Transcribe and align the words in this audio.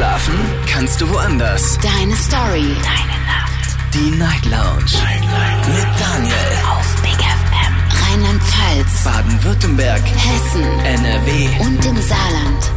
Schlafen 0.00 0.34
kannst 0.66 0.98
du 1.02 1.10
woanders. 1.10 1.78
Deine 1.82 2.16
Story. 2.16 2.74
Deine 2.82 3.18
Nacht. 3.26 3.76
Die 3.92 4.10
Night 4.12 4.46
Lounge. 4.46 4.94
Night, 4.94 5.20
Night. 5.20 5.68
Mit 5.68 6.00
Daniel. 6.00 6.34
Auf 6.70 7.02
Big 7.02 7.20
FM. 7.20 7.74
Rheinland-Pfalz. 8.08 9.04
Baden-Württemberg. 9.04 10.00
Hessen. 10.00 10.62
NRW. 10.62 11.48
Und 11.60 11.84
im 11.84 11.96
Saarland. 12.00 12.72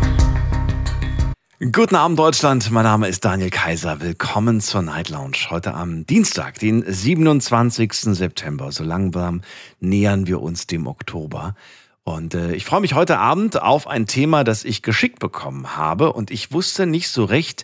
Guten 1.71 1.95
Abend, 1.95 2.19
Deutschland. 2.19 2.69
Mein 2.71 2.83
Name 2.83 3.07
ist 3.07 3.23
Daniel 3.23 3.51
Kaiser. 3.51 4.01
Willkommen 4.01 4.59
zur 4.59 4.81
Night 4.81 5.07
Lounge. 5.07 5.37
Heute 5.49 5.75
am 5.75 6.05
Dienstag, 6.05 6.59
den 6.59 6.83
27. 6.85 7.93
September. 7.93 8.73
So 8.73 8.83
langsam 8.83 9.43
nähern 9.79 10.27
wir 10.27 10.41
uns 10.41 10.67
dem 10.67 10.87
Oktober. 10.87 11.55
Und 12.03 12.33
äh, 12.33 12.53
ich 12.53 12.65
freue 12.65 12.81
mich 12.81 12.93
heute 12.93 13.17
Abend 13.19 13.61
auf 13.61 13.87
ein 13.87 14.07
Thema, 14.07 14.43
das 14.43 14.65
ich 14.65 14.81
geschickt 14.81 15.19
bekommen 15.19 15.75
habe. 15.75 16.13
Und 16.13 16.31
ich 16.31 16.51
wusste 16.51 16.85
nicht 16.85 17.09
so 17.09 17.23
recht, 17.23 17.63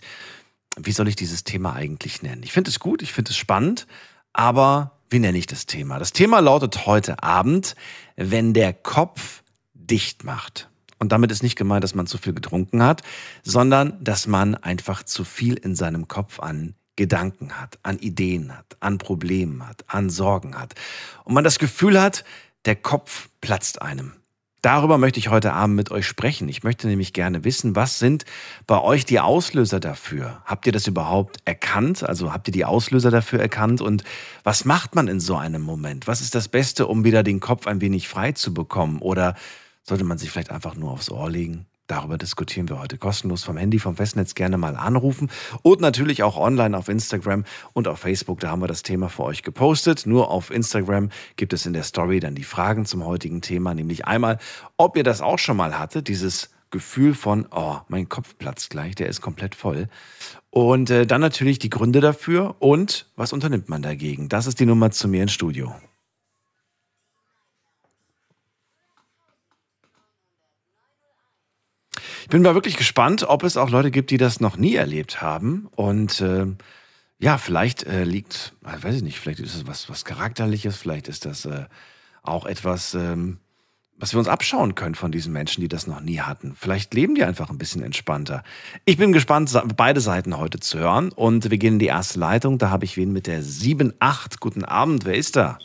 wie 0.78 0.92
soll 0.92 1.08
ich 1.08 1.16
dieses 1.16 1.44
Thema 1.44 1.74
eigentlich 1.74 2.22
nennen. 2.22 2.42
Ich 2.42 2.52
finde 2.52 2.70
es 2.70 2.80
gut, 2.80 3.02
ich 3.02 3.12
finde 3.12 3.30
es 3.32 3.36
spannend, 3.36 3.86
aber 4.32 4.92
wie 5.10 5.18
nenne 5.18 5.36
ich 5.36 5.46
das 5.46 5.66
Thema? 5.66 5.98
Das 5.98 6.12
Thema 6.12 6.40
lautet 6.40 6.86
heute 6.86 7.22
Abend, 7.22 7.74
wenn 8.16 8.54
der 8.54 8.72
Kopf 8.72 9.42
dicht 9.74 10.24
macht. 10.24 10.68
Und 10.98 11.12
damit 11.12 11.32
ist 11.32 11.42
nicht 11.42 11.56
gemeint, 11.56 11.82
dass 11.82 11.94
man 11.94 12.06
zu 12.06 12.18
viel 12.18 12.34
getrunken 12.34 12.82
hat, 12.82 13.02
sondern 13.42 14.02
dass 14.02 14.26
man 14.26 14.54
einfach 14.54 15.02
zu 15.02 15.24
viel 15.24 15.54
in 15.54 15.74
seinem 15.74 16.08
Kopf 16.08 16.40
an 16.40 16.74
Gedanken 16.96 17.58
hat, 17.58 17.78
an 17.82 17.98
Ideen 17.98 18.56
hat, 18.56 18.76
an 18.80 18.98
Problemen 18.98 19.66
hat, 19.66 19.84
an 19.88 20.10
Sorgen 20.10 20.58
hat. 20.58 20.74
Und 21.24 21.34
man 21.34 21.44
das 21.44 21.58
Gefühl 21.58 22.00
hat, 22.00 22.24
der 22.66 22.76
Kopf 22.76 23.30
platzt 23.40 23.80
einem. 23.80 24.19
Darüber 24.62 24.98
möchte 24.98 25.18
ich 25.18 25.28
heute 25.28 25.54
Abend 25.54 25.74
mit 25.76 25.90
euch 25.90 26.06
sprechen. 26.06 26.48
Ich 26.48 26.62
möchte 26.62 26.86
nämlich 26.86 27.14
gerne 27.14 27.44
wissen, 27.44 27.76
was 27.76 27.98
sind 27.98 28.26
bei 28.66 28.78
euch 28.78 29.06
die 29.06 29.18
Auslöser 29.18 29.80
dafür? 29.80 30.42
Habt 30.44 30.66
ihr 30.66 30.72
das 30.72 30.86
überhaupt 30.86 31.38
erkannt? 31.46 32.02
Also 32.02 32.32
habt 32.32 32.48
ihr 32.48 32.52
die 32.52 32.66
Auslöser 32.66 33.10
dafür 33.10 33.40
erkannt? 33.40 33.80
Und 33.80 34.04
was 34.44 34.66
macht 34.66 34.94
man 34.94 35.08
in 35.08 35.18
so 35.18 35.36
einem 35.36 35.62
Moment? 35.62 36.06
Was 36.06 36.20
ist 36.20 36.34
das 36.34 36.48
Beste, 36.48 36.86
um 36.86 37.04
wieder 37.04 37.22
den 37.22 37.40
Kopf 37.40 37.66
ein 37.66 37.80
wenig 37.80 38.08
frei 38.08 38.32
zu 38.32 38.52
bekommen? 38.52 38.98
Oder 38.98 39.34
sollte 39.82 40.04
man 40.04 40.18
sich 40.18 40.30
vielleicht 40.30 40.50
einfach 40.50 40.74
nur 40.74 40.90
aufs 40.90 41.10
Ohr 41.10 41.30
legen? 41.30 41.66
Darüber 41.90 42.18
diskutieren 42.18 42.68
wir 42.68 42.78
heute 42.78 42.98
kostenlos 42.98 43.42
vom 43.42 43.56
Handy, 43.56 43.80
vom 43.80 43.96
Festnetz 43.96 44.36
gerne 44.36 44.56
mal 44.56 44.76
anrufen 44.76 45.28
und 45.62 45.80
natürlich 45.80 46.22
auch 46.22 46.36
online 46.36 46.78
auf 46.78 46.88
Instagram 46.88 47.44
und 47.72 47.88
auf 47.88 47.98
Facebook. 47.98 48.38
Da 48.38 48.50
haben 48.50 48.62
wir 48.62 48.68
das 48.68 48.84
Thema 48.84 49.08
für 49.08 49.24
euch 49.24 49.42
gepostet. 49.42 50.06
Nur 50.06 50.30
auf 50.30 50.52
Instagram 50.52 51.08
gibt 51.34 51.52
es 51.52 51.66
in 51.66 51.72
der 51.72 51.82
Story 51.82 52.20
dann 52.20 52.36
die 52.36 52.44
Fragen 52.44 52.84
zum 52.86 53.04
heutigen 53.04 53.40
Thema, 53.40 53.74
nämlich 53.74 54.06
einmal, 54.06 54.38
ob 54.76 54.96
ihr 54.96 55.02
das 55.02 55.20
auch 55.20 55.40
schon 55.40 55.56
mal 55.56 55.80
hattet, 55.80 56.06
dieses 56.06 56.50
Gefühl 56.70 57.12
von, 57.12 57.48
oh, 57.50 57.78
mein 57.88 58.08
Kopf 58.08 58.38
platzt 58.38 58.70
gleich, 58.70 58.94
der 58.94 59.08
ist 59.08 59.20
komplett 59.20 59.56
voll. 59.56 59.88
Und 60.50 60.90
äh, 60.90 61.08
dann 61.08 61.20
natürlich 61.20 61.58
die 61.58 61.70
Gründe 61.70 62.00
dafür 62.00 62.54
und 62.60 63.06
was 63.16 63.32
unternimmt 63.32 63.68
man 63.68 63.82
dagegen? 63.82 64.28
Das 64.28 64.46
ist 64.46 64.60
die 64.60 64.66
Nummer 64.66 64.92
zu 64.92 65.08
mir 65.08 65.24
ins 65.24 65.32
Studio. 65.32 65.74
Bin 72.30 72.42
mal 72.42 72.54
wirklich 72.54 72.76
gespannt, 72.76 73.24
ob 73.28 73.42
es 73.42 73.56
auch 73.56 73.70
Leute 73.70 73.90
gibt, 73.90 74.10
die 74.10 74.16
das 74.16 74.40
noch 74.40 74.56
nie 74.56 74.76
erlebt 74.76 75.20
haben. 75.20 75.68
Und 75.74 76.20
äh, 76.20 76.46
ja, 77.18 77.36
vielleicht 77.36 77.82
äh, 77.84 78.04
liegt, 78.04 78.54
äh, 78.64 78.82
weiß 78.82 78.96
ich 78.96 79.02
nicht, 79.02 79.18
vielleicht 79.18 79.40
ist 79.40 79.54
es 79.54 79.66
was, 79.66 79.90
was 79.90 80.04
Charakterliches, 80.04 80.76
vielleicht 80.76 81.08
ist 81.08 81.26
das 81.26 81.44
äh, 81.44 81.64
auch 82.22 82.46
etwas, 82.46 82.94
ähm, 82.94 83.38
was 83.96 84.14
wir 84.14 84.18
uns 84.18 84.28
abschauen 84.28 84.74
können 84.74 84.94
von 84.94 85.12
diesen 85.12 85.32
Menschen, 85.32 85.60
die 85.60 85.68
das 85.68 85.86
noch 85.86 86.00
nie 86.00 86.20
hatten. 86.20 86.54
Vielleicht 86.56 86.94
leben 86.94 87.14
die 87.14 87.24
einfach 87.24 87.50
ein 87.50 87.58
bisschen 87.58 87.82
entspannter. 87.82 88.42
Ich 88.86 88.96
bin 88.96 89.12
gespannt, 89.12 89.52
beide 89.76 90.00
Seiten 90.00 90.38
heute 90.38 90.58
zu 90.60 90.78
hören. 90.78 91.12
Und 91.12 91.50
wir 91.50 91.58
gehen 91.58 91.74
in 91.74 91.78
die 91.80 91.86
erste 91.86 92.18
Leitung. 92.18 92.56
Da 92.56 92.70
habe 92.70 92.86
ich 92.86 92.96
wen 92.96 93.12
mit 93.12 93.26
der 93.26 93.42
7-8. 93.42 94.40
Guten 94.40 94.64
Abend, 94.64 95.04
wer 95.04 95.14
ist 95.14 95.36
da? 95.36 95.58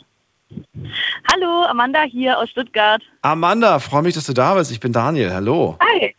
Hallo, 1.32 1.64
Amanda 1.64 2.02
hier 2.02 2.38
aus 2.38 2.50
Stuttgart. 2.50 3.02
Amanda, 3.22 3.78
freue 3.78 4.02
mich, 4.02 4.14
dass 4.14 4.26
du 4.26 4.34
da 4.34 4.54
bist. 4.54 4.70
Ich 4.70 4.80
bin 4.80 4.92
Daniel. 4.92 5.32
Hallo. 5.32 5.78
Hi. 5.80 6.14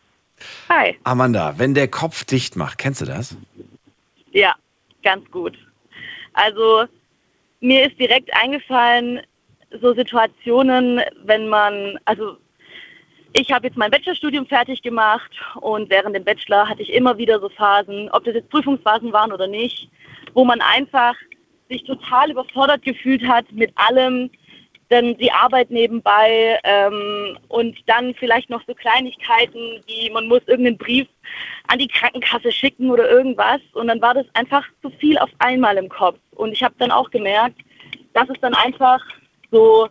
Hi. 0.70 0.98
Amanda, 1.04 1.56
wenn 1.58 1.74
der 1.74 1.88
Kopf 1.88 2.24
dicht 2.24 2.56
macht, 2.56 2.78
kennst 2.78 3.02
du 3.02 3.06
das? 3.06 3.36
Ja, 4.32 4.56
ganz 5.04 5.30
gut. 5.32 5.58
Also 6.34 6.86
mir 7.60 7.88
ist 7.88 8.00
direkt 8.00 8.34
eingefallen, 8.34 9.22
so 9.82 9.94
Situationen, 9.94 11.02
wenn 11.24 11.50
man, 11.50 11.98
also 12.06 12.38
ich 13.34 13.52
habe 13.52 13.68
jetzt 13.68 13.78
mein 13.78 13.92
Bachelorstudium 13.92 14.46
fertig 14.46 14.82
gemacht 14.82 15.32
und 15.62 15.90
während 15.90 16.16
dem 16.16 16.24
Bachelor 16.24 16.68
hatte 16.70 16.82
ich 16.82 16.94
immer 16.94 17.18
wieder 17.18 17.40
so 17.40 17.50
Phasen, 17.50 18.10
ob 18.12 18.24
das 18.24 18.36
jetzt 18.36 18.50
Prüfungsphasen 18.50 19.12
waren 19.12 19.32
oder 19.32 19.48
nicht, 19.48 19.90
wo 20.34 20.46
man 20.46 20.62
einfach 20.62 21.16
sich 21.70 21.84
total 21.84 22.32
überfordert 22.32 22.84
gefühlt 22.84 23.28
hat 23.28 23.52
mit 23.52 23.72
allem, 23.76 24.30
dann 24.90 25.18
die 25.18 25.32
Arbeit 25.32 25.70
nebenbei 25.70 26.60
ähm, 26.64 27.38
und 27.50 27.78
dann 27.88 28.14
vielleicht 28.16 28.50
noch 28.50 28.62
so 28.66 28.74
Kleinigkeiten, 28.74 29.84
wie 29.86 30.10
man 30.10 30.28
muss 30.28 30.42
irgendeinen 30.48 30.78
Brief 30.78 31.08
an 31.68 31.80
die 31.80 31.88
Krankenkasse 31.88 32.52
schicken 32.52 32.90
oder 32.90 33.10
irgendwas. 33.10 33.60
Und 33.74 33.88
dann 33.88 34.02
war 34.02 34.14
das 34.14 34.26
einfach 34.34 34.66
zu 34.82 34.90
viel 34.92 35.18
auf 35.18 35.30
einmal 35.40 35.78
im 35.78 35.90
Kopf. 35.90 36.18
Und 36.32 36.54
ich 36.54 36.64
habe 36.64 36.76
dann 36.80 36.92
auch 36.92 37.10
gemerkt, 37.10 37.60
dass 38.14 38.30
es 38.30 38.40
dann 38.42 38.54
einfach 38.54 39.02
so, 39.52 39.90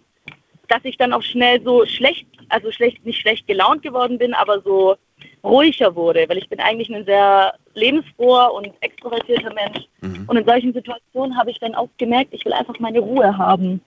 dass 0.68 0.84
ich 0.84 0.96
dann 0.96 1.12
auch 1.12 1.22
schnell 1.22 1.62
so 1.62 1.84
schlecht, 1.84 2.26
also 2.48 2.72
schlecht, 2.72 3.04
nicht 3.04 3.20
schlecht 3.20 3.46
gelaunt 3.46 3.82
geworden 3.82 4.18
bin, 4.18 4.34
aber 4.34 4.60
so 4.62 4.96
ruhiger 5.44 5.94
wurde, 5.94 6.28
weil 6.28 6.38
ich 6.38 6.48
bin 6.48 6.58
eigentlich 6.58 6.92
ein 6.92 7.04
sehr 7.04 7.54
lebensfroher 7.74 8.52
und 8.54 8.72
extrovertierter 8.80 9.52
Mensch. 9.54 9.86
Mhm. 10.00 10.24
Und 10.26 10.36
in 10.38 10.46
solchen 10.46 10.72
Situationen 10.72 11.36
habe 11.36 11.50
ich 11.50 11.60
dann 11.60 11.74
auch 11.74 11.88
gemerkt, 11.98 12.32
ich 12.32 12.44
will 12.44 12.52
einfach 12.52 12.78
meine 12.80 13.00
Ruhe 13.00 13.36
haben 13.36 13.80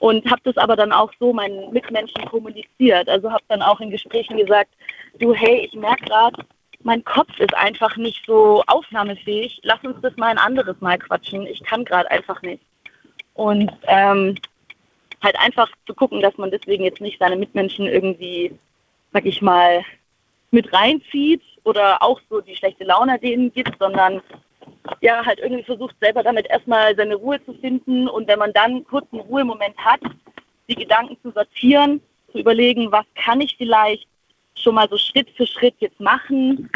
und 0.00 0.30
habe 0.30 0.40
das 0.44 0.56
aber 0.56 0.76
dann 0.76 0.92
auch 0.92 1.12
so 1.18 1.32
meinen 1.32 1.72
Mitmenschen 1.72 2.24
kommuniziert. 2.26 3.08
Also 3.08 3.30
habe 3.30 3.44
dann 3.48 3.62
auch 3.62 3.80
in 3.80 3.90
Gesprächen 3.90 4.36
gesagt, 4.36 4.70
du, 5.18 5.32
hey, 5.34 5.68
ich 5.70 5.74
merke 5.74 6.04
gerade, 6.04 6.44
mein 6.82 7.04
Kopf 7.04 7.38
ist 7.38 7.54
einfach 7.54 7.96
nicht 7.96 8.24
so 8.26 8.62
aufnahmefähig. 8.66 9.60
Lass 9.62 9.82
uns 9.82 9.96
das 10.02 10.16
mal 10.16 10.28
ein 10.28 10.38
anderes 10.38 10.80
Mal 10.80 10.98
quatschen. 10.98 11.46
Ich 11.46 11.62
kann 11.64 11.84
gerade 11.84 12.10
einfach 12.10 12.40
nicht. 12.42 12.62
Und 13.34 13.72
ähm, 13.88 14.36
halt 15.22 15.36
einfach 15.38 15.68
zu 15.86 15.94
gucken, 15.94 16.20
dass 16.20 16.36
man 16.38 16.50
deswegen 16.50 16.84
jetzt 16.84 17.00
nicht 17.00 17.18
seine 17.18 17.36
Mitmenschen 17.36 17.86
irgendwie, 17.86 18.52
sag 19.12 19.26
ich 19.26 19.42
mal, 19.42 19.84
mit 20.50 20.72
reinzieht 20.72 21.42
oder 21.64 22.02
auch 22.02 22.20
so 22.30 22.40
die 22.40 22.54
schlechte 22.54 22.84
Laune 22.84 23.18
denen 23.18 23.52
gibt, 23.52 23.78
sondern 23.78 24.22
ja, 25.00 25.24
halt 25.24 25.38
irgendwie 25.40 25.64
versucht, 25.64 25.96
selber 26.00 26.22
damit 26.22 26.46
erstmal 26.48 26.94
seine 26.96 27.16
Ruhe 27.16 27.44
zu 27.44 27.54
finden. 27.54 28.08
Und 28.08 28.28
wenn 28.28 28.38
man 28.38 28.52
dann 28.52 28.84
kurz 28.84 29.06
einen 29.12 29.22
Ruhemoment 29.22 29.76
hat, 29.78 30.00
die 30.68 30.74
Gedanken 30.74 31.16
zu 31.22 31.30
sortieren, 31.30 32.00
zu 32.32 32.38
überlegen, 32.38 32.90
was 32.92 33.04
kann 33.14 33.40
ich 33.40 33.56
vielleicht 33.56 34.06
schon 34.54 34.74
mal 34.74 34.88
so 34.88 34.96
Schritt 34.96 35.30
für 35.36 35.46
Schritt 35.46 35.74
jetzt 35.78 36.00
machen? 36.00 36.70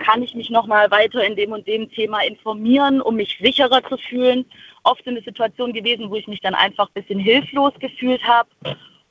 Kann 0.00 0.22
ich 0.22 0.34
mich 0.34 0.50
nochmal 0.50 0.90
weiter 0.90 1.24
in 1.24 1.36
dem 1.36 1.52
und 1.52 1.66
dem 1.66 1.90
Thema 1.90 2.20
informieren, 2.20 3.00
um 3.00 3.16
mich 3.16 3.38
sicherer 3.40 3.82
zu 3.88 3.96
fühlen? 3.96 4.44
Oft 4.84 5.06
in 5.06 5.14
der 5.14 5.24
Situation 5.24 5.72
gewesen, 5.72 6.10
wo 6.10 6.16
ich 6.16 6.28
mich 6.28 6.40
dann 6.40 6.54
einfach 6.54 6.88
ein 6.88 7.02
bisschen 7.02 7.18
hilflos 7.18 7.72
gefühlt 7.78 8.22
habe 8.24 8.48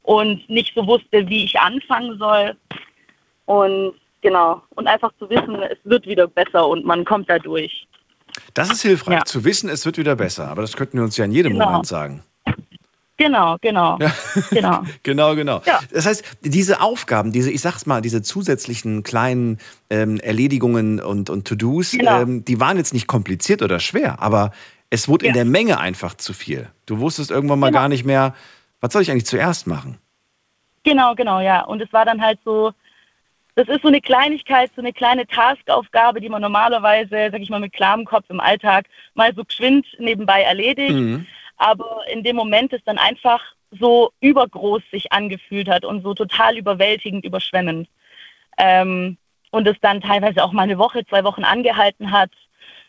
und 0.03 0.47
nicht 0.50 0.73
so 0.73 0.85
wusste, 0.88 1.28
wie 1.28 1.46
ich 1.46 1.59
anfangen 1.59 2.17
soll. 2.17 2.56
Und 3.46 3.94
genau, 4.22 4.62
und 4.75 4.88
einfach 4.88 5.12
zu 5.19 5.29
wissen, 5.29 5.62
es 5.63 5.78
wird 5.84 6.07
wieder 6.07 6.28
besser 6.28 6.67
und 6.67 6.85
man 6.85 7.06
kommt 7.06 7.29
da 7.29 7.40
durch. 7.40 7.88
Das 8.55 8.71
ist 8.71 8.81
hilfreich, 8.81 9.19
ja. 9.19 9.25
zu 9.25 9.43
wissen, 9.43 9.69
es 9.69 9.85
wird 9.85 9.97
wieder 9.97 10.16
besser. 10.16 10.47
Aber 10.47 10.61
das 10.61 10.75
könnten 10.75 10.97
wir 10.97 11.03
uns 11.03 11.17
ja 11.17 11.25
in 11.25 11.31
jedem 11.31 11.53
genau. 11.53 11.66
Moment 11.66 11.85
sagen. 11.85 12.23
Genau, 13.17 13.57
genau. 13.61 13.97
Ja. 13.99 14.13
Genau, 14.49 14.83
genau. 15.03 15.35
genau. 15.35 15.61
Ja. 15.66 15.79
Das 15.93 16.05
heißt, 16.05 16.23
diese 16.41 16.81
Aufgaben, 16.81 17.31
diese, 17.31 17.51
ich 17.51 17.61
sag's 17.61 17.85
mal, 17.85 18.01
diese 18.01 18.21
zusätzlichen 18.21 19.03
kleinen 19.03 19.59
ähm, 19.89 20.19
Erledigungen 20.19 20.99
und, 20.99 21.29
und 21.29 21.47
To-Dos, 21.47 21.91
genau. 21.91 22.21
ähm, 22.21 22.43
die 22.43 22.59
waren 22.59 22.78
jetzt 22.78 22.93
nicht 22.93 23.07
kompliziert 23.07 23.61
oder 23.61 23.79
schwer, 23.79 24.22
aber 24.22 24.52
es 24.90 25.08
wurde 25.08 25.25
ja. 25.25 25.29
in 25.29 25.34
der 25.35 25.46
Menge 25.46 25.79
einfach 25.79 26.16
zu 26.16 26.34
viel. 26.34 26.69
Du 26.85 26.99
wusstest 26.99 27.31
irgendwann 27.31 27.59
mal 27.59 27.67
genau. 27.67 27.79
gar 27.79 27.90
nicht 27.90 28.05
mehr, 28.05 28.35
was 28.81 28.91
soll 28.91 29.01
ich 29.01 29.11
eigentlich 29.11 29.25
zuerst 29.25 29.67
machen? 29.67 29.97
Genau, 30.84 31.16
genau, 31.16 31.40
ja. 31.40 31.63
Und 31.66 31.81
es 31.81 31.91
war 31.91 32.05
dann 32.05 32.22
halt 32.22 32.40
so, 32.46 32.72
das 33.55 33.69
ist 33.69 33.81
so 33.81 33.87
eine 33.87 34.02
Kleinigkeit, 34.02 34.69
so 34.75 34.81
eine 34.81 34.91
kleine 34.91 35.25
Taskaufgabe, 35.28 36.19
die 36.19 36.29
man 36.29 36.41
normalerweise, 36.41 37.29
sag 37.31 37.40
ich 37.40 37.49
mal, 37.49 37.61
mit 37.61 37.73
klarem 37.73 38.05
Kopf 38.05 38.25
im 38.29 38.41
Alltag 38.41 38.87
mal 39.13 39.34
so 39.34 39.46
geschwind 39.46 39.87
nebenbei 39.97 40.41
erledigt. 40.41 40.93
Mhm. 40.93 41.25
Aber 41.57 42.02
in 42.11 42.23
dem 42.23 42.35
Moment 42.35 42.73
ist 42.73 42.85
dann 42.85 42.97
einfach 42.97 43.41
so 43.72 44.11
übergroß 44.19 44.81
sich 44.91 45.11
angefühlt 45.13 45.69
hat 45.69 45.85
und 45.85 46.03
so 46.03 46.13
total 46.13 46.57
überwältigend, 46.57 47.23
überschwemmend. 47.23 47.87
Ähm, 48.57 49.17
und 49.52 49.67
es 49.67 49.78
dann 49.79 50.01
teilweise 50.01 50.43
auch 50.43 50.51
mal 50.51 50.63
eine 50.63 50.78
Woche, 50.78 51.05
zwei 51.05 51.23
Wochen 51.23 51.46
angehalten 51.46 52.11
hat. 52.11 52.31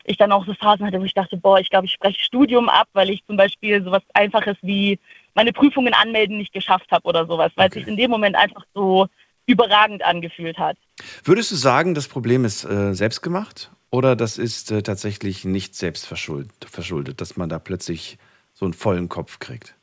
Ich 0.04 0.16
dann 0.16 0.32
auch 0.32 0.46
so 0.46 0.54
Phasen 0.54 0.84
hatte, 0.84 1.00
wo 1.00 1.04
ich 1.04 1.14
dachte, 1.14 1.36
boah, 1.36 1.60
ich 1.60 1.70
glaube, 1.70 1.86
ich 1.86 1.92
spreche 1.92 2.20
Studium 2.20 2.68
ab, 2.68 2.88
weil 2.92 3.10
ich 3.10 3.24
zum 3.26 3.36
Beispiel 3.36 3.82
sowas 3.84 4.02
Einfaches 4.14 4.56
wie 4.62 4.98
meine 5.34 5.52
Prüfungen 5.52 5.94
anmelden 5.94 6.38
nicht 6.38 6.52
geschafft 6.52 6.90
habe 6.90 7.06
oder 7.06 7.26
sowas, 7.26 7.52
weil 7.54 7.66
okay. 7.66 7.78
es 7.78 7.84
sich 7.84 7.88
in 7.88 7.96
dem 7.96 8.10
Moment 8.10 8.34
einfach 8.34 8.64
so 8.74 9.06
überragend 9.46 10.04
angefühlt 10.04 10.58
hat. 10.58 10.76
Würdest 11.24 11.50
du 11.52 11.56
sagen, 11.56 11.94
das 11.94 12.08
Problem 12.08 12.44
ist 12.44 12.64
äh, 12.64 12.94
selbst 12.94 13.22
gemacht 13.22 13.70
Oder 13.90 14.16
das 14.16 14.36
ist 14.38 14.70
äh, 14.72 14.82
tatsächlich 14.82 15.44
nicht 15.44 15.74
selbst 15.74 16.06
verschuldet, 16.06 17.20
dass 17.20 17.36
man 17.36 17.48
da 17.48 17.58
plötzlich 17.58 18.18
so 18.52 18.64
einen 18.66 18.74
vollen 18.74 19.08
Kopf 19.08 19.38
kriegt? 19.38 19.74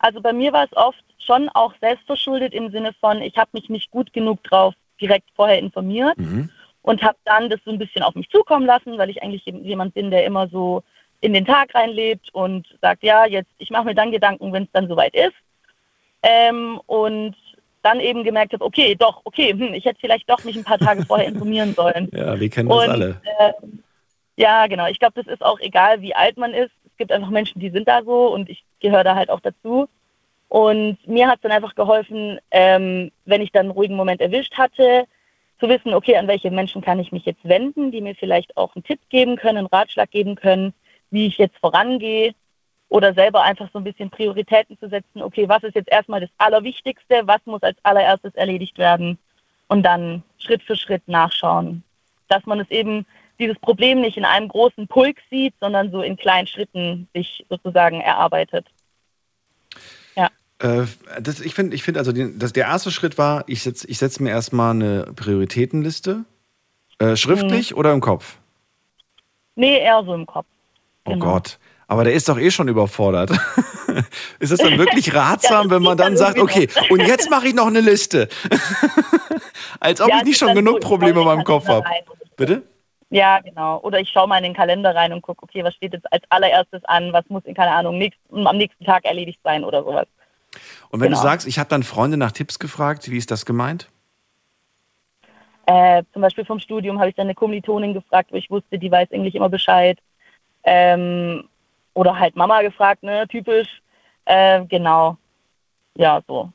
Also 0.00 0.20
bei 0.20 0.32
mir 0.32 0.52
war 0.52 0.64
es 0.64 0.76
oft 0.76 1.02
schon 1.18 1.48
auch 1.50 1.72
selbstverschuldet 1.80 2.52
im 2.52 2.70
Sinne 2.70 2.92
von, 3.00 3.22
ich 3.22 3.36
habe 3.36 3.50
mich 3.52 3.68
nicht 3.70 3.90
gut 3.90 4.12
genug 4.12 4.42
drauf 4.44 4.74
direkt 5.00 5.28
vorher 5.34 5.58
informiert 5.58 6.18
Mhm. 6.18 6.50
und 6.82 7.02
habe 7.02 7.16
dann 7.24 7.48
das 7.48 7.60
so 7.64 7.70
ein 7.70 7.78
bisschen 7.78 8.02
auf 8.02 8.14
mich 8.14 8.28
zukommen 8.30 8.66
lassen, 8.66 8.98
weil 8.98 9.10
ich 9.10 9.22
eigentlich 9.22 9.44
jemand 9.46 9.94
bin, 9.94 10.10
der 10.10 10.24
immer 10.26 10.48
so 10.48 10.82
in 11.20 11.32
den 11.32 11.46
Tag 11.46 11.74
reinlebt 11.74 12.28
und 12.34 12.66
sagt, 12.82 13.02
ja, 13.02 13.24
jetzt, 13.24 13.50
ich 13.58 13.70
mache 13.70 13.84
mir 13.84 13.94
dann 13.94 14.12
Gedanken, 14.12 14.52
wenn 14.52 14.64
es 14.64 14.72
dann 14.72 14.88
soweit 14.88 15.14
ist. 15.14 15.32
Ähm, 16.22 16.80
und 16.86 17.34
dann 17.84 18.00
eben 18.00 18.24
gemerkt 18.24 18.52
habe, 18.52 18.64
okay, 18.64 18.94
doch, 18.94 19.20
okay, 19.24 19.52
hm, 19.52 19.74
ich 19.74 19.84
hätte 19.84 20.00
vielleicht 20.00 20.28
doch 20.28 20.42
mich 20.44 20.56
ein 20.56 20.64
paar 20.64 20.78
Tage 20.78 21.04
vorher 21.04 21.28
informieren 21.28 21.74
sollen. 21.74 22.08
Ja, 22.12 22.38
wir 22.38 22.48
kennen 22.48 22.68
das 22.68 22.84
Und, 22.84 22.90
alle. 22.90 23.20
Äh, 23.38 23.52
ja, 24.36 24.66
genau. 24.66 24.86
Ich 24.86 24.98
glaube, 24.98 25.22
das 25.22 25.32
ist 25.32 25.44
auch 25.44 25.60
egal, 25.60 26.00
wie 26.00 26.14
alt 26.14 26.36
man 26.36 26.54
ist. 26.54 26.72
Es 26.86 26.96
gibt 26.96 27.12
einfach 27.12 27.30
Menschen, 27.30 27.60
die 27.60 27.70
sind 27.70 27.86
da 27.86 28.02
so 28.02 28.32
und 28.32 28.48
ich 28.48 28.64
gehöre 28.80 29.04
da 29.04 29.14
halt 29.14 29.30
auch 29.30 29.40
dazu. 29.40 29.88
Und 30.48 30.98
mir 31.06 31.28
hat 31.28 31.36
es 31.36 31.42
dann 31.42 31.52
einfach 31.52 31.74
geholfen, 31.74 32.38
ähm, 32.50 33.10
wenn 33.24 33.42
ich 33.42 33.52
dann 33.52 33.66
einen 33.66 33.72
ruhigen 33.72 33.96
Moment 33.96 34.20
erwischt 34.20 34.54
hatte, 34.54 35.04
zu 35.60 35.68
wissen, 35.68 35.94
okay, 35.94 36.16
an 36.16 36.28
welche 36.28 36.50
Menschen 36.50 36.82
kann 36.82 36.98
ich 36.98 37.12
mich 37.12 37.24
jetzt 37.24 37.44
wenden, 37.44 37.90
die 37.90 38.00
mir 38.00 38.14
vielleicht 38.14 38.56
auch 38.56 38.74
einen 38.74 38.84
Tipp 38.84 39.00
geben 39.08 39.36
können, 39.36 39.58
einen 39.58 39.66
Ratschlag 39.66 40.10
geben 40.10 40.36
können, 40.36 40.72
wie 41.10 41.26
ich 41.26 41.38
jetzt 41.38 41.58
vorangehe 41.58 42.34
oder 42.94 43.12
selber 43.12 43.42
einfach 43.42 43.68
so 43.72 43.78
ein 43.78 43.84
bisschen 43.84 44.08
Prioritäten 44.08 44.78
zu 44.78 44.88
setzen, 44.88 45.20
okay, 45.20 45.48
was 45.48 45.64
ist 45.64 45.74
jetzt 45.74 45.90
erstmal 45.90 46.20
das 46.20 46.30
Allerwichtigste, 46.38 47.22
was 47.24 47.40
muss 47.44 47.62
als 47.64 47.76
allererstes 47.82 48.32
erledigt 48.36 48.78
werden 48.78 49.18
und 49.66 49.82
dann 49.82 50.22
Schritt 50.38 50.62
für 50.62 50.76
Schritt 50.76 51.02
nachschauen, 51.08 51.82
dass 52.28 52.46
man 52.46 52.60
es 52.60 52.70
eben 52.70 53.04
dieses 53.40 53.58
Problem 53.58 54.00
nicht 54.00 54.16
in 54.16 54.24
einem 54.24 54.46
großen 54.46 54.86
Pulk 54.86 55.16
sieht, 55.28 55.54
sondern 55.60 55.90
so 55.90 56.02
in 56.02 56.16
kleinen 56.16 56.46
Schritten 56.46 57.08
sich 57.12 57.44
sozusagen 57.50 58.00
erarbeitet. 58.00 58.64
Äh, 60.60 60.84
das, 61.20 61.40
ich 61.40 61.52
finde, 61.52 61.74
ich 61.74 61.82
find 61.82 61.98
also, 61.98 62.12
den, 62.12 62.38
das, 62.38 62.52
der 62.52 62.66
erste 62.66 62.92
Schritt 62.92 63.18
war, 63.18 63.42
ich 63.48 63.64
setze 63.64 63.88
ich 63.88 63.98
setz 63.98 64.20
mir 64.20 64.30
erstmal 64.30 64.70
eine 64.70 65.12
Prioritätenliste. 65.16 66.24
Äh, 67.00 67.16
schriftlich 67.16 67.72
Mhm. 67.72 67.78
oder 67.78 67.92
im 67.92 68.00
Kopf? 68.00 68.38
Nee, 69.56 69.78
eher 69.80 70.04
so 70.04 70.14
im 70.14 70.26
Kopf. 70.26 70.46
Oh 71.04 71.10
Genau. 71.10 71.24
Gott. 71.24 71.58
Aber 71.94 72.02
der 72.02 72.12
ist 72.14 72.28
doch 72.28 72.38
eh 72.40 72.50
schon 72.50 72.66
überfordert. 72.66 73.30
ist 74.40 74.50
es 74.50 74.58
dann 74.58 74.76
wirklich 74.78 75.14
ratsam, 75.14 75.70
wenn 75.70 75.80
man 75.80 75.96
dann 75.96 76.16
sagt, 76.16 76.40
okay, 76.40 76.68
und 76.90 76.98
jetzt 77.06 77.30
mache 77.30 77.46
ich 77.46 77.54
noch 77.54 77.68
eine 77.68 77.80
Liste. 77.80 78.28
Als 79.78 80.00
ob 80.00 80.08
Ja, 80.08 80.16
ich 80.18 80.24
nicht 80.24 80.38
schon 80.38 80.56
genug 80.56 80.78
ich 80.80 80.84
Probleme 80.84 81.20
in 81.20 81.24
meinem 81.24 81.44
Kopf 81.44 81.68
habe. 81.68 81.86
Bitte? 82.36 82.64
Ja, 83.10 83.38
genau. 83.38 83.78
Oder 83.82 84.00
ich 84.00 84.08
schaue 84.08 84.26
mal 84.26 84.38
in 84.38 84.42
den 84.42 84.54
Kalender 84.54 84.92
rein 84.92 85.12
und 85.12 85.22
gucke, 85.22 85.44
okay, 85.44 85.62
was 85.62 85.72
steht 85.76 85.92
jetzt 85.92 86.12
als 86.12 86.24
allererstes 86.30 86.84
an, 86.86 87.12
was 87.12 87.22
muss 87.28 87.44
in, 87.44 87.54
keine 87.54 87.70
Ahnung, 87.70 87.96
nächst, 87.96 88.18
am 88.32 88.56
nächsten 88.56 88.84
Tag 88.84 89.04
erledigt 89.04 89.38
sein 89.44 89.62
oder 89.62 89.84
sowas. 89.84 90.08
Und 90.90 90.98
wenn 91.00 91.12
du 91.12 91.16
Genau. 91.16 91.22
sagst, 91.22 91.46
ich 91.46 91.60
habe 91.60 91.68
dann 91.68 91.84
Freunde 91.84 92.16
nach 92.16 92.32
Tipps 92.32 92.58
gefragt, 92.58 93.08
wie 93.08 93.18
ist 93.18 93.30
das 93.30 93.46
gemeint? 93.46 93.88
Äh, 95.66 96.02
zum 96.12 96.22
Beispiel 96.22 96.44
vom 96.44 96.58
Studium 96.58 96.98
habe 96.98 97.10
ich 97.10 97.14
dann 97.14 97.26
eine 97.28 97.36
Kommilitonin 97.36 97.94
gefragt, 97.94 98.32
wo 98.32 98.36
ich 98.36 98.50
wusste, 98.50 98.80
die 98.80 98.90
weiß 98.90 99.12
eigentlich 99.12 99.36
immer 99.36 99.48
Bescheid. 99.48 100.00
Ähm, 100.64 101.44
oder 101.94 102.18
halt 102.18 102.36
Mama 102.36 102.62
gefragt, 102.62 103.02
ne, 103.02 103.26
typisch. 103.28 103.80
Äh, 104.24 104.64
genau. 104.66 105.16
Ja, 105.96 106.20
so. 106.26 106.50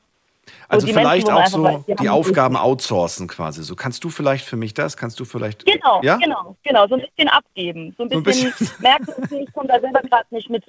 Also 0.68 0.86
die 0.86 0.92
vielleicht 0.92 1.26
Menschen, 1.26 1.42
auch 1.42 1.46
so 1.46 1.62
weiß, 1.62 1.84
die 1.86 1.94
die 1.96 2.08
Aufgaben 2.08 2.56
outsourcen 2.56 3.28
quasi. 3.28 3.62
So 3.62 3.76
kannst 3.76 4.02
du 4.04 4.10
vielleicht 4.10 4.44
für 4.44 4.56
mich 4.56 4.74
das, 4.74 4.96
kannst 4.96 5.20
du 5.20 5.24
vielleicht 5.24 5.64
Genau, 5.64 6.00
ja? 6.02 6.16
genau, 6.16 6.56
genau. 6.62 6.86
So 6.88 6.94
ein 6.94 7.02
bisschen 7.02 7.28
abgeben. 7.28 7.94
So 7.96 8.04
ein 8.04 8.10
So 8.10 8.16
ein 8.18 8.22
bisschen, 8.22 8.52
merken, 8.80 9.12
okay, 9.16 9.44
ich 9.46 9.52
komme 9.52 9.68
da 9.68 9.80
selber 9.80 10.00
gerade 10.00 10.26
nicht 10.30 10.50
mit 10.50 10.64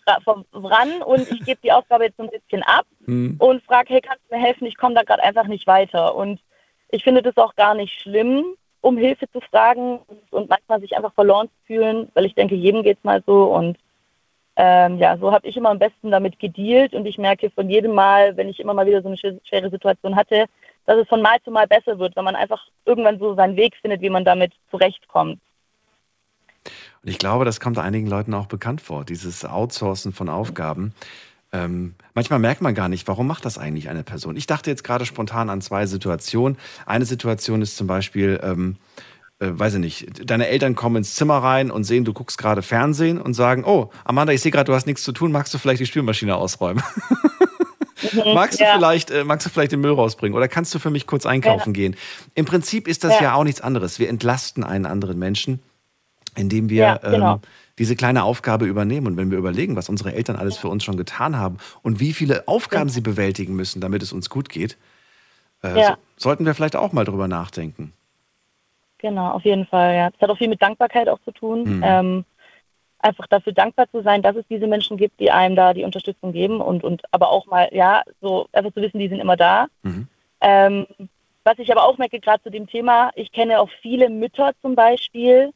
ran 0.53 1.01
und 1.03 1.31
ich 1.31 1.43
gebe 1.45 1.59
die 1.63 1.71
Aufgabe 1.71 2.05
jetzt 2.05 2.17
so 2.17 2.23
ein 2.23 2.29
bisschen 2.29 2.63
ab 2.63 2.85
Hm. 3.05 3.35
und 3.39 3.63
frage, 3.63 3.93
hey, 3.93 4.01
kannst 4.01 4.21
du 4.29 4.35
mir 4.35 4.41
helfen? 4.41 4.65
Ich 4.65 4.77
komme 4.77 4.95
da 4.95 5.03
gerade 5.03 5.23
einfach 5.23 5.47
nicht 5.47 5.65
weiter. 5.67 6.15
Und 6.15 6.39
ich 6.89 7.03
finde 7.03 7.21
das 7.21 7.37
auch 7.37 7.55
gar 7.55 7.73
nicht 7.73 7.99
schlimm, 7.99 8.43
um 8.81 8.97
Hilfe 8.97 9.29
zu 9.31 9.39
fragen 9.41 9.99
und, 10.31 10.49
manchmal 10.49 10.81
sich 10.81 10.95
einfach 10.95 11.13
verloren 11.13 11.47
zu 11.47 11.65
fühlen, 11.65 12.09
weil 12.13 12.25
ich 12.25 12.35
denke, 12.35 12.55
jedem 12.55 12.83
geht's 12.83 13.03
mal 13.03 13.23
so 13.25 13.45
und 13.45 13.77
ähm, 14.63 14.99
ja, 14.99 15.17
so 15.17 15.31
habe 15.31 15.47
ich 15.47 15.57
immer 15.57 15.69
am 15.69 15.79
besten 15.79 16.11
damit 16.11 16.37
gedealt 16.37 16.93
und 16.93 17.07
ich 17.07 17.17
merke 17.17 17.49
von 17.49 17.67
jedem 17.67 17.95
Mal, 17.95 18.37
wenn 18.37 18.47
ich 18.47 18.59
immer 18.59 18.75
mal 18.75 18.85
wieder 18.85 19.01
so 19.01 19.07
eine 19.07 19.17
schw- 19.17 19.39
schwere 19.43 19.71
Situation 19.71 20.15
hatte, 20.15 20.45
dass 20.85 20.99
es 20.99 21.07
von 21.07 21.23
Mal 21.23 21.41
zu 21.43 21.49
Mal 21.49 21.65
besser 21.65 21.97
wird, 21.97 22.15
wenn 22.15 22.25
man 22.25 22.35
einfach 22.35 22.61
irgendwann 22.85 23.17
so 23.17 23.33
seinen 23.33 23.55
Weg 23.55 23.75
findet, 23.81 24.01
wie 24.01 24.11
man 24.11 24.23
damit 24.23 24.53
zurechtkommt. 24.69 25.39
Und 27.01 27.09
ich 27.09 27.17
glaube, 27.17 27.43
das 27.43 27.59
kommt 27.59 27.79
einigen 27.79 28.05
Leuten 28.05 28.35
auch 28.35 28.45
bekannt 28.45 28.81
vor, 28.81 29.03
dieses 29.03 29.43
Outsourcen 29.45 30.13
von 30.13 30.29
Aufgaben. 30.29 30.93
Ähm, 31.51 31.95
manchmal 32.13 32.37
merkt 32.37 32.61
man 32.61 32.75
gar 32.75 32.87
nicht, 32.87 33.07
warum 33.07 33.25
macht 33.25 33.45
das 33.45 33.57
eigentlich 33.57 33.89
eine 33.89 34.03
Person. 34.03 34.37
Ich 34.37 34.45
dachte 34.45 34.69
jetzt 34.69 34.83
gerade 34.83 35.07
spontan 35.07 35.49
an 35.49 35.61
zwei 35.61 35.87
Situationen. 35.87 36.59
Eine 36.85 37.05
Situation 37.05 37.63
ist 37.63 37.77
zum 37.77 37.87
Beispiel, 37.87 38.39
ähm, 38.43 38.77
äh, 39.41 39.47
weiß 39.57 39.73
ich 39.75 39.79
nicht, 39.79 40.29
deine 40.29 40.47
Eltern 40.47 40.75
kommen 40.75 40.97
ins 40.97 41.15
Zimmer 41.15 41.37
rein 41.39 41.71
und 41.71 41.83
sehen, 41.83 42.05
du 42.05 42.13
guckst 42.13 42.37
gerade 42.37 42.61
Fernsehen 42.61 43.19
und 43.19 43.33
sagen, 43.33 43.63
oh, 43.65 43.89
Amanda, 44.05 44.31
ich 44.33 44.41
sehe 44.41 44.51
gerade, 44.51 44.65
du 44.65 44.75
hast 44.75 44.85
nichts 44.85 45.03
zu 45.03 45.11
tun, 45.11 45.31
magst 45.31 45.53
du 45.53 45.57
vielleicht 45.57 45.81
die 45.81 45.85
Spülmaschine 45.87 46.35
ausräumen? 46.35 46.83
magst, 48.33 48.59
du 48.59 48.63
ja. 48.63 48.73
vielleicht, 48.75 49.09
äh, 49.09 49.23
magst 49.23 49.45
du 49.45 49.49
vielleicht 49.49 49.71
den 49.71 49.81
Müll 49.81 49.93
rausbringen 49.93 50.35
oder 50.37 50.47
kannst 50.47 50.73
du 50.75 50.79
für 50.79 50.91
mich 50.91 51.07
kurz 51.07 51.25
einkaufen 51.25 51.73
gehen? 51.73 51.95
Im 52.35 52.45
Prinzip 52.45 52.87
ist 52.87 53.03
das 53.03 53.15
ja. 53.15 53.23
Ja. 53.23 53.33
auch 53.33 53.43
nichts 53.43 53.61
anderes. 53.61 53.99
Wir 53.99 54.09
entlasten 54.09 54.63
einen 54.63 54.85
anderen 54.85 55.17
Menschen, 55.17 55.59
indem 56.35 56.69
wir 56.69 56.83
Ja, 56.83 56.97
genau. 56.97 57.35
ähm, 57.35 57.39
diese 57.79 57.95
kleine 57.95 58.23
Aufgabe 58.23 58.65
übernehmen. 58.67 59.07
Und 59.07 59.17
wenn 59.17 59.31
wir 59.31 59.39
überlegen, 59.39 59.75
was 59.75 59.89
unsere 59.89 60.13
Eltern 60.13 60.35
alles 60.35 60.57
für 60.57 60.67
uns 60.67 60.83
schon 60.83 60.97
getan 60.97 61.37
haben 61.37 61.57
und 61.81 61.99
wie 61.99 62.13
viele 62.13 62.47
Aufgaben 62.47 62.89
sie 62.89 63.01
bewältigen 63.01 63.55
müssen, 63.55 63.81
damit 63.81 64.03
es 64.03 64.13
uns 64.13 64.29
gut 64.29 64.49
geht, 64.49 64.77
äh, 65.63 65.79
Ja. 65.79 65.87
so, 66.17 66.29
sollten 66.29 66.45
wir 66.45 66.53
vielleicht 66.53 66.75
auch 66.75 66.93
mal 66.93 67.05
drüber 67.05 67.27
nachdenken. 67.27 67.93
Genau, 69.01 69.31
auf 69.31 69.43
jeden 69.43 69.65
Fall, 69.65 69.95
ja. 69.95 70.09
Das 70.11 70.21
hat 70.21 70.29
auch 70.29 70.37
viel 70.37 70.47
mit 70.47 70.61
Dankbarkeit 70.61 71.09
auch 71.09 71.19
zu 71.25 71.31
tun. 71.31 71.77
Mhm. 71.77 71.83
Ähm, 71.83 72.25
einfach 72.99 73.25
dafür 73.27 73.53
dankbar 73.53 73.89
zu 73.89 74.03
sein, 74.03 74.21
dass 74.21 74.35
es 74.35 74.45
diese 74.47 74.67
Menschen 74.67 74.95
gibt, 74.95 75.19
die 75.19 75.31
einem 75.31 75.55
da 75.55 75.73
die 75.73 75.83
Unterstützung 75.83 76.33
geben 76.33 76.61
und, 76.61 76.83
und 76.83 77.01
aber 77.11 77.29
auch 77.31 77.47
mal, 77.47 77.69
ja, 77.71 78.03
so 78.21 78.47
einfach 78.51 78.71
zu 78.73 78.81
wissen, 78.81 78.99
die 78.99 79.07
sind 79.07 79.19
immer 79.19 79.37
da. 79.37 79.67
Mhm. 79.81 80.07
Ähm, 80.41 80.87
was 81.43 81.57
ich 81.57 81.71
aber 81.71 81.85
auch 81.85 81.97
merke, 81.97 82.19
gerade 82.19 82.43
zu 82.43 82.51
dem 82.51 82.67
Thema, 82.67 83.09
ich 83.15 83.31
kenne 83.31 83.59
auch 83.59 83.69
viele 83.81 84.09
Mütter 84.09 84.51
zum 84.61 84.75
Beispiel, 84.75 85.51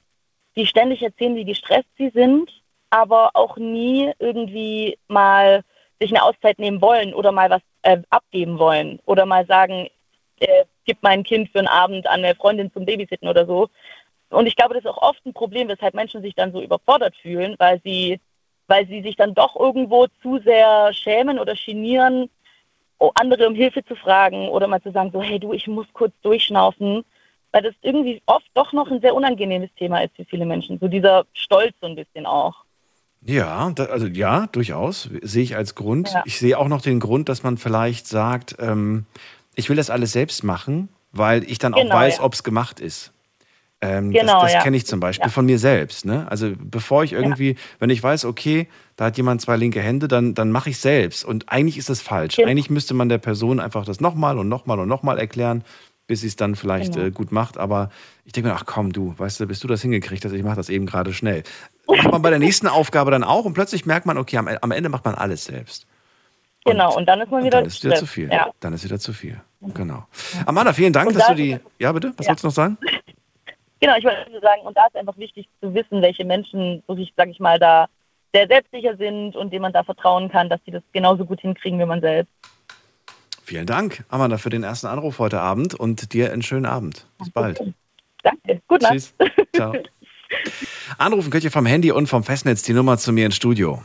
die 0.55 0.65
ständig 0.65 1.03
erzählen, 1.03 1.35
wie 1.35 1.45
gestresst 1.45 1.89
sie 1.97 2.09
sind, 2.09 2.49
aber 2.89 3.31
auch 3.35 3.57
nie 3.57 4.11
irgendwie 4.17 4.97
mal 5.07 5.61
sich 5.99 6.11
eine 6.11 6.23
Auszeit 6.23 6.57
nehmen 6.57 6.81
wollen 6.81 7.13
oder 7.13 7.31
mal 7.31 7.49
was 7.51 7.61
äh, 7.83 7.99
abgeben 8.09 8.57
wollen 8.57 8.99
oder 9.05 9.27
mal 9.27 9.45
sagen, 9.45 9.89
äh, 10.39 10.65
gib 10.85 10.97
mein 11.01 11.23
Kind 11.23 11.49
für 11.49 11.59
einen 11.59 11.67
Abend 11.67 12.07
an 12.07 12.23
eine 12.23 12.35
Freundin 12.35 12.71
zum 12.71 12.85
Babysitten 12.85 13.27
oder 13.27 13.45
so. 13.45 13.69
Und 14.29 14.47
ich 14.47 14.55
glaube, 14.55 14.73
das 14.73 14.83
ist 14.83 14.89
auch 14.89 15.01
oft 15.01 15.25
ein 15.25 15.33
Problem, 15.33 15.67
weshalb 15.67 15.93
Menschen 15.93 16.21
sich 16.21 16.35
dann 16.35 16.51
so 16.51 16.61
überfordert 16.61 17.15
fühlen, 17.15 17.55
weil 17.57 17.79
sie, 17.83 18.19
weil 18.67 18.87
sie 18.87 19.01
sich 19.01 19.15
dann 19.15 19.33
doch 19.33 19.55
irgendwo 19.55 20.07
zu 20.21 20.39
sehr 20.43 20.91
schämen 20.93 21.39
oder 21.39 21.53
genieren, 21.53 22.29
andere 23.15 23.47
um 23.47 23.55
Hilfe 23.55 23.83
zu 23.85 23.95
fragen 23.95 24.49
oder 24.49 24.67
mal 24.67 24.81
zu 24.81 24.91
sagen, 24.91 25.11
so, 25.11 25.21
hey 25.21 25.39
du, 25.39 25.53
ich 25.53 25.67
muss 25.67 25.87
kurz 25.93 26.13
durchschnaufen, 26.21 27.03
weil 27.51 27.61
das 27.61 27.73
irgendwie 27.81 28.21
oft 28.25 28.47
doch 28.53 28.73
noch 28.73 28.89
ein 28.89 29.01
sehr 29.01 29.15
unangenehmes 29.15 29.69
Thema 29.77 29.99
ist 29.99 30.15
für 30.15 30.25
viele 30.25 30.45
Menschen. 30.45 30.79
So 30.79 30.87
dieser 30.87 31.25
Stolz 31.33 31.73
so 31.81 31.87
ein 31.87 31.95
bisschen 31.95 32.25
auch. 32.25 32.63
Ja, 33.21 33.71
da, 33.73 33.85
also 33.85 34.05
ja, 34.07 34.47
durchaus. 34.51 35.09
Sehe 35.21 35.43
ich 35.43 35.55
als 35.55 35.73
Grund. 35.75 36.11
Ja. 36.13 36.23
Ich 36.25 36.37
sehe 36.37 36.57
auch 36.59 36.67
noch 36.67 36.81
den 36.81 36.99
Grund, 36.99 37.27
dass 37.27 37.43
man 37.43 37.57
vielleicht 37.57 38.07
sagt, 38.07 38.55
ähm, 38.59 39.05
ich 39.55 39.69
will 39.69 39.75
das 39.77 39.89
alles 39.89 40.11
selbst 40.11 40.43
machen, 40.43 40.89
weil 41.11 41.43
ich 41.49 41.57
dann 41.59 41.73
auch 41.73 41.81
Genau, 41.81 41.95
weiß, 41.95 42.17
ja. 42.17 42.23
ob 42.23 42.33
es 42.33 42.43
gemacht 42.43 42.79
ist. 42.79 43.11
Ähm, 43.81 44.11
Genau, 44.11 44.33
das 44.33 44.43
das 44.43 44.53
ja. 44.53 44.61
kenne 44.63 44.77
ich 44.77 44.85
zum 44.85 44.99
Beispiel 44.99 45.27
Ja. 45.27 45.31
von 45.31 45.45
mir 45.45 45.59
selbst. 45.59 46.05
Ne? 46.05 46.25
Also 46.29 46.51
bevor 46.57 47.03
ich 47.03 47.13
irgendwie, 47.13 47.55
wenn 47.79 47.89
ich 47.89 48.01
weiß, 48.01 48.25
okay, 48.25 48.67
da 48.95 49.05
hat 49.05 49.17
jemand 49.17 49.41
zwei 49.41 49.57
linke 49.57 49.81
Hände, 49.81 50.07
dann, 50.07 50.33
dann 50.33 50.51
mache 50.51 50.69
ich 50.69 50.77
selbst. 50.79 51.25
Und 51.25 51.49
eigentlich 51.49 51.77
ist 51.77 51.89
das 51.89 52.01
falsch. 52.01 52.37
Genau. 52.37 52.47
Eigentlich 52.49 52.69
müsste 52.69 52.93
man 52.93 53.09
der 53.09 53.17
Person 53.17 53.59
einfach 53.59 53.85
das 53.85 53.99
nochmal 53.99 54.37
und 54.37 54.47
nochmal 54.49 54.79
und 54.79 54.87
nochmal 54.87 55.19
erklären, 55.19 55.63
bis 56.07 56.21
sie 56.21 56.27
es 56.27 56.35
dann 56.37 56.55
vielleicht 56.55 56.93
Genau. 56.93 57.07
äh, 57.07 57.11
gut 57.11 57.31
macht. 57.31 57.57
Aber 57.57 57.89
ich 58.23 58.31
denke 58.31 58.49
mir, 58.49 58.55
ach 58.55 58.65
komm, 58.65 58.93
du, 58.93 59.13
weißt 59.17 59.39
du, 59.41 59.45
bis 59.47 59.59
du 59.59 59.67
das 59.67 59.81
hingekriegt 59.81 60.23
hast, 60.23 60.31
ich 60.31 60.43
mache 60.43 60.55
das 60.55 60.69
eben 60.69 60.85
gerade 60.85 61.13
schnell. 61.13 61.43
Macht 61.87 62.11
man 62.11 62.21
bei 62.21 62.29
der 62.31 62.39
nächsten 62.39 62.67
Aufgabe 62.67 63.11
dann 63.11 63.23
auch 63.23 63.45
und 63.45 63.53
plötzlich 63.53 63.85
merkt 63.85 64.05
man, 64.07 64.17
okay, 64.17 64.37
am, 64.37 64.47
am 64.47 64.71
Ende 64.71 64.89
macht 64.89 65.05
man 65.05 65.13
alles 65.15 65.45
selbst. 65.45 65.85
Genau, 66.65 66.95
und 66.95 67.05
dann 67.07 67.21
ist 67.21 67.29
man 67.31 67.43
wieder 67.43 67.57
dann 67.59 67.65
ist 67.67 67.83
wieder 67.83 67.95
zu 67.95 68.05
viel. 68.07 68.29
Ja. 68.31 68.49
Dann 68.59 68.73
ist 68.73 68.83
wieder 68.83 68.99
zu 68.99 69.13
viel. 69.13 69.39
Genau. 69.73 70.05
Amanda, 70.45 70.73
vielen 70.73 70.91
Dank, 70.93 71.07
Und 71.07 71.15
dass 71.15 71.27
da 71.27 71.33
du 71.33 71.41
die. 71.41 71.59
Ja, 71.79 71.91
bitte? 71.91 72.11
Was 72.17 72.25
Ja. 72.25 72.29
wolltest 72.31 72.43
du 72.43 72.47
noch 72.47 72.53
sagen? 72.53 72.77
Genau, 73.81 73.97
ich 73.97 74.05
wollte 74.05 74.31
nur 74.31 74.39
sagen, 74.41 74.61
und 74.61 74.75
da 74.75 74.85
ist 74.87 74.95
einfach 74.95 75.17
wichtig 75.17 75.47
zu 75.61 75.71
wissen, 75.75 76.01
welche 76.01 76.23
Menschen 76.25 76.81
wirklich, 76.87 77.13
sag 77.17 77.27
ich 77.29 77.39
mal, 77.39 77.59
da 77.59 77.87
sehr 78.33 78.47
selbstsicher 78.47 78.95
sind 78.95 79.35
und 79.35 79.51
denen 79.51 79.61
man 79.61 79.73
da 79.73 79.83
vertrauen 79.83 80.29
kann, 80.31 80.49
dass 80.49 80.59
sie 80.65 80.71
das 80.71 80.81
genauso 80.93 81.25
gut 81.25 81.41
hinkriegen 81.41 81.77
wie 81.77 81.85
man 81.85 81.99
selbst. 82.01 82.31
Vielen 83.43 83.67
Dank, 83.67 84.03
Amanda, 84.09 84.37
für 84.37 84.49
den 84.49 84.63
ersten 84.63 84.87
Anruf 84.87 85.19
heute 85.19 85.41
Abend 85.41 85.75
und 85.75 86.13
dir 86.13 86.31
einen 86.31 86.41
schönen 86.41 86.65
Abend. 86.65 87.05
Bis 87.19 87.29
bald. 87.29 87.61
Danke. 88.23 88.61
Gute 88.67 88.83
Nacht. 88.85 88.93
Tschüss. 88.93 89.13
Ciao. 89.53 89.73
Anrufen 90.97 91.29
könnt 91.29 91.43
ihr 91.43 91.51
vom 91.51 91.65
Handy 91.65 91.91
und 91.91 92.07
vom 92.07 92.23
Festnetz 92.23 92.63
die 92.63 92.73
Nummer 92.73 92.97
zu 92.97 93.11
mir 93.11 93.25
ins 93.25 93.35
Studio. 93.35 93.83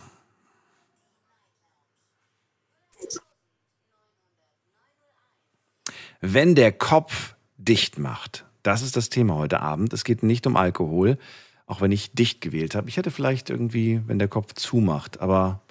Wenn 6.20 6.54
der 6.54 6.72
Kopf 6.72 7.34
dicht 7.56 7.98
macht, 7.98 8.44
das 8.62 8.82
ist 8.82 8.94
das 8.94 9.08
Thema 9.08 9.36
heute 9.36 9.60
Abend. 9.60 9.94
Es 9.94 10.04
geht 10.04 10.22
nicht 10.22 10.46
um 10.46 10.54
Alkohol, 10.54 11.18
auch 11.66 11.80
wenn 11.80 11.92
ich 11.92 12.12
dicht 12.12 12.42
gewählt 12.42 12.74
habe. 12.74 12.90
Ich 12.90 12.98
hätte 12.98 13.10
vielleicht 13.10 13.48
irgendwie, 13.48 14.02
wenn 14.06 14.18
der 14.18 14.28
Kopf 14.28 14.52
zumacht, 14.52 15.20
aber 15.20 15.62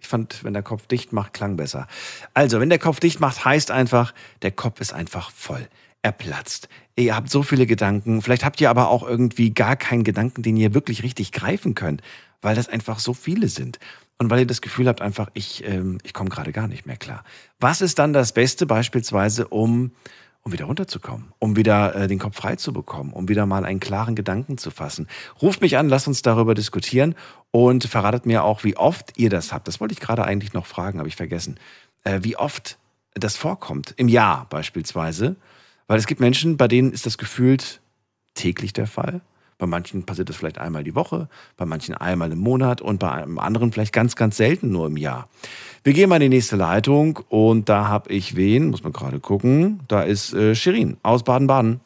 ich 0.00 0.08
fand, 0.08 0.42
wenn 0.42 0.54
der 0.54 0.64
Kopf 0.64 0.88
dicht 0.88 1.12
macht, 1.12 1.34
klang 1.34 1.56
besser. 1.56 1.86
Also, 2.34 2.58
wenn 2.58 2.68
der 2.68 2.80
Kopf 2.80 2.98
dicht 2.98 3.20
macht, 3.20 3.44
heißt 3.44 3.70
einfach, 3.70 4.12
der 4.42 4.50
Kopf 4.50 4.80
ist 4.80 4.92
einfach 4.92 5.30
voll. 5.30 5.68
Er 6.02 6.10
platzt. 6.10 6.68
Ihr 6.96 7.14
habt 7.14 7.30
so 7.30 7.44
viele 7.44 7.66
Gedanken. 7.66 8.22
Vielleicht 8.22 8.44
habt 8.44 8.60
ihr 8.60 8.70
aber 8.70 8.88
auch 8.88 9.04
irgendwie 9.04 9.54
gar 9.54 9.76
keinen 9.76 10.02
Gedanken, 10.02 10.42
den 10.42 10.56
ihr 10.56 10.74
wirklich 10.74 11.04
richtig 11.04 11.30
greifen 11.30 11.76
könnt, 11.76 12.02
weil 12.40 12.56
das 12.56 12.68
einfach 12.68 12.98
so 12.98 13.14
viele 13.14 13.48
sind. 13.48 13.78
Und 14.22 14.30
weil 14.30 14.38
ihr 14.38 14.46
das 14.46 14.60
Gefühl 14.60 14.86
habt, 14.86 15.02
einfach, 15.02 15.30
ich, 15.34 15.66
ähm, 15.66 15.98
ich 16.04 16.14
komme 16.14 16.30
gerade 16.30 16.52
gar 16.52 16.68
nicht 16.68 16.86
mehr 16.86 16.96
klar. 16.96 17.24
Was 17.58 17.80
ist 17.80 17.98
dann 17.98 18.12
das 18.12 18.32
Beste 18.32 18.66
beispielsweise, 18.66 19.48
um 19.48 19.90
um 20.44 20.52
wieder 20.52 20.64
runterzukommen, 20.64 21.32
um 21.40 21.56
wieder 21.56 21.94
äh, 21.94 22.08
den 22.08 22.18
Kopf 22.18 22.36
frei 22.36 22.56
zu 22.56 22.72
bekommen, 22.72 23.12
um 23.12 23.28
wieder 23.28 23.46
mal 23.46 23.64
einen 23.64 23.78
klaren 23.78 24.16
Gedanken 24.16 24.58
zu 24.58 24.72
fassen. 24.72 25.08
Ruft 25.40 25.60
mich 25.60 25.76
an, 25.76 25.88
lasst 25.88 26.08
uns 26.08 26.22
darüber 26.22 26.54
diskutieren 26.54 27.14
und 27.52 27.84
verratet 27.84 28.26
mir 28.26 28.42
auch, 28.42 28.64
wie 28.64 28.76
oft 28.76 29.12
ihr 29.16 29.30
das 29.30 29.52
habt. 29.52 29.68
Das 29.68 29.80
wollte 29.80 29.92
ich 29.92 30.00
gerade 30.00 30.24
eigentlich 30.24 30.52
noch 30.52 30.66
fragen, 30.66 30.98
habe 30.98 31.08
ich 31.08 31.14
vergessen. 31.14 31.60
Äh, 32.04 32.20
wie 32.22 32.36
oft 32.36 32.78
das 33.14 33.36
vorkommt, 33.36 33.94
im 33.96 34.08
Jahr 34.08 34.46
beispielsweise. 34.50 35.36
Weil 35.86 35.98
es 35.98 36.06
gibt 36.06 36.20
Menschen, 36.20 36.56
bei 36.56 36.66
denen 36.68 36.92
ist 36.92 37.06
das 37.06 37.18
gefühlt 37.18 37.80
täglich 38.34 38.72
der 38.72 38.86
Fall. 38.86 39.20
Bei 39.62 39.68
manchen 39.68 40.02
passiert 40.02 40.28
das 40.28 40.34
vielleicht 40.34 40.58
einmal 40.58 40.82
die 40.82 40.96
Woche, 40.96 41.28
bei 41.56 41.64
manchen 41.66 41.94
einmal 41.94 42.32
im 42.32 42.40
Monat 42.40 42.80
und 42.80 42.98
bei 42.98 43.12
einem 43.12 43.38
anderen 43.38 43.70
vielleicht 43.70 43.92
ganz, 43.92 44.16
ganz 44.16 44.36
selten 44.36 44.72
nur 44.72 44.88
im 44.88 44.96
Jahr. 44.96 45.28
Wir 45.84 45.92
gehen 45.92 46.08
mal 46.08 46.16
in 46.16 46.22
die 46.22 46.36
nächste 46.36 46.56
Leitung 46.56 47.20
und 47.28 47.68
da 47.68 47.86
habe 47.86 48.12
ich 48.12 48.34
wen, 48.34 48.70
muss 48.70 48.82
man 48.82 48.92
gerade 48.92 49.20
gucken. 49.20 49.78
Da 49.86 50.02
ist 50.02 50.34
äh, 50.34 50.56
Shirin 50.56 50.96
aus 51.04 51.22
Baden-Baden. 51.22 51.80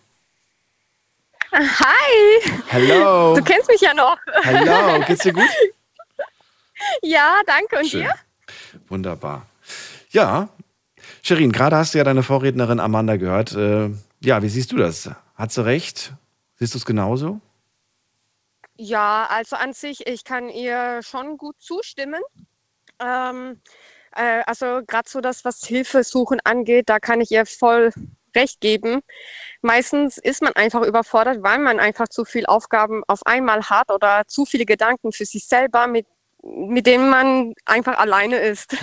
Hi! 1.53 2.51
Hallo! 2.73 3.37
Du 3.37 3.45
kennst 3.45 3.69
mich 3.69 3.83
ja 3.83 3.93
noch. 3.93 4.17
Hallo, 4.43 5.05
geht's 5.07 5.25
dir 5.25 5.35
gut? 5.35 5.45
Ja, 7.03 7.41
danke. 7.47 7.81
Und 7.81 7.89
Schön. 7.89 8.05
dir? 8.05 8.15
Wunderbar. 8.89 9.45
Ja, 10.13 10.49
Shirin, 11.21 11.53
gerade 11.53 11.77
hast 11.77 11.93
du 11.93 11.99
ja 11.99 12.05
deine 12.05 12.23
Vorrednerin 12.23 12.81
Amanda 12.81 13.17
gehört. 13.17 13.55
Äh, 13.55 13.91
ja, 14.21 14.43
wie 14.43 14.49
siehst 14.49 14.73
du 14.73 14.79
das? 14.79 15.11
Hat 15.35 15.53
sie 15.53 15.63
recht? 15.63 16.15
Siehst 16.59 16.73
du 16.73 16.79
es 16.79 16.87
genauso? 16.87 17.43
Ja, 18.79 19.27
also 19.31 19.57
an 19.57 19.73
sich, 19.73 20.07
ich 20.07 20.25
kann 20.25 20.49
ihr 20.49 21.01
schon 21.03 21.39
gut 21.39 21.57
zustimmen. 21.59 22.21
Ähm, 23.01 23.61
äh, 24.13 24.43
also 24.47 24.81
gerade 24.87 25.09
so 25.09 25.21
das, 25.21 25.45
was 25.45 25.65
Hilfesuchen 25.65 26.41
angeht, 26.45 26.89
da 26.89 26.99
kann 26.99 27.21
ich 27.21 27.31
ihr 27.31 27.47
voll 27.47 27.93
recht 28.35 28.61
geben. 28.61 29.01
Meistens 29.63 30.19
ist 30.19 30.43
man 30.43 30.53
einfach 30.55 30.83
überfordert, 30.83 31.43
weil 31.43 31.59
man 31.59 31.81
einfach 31.81 32.09
zu 32.09 32.25
viele 32.25 32.49
Aufgaben 32.49 33.03
auf 33.09 33.25
einmal 33.27 33.63
hat 33.71 33.91
oder 33.91 34.25
zu 34.27 34.45
viele 34.45 34.67
Gedanken 34.67 35.13
für 35.13 35.25
sich 35.25 35.47
selber, 35.47 35.87
mit, 35.87 36.07
mit 36.43 36.87
denen 36.87 37.09
man 37.11 37.55
einfach 37.65 37.99
alleine 37.99 38.37
ist. 38.39 38.77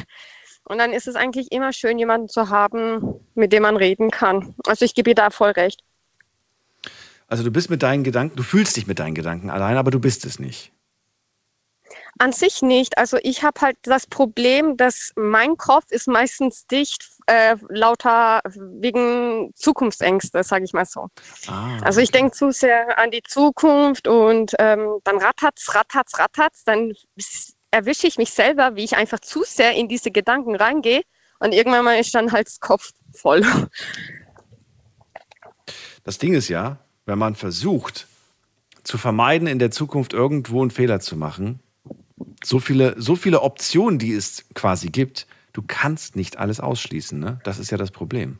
Und 0.66 0.78
dann 0.80 0.94
ist 0.94 1.08
es 1.08 1.16
eigentlich 1.16 1.52
immer 1.52 1.74
schön, 1.74 2.00
jemanden 2.00 2.30
zu 2.30 2.50
haben, 2.50 3.20
mit 3.36 3.54
dem 3.54 3.64
man 3.64 3.78
reden 3.78 4.12
kann. 4.12 4.56
Also 4.66 4.86
ich 4.86 4.96
gebe 4.96 5.12
ihr 5.12 5.16
da 5.16 5.30
voll 5.30 5.52
recht. 5.52 5.82
Also 7.34 7.44
du 7.44 7.50
bist 7.50 7.72
mit 7.72 7.82
deinen 7.82 8.04
Gedanken, 8.04 8.36
du 8.36 8.44
fühlst 8.44 8.78
dich 8.78 8.86
mit 8.86 9.00
deinen 9.00 9.16
Gedanken 9.16 9.50
allein, 9.50 9.75
aber 9.78 9.90
du 9.90 10.00
bist 10.00 10.24
es 10.24 10.38
nicht. 10.38 10.72
An 12.20 12.32
sich 12.32 12.62
nicht. 12.62 13.00
Also 13.00 13.18
ich 13.24 13.42
habe 13.42 13.60
halt 13.60 13.75
das 13.82 14.06
Problem, 14.06 14.78
dass 14.78 15.12
mein 15.16 15.58
Kopf 15.58 15.86
ist 15.90 16.08
meistens 16.08 16.68
dicht, 16.68 17.10
äh, 17.25 17.56
lauter 17.70 18.42
wegen 18.46 19.52
Zukunftsängste, 19.56 20.44
sage 20.44 20.66
ich 20.66 20.74
mal 20.74 20.86
so. 20.86 21.08
Ah, 21.48 21.80
Also 21.82 22.02
ich 22.02 22.12
denke 22.12 22.34
zu 22.34 22.52
sehr 22.52 23.00
an 23.00 23.10
die 23.10 23.24
Zukunft 23.24 24.08
und 24.08 24.52
ähm, 24.60 25.00
dann 25.04 25.18
rattert's, 25.18 25.74
rattert's, 25.74 26.20
rattert's, 26.20 26.63
dann 26.66 26.94
erwische 27.72 28.06
ich 28.06 28.20
mich 28.20 28.30
selber, 28.30 28.75
wie 28.75 28.84
ich 28.84 28.96
einfach 28.96 29.22
zu 29.22 29.42
sehr 29.44 29.74
in 29.74 29.88
diese 29.88 30.12
Gedanken 30.12 30.56
reingehe 30.56 31.02
und 31.40 31.52
irgendwann 31.52 31.84
mal 31.84 32.00
ist 32.00 32.13
dann 32.13 32.32
halt 32.32 32.46
das 32.46 32.60
Kopf 32.60 32.92
voll. 33.12 33.42
Das 36.04 36.20
Ding 36.20 36.36
ist 36.36 36.50
ja, 36.50 36.78
wenn 37.06 37.18
man 37.20 37.36
versucht 37.36 38.08
zu 38.84 38.98
vermeiden, 38.98 39.48
in 39.48 39.60
der 39.60 39.72
Zukunft 39.72 40.14
irgendwo 40.14 40.62
einen 40.62 40.72
Fehler 40.72 41.00
zu 41.00 41.16
machen, 41.16 41.60
so 42.44 42.60
viele, 42.60 42.96
so 43.02 43.16
viele 43.16 43.42
Optionen, 43.42 44.00
die 44.00 44.14
es 44.14 44.46
quasi 44.54 44.88
gibt, 44.90 45.28
du 45.54 45.62
kannst 45.66 46.16
nicht 46.16 46.38
alles 46.38 46.60
ausschließen. 46.60 47.20
Ne? 47.20 47.40
Das 47.44 47.60
ist 47.60 47.72
ja 47.72 47.78
das 47.78 47.92
Problem. 47.92 48.40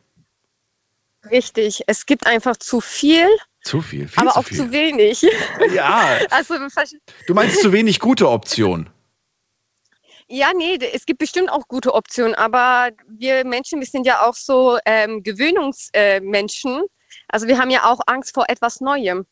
Richtig, 1.32 1.82
es 1.88 2.05
gibt 2.05 2.27
einfach 2.27 2.58
zu 2.58 2.82
viel, 2.82 3.27
Zu 3.62 3.82
viel, 3.82 4.10
viel 4.10 4.20
aber 4.22 4.32
zu 4.32 4.39
auch 4.39 4.43
viel. 4.46 4.58
zu 4.58 4.72
wenig. 4.72 5.25
Ja, 5.74 6.20
Also 6.32 6.55
du 7.27 7.34
meinst 7.34 7.62
zu 7.62 7.72
wenig 7.72 8.00
gute 8.00 8.29
Optionen. 8.29 8.89
Ja, 10.27 10.51
nee, 10.55 10.77
es 10.93 11.05
gibt 11.05 11.20
bestimmt 11.20 11.51
auch 11.51 11.67
gute 11.67 11.93
Optionen, 11.93 12.34
aber 12.34 12.89
wir 13.08 13.46
Menschen, 13.46 13.79
wir 13.79 13.86
sind 13.88 14.05
ja 14.05 14.25
auch 14.25 14.36
so 14.36 14.77
ähm, 14.86 15.22
Gewöhnungsmenschen. 15.22 16.79
Äh. 16.79 16.88
Also 17.33 17.47
wir 17.47 17.57
haben 17.57 17.71
ja 17.71 17.91
auch 17.91 17.99
Angst 18.05 18.35
vor 18.35 18.45
etwas 18.47 18.79
Neuem. 18.79 19.25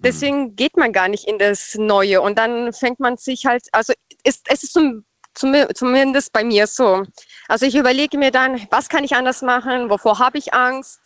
Deswegen 0.00 0.54
geht 0.54 0.76
man 0.76 0.92
gar 0.92 1.08
nicht 1.08 1.26
in 1.26 1.38
das 1.38 1.74
Neue 1.74 2.20
und 2.20 2.38
dann 2.38 2.74
fängt 2.74 3.00
man 3.00 3.16
sich 3.16 3.46
halt, 3.46 3.64
also 3.72 3.94
ist, 4.22 4.46
es 4.50 4.62
ist 4.62 4.74
zum, 4.74 5.04
zum, 5.34 5.54
zumindest 5.74 6.32
bei 6.32 6.44
mir 6.44 6.66
so. 6.66 7.04
Also 7.48 7.64
ich 7.64 7.74
überlege 7.74 8.18
mir 8.18 8.30
dann, 8.30 8.60
was 8.70 8.90
kann 8.90 9.02
ich 9.02 9.16
anders 9.16 9.40
machen, 9.40 9.88
wovor 9.88 10.18
habe 10.18 10.36
ich 10.36 10.52
Angst, 10.52 11.00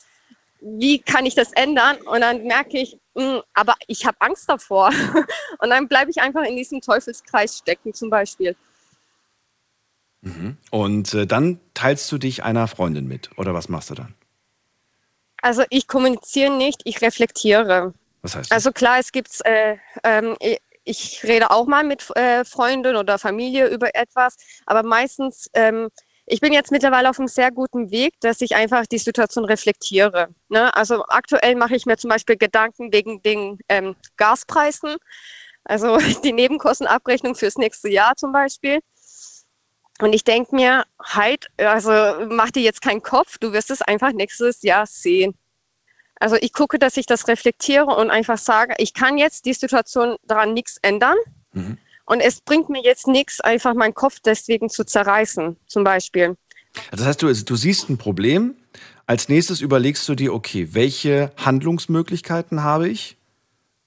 wie 0.61 0.99
kann 0.99 1.26
ich 1.26 1.37
das 1.37 1.52
ändern 1.52 1.96
und 2.02 2.20
dann 2.20 2.42
merke 2.42 2.78
ich, 2.78 2.99
mh, 3.14 3.44
aber 3.54 3.75
ich 3.87 4.04
habe 4.04 4.16
Angst 4.20 4.49
davor 4.49 4.90
und 5.61 5.70
dann 5.70 5.87
bleibe 5.87 6.11
ich 6.11 6.20
einfach 6.20 6.42
in 6.42 6.56
diesem 6.56 6.80
Teufelskreis 6.80 7.58
stecken 7.58 7.94
zum 7.94 8.11
Beispiel. 8.11 8.56
Und 10.70 11.14
äh, 11.14 11.25
dann 11.25 11.61
teilst 11.75 12.11
du 12.11 12.18
dich 12.18 12.42
einer 12.42 12.66
Freundin 12.66 13.06
mit. 13.06 13.30
Oder 13.38 13.54
was 13.54 13.68
machst 13.68 13.90
du 13.90 13.94
dann? 13.94 14.14
Also 15.42 15.64
ich 15.70 15.87
kommuniziere 15.88 16.56
nicht, 16.56 16.80
ich 16.84 17.02
reflektiere. 17.02 17.92
Was 18.22 18.37
heißt 18.37 18.50
das? 18.50 18.56
Also 18.56 18.72
klar, 18.72 18.99
es 18.99 19.12
gibt, 19.12 19.44
äh, 19.44 19.76
ähm, 20.04 20.37
ich- 20.84 21.22
rede 21.25 21.50
auch 21.50 21.66
mal 21.66 21.84
mit 21.84 22.08
äh, 22.16 22.44
Freunden 22.44 22.96
oder 22.96 23.18
Familie 23.18 23.66
über 23.68 23.94
etwas, 23.94 24.37
aber 24.66 24.82
meistens, 24.82 25.49
ähm, 25.54 25.88
ich 26.26 26.40
bin 26.40 26.52
jetzt 26.52 26.70
mittlerweile 26.70 27.11
auf 27.11 27.18
einem 27.18 27.28
sehr 27.28 27.50
guten 27.50 27.90
Weg, 27.90 28.14
dass 28.20 28.40
ich 28.40 28.54
einfach 28.54 28.87
die 28.87 28.99
Situation 28.99 29.44
reflektiere. 29.44 30.28
Ne? 30.49 30.75
Also 30.75 31.04
aktuell 31.08 31.56
mache 31.56 31.75
ich 31.75 31.84
mir 31.84 31.96
zum 31.96 32.11
Beispiel 32.11 32.37
Gedanken 32.37 32.92
wegen 32.92 33.20
den 33.22 33.58
ähm, 33.68 33.96
Gaspreisen, 34.16 34.96
also 35.64 35.99
die 36.25 36.32
Nebenkostenabrechnung 36.32 37.34
fürs 37.34 37.56
nächste 37.56 37.88
Jahr 37.88 38.14
zum 38.16 38.32
Beispiel. 38.32 38.80
Und 40.02 40.14
ich 40.14 40.25
denke 40.25 40.56
mir, 40.56 40.85
halt, 41.00 41.49
also 41.59 41.92
mach 42.28 42.50
dir 42.50 42.62
jetzt 42.62 42.82
keinen 42.82 43.04
Kopf, 43.04 43.38
du 43.38 43.52
wirst 43.52 43.71
es 43.71 43.82
einfach 43.82 44.12
nächstes 44.12 44.62
Jahr 44.62 44.85
sehen. 44.85 45.35
Also 46.18 46.35
ich 46.40 46.52
gucke, 46.52 46.80
dass 46.80 46.97
ich 46.97 47.06
das 47.06 47.28
reflektiere 47.28 47.87
und 47.87 48.11
einfach 48.11 48.37
sage, 48.37 48.75
ich 48.78 48.94
kann 48.94 49.16
jetzt 49.16 49.44
die 49.47 49.52
Situation 49.52 50.16
daran 50.25 50.54
nichts 50.54 50.76
ändern. 50.82 51.14
Mhm. 51.52 51.78
Und 52.04 52.21
es 52.21 52.40
bringt 52.40 52.68
mir 52.68 52.82
jetzt 52.82 53.06
nichts, 53.06 53.40
einfach 53.40 53.75
meinen 53.75 53.94
Kopf 53.94 54.18
deswegen 54.18 54.68
zu 54.71 54.82
zerreißen, 54.82 55.56
zum 55.68 55.85
Beispiel. 55.85 56.37
Das 56.90 57.04
heißt, 57.04 57.23
du, 57.23 57.32
du 57.32 57.54
siehst 57.54 57.88
ein 57.88 57.97
Problem. 57.97 58.56
Als 59.06 59.28
nächstes 59.28 59.61
überlegst 59.61 60.09
du 60.09 60.16
dir, 60.16 60.35
okay, 60.35 60.71
welche 60.73 61.30
Handlungsmöglichkeiten 61.37 62.64
habe 62.64 62.88
ich? 62.88 63.16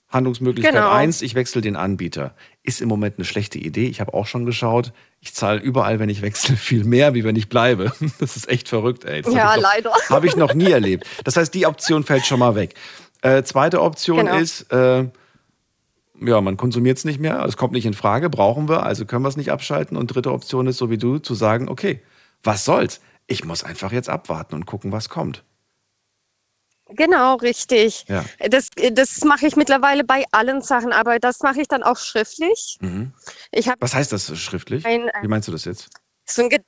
Handlungsmöglichkeit 0.08 0.76
Genau. 0.76 0.92
1, 0.92 1.22
ich 1.24 1.36
wechsle 1.36 1.60
den 1.60 1.76
Anbieter. 1.76 2.34
Ist 2.66 2.82
im 2.82 2.90
Moment 2.90 3.18
eine 3.18 3.26
schlechte 3.26 3.60
Idee. 3.60 3.88
Ich 3.88 4.02
habe 4.02 4.14
auch 4.16 4.26
schon 4.26 4.46
geschaut. 4.46 4.92
Ich 5.22 5.34
zahle 5.36 5.60
überall, 5.62 6.00
wenn 6.00 6.10
ich 6.10 6.22
wechsle, 6.22 6.56
viel 6.58 6.84
mehr, 6.84 7.14
wie 7.14 7.24
wenn 7.24 7.36
ich 7.36 7.48
bleibe. 7.50 7.92
Das 8.20 8.36
ist 8.36 8.50
echt 8.50 8.68
verrückt, 8.70 9.06
ey. 9.06 9.22
Das 9.22 9.34
Ja, 9.34 9.44
habe 9.44 9.58
ich, 9.58 9.64
noch- 9.64 9.72
leider. 9.74 9.92
Habe 10.10 10.28
ich 10.28 10.36
noch 10.36 10.54
nie 10.56 10.72
erlebt. 10.72 11.06
Das 11.24 11.38
heißt, 11.38 11.54
die 11.54 11.66
Option 11.68 12.04
fällt 12.04 12.26
schon 12.26 12.40
mal 12.40 12.56
weg. 12.56 12.74
Äh, 13.22 13.44
zweite 13.44 13.82
Option 13.82 14.26
Genau. 14.26 14.38
ist, 14.38 14.72
äh, 14.72 15.06
ja, 16.22 16.42
man 16.42 16.58
konsumiert 16.58 16.98
es 16.98 17.06
nicht 17.06 17.20
mehr, 17.20 17.44
es 17.46 17.58
kommt 17.58 17.74
nicht 17.74 17.86
in 17.86 17.94
Frage, 17.94 18.30
brauchen 18.30 18.70
wir, 18.70 18.84
also 18.84 19.06
können 19.06 19.24
wir 19.24 19.30
es 19.30 19.38
nicht 19.38 19.52
abschalten. 19.52 19.98
Und 19.98 20.08
dritte 20.08 20.32
Option 20.32 20.66
ist, 20.68 20.78
so 20.78 20.90
wie 20.90 20.98
du, 20.98 21.20
zu 21.20 21.34
sagen, 21.36 21.68
okay, 21.70 22.02
was 22.44 22.66
soll's? 22.66 23.02
Ich 23.28 23.44
muss 23.44 23.64
einfach 23.64 23.92
jetzt 23.92 24.10
abwarten 24.10 24.56
und 24.56 24.66
gucken, 24.66 24.92
was 24.92 25.10
kommt. 25.10 25.44
Genau, 26.90 27.36
richtig. 27.36 28.06
Ja. 28.08 28.24
Das, 28.50 28.70
das 28.92 29.24
mache 29.24 29.48
ich 29.48 29.56
mittlerweile 29.56 30.04
bei 30.04 30.24
allen 30.32 30.62
Sachen, 30.62 30.94
aber 30.94 31.20
das 31.20 31.40
mache 31.42 31.62
ich 31.62 31.68
dann 31.68 31.84
auch 31.84 31.98
schriftlich. 31.98 32.78
Mhm. 32.80 33.12
Ich 33.52 33.70
Was 33.80 33.96
heißt 33.96 34.12
das 34.12 34.38
schriftlich? 34.40 34.86
ein, 34.86 35.10
Wie 35.22 35.28
meinst 35.28 35.48
du 35.48 35.52
das 35.52 35.66
jetzt? 35.66 35.90
so 36.28 36.44
ein, 36.44 36.50
Ge 36.50 36.60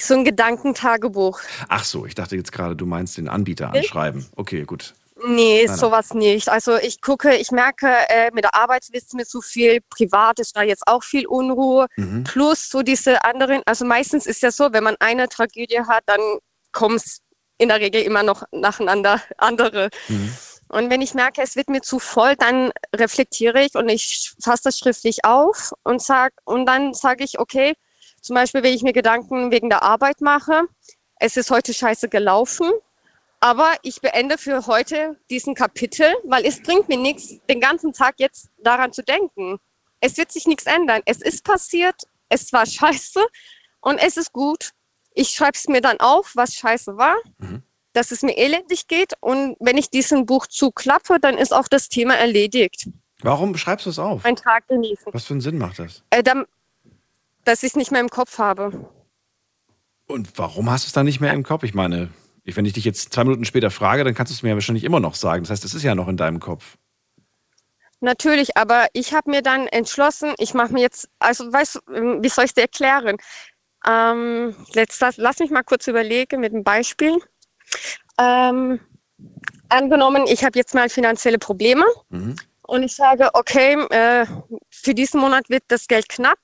so 0.00 0.14
ein 0.14 0.24
Gedankentagebuch. 0.24 1.40
Ach 1.68 1.84
so, 1.84 2.04
ich 2.06 2.14
dachte 2.14 2.36
jetzt 2.36 2.52
gerade, 2.52 2.74
du 2.74 2.86
meinst 2.86 3.16
den 3.16 3.28
Anbieter 3.28 3.72
anschreiben. 3.72 4.26
Okay, 4.34 4.64
gut. 4.64 4.94
Nee, 5.26 5.64
nein. 5.66 5.76
sowas 5.76 6.12
nicht. 6.12 6.48
Also 6.48 6.76
ich 6.76 7.00
gucke, 7.00 7.36
ich 7.36 7.52
merke, 7.52 7.88
äh, 8.08 8.30
mit 8.32 8.44
der 8.44 8.54
Arbeit 8.54 8.84
wird 8.92 9.04
mir 9.14 9.24
zu 9.24 9.40
viel, 9.40 9.80
privat 9.88 10.40
ist 10.40 10.56
da 10.56 10.62
jetzt 10.62 10.86
auch 10.86 11.04
viel 11.04 11.26
Unruhe. 11.26 11.86
Mhm. 11.96 12.24
Plus 12.24 12.68
so 12.68 12.82
diese 12.82 13.24
anderen, 13.24 13.62
also 13.66 13.84
meistens 13.84 14.26
ist 14.26 14.42
ja 14.42 14.50
so, 14.50 14.72
wenn 14.72 14.82
man 14.82 14.96
eine 14.98 15.28
Tragödie 15.28 15.80
hat, 15.86 16.02
dann 16.06 16.20
kommt 16.72 16.96
es 16.96 17.20
in 17.58 17.68
der 17.68 17.80
Regel 17.80 18.02
immer 18.02 18.22
noch 18.22 18.44
nacheinander 18.52 19.22
andere. 19.38 19.90
Mhm. 20.08 20.34
Und 20.68 20.90
wenn 20.90 21.02
ich 21.02 21.14
merke, 21.14 21.42
es 21.42 21.56
wird 21.56 21.68
mir 21.68 21.82
zu 21.82 21.98
voll, 21.98 22.36
dann 22.36 22.72
reflektiere 22.94 23.62
ich 23.62 23.74
und 23.74 23.88
ich 23.88 24.32
fasse 24.42 24.64
das 24.64 24.78
schriftlich 24.78 25.24
auf 25.24 25.72
und 25.84 26.02
sag, 26.02 26.32
und 26.44 26.66
dann 26.66 26.94
sage 26.94 27.22
ich, 27.22 27.38
okay, 27.38 27.74
zum 28.20 28.34
Beispiel, 28.34 28.62
wenn 28.62 28.74
ich 28.74 28.82
mir 28.82 28.92
Gedanken 28.92 29.52
wegen 29.52 29.68
der 29.68 29.82
Arbeit 29.82 30.20
mache, 30.20 30.62
es 31.20 31.36
ist 31.36 31.50
heute 31.50 31.74
scheiße 31.74 32.08
gelaufen, 32.08 32.72
aber 33.40 33.74
ich 33.82 34.00
beende 34.00 34.38
für 34.38 34.66
heute 34.66 35.18
diesen 35.28 35.54
Kapitel, 35.54 36.12
weil 36.24 36.46
es 36.46 36.62
bringt 36.62 36.88
mir 36.88 36.96
nichts, 36.96 37.38
den 37.48 37.60
ganzen 37.60 37.92
Tag 37.92 38.14
jetzt 38.18 38.48
daran 38.58 38.92
zu 38.92 39.02
denken. 39.02 39.58
Es 40.00 40.16
wird 40.16 40.32
sich 40.32 40.46
nichts 40.46 40.64
ändern. 40.64 41.02
Es 41.04 41.20
ist 41.20 41.44
passiert, 41.44 41.94
es 42.30 42.52
war 42.52 42.64
scheiße 42.66 43.22
und 43.80 43.98
es 43.98 44.16
ist 44.16 44.32
gut. 44.32 44.70
Ich 45.14 45.30
schreibe 45.30 45.52
es 45.54 45.68
mir 45.68 45.80
dann 45.80 45.98
auf, 46.00 46.32
was 46.34 46.54
scheiße 46.54 46.96
war, 46.96 47.16
Mhm. 47.38 47.62
dass 47.92 48.10
es 48.10 48.22
mir 48.22 48.36
elendig 48.36 48.88
geht 48.88 49.12
und 49.20 49.56
wenn 49.60 49.78
ich 49.78 49.88
diesen 49.90 50.26
Buch 50.26 50.46
zuklappe, 50.46 51.18
dann 51.20 51.38
ist 51.38 51.54
auch 51.54 51.68
das 51.68 51.88
Thema 51.88 52.14
erledigt. 52.16 52.88
Warum 53.22 53.56
schreibst 53.56 53.86
du 53.86 53.90
es 53.90 53.98
auf? 53.98 54.24
Ein 54.24 54.36
Tag 54.36 54.68
genießen. 54.68 55.06
Was 55.12 55.24
für 55.24 55.34
einen 55.34 55.40
Sinn 55.40 55.56
macht 55.56 55.78
das? 55.78 56.02
Äh, 56.10 56.22
dann, 56.22 56.44
dass 57.44 57.62
ich 57.62 57.70
es 57.70 57.76
nicht 57.76 57.90
mehr 57.92 58.00
im 58.00 58.08
Kopf 58.10 58.38
habe. 58.38 58.90
Und 60.06 60.36
warum 60.36 60.68
hast 60.70 60.84
du 60.84 60.88
es 60.88 60.92
dann 60.92 61.06
nicht 61.06 61.20
mehr 61.20 61.32
im 61.32 61.44
Kopf? 61.44 61.62
Ich 61.62 61.72
meine, 61.72 62.10
wenn 62.44 62.66
ich 62.66 62.74
dich 62.74 62.84
jetzt 62.84 63.14
zwei 63.14 63.24
Minuten 63.24 63.44
später 63.46 63.70
frage, 63.70 64.04
dann 64.04 64.14
kannst 64.14 64.30
du 64.30 64.34
es 64.34 64.42
mir 64.42 64.50
ja 64.50 64.54
wahrscheinlich 64.56 64.84
immer 64.84 65.00
noch 65.00 65.14
sagen. 65.14 65.44
Das 65.44 65.50
heißt, 65.50 65.64
es 65.64 65.72
ist 65.74 65.82
ja 65.84 65.94
noch 65.94 66.08
in 66.08 66.16
deinem 66.18 66.40
Kopf. 66.40 66.76
Natürlich, 68.00 68.56
aber 68.58 68.88
ich 68.92 69.14
habe 69.14 69.30
mir 69.30 69.40
dann 69.40 69.66
entschlossen, 69.68 70.34
ich 70.38 70.52
mache 70.52 70.74
mir 70.74 70.80
jetzt, 70.82 71.08
also 71.20 71.50
weißt 71.50 71.76
du, 71.76 71.80
wie 72.22 72.28
soll 72.28 72.44
ich 72.44 72.50
es 72.50 72.54
dir 72.54 72.62
erklären? 72.62 73.16
Ähm, 73.86 74.54
let's, 74.74 75.00
lass, 75.16 75.38
mich 75.38 75.50
mal 75.50 75.62
kurz 75.62 75.86
überlegen 75.86 76.40
mit 76.40 76.52
einem 76.52 76.64
Beispiel. 76.64 77.18
Ähm, 78.18 78.80
angenommen, 79.68 80.26
ich 80.26 80.44
habe 80.44 80.58
jetzt 80.58 80.74
mal 80.74 80.88
finanzielle 80.88 81.38
Probleme 81.38 81.84
Mhm. 82.08 82.36
und 82.62 82.82
ich 82.82 82.94
sage, 82.94 83.30
okay, 83.34 83.74
äh, 83.90 84.26
für 84.70 84.94
diesen 84.94 85.20
Monat 85.20 85.48
wird 85.50 85.64
das 85.68 85.88
Geld 85.88 86.08
knapp. 86.08 86.38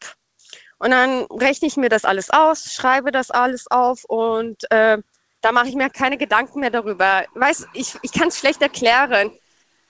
Und 0.78 0.92
dann 0.92 1.24
rechne 1.26 1.68
ich 1.68 1.76
mir 1.76 1.90
das 1.90 2.04
alles 2.04 2.30
aus, 2.30 2.72
schreibe 2.72 3.10
das 3.12 3.30
alles 3.30 3.70
auf 3.70 4.04
und 4.04 4.70
äh, 4.70 4.98
da 5.42 5.52
mache 5.52 5.68
ich 5.68 5.74
mir 5.74 5.90
keine 5.90 6.16
Gedanken 6.16 6.60
mehr 6.60 6.70
darüber. 6.70 7.24
Weißt, 7.34 7.66
ich, 7.74 7.96
ich 8.02 8.12
kann 8.12 8.28
es 8.28 8.38
schlecht 8.38 8.62
erklären, 8.62 9.30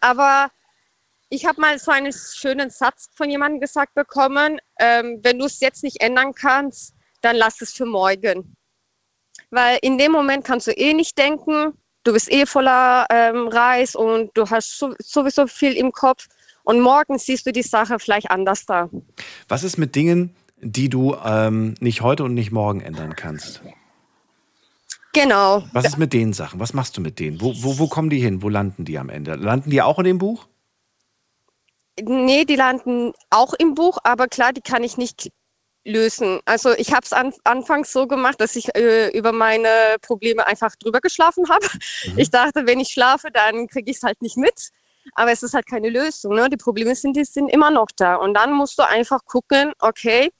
aber 0.00 0.50
ich 1.28 1.46
habe 1.46 1.60
mal 1.60 1.78
so 1.78 1.92
einen 1.92 2.12
schönen 2.12 2.70
Satz 2.70 3.08
von 3.14 3.30
jemandem 3.30 3.60
gesagt 3.60 3.94
bekommen, 3.94 4.60
ähm, 4.80 5.20
wenn 5.22 5.38
du 5.38 5.46
es 5.46 5.60
jetzt 5.60 5.84
nicht 5.84 6.00
ändern 6.00 6.34
kannst, 6.34 6.94
dann 7.20 7.36
lass 7.36 7.60
es 7.60 7.72
für 7.72 7.86
morgen. 7.86 8.54
Weil 9.50 9.78
in 9.82 9.98
dem 9.98 10.12
Moment 10.12 10.44
kannst 10.44 10.66
du 10.66 10.72
eh 10.72 10.94
nicht 10.94 11.18
denken, 11.18 11.74
du 12.04 12.12
bist 12.12 12.30
eh 12.32 12.46
voller 12.46 13.06
ähm, 13.10 13.48
Reis 13.48 13.94
und 13.94 14.30
du 14.34 14.48
hast 14.48 14.78
so, 14.78 14.94
sowieso 14.98 15.46
viel 15.46 15.72
im 15.76 15.92
Kopf 15.92 16.28
und 16.64 16.80
morgen 16.80 17.18
siehst 17.18 17.46
du 17.46 17.52
die 17.52 17.62
Sache 17.62 17.98
vielleicht 17.98 18.30
anders 18.30 18.66
da. 18.66 18.88
Was 19.48 19.64
ist 19.64 19.76
mit 19.76 19.94
Dingen, 19.96 20.34
die 20.60 20.88
du 20.88 21.16
ähm, 21.24 21.74
nicht 21.80 22.02
heute 22.02 22.24
und 22.24 22.34
nicht 22.34 22.52
morgen 22.52 22.80
ändern 22.80 23.16
kannst? 23.16 23.62
Genau. 25.12 25.64
Was 25.72 25.86
ist 25.86 25.98
mit 25.98 26.12
den 26.12 26.32
Sachen? 26.32 26.60
Was 26.60 26.72
machst 26.72 26.96
du 26.96 27.00
mit 27.00 27.18
denen? 27.18 27.40
Wo, 27.40 27.52
wo, 27.56 27.78
wo 27.78 27.88
kommen 27.88 28.10
die 28.10 28.20
hin? 28.20 28.42
Wo 28.42 28.48
landen 28.48 28.84
die 28.84 28.98
am 28.98 29.08
Ende? 29.08 29.34
Landen 29.34 29.70
die 29.70 29.82
auch 29.82 29.98
in 29.98 30.04
dem 30.04 30.18
Buch? 30.18 30.46
Nee, 32.00 32.44
die 32.44 32.56
landen 32.56 33.12
auch 33.30 33.52
im 33.54 33.74
Buch, 33.74 33.98
aber 34.04 34.28
klar, 34.28 34.52
die 34.52 34.60
kann 34.60 34.84
ich 34.84 34.96
nicht 34.96 35.30
lösen. 35.84 36.40
Also 36.44 36.72
ich 36.72 36.92
habe 36.92 37.04
es 37.04 37.12
an, 37.12 37.32
anfangs 37.44 37.92
so 37.92 38.06
gemacht, 38.06 38.40
dass 38.40 38.56
ich 38.56 38.74
äh, 38.76 39.08
über 39.16 39.32
meine 39.32 39.96
Probleme 40.02 40.46
einfach 40.46 40.74
drüber 40.76 41.00
geschlafen 41.00 41.48
habe. 41.48 41.66
Ich 42.16 42.30
dachte, 42.30 42.66
wenn 42.66 42.80
ich 42.80 42.88
schlafe, 42.88 43.30
dann 43.32 43.66
kriege 43.66 43.90
ich 43.90 43.98
es 43.98 44.02
halt 44.02 44.20
nicht 44.22 44.36
mit. 44.36 44.70
Aber 45.14 45.32
es 45.32 45.42
ist 45.42 45.54
halt 45.54 45.66
keine 45.66 45.88
Lösung. 45.88 46.34
Ne? 46.34 46.48
Die 46.50 46.56
Probleme 46.56 46.94
sind, 46.94 47.16
die 47.16 47.24
sind 47.24 47.48
immer 47.48 47.70
noch 47.70 47.88
da. 47.96 48.16
Und 48.16 48.34
dann 48.34 48.52
musst 48.52 48.78
du 48.78 48.86
einfach 48.86 49.24
gucken, 49.24 49.72
okay, 49.80 50.30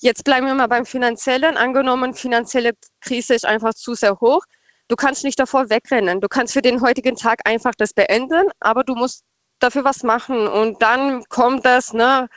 jetzt 0.00 0.24
bleiben 0.24 0.46
wir 0.46 0.54
mal 0.54 0.66
beim 0.66 0.84
Finanziellen. 0.84 1.56
Angenommen, 1.56 2.14
finanzielle 2.14 2.72
Krise 3.00 3.34
ist 3.34 3.46
einfach 3.46 3.74
zu 3.74 3.94
sehr 3.94 4.20
hoch. 4.20 4.42
Du 4.88 4.96
kannst 4.96 5.24
nicht 5.24 5.38
davor 5.38 5.70
wegrennen. 5.70 6.20
Du 6.20 6.28
kannst 6.28 6.52
für 6.52 6.62
den 6.62 6.82
heutigen 6.82 7.16
Tag 7.16 7.40
einfach 7.44 7.72
das 7.76 7.94
beenden, 7.94 8.48
aber 8.60 8.82
du 8.84 8.94
musst 8.94 9.24
dafür 9.60 9.84
was 9.84 10.02
machen. 10.02 10.48
Und 10.48 10.82
dann 10.82 11.24
kommt 11.28 11.64
das, 11.64 11.92
ne, 11.92 12.28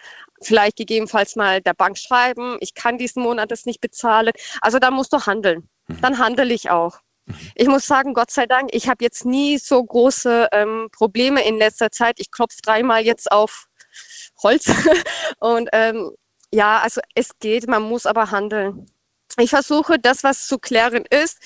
vielleicht 0.46 0.78
gegebenenfalls 0.78 1.36
mal 1.36 1.62
der 1.62 1.74
Bank 1.74 1.98
schreiben, 1.98 2.58
ich 2.60 2.74
kann 2.74 2.98
diesen 2.98 3.24
Monat 3.24 3.52
das 3.52 3.66
nicht 3.66 3.82
bezahlen. 3.82 4.32
Also 4.62 4.80
da 4.80 4.92
musst 4.92 5.14
du 5.14 5.26
handeln. 5.26 5.68
Dann 6.02 6.20
handle 6.20 6.54
ich 6.54 6.70
auch. 6.70 7.00
Ich 7.56 7.68
muss 7.68 7.88
sagen, 7.88 8.14
Gott 8.14 8.32
sei 8.32 8.46
Dank, 8.46 8.70
ich 8.74 8.88
habe 8.88 9.04
jetzt 9.04 9.26
nie 9.26 9.58
so 9.58 9.84
große 9.84 10.50
ähm, 10.52 10.90
Probleme 10.92 11.44
in 11.46 11.58
letzter 11.58 11.90
Zeit. 11.92 12.20
Ich 12.20 12.32
klopfe 12.32 12.60
dreimal 12.62 13.04
jetzt 13.04 13.32
auf 13.32 13.68
Holz. 14.44 14.66
Und 15.40 15.70
ähm, 15.74 16.12
ja, 16.52 16.80
also 16.80 17.02
es 17.16 17.32
geht, 17.40 17.68
man 17.68 17.84
muss 17.84 18.06
aber 18.06 18.32
handeln. 18.32 18.86
Ich 19.38 19.50
versuche, 19.50 20.00
das, 20.00 20.24
was 20.24 20.48
zu 20.48 20.60
klären 20.60 21.04
ist, 21.10 21.40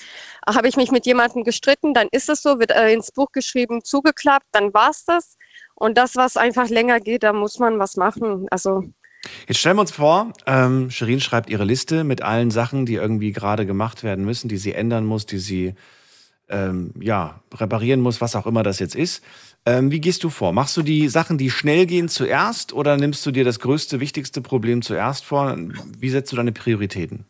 habe 0.46 0.68
ich 0.68 0.76
mich 0.76 0.90
mit 0.92 1.06
jemandem 1.06 1.44
gestritten, 1.44 1.94
dann 1.94 2.08
ist 2.12 2.28
es 2.28 2.42
so, 2.42 2.60
wird 2.60 2.70
äh, 2.70 2.92
ins 2.92 3.10
Buch 3.10 3.32
geschrieben, 3.32 3.82
zugeklappt, 3.82 4.46
dann 4.52 4.72
war 4.74 4.90
es 4.90 5.04
das. 5.04 5.36
Und 5.80 5.96
das, 5.96 6.14
was 6.14 6.36
einfach 6.36 6.68
länger 6.68 7.00
geht, 7.00 7.22
da 7.22 7.32
muss 7.32 7.58
man 7.58 7.78
was 7.78 7.96
machen. 7.96 8.46
Also 8.50 8.84
Jetzt 9.48 9.58
stellen 9.58 9.76
wir 9.76 9.82
uns 9.82 9.92
vor, 9.92 10.32
ähm, 10.46 10.90
Shirin 10.90 11.20
schreibt 11.20 11.48
ihre 11.48 11.64
Liste 11.64 12.04
mit 12.04 12.22
allen 12.22 12.50
Sachen, 12.50 12.84
die 12.84 12.94
irgendwie 12.94 13.32
gerade 13.32 13.64
gemacht 13.64 14.02
werden 14.02 14.24
müssen, 14.24 14.48
die 14.48 14.58
sie 14.58 14.74
ändern 14.74 15.06
muss, 15.06 15.24
die 15.24 15.38
sie 15.38 15.74
ähm, 16.50 16.92
ja, 17.00 17.42
reparieren 17.54 18.00
muss, 18.00 18.20
was 18.20 18.36
auch 18.36 18.46
immer 18.46 18.62
das 18.62 18.78
jetzt 18.78 18.94
ist. 18.94 19.22
Ähm, 19.64 19.90
wie 19.90 20.00
gehst 20.00 20.22
du 20.22 20.28
vor? 20.28 20.52
Machst 20.52 20.76
du 20.76 20.82
die 20.82 21.08
Sachen, 21.08 21.38
die 21.38 21.50
schnell 21.50 21.86
gehen, 21.86 22.08
zuerst 22.08 22.74
oder 22.74 22.98
nimmst 22.98 23.24
du 23.24 23.30
dir 23.30 23.44
das 23.44 23.58
größte, 23.58 24.00
wichtigste 24.00 24.42
Problem 24.42 24.82
zuerst 24.82 25.24
vor? 25.24 25.56
Wie 25.98 26.10
setzt 26.10 26.30
du 26.32 26.36
deine 26.36 26.52
Prioritäten? 26.52 27.24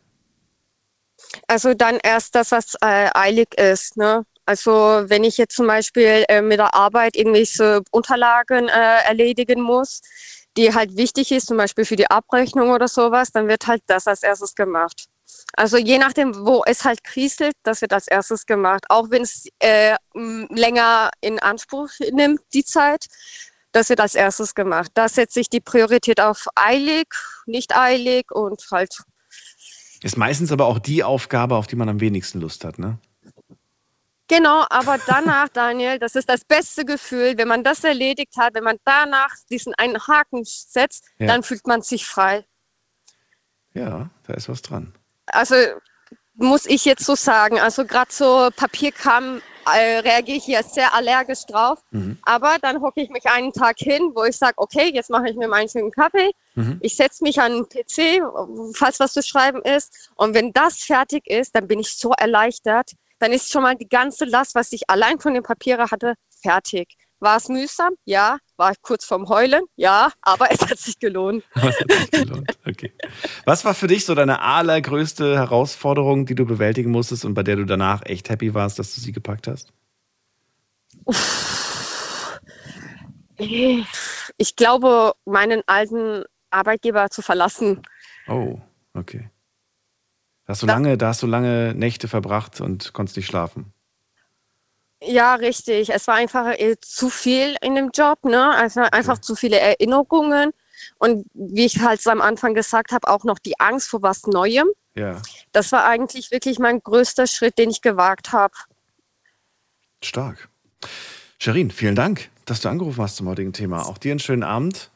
Also 1.47 1.73
dann 1.73 1.99
erst 2.03 2.35
das, 2.35 2.51
was 2.51 2.75
äh, 2.81 3.09
eilig 3.13 3.53
ist. 3.57 3.95
Ne? 3.95 4.25
Also 4.51 5.05
wenn 5.07 5.23
ich 5.23 5.37
jetzt 5.37 5.55
zum 5.55 5.67
Beispiel 5.67 6.25
äh, 6.27 6.41
mit 6.41 6.59
der 6.59 6.73
Arbeit 6.73 7.15
irgendwelche 7.15 7.81
Unterlagen 7.89 8.67
äh, 8.67 8.97
erledigen 9.05 9.61
muss, 9.61 10.01
die 10.57 10.73
halt 10.75 10.97
wichtig 10.97 11.31
ist, 11.31 11.47
zum 11.47 11.55
Beispiel 11.55 11.85
für 11.85 11.95
die 11.95 12.11
Abrechnung 12.11 12.71
oder 12.71 12.89
sowas, 12.89 13.31
dann 13.31 13.47
wird 13.47 13.65
halt 13.65 13.81
das 13.87 14.07
als 14.07 14.23
erstes 14.23 14.53
gemacht. 14.53 15.05
Also 15.53 15.77
je 15.77 15.97
nachdem, 15.97 16.35
wo 16.35 16.63
es 16.65 16.83
halt 16.83 17.01
kriselt, 17.05 17.53
das 17.63 17.79
wird 17.79 17.93
als 17.93 18.09
erstes 18.09 18.45
gemacht. 18.45 18.83
Auch 18.89 19.09
wenn 19.09 19.21
es 19.21 19.47
äh, 19.59 19.95
länger 20.13 21.11
in 21.21 21.39
Anspruch 21.39 21.89
nimmt, 22.11 22.41
die 22.53 22.65
Zeit, 22.65 23.05
das 23.71 23.87
wird 23.87 24.01
als 24.01 24.15
erstes 24.15 24.53
gemacht. 24.53 24.91
Da 24.95 25.07
setze 25.07 25.39
ich 25.39 25.49
die 25.49 25.61
Priorität 25.61 26.19
auf 26.19 26.45
eilig, 26.55 27.07
nicht 27.45 27.73
eilig 27.73 28.29
und 28.31 28.61
halt 28.69 28.97
Ist 30.03 30.17
meistens 30.17 30.51
aber 30.51 30.65
auch 30.65 30.79
die 30.79 31.05
Aufgabe, 31.05 31.55
auf 31.55 31.67
die 31.67 31.77
man 31.77 31.87
am 31.87 32.01
wenigsten 32.01 32.41
Lust 32.41 32.65
hat, 32.65 32.79
ne? 32.79 32.99
Genau, 34.31 34.63
aber 34.69 34.97
danach, 35.05 35.49
Daniel, 35.49 35.99
das 35.99 36.15
ist 36.15 36.29
das 36.29 36.45
beste 36.45 36.85
Gefühl, 36.85 37.33
wenn 37.37 37.49
man 37.49 37.65
das 37.65 37.83
erledigt 37.83 38.37
hat, 38.37 38.53
wenn 38.53 38.63
man 38.63 38.77
danach 38.85 39.31
diesen 39.49 39.73
einen 39.75 39.97
Haken 40.07 40.45
setzt, 40.45 41.03
Ja. 41.19 41.27
dann 41.27 41.43
fühlt 41.43 41.67
man 41.67 41.81
sich 41.81 42.05
frei. 42.05 42.45
Ja, 43.73 44.09
da 44.25 44.33
ist 44.33 44.47
was 44.47 44.61
dran. 44.61 44.93
Also 45.25 45.55
muss 46.35 46.65
ich 46.65 46.85
jetzt 46.85 47.05
so 47.05 47.15
sagen, 47.15 47.59
also 47.59 47.83
gerade 47.83 48.09
so 48.13 48.49
Papierkram 48.55 49.41
äh, 49.65 49.97
reagiere 49.99 50.37
ich 50.37 50.45
hier 50.45 50.63
sehr 50.63 50.93
allergisch 50.95 51.45
drauf, 51.45 51.79
Mhm. 51.91 52.17
aber 52.21 52.55
dann 52.61 52.81
hocke 52.81 53.01
ich 53.01 53.09
mich 53.09 53.25
einen 53.25 53.51
Tag 53.51 53.79
hin, 53.79 54.11
wo 54.15 54.23
ich 54.23 54.37
sage, 54.37 54.53
okay, 54.57 54.91
jetzt 54.93 55.09
mache 55.09 55.29
ich 55.29 55.35
mir 55.35 55.49
meinen 55.49 55.67
schönen 55.67 55.91
Kaffee, 55.91 56.31
Mhm. 56.55 56.77
ich 56.81 56.95
setze 56.95 57.21
mich 57.25 57.41
an 57.41 57.51
den 57.51 57.67
PC, 57.67 58.21
falls 58.75 59.01
was 59.01 59.11
zu 59.11 59.21
schreiben 59.23 59.61
ist 59.63 60.09
und 60.15 60.33
wenn 60.33 60.53
das 60.53 60.77
fertig 60.83 61.27
ist, 61.27 61.53
dann 61.53 61.67
bin 61.67 61.79
ich 61.81 61.97
so 61.97 62.11
erleichtert, 62.17 62.93
dann 63.21 63.31
ist 63.31 63.51
schon 63.51 63.61
mal 63.61 63.75
die 63.75 63.87
ganze 63.87 64.25
Last, 64.25 64.55
was 64.55 64.71
ich 64.73 64.89
allein 64.89 65.19
von 65.19 65.35
den 65.35 65.43
Papieren 65.43 65.89
hatte, 65.91 66.15
fertig. 66.41 66.97
War 67.19 67.37
es 67.37 67.49
mühsam? 67.49 67.93
Ja. 68.03 68.39
War 68.57 68.71
ich 68.71 68.81
kurz 68.81 69.05
vorm 69.05 69.29
Heulen? 69.29 69.63
Ja. 69.75 70.11
Aber 70.21 70.47
es 70.51 70.61
hat 70.61 70.79
sich 70.79 70.97
gelohnt. 70.97 71.43
Was 71.53 71.79
hat 71.79 71.91
sich 71.91 72.11
gelohnt? 72.11 72.57
Okay. 72.67 72.91
Was 73.45 73.63
war 73.63 73.75
für 73.75 73.85
dich 73.85 74.05
so 74.05 74.15
deine 74.15 74.41
allergrößte 74.41 75.35
Herausforderung, 75.35 76.25
die 76.25 76.33
du 76.33 76.45
bewältigen 76.45 76.89
musstest 76.89 77.23
und 77.23 77.35
bei 77.35 77.43
der 77.43 77.57
du 77.57 77.65
danach 77.65 78.01
echt 78.05 78.29
happy 78.29 78.55
warst, 78.55 78.79
dass 78.79 78.95
du 78.95 79.01
sie 79.01 79.11
gepackt 79.11 79.47
hast? 79.47 79.71
Ich 83.37 84.55
glaube, 84.55 85.13
meinen 85.25 85.61
alten 85.67 86.23
Arbeitgeber 86.49 87.09
zu 87.09 87.21
verlassen. 87.21 87.81
Oh, 88.27 88.59
okay. 88.93 89.30
Da 90.51 90.53
hast 90.53 90.63
du 90.63 90.67
lange, 90.67 90.97
da 90.97 91.07
hast 91.07 91.23
du 91.23 91.27
lange 91.27 91.73
Nächte 91.73 92.09
verbracht 92.09 92.59
und 92.59 92.91
konntest 92.91 93.15
nicht 93.15 93.27
schlafen. 93.27 93.71
Ja, 95.01 95.35
richtig. 95.35 95.89
Es 95.89 96.07
war 96.07 96.15
einfach 96.15 96.47
äh, 96.59 96.75
zu 96.81 97.09
viel 97.09 97.55
in 97.61 97.75
dem 97.75 97.91
Job, 97.93 98.25
ne? 98.25 98.49
Also 98.49 98.81
einfach 98.81 99.19
zu 99.19 99.35
viele 99.35 99.57
Erinnerungen. 99.61 100.51
Und 100.97 101.25
wie 101.33 101.63
ich 101.63 101.79
halt 101.79 102.05
am 102.05 102.19
Anfang 102.19 102.53
gesagt 102.53 102.91
habe, 102.91 103.07
auch 103.07 103.23
noch 103.23 103.39
die 103.39 103.61
Angst 103.61 103.87
vor 103.87 104.01
was 104.01 104.27
Neuem. 104.27 104.67
Ja, 104.93 105.21
Das 105.53 105.71
war 105.71 105.85
eigentlich 105.85 106.31
wirklich 106.31 106.59
mein 106.59 106.81
größter 106.83 107.27
Schritt, 107.27 107.57
den 107.57 107.69
ich 107.69 107.81
gewagt 107.81 108.33
habe. 108.33 108.53
stark. 110.03 110.49
Sherin, 111.39 111.71
vielen 111.71 111.95
Dank, 111.95 112.29
dass 112.43 112.59
du 112.59 112.67
angerufen 112.67 113.01
hast 113.01 113.15
zum 113.15 113.29
heutigen 113.29 113.53
Thema. 113.53 113.85
Auch 113.85 113.97
dir 113.97 114.11
einen 114.11 114.19
schönen 114.19 114.43
Abend. 114.43 114.90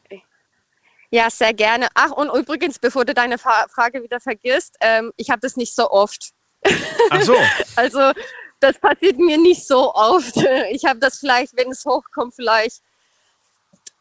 Ja, 1.12 1.30
sehr 1.30 1.54
gerne. 1.54 1.88
Ach, 1.94 2.12
und 2.12 2.30
übrigens, 2.30 2.80
bevor 2.80 3.06
du 3.06 3.14
deine 3.14 3.38
Fa 3.38 3.68
Frage 3.70 4.04
wieder 4.04 4.20
vergisst, 4.20 4.76
ähm, 4.82 5.12
ich 5.18 5.30
habe 5.30 5.42
das 5.42 5.56
nicht 5.56 5.76
so 5.76 5.90
oft. 5.90 6.32
Ach 7.10 7.22
so, 7.22 7.36
Also 7.76 8.12
das 8.60 8.80
passiert 8.80 9.18
mir 9.18 9.38
nicht 9.38 9.68
so 9.68 9.94
oft. 9.94 10.36
Ich 10.72 10.86
habe 10.86 11.00
das 11.00 11.20
vielleicht, 11.20 11.56
wenn 11.58 11.72
es 11.72 11.86
hochkommt, 11.86 12.36
vielleicht 12.36 12.82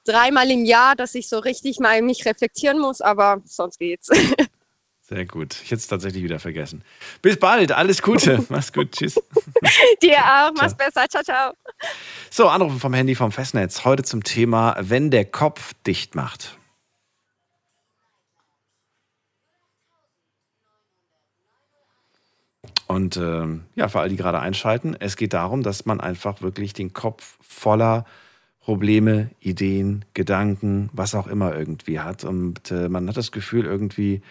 dreimal 0.05 0.51
im 0.51 0.65
Jahr, 0.65 0.95
dass 0.97 1.15
ich 1.15 1.29
so 1.29 1.39
richtig 1.39 1.79
mal 1.79 2.03
mich 2.03 2.25
reflektieren 2.27 2.79
muss, 2.79 3.01
aber 3.01 3.41
sonst 3.45 3.79
geht's. 3.79 4.09
sehr 5.03 5.25
gut. 5.25 5.55
Ich 5.63 5.71
hätte 5.71 5.81
es 5.81 5.87
tatsächlich 5.87 6.23
wieder 6.23 6.39
vergessen. 6.39 6.83
Bis 7.23 7.39
bald, 7.39 7.73
alles 7.73 8.03
Gute. 8.03 8.45
Mach's 8.49 8.73
gut, 8.73 8.93
tschüss. 8.93 9.15
Dir 10.03 10.19
auch, 10.19 10.53
mach's 10.55 10.75
besser. 10.75 11.07
Ciao, 11.09 11.23
ciao. 11.23 11.53
So, 12.31 12.49
Anrufen 12.49 12.81
vom 12.81 12.95
Handy 12.95 13.15
vom 13.15 13.33
Festnetz. 13.33 13.85
Heute 13.85 14.03
zum 14.03 14.25
Thema, 14.25 14.77
wenn 14.81 15.11
der 15.11 15.25
Kopf 15.25 15.73
dicht 15.87 16.15
macht. 16.15 16.57
Und 22.87 23.17
ähm, 23.17 23.65
ja, 23.75 23.89
für 23.89 24.01
all 24.01 24.09
die 24.09 24.17
gerade 24.17 24.41
einschalten, 24.41 24.97
es 24.99 25.17
geht 25.17 25.33
darum, 25.33 25.63
dass 25.63 25.87
man 25.87 26.01
einfach 26.01 26.43
wirklich 26.43 26.73
den 26.75 26.93
Kopf 26.93 27.39
voller 27.41 28.05
Probleme, 28.61 29.31
Ideen, 29.41 30.05
Gedanken, 30.15 30.91
was 30.93 31.15
auch 31.15 31.27
immer 31.27 31.55
irgendwie 31.55 32.01
hat. 32.01 32.25
Und 32.25 32.71
äh, 32.71 32.89
man 32.89 33.09
hat 33.09 33.17
das 33.17 33.33
Gefühl 33.33 33.67
irgendwie, 33.67 34.23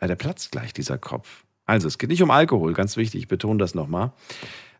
äh, 0.00 0.06
der 0.06 0.16
platzt 0.16 0.52
gleich, 0.52 0.72
dieser 0.72 0.98
Kopf. 0.98 1.44
Also, 1.66 1.88
es 1.88 1.98
geht 1.98 2.10
nicht 2.10 2.22
um 2.22 2.30
Alkohol, 2.30 2.74
ganz 2.74 2.96
wichtig, 2.96 3.22
ich 3.22 3.28
betone 3.28 3.58
das 3.58 3.74
nochmal. 3.74 4.12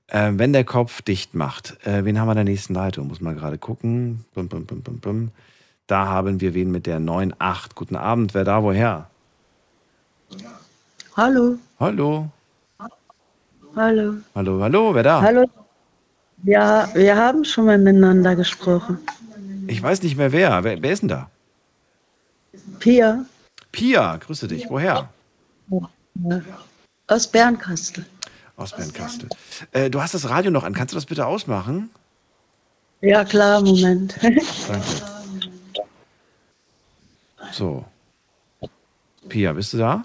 Äh, 0.08 0.32
wenn 0.34 0.52
der 0.52 0.64
Kopf 0.64 1.02
dicht 1.02 1.34
macht, 1.34 1.84
äh, 1.86 2.04
wen 2.04 2.18
haben 2.18 2.26
wir 2.26 2.32
in 2.32 2.36
der 2.36 2.44
nächsten 2.44 2.74
Leitung? 2.74 3.08
Muss 3.08 3.20
mal 3.20 3.34
gerade 3.34 3.58
gucken. 3.58 4.24
Bum, 4.34 4.48
bum, 4.48 4.66
bum, 4.66 4.82
bum, 4.82 5.00
bum. 5.00 5.30
Da 5.86 6.06
haben 6.06 6.40
wir 6.40 6.54
wen 6.54 6.70
mit 6.70 6.86
der 6.86 7.00
9.8. 7.00 7.74
Guten 7.74 7.96
Abend, 7.96 8.34
wer 8.34 8.44
da, 8.44 8.62
woher? 8.62 9.10
Hallo, 11.16 11.56
Hallo, 11.78 12.30
hallo, 13.76 14.14
hallo, 14.34 14.62
hallo, 14.62 14.94
wer 14.94 15.02
da? 15.02 15.20
hallo. 15.22 15.48
Ja, 16.44 16.88
wir 16.94 17.16
haben 17.16 17.44
schon 17.44 17.66
mal 17.66 17.78
miteinander 17.78 18.34
gesprochen. 18.34 18.98
Ich 19.68 19.80
weiß 19.82 20.02
nicht 20.02 20.16
mehr 20.16 20.32
wer. 20.32 20.64
Wer, 20.64 20.82
wer 20.82 20.92
ist 20.92 21.02
denn 21.02 21.08
da? 21.08 21.30
Pia 22.80 23.24
Pia, 23.72 24.16
grüße 24.18 24.48
dich. 24.48 24.68
Woher? 24.68 25.08
aus 27.06 27.26
Bernkastel. 27.26 28.04
Aus 28.56 28.76
Bernkastel. 28.76 29.28
Äh, 29.72 29.88
du 29.88 30.00
hast 30.00 30.14
das 30.14 30.28
Radio 30.28 30.50
noch 30.50 30.62
an. 30.62 30.74
Kannst 30.74 30.92
du 30.92 30.96
das 30.96 31.06
bitte 31.06 31.26
ausmachen? 31.26 31.90
Ja, 33.00 33.24
klar, 33.24 33.62
Moment. 33.62 34.16
Danke. 34.68 34.86
So. 37.52 37.84
Pia, 39.28 39.52
bist 39.52 39.72
du 39.72 39.78
da? 39.78 40.04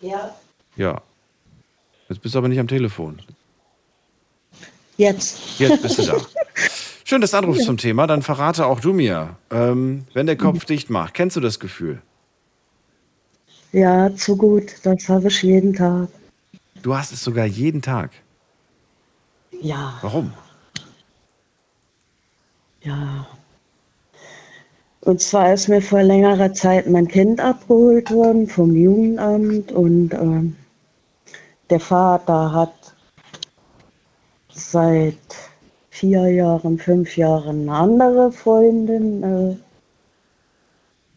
Ja. 0.00 0.36
Ja. 0.76 1.00
Jetzt 2.08 2.22
bist 2.22 2.34
du 2.34 2.38
aber 2.38 2.48
nicht 2.48 2.58
am 2.58 2.68
Telefon. 2.68 3.20
Jetzt. 4.96 5.58
Jetzt 5.58 5.82
bist 5.82 5.98
du 5.98 6.02
da. 6.06 6.16
Schön, 7.04 7.20
dass 7.20 7.30
du 7.30 7.38
anrufst 7.38 7.64
zum 7.64 7.76
Thema. 7.76 8.06
Dann 8.06 8.22
verrate 8.22 8.66
auch 8.66 8.80
du 8.80 8.92
mir, 8.92 9.36
ähm, 9.50 10.04
wenn 10.12 10.26
der 10.26 10.36
Kopf 10.36 10.64
dicht 10.64 10.90
macht. 10.90 11.14
Kennst 11.14 11.36
du 11.36 11.40
das 11.40 11.60
Gefühl? 11.60 12.02
Ja, 13.72 14.14
zu 14.14 14.36
gut. 14.36 14.74
Das 14.82 15.08
habe 15.08 15.28
ich 15.28 15.42
jeden 15.42 15.74
Tag. 15.74 16.08
Du 16.82 16.96
hast 16.96 17.12
es 17.12 17.22
sogar 17.22 17.46
jeden 17.46 17.82
Tag. 17.82 18.10
Ja, 19.60 19.98
Warum? 20.02 20.32
ja. 22.82 23.26
Und 25.00 25.20
zwar 25.22 25.54
ist 25.54 25.68
mir 25.68 25.80
vor 25.80 26.02
längerer 26.02 26.52
Zeit 26.52 26.88
mein 26.88 27.08
Kind 27.08 27.40
abgeholt 27.40 28.10
worden 28.10 28.46
vom 28.46 28.74
Jugendamt 28.76 29.72
und 29.72 30.12
ähm, 30.12 30.56
der 31.70 31.80
Vater 31.80 32.52
hat 32.52 32.94
seit 34.52 35.18
vier 35.90 36.28
Jahren, 36.28 36.78
fünf 36.78 37.16
Jahren 37.16 37.68
eine 37.68 37.72
andere 37.72 38.32
Freundin. 38.32 39.22
Äh, 39.22 39.56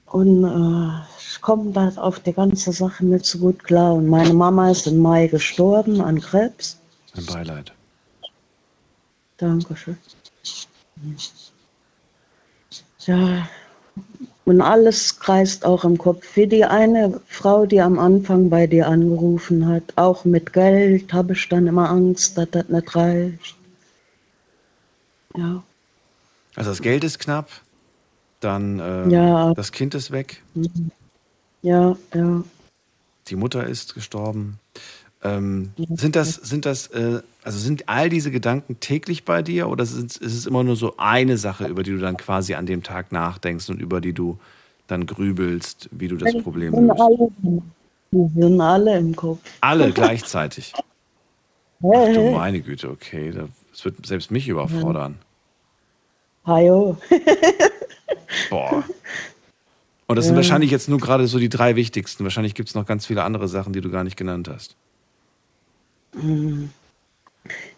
und 0.08 0.44
äh, 0.44 1.02
ich 1.20 1.42
komme 1.42 1.72
da 1.72 1.90
auf 1.96 2.20
die 2.20 2.34
ganze 2.34 2.72
Sache 2.72 3.06
nicht 3.06 3.26
so 3.26 3.40
gut 3.40 3.64
klar. 3.64 3.94
Und 3.94 4.08
meine 4.08 4.34
Mama 4.34 4.72
ist 4.72 4.88
im 4.88 5.00
Mai 5.00 5.28
gestorben 5.28 6.02
an 6.02 6.20
Krebs. 6.20 6.80
Ein 7.16 7.26
Beileid. 7.26 7.74
Dankeschön. 9.38 9.98
Ja, 13.00 13.48
und 14.52 14.60
alles 14.62 15.18
kreist 15.18 15.64
auch 15.64 15.86
im 15.86 15.98
Kopf. 15.98 16.36
Wie 16.36 16.46
die 16.46 16.66
eine 16.66 17.22
Frau, 17.28 17.66
die 17.66 17.80
am 17.80 17.98
Anfang 17.98 18.50
bei 18.50 18.68
dir 18.68 18.86
angerufen 18.88 19.66
hat, 19.66 19.84
auch 19.96 20.26
mit 20.26 20.52
Geld 20.52 21.14
habe 21.14 21.32
ich 21.34 21.48
dann 21.48 21.68
immer 21.68 21.90
Angst, 21.90 22.38
dass 22.38 22.50
das 22.52 22.68
nicht 22.68 22.94
reicht. 22.96 23.56
Ja, 25.38 25.64
Also 26.56 26.72
das 26.72 26.82
Geld 26.82 27.06
ist 27.06 27.20
knapp, 27.20 27.50
dann 28.42 28.80
ähm, 28.84 29.10
Ja. 29.10 29.54
das 29.54 29.72
Kind 29.72 29.96
ist 29.96 30.12
weg, 30.12 30.44
ja, 31.62 31.96
ja. 32.14 32.44
die 33.28 33.36
Mutter 33.38 33.66
ist 33.66 33.94
gestorben. 33.94 34.60
Ähm, 35.24 35.72
sind 35.96 36.18
das, 36.18 36.34
sind 36.36 36.66
das, 36.66 36.88
äh, 36.88 37.22
also 37.44 37.58
sind 37.58 37.90
all 37.90 38.10
diese 38.10 38.32
Gedanken 38.32 38.80
täglich 38.80 39.26
bei 39.26 39.42
dir 39.42 39.68
oder 39.70 39.84
ist 39.84 40.22
es 40.22 40.46
immer 40.46 40.64
nur 40.64 40.76
so 40.76 40.96
eine 40.98 41.38
Sache, 41.38 41.68
über 41.68 41.84
die 41.84 41.92
du 41.92 42.00
dann 42.00 42.18
quasi 42.18 42.54
an 42.54 42.66
dem 42.66 42.84
Tag 42.84 43.12
nachdenkst 43.12 43.70
und 43.70 43.82
über 43.82 44.02
die 44.02 44.14
du 44.14 44.38
dann 44.88 45.06
grübelst, 45.06 45.90
wie 45.92 46.08
du 46.08 46.18
das 46.18 46.38
Problem 46.44 46.74
sind 46.74 46.88
löst? 46.88 47.02
alle, 47.02 47.32
die 48.12 48.40
sind 48.40 48.62
alle 48.62 48.98
im 48.98 49.16
Kopf. 49.16 49.40
Alle 49.62 49.92
gleichzeitig. 49.92 50.74
Ach 51.84 52.14
du 52.14 52.32
meine 52.32 52.62
Güte, 52.62 52.90
okay. 52.90 53.34
Das 53.72 53.86
wird 53.86 54.06
selbst 54.06 54.30
mich 54.30 54.48
überfordern. 54.48 55.18
Hajo. 56.46 56.98
Boah. 58.50 58.84
Und 60.06 60.16
das 60.16 60.26
sind 60.26 60.36
wahrscheinlich 60.36 60.70
jetzt 60.70 60.90
nur 60.90 61.00
gerade 61.00 61.26
so 61.26 61.40
die 61.40 61.50
drei 61.50 61.76
wichtigsten. 61.76 62.24
Wahrscheinlich 62.24 62.54
gibt 62.54 62.70
es 62.70 62.76
noch 62.76 62.86
ganz 62.86 63.06
viele 63.06 63.24
andere 63.24 63.48
Sachen, 63.48 63.74
die 63.74 63.82
du 63.82 63.90
gar 63.90 64.04
nicht 64.04 64.18
genannt 64.18 64.50
hast. 64.50 64.76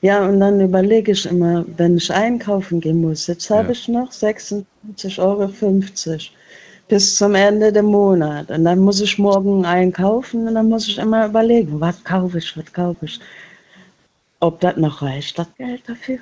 Ja, 0.01 0.25
und 0.27 0.39
dann 0.41 0.59
überlege 0.59 1.13
ich 1.13 1.25
immer, 1.25 1.65
wenn 1.77 1.97
ich 1.97 2.11
einkaufen 2.11 2.81
gehen 2.81 3.01
muss, 3.01 3.27
jetzt 3.27 3.49
habe 3.49 3.65
Ja. 3.67 3.71
ich 3.71 3.87
noch 3.87 4.11
56,50 4.11 5.19
Euro 5.19 5.49
bis 6.89 7.15
zum 7.15 7.35
Ende 7.35 7.71
des 7.71 7.83
Monats. 7.83 8.51
Und 8.51 8.65
dann 8.65 8.79
muss 8.79 8.99
ich 8.99 9.17
morgen 9.17 9.65
einkaufen 9.65 10.47
und 10.47 10.55
dann 10.55 10.67
muss 10.67 10.87
ich 10.87 10.97
immer 10.97 11.25
überlegen, 11.27 11.79
was 11.79 12.03
kaufe 12.03 12.37
ich, 12.39 12.57
was 12.57 12.71
kaufe 12.73 13.05
ich. 13.05 13.19
Ob 14.41 14.59
das 14.59 14.75
noch 14.75 15.01
reicht, 15.01 15.39
das 15.39 15.47
Geld 15.57 15.87
dafür. 15.87 16.19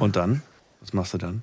Und 0.00 0.16
dann? 0.16 0.42
Was 0.80 0.92
machst 0.92 1.14
du 1.14 1.18
dann? 1.18 1.42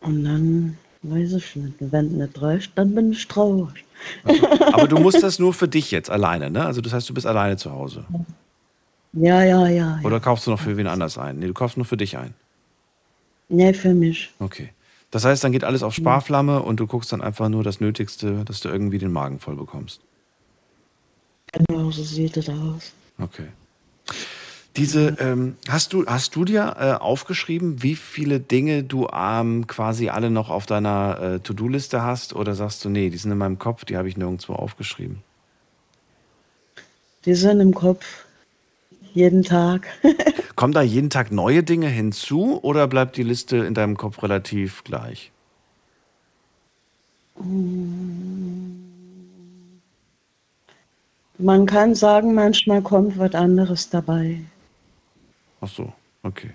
Und 0.00 0.24
dann 0.24 0.76
weiß 1.02 1.34
ich 1.34 1.56
nicht, 1.56 1.74
wenn 1.80 2.06
es 2.06 2.12
nicht 2.12 2.42
reicht, 2.42 2.76
dann 2.76 2.94
bin 2.94 3.12
ich 3.12 3.26
traurig. 3.28 3.84
Aber 4.72 4.88
du 4.88 4.98
musst 4.98 5.22
das 5.22 5.38
nur 5.38 5.52
für 5.52 5.68
dich 5.68 5.90
jetzt 5.90 6.10
alleine, 6.10 6.50
ne? 6.50 6.64
Also 6.64 6.80
das 6.80 6.92
heißt, 6.92 7.08
du 7.08 7.14
bist 7.14 7.26
alleine 7.26 7.56
zu 7.56 7.72
Hause. 7.72 8.04
Ja, 9.12 9.42
ja, 9.42 9.66
ja. 9.68 10.00
Oder 10.04 10.20
kaufst 10.20 10.46
du 10.46 10.50
noch 10.50 10.60
für 10.60 10.76
wen 10.76 10.86
anders 10.86 11.18
ein? 11.18 11.38
Nee, 11.38 11.46
du 11.46 11.54
kaufst 11.54 11.76
nur 11.76 11.86
für 11.86 11.96
dich 11.96 12.16
ein. 12.16 12.34
Nee, 13.48 13.74
für 13.74 13.92
mich. 13.94 14.32
Okay. 14.38 14.70
Das 15.10 15.26
heißt, 15.26 15.44
dann 15.44 15.52
geht 15.52 15.64
alles 15.64 15.82
auf 15.82 15.94
Sparflamme 15.94 16.62
und 16.62 16.80
du 16.80 16.86
guckst 16.86 17.12
dann 17.12 17.20
einfach 17.20 17.50
nur 17.50 17.62
das 17.62 17.80
Nötigste, 17.80 18.44
dass 18.46 18.60
du 18.60 18.70
irgendwie 18.70 18.96
den 18.96 19.12
Magen 19.12 19.38
voll 19.38 19.56
bekommst. 19.56 20.00
Genau 21.52 21.90
so 21.90 22.02
sieht 22.02 22.38
es 22.38 22.48
aus. 22.48 22.94
Okay. 23.18 23.48
Diese, 24.76 25.16
ähm, 25.20 25.56
hast 25.68 25.92
du, 25.92 26.06
hast 26.06 26.34
du 26.34 26.46
dir 26.46 26.76
äh, 26.78 26.92
aufgeschrieben, 26.92 27.82
wie 27.82 27.94
viele 27.94 28.40
Dinge 28.40 28.82
du 28.82 29.06
ähm, 29.12 29.66
quasi 29.66 30.08
alle 30.08 30.30
noch 30.30 30.48
auf 30.48 30.64
deiner 30.64 31.20
äh, 31.20 31.40
To-Do-Liste 31.40 32.02
hast? 32.02 32.34
Oder 32.34 32.54
sagst 32.54 32.82
du, 32.84 32.88
nee, 32.88 33.10
die 33.10 33.18
sind 33.18 33.32
in 33.32 33.38
meinem 33.38 33.58
Kopf, 33.58 33.84
die 33.84 33.98
habe 33.98 34.08
ich 34.08 34.16
nirgendwo 34.16 34.54
aufgeschrieben? 34.54 35.22
Die 37.26 37.34
sind 37.34 37.60
im 37.60 37.74
Kopf. 37.74 38.24
Jeden 39.12 39.42
Tag. 39.42 39.88
Kommen 40.56 40.72
da 40.72 40.80
jeden 40.80 41.10
Tag 41.10 41.32
neue 41.32 41.62
Dinge 41.62 41.88
hinzu 41.88 42.58
oder 42.62 42.88
bleibt 42.88 43.18
die 43.18 43.22
Liste 43.22 43.58
in 43.58 43.74
deinem 43.74 43.98
Kopf 43.98 44.22
relativ 44.22 44.84
gleich? 44.84 45.32
Man 51.38 51.66
kann 51.66 51.94
sagen, 51.94 52.32
manchmal 52.34 52.80
kommt 52.80 53.18
was 53.18 53.34
anderes 53.34 53.90
dabei. 53.90 54.40
Ach 55.62 55.68
so, 55.68 55.92
okay. 56.22 56.50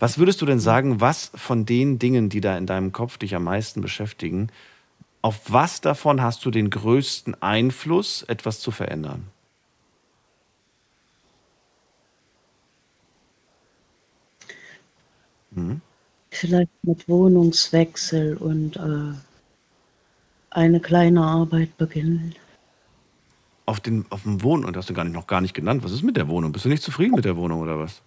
Was 0.00 0.18
würdest 0.18 0.42
du 0.42 0.46
denn 0.46 0.60
sagen, 0.60 1.00
was 1.00 1.30
von 1.34 1.64
den 1.64 1.98
Dingen, 1.98 2.28
die 2.28 2.40
da 2.40 2.58
in 2.58 2.66
deinem 2.66 2.92
Kopf 2.92 3.16
dich 3.16 3.34
am 3.34 3.44
meisten 3.44 3.80
beschäftigen, 3.80 4.48
auf 5.22 5.52
was 5.52 5.80
davon 5.80 6.20
hast 6.20 6.44
du 6.44 6.50
den 6.50 6.68
größten 6.68 7.40
Einfluss, 7.40 8.22
etwas 8.24 8.60
zu 8.60 8.72
verändern? 8.72 9.28
Hm? 15.54 15.80
Vielleicht 16.30 16.70
mit 16.82 17.08
Wohnungswechsel 17.08 18.36
und 18.38 18.76
äh, 18.76 19.14
eine 20.50 20.80
kleine 20.80 21.22
Arbeit 21.22 21.76
beginnen. 21.76 22.34
Auf, 23.66 23.80
den, 23.80 24.06
auf 24.10 24.24
dem 24.24 24.42
Wohnen, 24.42 24.74
hast 24.74 24.90
du 24.90 24.94
gar 24.94 25.04
nicht, 25.04 25.12
noch 25.12 25.26
gar 25.26 25.40
nicht 25.40 25.54
genannt. 25.54 25.84
Was 25.84 25.92
ist 25.92 26.02
mit 26.02 26.16
der 26.16 26.28
Wohnung? 26.28 26.50
Bist 26.52 26.64
du 26.64 26.68
nicht 26.68 26.82
zufrieden 26.82 27.14
mit 27.14 27.24
der 27.24 27.36
Wohnung 27.36 27.60
oder 27.60 27.78
was? 27.78 28.02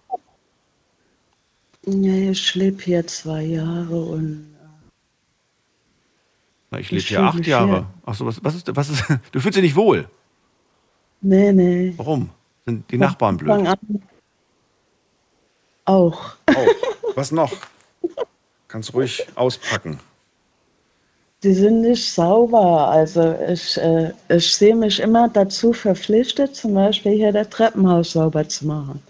Ja, 1.88 2.30
ich 2.30 2.54
lebe 2.54 2.82
hier 2.82 3.06
zwei 3.06 3.42
Jahre 3.42 3.96
und. 3.96 4.56
Äh, 4.60 4.66
Na, 6.70 6.78
ich 6.80 6.90
lebe 6.90 7.04
hier 7.04 7.22
acht 7.22 7.46
Jahre. 7.46 7.86
Achso, 8.04 8.26
was, 8.26 8.42
was, 8.42 8.56
ist, 8.56 8.74
was 8.74 8.88
ist. 8.90 9.04
Du 9.32 9.40
fühlst 9.40 9.56
dich 9.56 9.62
nicht 9.62 9.76
wohl? 9.76 10.08
Nee, 11.20 11.52
nee. 11.52 11.94
Warum? 11.96 12.30
Sind 12.64 12.90
die 12.90 12.98
Nachbarn 12.98 13.36
blöd? 13.36 13.78
Auch. 15.84 16.36
Auch. 16.46 16.74
Was 17.14 17.32
noch? 17.32 17.52
Kannst 18.68 18.92
ruhig 18.92 19.26
auspacken. 19.36 20.00
Die 21.42 21.54
sind 21.54 21.82
nicht 21.82 22.12
sauber. 22.12 22.88
Also 22.88 23.36
ich, 23.48 23.76
äh, 23.78 24.12
ich 24.28 24.54
sehe 24.54 24.74
mich 24.74 24.98
immer 25.00 25.28
dazu 25.28 25.72
verpflichtet, 25.72 26.56
zum 26.56 26.74
Beispiel 26.74 27.12
hier 27.12 27.32
das 27.32 27.48
Treppenhaus 27.50 28.12
sauber 28.12 28.48
zu 28.48 28.66
machen. 28.66 29.02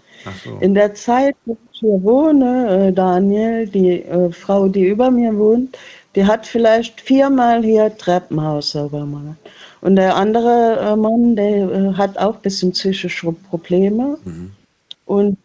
So. 0.43 0.57
In 0.59 0.73
der 0.73 0.93
Zeit, 0.93 1.35
wo 1.45 1.57
hier 1.79 2.03
wohne, 2.03 2.87
äh, 2.87 2.91
Daniel, 2.93 3.67
die 3.67 4.03
äh, 4.03 4.31
Frau, 4.31 4.67
die 4.67 4.85
über 4.85 5.11
mir 5.11 5.37
wohnt, 5.37 5.77
die 6.15 6.25
hat 6.25 6.45
vielleicht 6.45 7.01
viermal 7.01 7.63
hier 7.63 7.95
Treppenhaus 7.97 8.71
sauber 8.71 9.01
gemacht. 9.01 9.37
Und 9.81 9.95
der 9.95 10.15
andere 10.15 10.79
äh, 10.79 10.95
Mann, 10.95 11.35
der 11.35 11.69
äh, 11.69 11.93
hat 11.93 12.17
auch 12.17 12.35
ein 12.35 12.41
bisschen 12.41 12.71
psychische 12.71 13.31
Probleme. 13.49 14.17
Mhm. 14.25 14.51
Und 15.05 15.37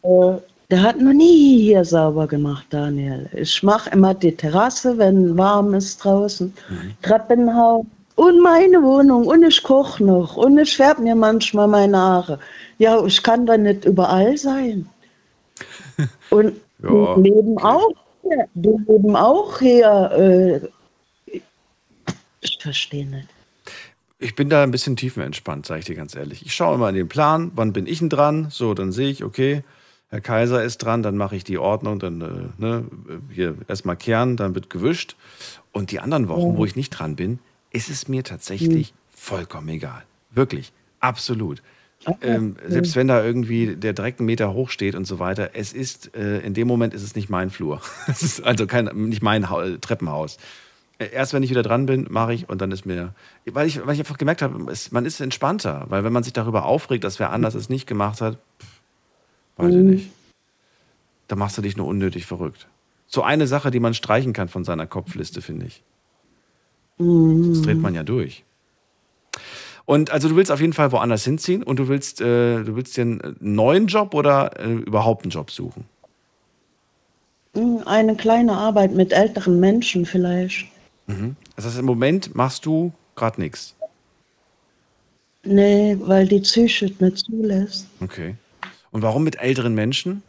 der 0.73 0.83
hat 0.83 1.01
noch 1.01 1.12
nie 1.12 1.61
hier 1.61 1.85
sauber 1.85 2.27
gemacht, 2.27 2.66
Daniel. 2.71 3.29
Ich 3.35 3.62
mache 3.62 3.90
immer 3.90 4.14
die 4.14 4.35
Terrasse, 4.35 4.99
wenn 4.99 5.37
warm 5.38 5.75
ist 5.75 6.03
draußen, 6.03 6.53
mhm. 6.68 6.95
Treppenhaus 7.03 7.85
und 8.16 8.40
meine 8.40 8.83
Wohnung 8.83 9.27
und 9.27 9.42
ich 9.42 9.62
koche 9.62 10.03
noch 10.05 10.37
und 10.37 10.59
ich 10.59 10.77
färbe 10.77 11.03
mir 11.03 11.14
manchmal 11.14 11.68
meine 11.68 11.97
Haare. 11.97 12.38
Ja, 12.79 13.05
ich 13.05 13.23
kann 13.23 13.47
da 13.47 13.57
nicht 13.57 13.85
überall 13.85 14.37
sein. 14.37 14.88
Und 16.31 16.61
ja, 16.83 17.14
die 17.16 17.31
leben 17.31 17.57
okay. 17.57 17.64
auch 17.64 17.94
hier. 18.22 18.48
Die 18.55 18.92
leben 18.92 19.16
auch 19.16 19.59
hier. 19.59 20.70
Äh, 21.27 21.40
ich 22.40 22.59
verstehe 22.61 23.07
nicht. 23.07 23.29
Ich 24.18 24.37
bin 24.37 24.48
da 24.48 24.62
ein 24.62 24.70
bisschen 24.70 24.94
tiefenentspannt, 24.96 25.66
sage 25.66 25.81
ich 25.81 25.87
dir 25.87 25.96
ganz 25.96 26.14
ehrlich. 26.14 26.46
Ich 26.46 26.55
schaue 26.55 26.77
immer 26.77 26.88
in 26.88 26.94
den 26.94 27.09
Plan, 27.09 27.51
wann 27.57 27.72
bin 27.72 27.87
ich 27.87 27.98
denn 27.98 28.09
dran? 28.09 28.48
So, 28.51 28.72
dann 28.72 28.92
sehe 28.92 29.11
ich, 29.11 29.25
okay, 29.25 29.64
Herr 30.11 30.20
Kaiser 30.20 30.62
ist 30.62 30.79
dran, 30.79 31.03
dann 31.03 31.16
mache 31.16 31.35
ich 31.37 31.42
die 31.42 31.59
Ordnung, 31.59 31.98
dann 31.98 32.20
äh, 32.20 32.62
ne, 32.62 32.85
hier 33.31 33.57
erstmal 33.66 33.96
kehren, 33.96 34.37
dann 34.37 34.55
wird 34.55 34.70
gewischt. 34.70 35.16
Und 35.72 35.90
die 35.90 36.01
anderen 36.01 36.29
Wochen, 36.29 36.53
ja. 36.53 36.57
wo 36.57 36.64
ich 36.64 36.77
nicht 36.77 36.90
dran 36.90 37.16
bin, 37.16 37.38
ist 37.70 37.88
es 37.88 38.09
mir 38.09 38.22
tatsächlich 38.22 38.92
mhm. 38.92 38.96
vollkommen 39.09 39.68
egal. 39.70 40.05
Wirklich, 40.31 40.72
absolut. 41.01 41.62
Ähm, 42.20 42.56
selbst 42.66 42.96
wenn 42.96 43.08
da 43.08 43.24
irgendwie 43.24 43.76
der 43.76 43.92
Dreck 43.92 44.18
einen 44.18 44.26
Meter 44.26 44.52
hoch 44.52 44.70
steht 44.70 44.94
und 44.94 45.06
so 45.06 45.18
weiter, 45.18 45.50
es 45.54 45.72
ist, 45.72 46.16
äh, 46.16 46.40
in 46.40 46.52
dem 46.52 46.66
Moment 46.66 46.94
ist 46.94 47.02
es 47.02 47.14
nicht 47.14 47.30
mein 47.30 47.50
Flur. 47.50 47.80
es 48.08 48.22
ist 48.22 48.40
also 48.44 48.66
kein, 48.66 48.86
nicht 49.08 49.22
mein 49.22 49.48
ha 49.50 49.76
Treppenhaus. 49.80 50.38
Äh, 50.98 51.10
erst 51.12 51.32
wenn 51.32 51.42
ich 51.42 51.50
wieder 51.50 51.62
dran 51.62 51.86
bin, 51.86 52.06
mache 52.10 52.34
ich 52.34 52.48
und 52.48 52.60
dann 52.60 52.72
ist 52.72 52.86
mir, 52.86 53.14
weil 53.46 53.68
ich, 53.68 53.86
weil 53.86 53.94
ich 53.94 54.00
einfach 54.00 54.18
gemerkt 54.18 54.42
habe, 54.42 54.70
es, 54.70 54.90
man 54.90 55.06
ist 55.06 55.20
entspannter, 55.20 55.86
weil 55.88 56.02
wenn 56.02 56.12
man 56.12 56.24
sich 56.24 56.32
darüber 56.32 56.64
aufregt, 56.64 57.04
dass 57.04 57.18
wer 57.20 57.30
anders 57.30 57.54
es 57.54 57.68
nicht 57.68 57.86
gemacht 57.86 58.20
hat, 58.20 58.38
Weiß 59.56 59.72
mhm. 59.72 59.92
ich 59.92 59.94
nicht. 59.94 60.10
Da 61.28 61.36
machst 61.36 61.56
du 61.56 61.62
dich 61.62 61.76
nur 61.76 61.86
unnötig 61.86 62.26
verrückt. 62.26 62.68
So 63.06 63.22
eine 63.22 63.46
Sache, 63.46 63.70
die 63.70 63.80
man 63.80 63.94
streichen 63.94 64.32
kann 64.32 64.48
von 64.48 64.64
seiner 64.64 64.86
Kopfliste, 64.86 65.42
finde 65.42 65.66
ich. 65.66 65.82
Mhm. 66.98 67.50
Das 67.50 67.62
dreht 67.62 67.78
man 67.78 67.94
ja 67.94 68.02
durch. 68.02 68.44
Und 69.85 70.11
also 70.11 70.29
du 70.29 70.37
willst 70.37 70.51
auf 70.51 70.61
jeden 70.61 70.73
Fall 70.73 70.92
woanders 70.92 71.25
hinziehen 71.25 71.62
und 71.62 71.79
du 71.79 71.88
willst, 71.88 72.21
äh, 72.21 72.62
du 72.62 72.77
willst 72.77 72.97
dir 72.97 73.03
einen 73.03 73.37
neuen 73.40 73.87
Job 73.87 74.14
oder 74.14 74.59
äh, 74.59 74.73
überhaupt 74.73 75.25
einen 75.25 75.31
Job 75.31 75.51
suchen? 75.51 75.85
Mhm, 77.55 77.83
eine 77.85 78.16
kleine 78.16 78.53
Arbeit 78.53 78.95
mit 78.95 79.12
älteren 79.12 79.61
Menschen 79.61 80.07
vielleicht. 80.07 80.66
Mhm. 81.07 81.37
Das 81.57 81.66
heißt, 81.66 81.79
im 81.79 81.85
Moment 81.85 82.35
machst 82.35 82.64
du 82.64 82.92
gerade 83.16 83.40
nichts. 83.40 83.75
Nee, 85.45 85.97
weil 86.01 86.27
die 86.29 86.40
Psyche 86.40 86.92
nicht 86.99 87.18
zulässt. 87.18 87.88
Okay. 88.01 88.37
Und 88.92 89.03
warum 89.03 89.25
mit 89.25 89.40
älteren 89.40 89.75
Menschen? 89.75 90.23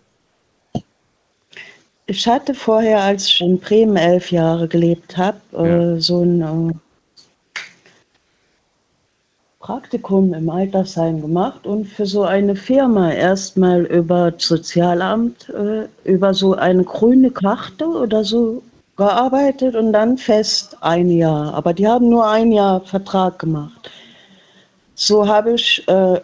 Ich 2.06 2.28
hatte 2.28 2.54
vorher, 2.54 3.02
als 3.02 3.28
ich 3.28 3.42
in 3.42 3.60
Bremen 3.60 3.96
elf 3.96 4.32
Jahre 4.32 4.68
gelebt 4.68 5.16
habe, 5.16 5.40
äh, 5.54 5.68
ja. 5.68 5.94
äh, 5.96 6.02
so 6.02 6.24
ein 6.24 6.42
äh, 6.42 6.74
Praktikum 9.64 10.34
im 10.34 10.50
Altersheim 10.50 11.22
gemacht 11.22 11.66
und 11.66 11.86
für 11.86 12.06
so 12.06 12.24
eine 12.24 12.54
Firma 12.54 13.14
erstmal 13.14 13.84
über 13.86 14.32
das 14.32 14.44
Sozialamt, 14.44 15.50
äh, 15.52 15.88
über 16.04 16.34
so 16.34 16.54
eine 16.56 16.84
grüne 16.84 17.32
Karte 17.32 17.88
oder 17.88 18.26
so 18.26 18.62
gearbeitet 18.98 19.76
und 19.78 19.94
dann 19.94 20.18
fest 20.18 20.76
ein 20.82 21.10
Jahr. 21.10 21.54
Aber 21.54 21.74
die 21.74 21.88
haben 21.88 22.10
nur 22.10 22.28
ein 22.28 22.52
Jahr 22.52 22.82
Vertrag 22.82 23.40
gemacht. 23.40 23.90
So 24.96 25.26
habe 25.26 25.54
ich 25.54 25.82
äh, 25.88 26.20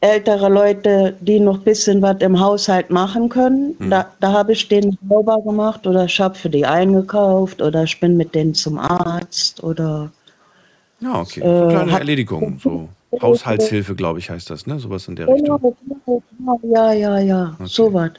ältere 0.00 0.50
Leute, 0.50 1.16
die 1.20 1.40
noch 1.40 1.56
ein 1.56 1.64
bisschen 1.64 2.02
was 2.02 2.18
im 2.20 2.38
Haushalt 2.38 2.90
machen 2.90 3.30
können. 3.30 3.74
Mhm. 3.78 3.90
Da, 3.90 4.10
da 4.20 4.32
habe 4.32 4.52
ich 4.52 4.68
denen 4.68 4.98
sauber 5.08 5.40
gemacht 5.40 5.86
oder 5.86 6.04
ich 6.04 6.20
habe 6.20 6.34
für 6.34 6.50
die 6.50 6.66
eingekauft 6.66 7.62
oder 7.62 7.84
ich 7.84 7.98
bin 7.98 8.18
mit 8.18 8.34
denen 8.34 8.52
zum 8.52 8.78
Arzt 8.78 9.64
oder. 9.64 10.10
Ja, 11.04 11.20
okay. 11.20 11.40
So 11.40 11.68
kleine 11.68 11.92
äh, 11.92 11.98
Erledigung, 11.98 12.58
so 12.58 12.88
Haushaltshilfe, 13.20 13.94
glaube 13.94 14.20
ich, 14.20 14.30
heißt 14.30 14.48
das, 14.48 14.66
ne? 14.66 14.78
Sowas 14.78 15.06
in 15.06 15.16
der 15.16 15.28
Richtung. 15.28 15.76
Ja, 16.62 16.92
ja, 16.92 17.18
ja, 17.18 17.56
okay. 17.58 17.66
sowas. 17.66 18.12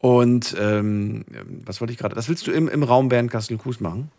Und 0.00 0.56
ähm, 0.58 1.24
was 1.64 1.80
wollte 1.80 1.92
ich 1.92 1.98
gerade? 1.98 2.16
Was 2.16 2.28
willst 2.28 2.46
du 2.46 2.50
im, 2.50 2.68
im 2.68 2.82
Raum 2.82 3.08
Bernkastel-Kues 3.08 3.80
machen? 3.80 4.10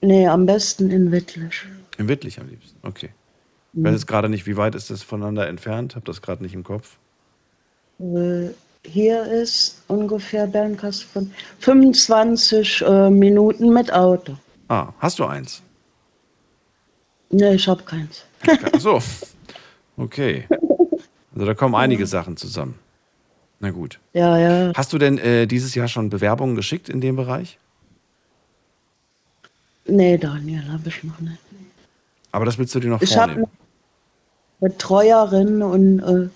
Nee, 0.00 0.26
am 0.26 0.46
besten 0.46 0.90
in 0.90 1.12
Wittlich. 1.12 1.64
In 1.98 2.08
Wittlich 2.08 2.40
am 2.40 2.48
liebsten, 2.48 2.78
okay. 2.86 3.10
Ich 3.74 3.84
weiß 3.84 3.92
jetzt 3.92 4.06
gerade 4.06 4.28
nicht, 4.28 4.46
wie 4.46 4.56
weit 4.56 4.74
ist 4.74 4.90
das 4.90 5.02
voneinander 5.02 5.46
entfernt? 5.46 5.94
Habe 5.94 6.04
das 6.06 6.22
gerade 6.22 6.42
nicht 6.42 6.54
im 6.54 6.64
Kopf. 6.64 6.98
Äh, 8.00 8.48
hier 8.84 9.24
ist 9.24 9.82
ungefähr 9.88 10.46
Bernkast 10.46 11.04
von 11.04 11.30
25 11.60 12.82
äh, 12.82 13.10
Minuten 13.10 13.72
mit 13.72 13.92
Auto. 13.92 14.36
Ah, 14.68 14.88
hast 14.98 15.18
du 15.18 15.24
eins? 15.24 15.62
Nee, 17.32 17.54
ich 17.54 17.66
habe 17.66 17.82
keins. 17.82 18.24
Ach 18.46 18.80
so. 18.80 19.02
Okay. 19.96 20.46
Also 21.34 21.46
da 21.46 21.54
kommen 21.54 21.74
einige 21.74 22.06
Sachen 22.06 22.36
zusammen. 22.36 22.78
Na 23.58 23.70
gut. 23.70 23.98
Ja, 24.12 24.38
ja. 24.38 24.72
Hast 24.74 24.92
du 24.92 24.98
denn 24.98 25.18
äh, 25.18 25.46
dieses 25.46 25.74
Jahr 25.74 25.88
schon 25.88 26.10
Bewerbungen 26.10 26.56
geschickt 26.56 26.88
in 26.88 27.00
dem 27.00 27.16
Bereich? 27.16 27.58
Nee, 29.86 30.18
Daniel, 30.18 30.68
habe 30.70 30.88
ich 30.88 31.02
noch 31.04 31.18
nicht. 31.20 31.38
Aber 32.32 32.44
das 32.44 32.58
willst 32.58 32.74
du 32.74 32.80
dir 32.80 32.88
noch 32.88 33.02
ich 33.02 33.12
vornehmen? 33.12 33.46
Betreuerin 34.60 35.62
und 35.62 36.00
äh, 36.00 36.28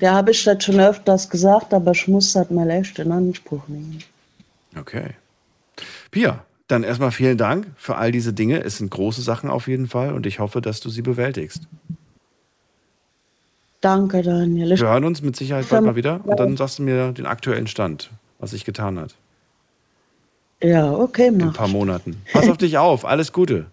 der 0.00 0.14
habe 0.14 0.32
ich 0.32 0.42
das 0.44 0.64
schon 0.64 0.80
öfters 0.80 1.28
gesagt, 1.30 1.72
aber 1.72 1.92
ich 1.92 2.08
muss 2.08 2.32
das 2.32 2.50
mal 2.50 2.68
echt 2.70 2.98
in 2.98 3.12
Anspruch 3.12 3.66
nehmen. 3.68 4.02
Okay. 4.76 5.10
Pia, 6.10 6.44
dann 6.68 6.84
erstmal 6.84 7.10
vielen 7.10 7.38
Dank 7.38 7.66
für 7.76 7.96
all 7.96 8.12
diese 8.12 8.32
Dinge. 8.32 8.62
Es 8.62 8.78
sind 8.78 8.90
große 8.90 9.22
Sachen 9.22 9.50
auf 9.50 9.68
jeden 9.68 9.88
Fall 9.88 10.12
und 10.12 10.26
ich 10.26 10.38
hoffe, 10.38 10.60
dass 10.60 10.80
du 10.80 10.90
sie 10.90 11.02
bewältigst. 11.02 11.68
Danke, 13.80 14.22
Daniel. 14.22 14.78
Wir 14.78 14.88
hören 14.88 15.04
uns 15.04 15.22
mit 15.22 15.34
Sicherheit 15.34 15.68
bald 15.68 15.84
mal 15.84 15.96
wieder 15.96 16.20
und 16.24 16.38
dann 16.38 16.56
sagst 16.56 16.78
du 16.78 16.84
mir 16.84 17.12
den 17.12 17.26
aktuellen 17.26 17.66
Stand, 17.66 18.10
was 18.38 18.52
sich 18.52 18.64
getan 18.64 18.98
hat. 18.98 19.16
Ja, 20.62 20.92
okay, 20.92 21.32
mach. 21.32 21.40
In 21.40 21.48
ein 21.48 21.52
paar 21.52 21.68
Monaten. 21.68 22.22
Pass 22.32 22.48
auf 22.48 22.56
dich 22.56 22.78
auf. 22.78 23.04
Alles 23.04 23.32
Gute. 23.32 23.66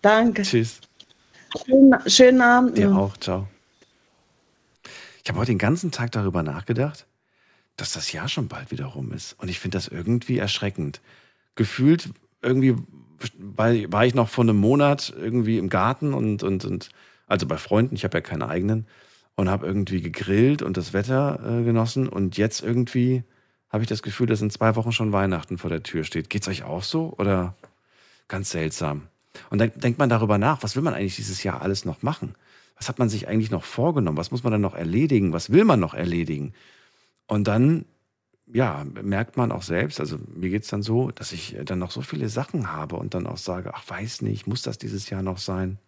Danke. 0.00 0.42
Tschüss. 0.42 0.80
Schönen, 1.64 1.94
schönen 2.06 2.40
Abend. 2.40 2.78
Dir 2.78 2.90
auch. 2.96 3.16
Ciao. 3.18 3.46
Ich 5.22 5.28
habe 5.28 5.40
heute 5.40 5.52
den 5.52 5.58
ganzen 5.58 5.90
Tag 5.90 6.12
darüber 6.12 6.42
nachgedacht, 6.42 7.06
dass 7.76 7.92
das 7.92 8.12
Jahr 8.12 8.28
schon 8.28 8.48
bald 8.48 8.70
wieder 8.70 8.86
rum 8.86 9.12
ist. 9.12 9.34
Und 9.38 9.48
ich 9.48 9.60
finde 9.60 9.76
das 9.76 9.88
irgendwie 9.88 10.38
erschreckend. 10.38 11.02
Gefühlt 11.58 12.10
irgendwie 12.40 12.76
war 13.36 14.06
ich 14.06 14.14
noch 14.14 14.28
vor 14.28 14.44
einem 14.44 14.58
Monat 14.58 15.12
irgendwie 15.18 15.58
im 15.58 15.68
Garten 15.68 16.14
und, 16.14 16.44
und, 16.44 16.64
und 16.64 16.88
Also 17.26 17.48
bei 17.48 17.56
Freunden, 17.56 17.96
ich 17.96 18.04
habe 18.04 18.16
ja 18.16 18.20
keine 18.20 18.48
eigenen. 18.48 18.86
Und 19.34 19.50
habe 19.50 19.66
irgendwie 19.66 20.00
gegrillt 20.00 20.62
und 20.62 20.76
das 20.76 20.92
Wetter 20.92 21.40
äh, 21.44 21.64
genossen. 21.64 22.08
Und 22.08 22.36
jetzt 22.36 22.62
irgendwie 22.62 23.24
habe 23.70 23.82
ich 23.82 23.88
das 23.88 24.02
Gefühl, 24.02 24.28
dass 24.28 24.40
in 24.40 24.50
zwei 24.50 24.76
Wochen 24.76 24.92
schon 24.92 25.12
Weihnachten 25.12 25.58
vor 25.58 25.70
der 25.70 25.82
Tür 25.82 26.04
steht. 26.04 26.30
Geht's 26.30 26.48
euch 26.48 26.62
auch 26.62 26.84
so? 26.84 27.14
Oder 27.18 27.56
ganz 28.28 28.50
seltsam? 28.50 29.08
Und 29.50 29.58
dann 29.58 29.72
denkt 29.74 29.98
man 29.98 30.08
darüber 30.08 30.38
nach, 30.38 30.62
was 30.62 30.76
will 30.76 30.82
man 30.82 30.94
eigentlich 30.94 31.16
dieses 31.16 31.42
Jahr 31.42 31.60
alles 31.60 31.84
noch 31.84 32.02
machen? 32.02 32.34
Was 32.76 32.88
hat 32.88 33.00
man 33.00 33.08
sich 33.08 33.26
eigentlich 33.26 33.50
noch 33.50 33.64
vorgenommen? 33.64 34.16
Was 34.16 34.30
muss 34.30 34.44
man 34.44 34.52
dann 34.52 34.60
noch 34.60 34.74
erledigen? 34.74 35.32
Was 35.32 35.50
will 35.50 35.64
man 35.64 35.80
noch 35.80 35.94
erledigen? 35.94 36.52
Und 37.26 37.48
dann, 37.48 37.84
ja, 38.52 38.84
merkt 39.02 39.36
man 39.36 39.52
auch 39.52 39.62
selbst, 39.62 40.00
also 40.00 40.18
mir 40.34 40.50
geht's 40.50 40.68
dann 40.68 40.82
so, 40.82 41.10
dass 41.10 41.32
ich 41.32 41.56
dann 41.64 41.78
noch 41.78 41.90
so 41.90 42.00
viele 42.00 42.28
Sachen 42.28 42.72
habe 42.72 42.96
und 42.96 43.14
dann 43.14 43.26
auch 43.26 43.36
sage, 43.36 43.72
ach, 43.74 43.82
weiß 43.88 44.22
nicht, 44.22 44.46
muss 44.46 44.62
das 44.62 44.78
dieses 44.78 45.10
Jahr 45.10 45.22
noch 45.22 45.38
sein? 45.38 45.78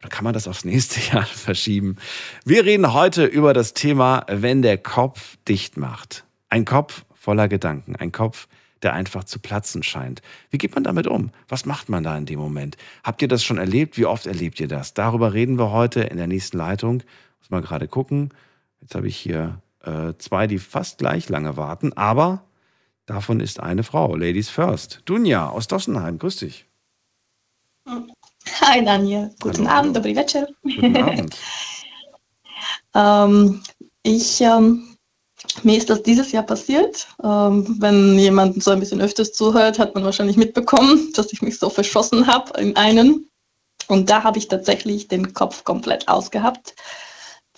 Oder 0.00 0.08
kann 0.08 0.24
man 0.24 0.34
das 0.34 0.48
aufs 0.48 0.64
nächste 0.64 1.00
Jahr 1.12 1.24
verschieben? 1.24 1.96
Wir 2.44 2.64
reden 2.64 2.92
heute 2.92 3.24
über 3.24 3.52
das 3.52 3.74
Thema, 3.74 4.24
wenn 4.28 4.62
der 4.62 4.78
Kopf 4.78 5.36
dicht 5.48 5.76
macht. 5.76 6.24
Ein 6.48 6.64
Kopf 6.64 7.04
voller 7.14 7.48
Gedanken, 7.48 7.96
ein 7.96 8.10
Kopf, 8.10 8.48
der 8.82 8.94
einfach 8.94 9.24
zu 9.24 9.38
platzen 9.38 9.82
scheint. 9.82 10.22
Wie 10.50 10.58
geht 10.58 10.74
man 10.74 10.82
damit 10.82 11.06
um? 11.06 11.30
Was 11.48 11.66
macht 11.66 11.88
man 11.88 12.02
da 12.02 12.16
in 12.16 12.26
dem 12.26 12.40
Moment? 12.40 12.76
Habt 13.04 13.22
ihr 13.22 13.28
das 13.28 13.44
schon 13.44 13.58
erlebt? 13.58 13.96
Wie 13.96 14.06
oft 14.06 14.26
erlebt 14.26 14.58
ihr 14.58 14.66
das? 14.66 14.92
Darüber 14.92 15.32
reden 15.32 15.58
wir 15.58 15.70
heute 15.70 16.00
in 16.00 16.16
der 16.16 16.26
nächsten 16.26 16.58
Leitung. 16.58 17.02
Muss 17.38 17.50
mal 17.50 17.62
gerade 17.62 17.86
gucken. 17.86 18.30
Jetzt 18.80 18.96
habe 18.96 19.06
ich 19.06 19.16
hier 19.16 19.60
äh, 19.84 20.14
zwei, 20.18 20.46
die 20.46 20.58
fast 20.58 20.98
gleich 20.98 21.28
lange 21.28 21.56
warten, 21.56 21.92
aber 21.94 22.44
davon 23.06 23.40
ist 23.40 23.60
eine 23.60 23.82
Frau. 23.82 24.14
Ladies 24.16 24.48
first. 24.50 25.02
Dunja 25.04 25.48
aus 25.48 25.68
Dossenheim, 25.68 26.18
grüß 26.18 26.36
dich. 26.36 26.66
Hi 28.60 28.84
Daniel, 28.84 29.34
guten 29.40 29.68
Hallo. 29.68 29.78
Abend, 29.78 29.96
dobry 29.96 30.16
wieczór. 30.16 30.46
Guten 30.62 30.96
Abend. 30.96 31.36
ähm, 32.94 33.62
ich, 34.02 34.40
ähm, 34.40 34.96
mir 35.62 35.76
ist 35.76 35.90
das 35.90 36.02
dieses 36.02 36.32
Jahr 36.32 36.44
passiert. 36.44 37.08
Ähm, 37.22 37.76
wenn 37.80 38.18
jemand 38.18 38.62
so 38.62 38.70
ein 38.70 38.80
bisschen 38.80 39.00
öfters 39.00 39.32
zuhört, 39.32 39.78
hat 39.78 39.94
man 39.94 40.04
wahrscheinlich 40.04 40.36
mitbekommen, 40.36 41.12
dass 41.14 41.32
ich 41.32 41.42
mich 41.42 41.58
so 41.58 41.70
verschossen 41.70 42.26
habe 42.26 42.60
in 42.60 42.76
einen. 42.76 43.28
Und 43.88 44.10
da 44.10 44.22
habe 44.22 44.38
ich 44.38 44.48
tatsächlich 44.48 45.08
den 45.08 45.34
Kopf 45.34 45.64
komplett 45.64 46.08
ausgehabt. 46.08 46.74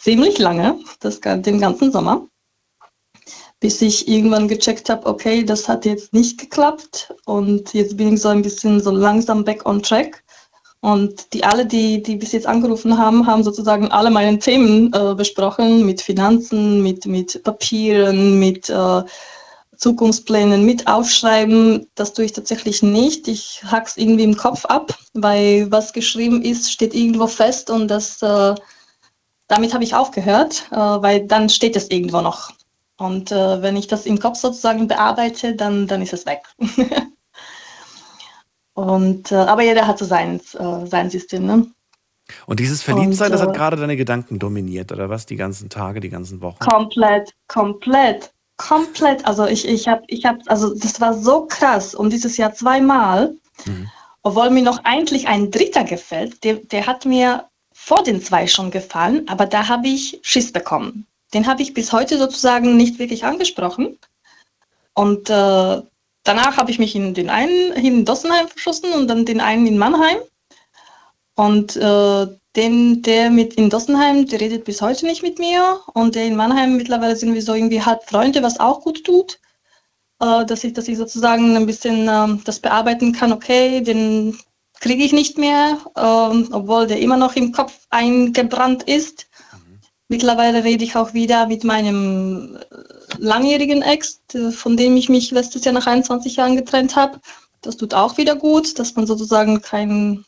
Ziemlich 0.04 0.38
lange, 0.38 0.78
das, 1.00 1.18
den 1.18 1.58
ganzen 1.58 1.90
Sommer. 1.90 2.28
Bis 3.58 3.80
ich 3.80 4.06
irgendwann 4.06 4.48
gecheckt 4.48 4.90
habe, 4.90 5.06
okay, 5.06 5.42
das 5.44 5.66
hat 5.66 5.86
jetzt 5.86 6.12
nicht 6.12 6.38
geklappt. 6.38 7.14
Und 7.24 7.72
jetzt 7.72 7.96
bin 7.96 8.12
ich 8.12 8.20
so 8.20 8.28
ein 8.28 8.42
bisschen 8.42 8.80
so 8.80 8.90
langsam 8.90 9.44
back 9.44 9.64
on 9.64 9.82
track. 9.82 10.22
Und 10.82 11.32
die 11.32 11.42
alle, 11.42 11.64
die, 11.64 12.02
die 12.02 12.16
bis 12.16 12.32
jetzt 12.32 12.46
angerufen 12.46 12.98
haben, 12.98 13.26
haben 13.26 13.42
sozusagen 13.42 13.90
alle 13.90 14.10
meine 14.10 14.38
Themen 14.38 14.92
äh, 14.92 15.14
besprochen, 15.14 15.86
mit 15.86 16.02
Finanzen, 16.02 16.82
mit, 16.82 17.06
mit 17.06 17.42
Papieren, 17.42 18.38
mit 18.38 18.68
äh, 18.68 19.02
Zukunftsplänen, 19.78 20.66
mit 20.66 20.86
Aufschreiben. 20.86 21.86
Das 21.94 22.12
tue 22.12 22.26
ich 22.26 22.34
tatsächlich 22.34 22.82
nicht. 22.82 23.26
Ich 23.26 23.62
hack's 23.64 23.96
irgendwie 23.96 24.24
im 24.24 24.36
Kopf 24.36 24.66
ab, 24.66 24.98
weil 25.14 25.72
was 25.72 25.94
geschrieben 25.94 26.42
ist, 26.42 26.70
steht 26.70 26.92
irgendwo 26.92 27.26
fest 27.26 27.70
und 27.70 27.88
das, 27.88 28.20
äh, 28.20 28.54
damit 29.48 29.74
habe 29.74 29.84
ich 29.84 29.94
aufgehört, 29.94 30.66
äh, 30.70 30.76
weil 30.76 31.26
dann 31.26 31.48
steht 31.48 31.76
es 31.76 31.90
irgendwo 31.90 32.20
noch. 32.20 32.52
Und 32.96 33.32
äh, 33.32 33.60
wenn 33.62 33.76
ich 33.76 33.88
das 33.88 34.06
im 34.06 34.18
Kopf 34.18 34.38
sozusagen 34.38 34.86
bearbeite, 34.88 35.54
dann, 35.54 35.86
dann 35.86 36.02
ist 36.02 36.12
es 36.12 36.26
weg. 36.26 36.42
Und, 38.74 39.30
äh, 39.30 39.36
aber 39.36 39.62
jeder 39.62 39.86
hat 39.86 39.98
so 39.98 40.04
sein, 40.04 40.40
äh, 40.58 40.86
sein 40.86 41.10
System. 41.10 41.46
Ne? 41.46 41.66
Und 42.46 42.60
dieses 42.60 42.82
Verliebtsein, 42.82 43.26
Und, 43.26 43.32
das 43.32 43.42
hat 43.42 43.50
äh, 43.50 43.58
gerade 43.58 43.76
deine 43.76 43.96
Gedanken 43.96 44.38
dominiert, 44.38 44.90
oder 44.92 45.10
was? 45.10 45.26
Die 45.26 45.36
ganzen 45.36 45.70
Tage, 45.70 46.00
die 46.00 46.08
ganzen 46.10 46.40
Wochen? 46.40 46.58
Komplett, 46.58 47.32
komplett, 47.46 48.32
komplett. 48.56 49.24
Also 49.26 49.46
ich, 49.46 49.66
ich 49.66 49.86
habe, 49.86 50.02
ich 50.08 50.24
hab, 50.24 50.38
also 50.46 50.74
das 50.74 51.00
war 51.00 51.14
so 51.14 51.46
krass. 51.46 51.94
Und 51.94 52.12
dieses 52.12 52.36
Jahr 52.36 52.52
zweimal, 52.54 53.34
Mhm. 53.66 53.88
obwohl 54.22 54.50
mir 54.50 54.62
noch 54.62 54.80
eigentlich 54.84 55.28
ein 55.28 55.50
dritter 55.50 55.84
gefällt, 55.84 56.42
der, 56.42 56.54
der 56.56 56.86
hat 56.86 57.04
mir 57.04 57.44
vor 57.84 58.02
den 58.02 58.22
zwei 58.22 58.46
schon 58.46 58.70
gefallen, 58.70 59.28
aber 59.28 59.44
da 59.44 59.68
habe 59.68 59.88
ich 59.88 60.18
Schiss 60.22 60.50
bekommen. 60.50 61.06
Den 61.34 61.46
habe 61.46 61.60
ich 61.60 61.74
bis 61.74 61.92
heute 61.92 62.16
sozusagen 62.16 62.78
nicht 62.78 62.98
wirklich 62.98 63.24
angesprochen. 63.26 63.98
Und 64.94 65.28
äh, 65.28 65.82
danach 66.22 66.56
habe 66.56 66.70
ich 66.70 66.78
mich 66.78 66.96
in 66.96 67.12
den 67.12 67.28
einen 67.28 67.72
in 67.72 68.06
Dossenheim 68.06 68.48
verschossen 68.48 68.90
und 68.92 69.08
dann 69.08 69.26
den 69.26 69.40
einen 69.40 69.66
in 69.66 69.76
Mannheim. 69.76 70.16
Und 71.34 71.76
äh, 71.76 72.26
den, 72.56 73.02
der 73.02 73.28
mit 73.28 73.54
in 73.54 73.68
Dossenheim, 73.68 74.26
der 74.28 74.40
redet 74.40 74.64
bis 74.64 74.80
heute 74.80 75.04
nicht 75.04 75.22
mit 75.22 75.38
mir. 75.38 75.80
Und 75.92 76.14
der 76.14 76.24
in 76.24 76.36
Mannheim 76.36 76.78
mittlerweile 76.78 77.16
sind 77.16 77.34
wir 77.34 77.42
so 77.42 77.52
irgendwie 77.52 77.82
halb 77.82 78.02
Freunde, 78.08 78.42
was 78.42 78.60
auch 78.60 78.80
gut 78.80 79.04
tut. 79.04 79.38
Äh, 80.20 80.46
dass, 80.46 80.64
ich, 80.64 80.72
dass 80.72 80.88
ich 80.88 80.96
sozusagen 80.96 81.54
ein 81.54 81.66
bisschen 81.66 82.08
ähm, 82.08 82.40
das 82.46 82.60
bearbeiten 82.60 83.12
kann, 83.12 83.30
okay, 83.30 83.82
den 83.82 84.38
kriege 84.84 85.02
ich 85.02 85.14
nicht 85.14 85.38
mehr, 85.38 85.78
ähm, 85.96 86.48
obwohl 86.52 86.86
der 86.86 87.00
immer 87.00 87.16
noch 87.16 87.36
im 87.36 87.52
Kopf 87.52 87.72
eingebrannt 87.88 88.82
ist. 88.82 89.26
Mittlerweile 90.08 90.62
rede 90.62 90.84
ich 90.84 90.94
auch 90.94 91.14
wieder 91.14 91.46
mit 91.46 91.64
meinem 91.64 92.56
äh, 92.56 92.60
langjährigen 93.16 93.80
Ex, 93.80 94.20
der- 94.30 94.52
von 94.52 94.76
dem 94.76 94.94
ich 94.98 95.08
mich 95.08 95.30
letztes 95.30 95.64
Jahr 95.64 95.72
nach 95.72 95.86
21 95.86 96.36
Jahren 96.36 96.56
getrennt 96.56 96.96
habe. 96.96 97.18
Das 97.62 97.78
tut 97.78 97.94
auch 97.94 98.18
wieder 98.18 98.36
gut, 98.36 98.78
dass 98.78 98.94
man 98.94 99.06
sozusagen 99.06 99.62
kein, 99.62 100.26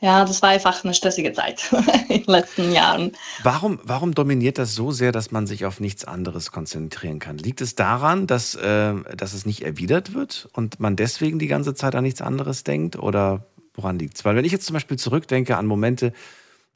ja, 0.00 0.24
das 0.24 0.42
war 0.42 0.48
einfach 0.48 0.82
eine 0.82 0.92
stressige 0.92 1.32
Zeit 1.32 1.70
in 2.08 2.24
den 2.24 2.32
letzten 2.32 2.72
Jahren. 2.72 3.12
Warum, 3.44 3.78
warum 3.84 4.12
dominiert 4.12 4.58
das 4.58 4.74
so 4.74 4.90
sehr, 4.90 5.12
dass 5.12 5.30
man 5.30 5.46
sich 5.46 5.64
auf 5.66 5.78
nichts 5.78 6.04
anderes 6.04 6.50
konzentrieren 6.50 7.20
kann? 7.20 7.38
Liegt 7.38 7.60
es 7.60 7.76
daran, 7.76 8.26
dass, 8.26 8.56
äh, 8.56 8.94
dass 9.16 9.34
es 9.34 9.46
nicht 9.46 9.62
erwidert 9.62 10.14
wird 10.14 10.48
und 10.52 10.80
man 10.80 10.96
deswegen 10.96 11.38
die 11.38 11.46
ganze 11.46 11.74
Zeit 11.74 11.94
an 11.94 12.02
nichts 12.02 12.20
anderes 12.20 12.64
denkt? 12.64 12.98
Oder 12.98 13.46
woran 13.78 13.98
liegt 13.98 14.16
es? 14.16 14.24
Weil 14.24 14.36
wenn 14.36 14.44
ich 14.44 14.52
jetzt 14.52 14.66
zum 14.66 14.74
Beispiel 14.74 14.98
zurückdenke 14.98 15.56
an 15.56 15.66
Momente, 15.66 16.12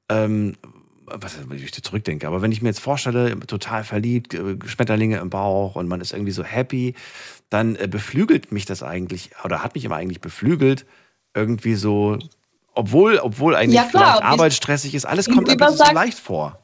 ähm, 0.09 0.57
was 1.07 1.37
wenn 1.49 1.59
ich 1.59 1.83
zurückdenke, 1.83 2.27
aber 2.27 2.41
wenn 2.41 2.53
ich 2.53 2.62
mir 2.62 2.69
jetzt 2.69 2.81
vorstelle, 2.81 3.38
total 3.41 3.85
verliebt, 3.85 4.35
äh, 4.35 4.57
Schmetterlinge 4.65 5.19
im 5.19 5.29
Bauch 5.29 5.77
und 5.77 5.88
man 5.88 6.01
ist 6.01 6.12
irgendwie 6.12 6.33
so 6.33 6.45
happy, 6.45 6.95
dann 7.51 7.77
äh, 7.77 7.88
beflügelt 7.88 8.53
mich 8.53 8.65
das 8.65 8.83
eigentlich, 8.83 9.31
oder 9.45 9.62
hat 9.62 9.75
mich 9.75 9.85
immer 9.85 9.97
eigentlich 9.97 10.21
beflügelt, 10.21 10.87
irgendwie 11.35 11.75
so, 11.75 12.19
obwohl, 12.75 13.19
obwohl 13.19 13.57
eigentlich 13.57 13.77
Ja, 13.77 13.85
klar, 13.85 14.17
vielleicht 14.17 14.25
Arbeit 14.25 14.53
stressig 14.55 14.95
ist, 14.95 15.05
alles 15.05 15.29
kommt 15.29 15.51
einfach 15.51 15.71
so 15.71 15.93
leicht 15.93 16.19
vor. 16.19 16.59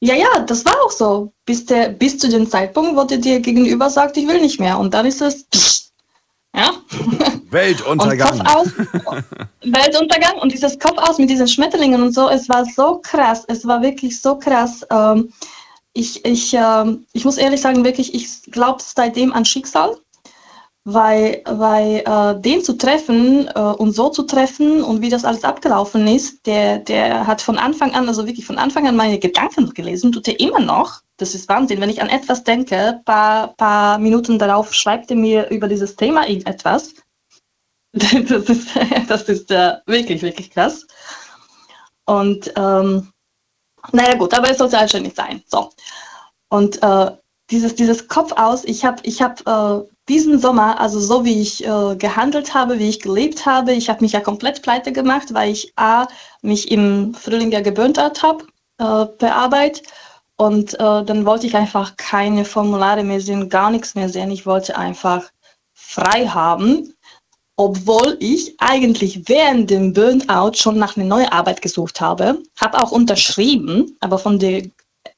Ja, 0.00 0.14
ja, 0.14 0.40
das 0.46 0.64
war 0.64 0.74
auch 0.84 0.92
so. 0.92 1.32
Bis, 1.44 1.66
der, 1.66 1.88
bis 1.88 2.18
zu 2.18 2.28
dem 2.28 2.48
Zeitpunkt, 2.48 2.96
wo 2.96 3.04
der 3.04 3.18
dir 3.18 3.40
gegenüber 3.40 3.90
sagt, 3.90 4.16
ich 4.16 4.28
will 4.28 4.40
nicht 4.40 4.60
mehr. 4.60 4.78
Und 4.78 4.94
dann 4.94 5.06
ist 5.06 5.20
es, 5.20 5.87
ja, 6.54 6.70
und 6.90 7.52
Weltuntergang. 7.52 8.38
Kopf 8.38 8.54
aus, 8.54 8.68
Weltuntergang 9.62 10.38
und 10.40 10.52
dieses 10.52 10.78
Kopf 10.78 10.98
aus 10.98 11.18
mit 11.18 11.30
diesen 11.30 11.48
Schmetterlingen 11.48 12.02
und 12.02 12.12
so, 12.12 12.28
es 12.28 12.48
war 12.48 12.64
so 12.64 13.00
krass, 13.02 13.44
es 13.48 13.66
war 13.66 13.82
wirklich 13.82 14.20
so 14.20 14.38
krass. 14.38 14.86
Ähm, 14.90 15.32
ich, 15.92 16.24
ich, 16.24 16.54
ähm, 16.54 17.06
ich 17.12 17.24
muss 17.24 17.38
ehrlich 17.38 17.60
sagen, 17.60 17.84
wirklich, 17.84 18.14
ich 18.14 18.42
glaube 18.50 18.82
seitdem 18.82 19.32
an 19.32 19.44
Schicksal, 19.44 19.96
weil, 20.84 21.42
weil 21.44 22.02
äh, 22.06 22.40
den 22.40 22.62
zu 22.62 22.74
treffen 22.74 23.48
äh, 23.48 23.60
und 23.60 23.92
so 23.92 24.08
zu 24.08 24.22
treffen 24.22 24.82
und 24.82 25.02
wie 25.02 25.10
das 25.10 25.24
alles 25.24 25.44
abgelaufen 25.44 26.06
ist, 26.06 26.46
der, 26.46 26.78
der 26.78 27.26
hat 27.26 27.42
von 27.42 27.58
Anfang 27.58 27.94
an, 27.94 28.08
also 28.08 28.26
wirklich 28.26 28.46
von 28.46 28.58
Anfang 28.58 28.86
an 28.88 28.96
meine 28.96 29.18
Gedanken 29.18 29.74
gelesen, 29.74 30.12
tut 30.12 30.28
er 30.28 30.40
immer 30.40 30.60
noch. 30.60 31.02
Das 31.18 31.34
ist 31.34 31.48
Wahnsinn. 31.48 31.80
Wenn 31.80 31.90
ich 31.90 32.00
an 32.00 32.08
etwas 32.08 32.44
denke, 32.44 33.00
paar, 33.04 33.48
paar 33.56 33.98
Minuten 33.98 34.38
darauf 34.38 34.72
schreibt 34.72 35.10
er 35.10 35.16
mir 35.16 35.50
über 35.50 35.68
dieses 35.68 35.96
Thema 35.96 36.28
irgendetwas. 36.28 36.94
Das 37.92 38.12
ist, 38.12 38.68
das 39.08 39.22
ist 39.28 39.50
äh, 39.50 39.76
wirklich, 39.86 40.20
wirklich 40.22 40.50
krass. 40.50 40.86
Und 42.04 42.52
ähm, 42.54 43.10
naja 43.92 44.14
gut, 44.14 44.34
aber 44.34 44.50
es 44.50 44.58
sollte 44.58 44.78
also 44.78 44.98
nicht 44.98 45.16
sein. 45.16 45.42
So. 45.46 45.70
Und 46.48 46.82
äh, 46.82 47.10
dieses, 47.50 47.74
dieses 47.74 48.08
Kopf 48.08 48.32
aus, 48.32 48.64
ich 48.64 48.84
habe 48.84 49.00
ich 49.04 49.22
hab, 49.22 49.40
äh, 49.46 49.84
diesen 50.08 50.38
Sommer, 50.38 50.80
also 50.80 51.00
so 51.00 51.24
wie 51.24 51.40
ich 51.40 51.64
äh, 51.66 51.96
gehandelt 51.96 52.54
habe, 52.54 52.78
wie 52.78 52.88
ich 52.88 53.00
gelebt 53.00 53.46
habe, 53.46 53.72
ich 53.72 53.88
habe 53.88 54.02
mich 54.02 54.12
ja 54.12 54.20
komplett 54.20 54.62
pleite 54.62 54.92
gemacht, 54.92 55.34
weil 55.34 55.52
ich 55.52 55.72
A, 55.76 56.06
mich 56.42 56.70
im 56.70 57.14
Frühling 57.14 57.52
ja 57.52 57.60
gewöhnt 57.60 57.98
habe 57.98 58.44
äh, 58.78 59.06
per 59.06 59.36
Arbeit. 59.36 59.82
Und 60.36 60.74
äh, 60.74 61.04
dann 61.04 61.26
wollte 61.26 61.46
ich 61.46 61.56
einfach 61.56 61.96
keine 61.96 62.44
Formulare 62.44 63.02
mehr 63.02 63.20
sehen, 63.20 63.48
gar 63.48 63.70
nichts 63.70 63.94
mehr 63.94 64.08
sehen. 64.08 64.30
Ich 64.30 64.46
wollte 64.46 64.78
einfach 64.78 65.30
frei 65.74 66.26
haben, 66.26 66.94
obwohl 67.56 68.16
ich 68.20 68.54
eigentlich 68.58 69.28
während 69.28 69.68
dem 69.68 69.92
Burnout 69.92 70.52
schon 70.54 70.78
nach 70.78 70.96
einer 70.96 71.06
neuen 71.06 71.28
Arbeit 71.28 71.60
gesucht 71.60 72.00
habe, 72.00 72.40
habe 72.60 72.78
auch 72.80 72.92
unterschrieben, 72.92 73.96
aber 73.98 74.18
von 74.18 74.38
der 74.38 74.62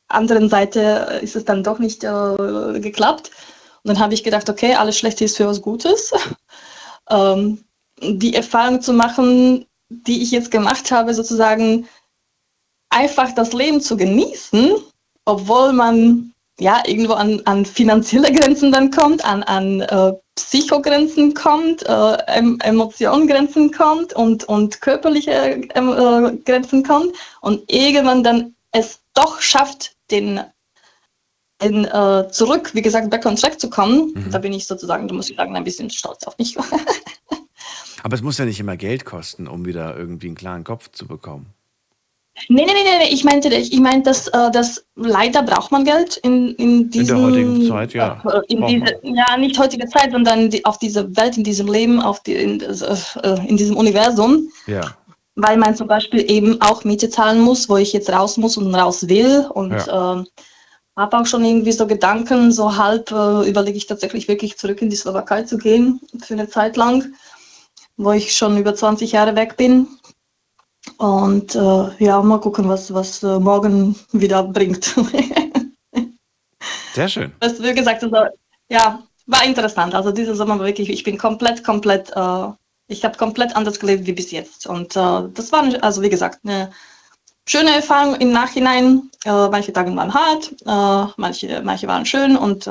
anderen 0.09 0.49
Seite 0.49 1.21
ist 1.23 1.37
es 1.37 1.45
dann 1.45 1.63
doch 1.63 1.79
nicht 1.79 2.03
äh, 2.03 2.81
geklappt. 2.81 3.31
Und 3.83 3.89
dann 3.89 3.99
habe 3.99 4.15
ich 4.15 4.25
gedacht, 4.25 4.49
okay, 4.49 4.75
alles 4.75 4.99
Schlechte 4.99 5.25
ist 5.25 5.37
für 5.37 5.47
was 5.47 5.63
Gutes. 5.63 6.13
ähm, 7.11 7.65
die 8.03 8.35
Erfahrung 8.35 8.81
zu 8.81 8.93
machen, 8.93 9.67
die 9.89 10.23
ich 10.23 10.31
jetzt 10.31 10.51
gemacht 10.51 10.91
habe, 10.91 11.15
sozusagen 11.15 11.89
einfach 12.91 13.35
das 13.35 13.53
Leben 13.53 13.81
zu 13.81 13.97
genießen, 13.97 14.73
obwohl 15.25 15.73
man 15.73 16.33
ja 16.59 16.83
irgendwo 16.87 17.15
an, 17.15 17.41
an 17.47 17.65
finanzielle 17.65 18.33
Grenzen 18.39 18.71
dann 18.71 18.91
kommt, 18.91 19.25
an, 19.25 19.43
an 19.43 19.81
äh, 19.81 20.13
Psychogrenzen 20.35 21.35
kommt, 21.35 21.83
äh, 21.87 22.17
Emotionengrenzen 22.63 23.73
kommt 23.73 24.13
und, 24.13 24.45
und 24.45 24.81
körperliche 24.81 25.33
äh, 25.33 26.37
Grenzen 26.45 26.83
kommt 26.83 27.15
und 27.41 27.63
irgendwann 27.71 28.23
dann 28.23 28.55
es 28.73 29.01
doch 29.15 29.41
schafft, 29.41 29.97
den, 30.11 30.41
den 31.63 31.85
äh, 31.85 32.29
zurück, 32.31 32.71
wie 32.75 32.83
gesagt, 32.83 33.11
back 33.11 33.27
on 33.27 33.37
track 33.37 33.61
zu 33.61 33.71
kommen. 33.71 34.13
Mhm. 34.15 34.31
Da 34.31 34.39
bin 34.39 34.53
ich 34.53 34.67
sozusagen, 34.67 35.09
da 35.09 35.15
muss 35.15 35.31
ich 35.31 35.37
sagen, 35.37 35.57
ein 35.57 35.65
bisschen 35.65 35.91
stolz 35.91 36.25
auf 36.25 36.37
mich. 36.39 36.57
Aber 38.03 38.15
es 38.15 38.23
muss 38.23 38.39
ja 38.39 38.45
nicht 38.45 38.61
immer 38.61 38.77
Geld 38.77 39.05
kosten, 39.05 39.47
um 39.47 39.67
wieder 39.67 39.97
irgendwie 39.97 40.29
einen 40.29 40.37
klaren 40.37 40.65
Kopf 40.65 40.91
zu 40.91 41.07
bekommen. 41.07 41.55
Nee, 42.49 42.65
nee, 42.65 42.73
nee, 42.73 42.99
nee, 42.99 43.13
ich 43.13 43.25
meinte, 43.25 43.49
ich, 43.49 43.73
ich 43.73 43.81
meinte, 43.81 44.11
dass, 44.11 44.29
äh, 44.29 44.51
dass 44.51 44.85
leider 44.97 45.43
braucht 45.43 45.73
man 45.73 45.85
Geld 45.85 46.17
in, 46.19 46.55
in 46.55 46.89
diesem... 46.89 47.17
In 47.17 47.23
der 47.23 47.31
heutigen 47.31 47.69
Zeit, 47.69 47.93
ja. 47.93 48.23
Äh, 48.25 48.41
in 48.49 48.67
diese, 48.67 48.99
ja, 49.03 49.37
nicht 49.37 49.59
heutige 49.59 49.87
Zeit, 49.89 50.13
sondern 50.13 50.51
auf 50.65 50.79
dieser 50.79 51.15
Welt, 51.17 51.37
in 51.37 51.45
diesem 51.45 51.71
Leben, 51.71 52.01
auf 52.01 52.23
die, 52.23 52.35
in, 52.35 52.61
äh, 52.61 53.47
in 53.47 53.57
diesem 53.57 53.77
Universum. 53.77 54.49
Ja. 54.67 54.97
Weil 55.37 55.59
man 55.59 55.77
zum 55.77 55.87
Beispiel 55.87 56.31
eben 56.31 56.61
auch 56.63 56.85
Miete 56.85 57.11
zahlen 57.11 57.41
muss, 57.41 57.69
wo 57.69 57.77
ich 57.77 57.93
jetzt 57.93 58.11
raus 58.11 58.37
muss 58.37 58.57
und 58.57 58.75
raus 58.75 59.09
will. 59.09 59.47
Und 59.53 59.73
ja. 59.73 60.21
äh, 60.21 60.25
habe 60.97 61.19
auch 61.19 61.27
schon 61.27 61.45
irgendwie 61.45 61.73
so 61.73 61.87
Gedanken, 61.87 62.53
so 62.53 62.77
halb 62.77 63.11
äh, 63.11 63.49
überlege 63.49 63.77
ich 63.77 63.87
tatsächlich 63.87 64.29
wirklich 64.29 64.59
zurück 64.59 64.83
in 64.83 64.91
die 64.91 64.97
Slowakei 64.97 65.43
zu 65.45 65.57
gehen 65.57 66.01
für 66.23 66.35
eine 66.35 66.49
Zeit 66.49 66.77
lang, 66.77 67.15
wo 67.97 68.13
ich 68.13 68.35
schon 68.35 68.59
über 68.59 68.75
20 68.75 69.13
Jahre 69.13 69.37
weg 69.37 69.57
bin. 69.57 69.87
Und 70.99 71.55
äh, 71.55 72.05
ja, 72.05 72.21
mal 72.23 72.41
gucken, 72.41 72.69
was, 72.69 72.93
was 72.93 73.23
äh, 73.23 73.39
morgen 73.39 73.97
wieder 74.13 74.43
bringt. 74.43 74.95
Sehr 76.95 77.09
schön. 77.09 77.33
Was, 77.41 77.63
wie 77.63 77.75
gesagt, 77.75 78.03
also, 78.03 78.17
ja, 78.69 79.03
war 79.27 79.45
interessant. 79.45 79.95
Also 79.95 80.11
dieser 80.11 80.35
Sommer 80.35 80.59
war 80.59 80.67
wirklich, 80.67 80.91
ich 80.91 81.05
bin 81.05 81.19
komplett, 81.19 81.63
komplett, 81.63 82.11
äh, 82.17 82.49
ich 82.89 83.05
habe 83.05 83.17
komplett 83.17 83.55
anders 83.55 83.79
gelebt 83.79 84.07
wie 84.07 84.13
bis 84.13 84.31
jetzt. 84.31 84.67
Und 84.67 84.97
äh, 84.97 85.29
das 85.35 85.53
war, 85.53 85.65
also 85.83 86.03
wie 86.03 86.11
gesagt, 86.11 86.41
eine 86.45 86.71
schöne 87.47 87.71
Erfahrung 87.71 88.17
im 88.17 88.33
Nachhinein. 88.33 89.11
Äh, 89.25 89.49
manche 89.49 89.73
Tage 89.73 89.95
waren 89.95 90.15
hart, 90.15 90.53
äh, 90.67 91.13
manche, 91.17 91.63
manche 91.63 91.87
waren 91.87 92.07
schön 92.07 92.37
und 92.37 92.69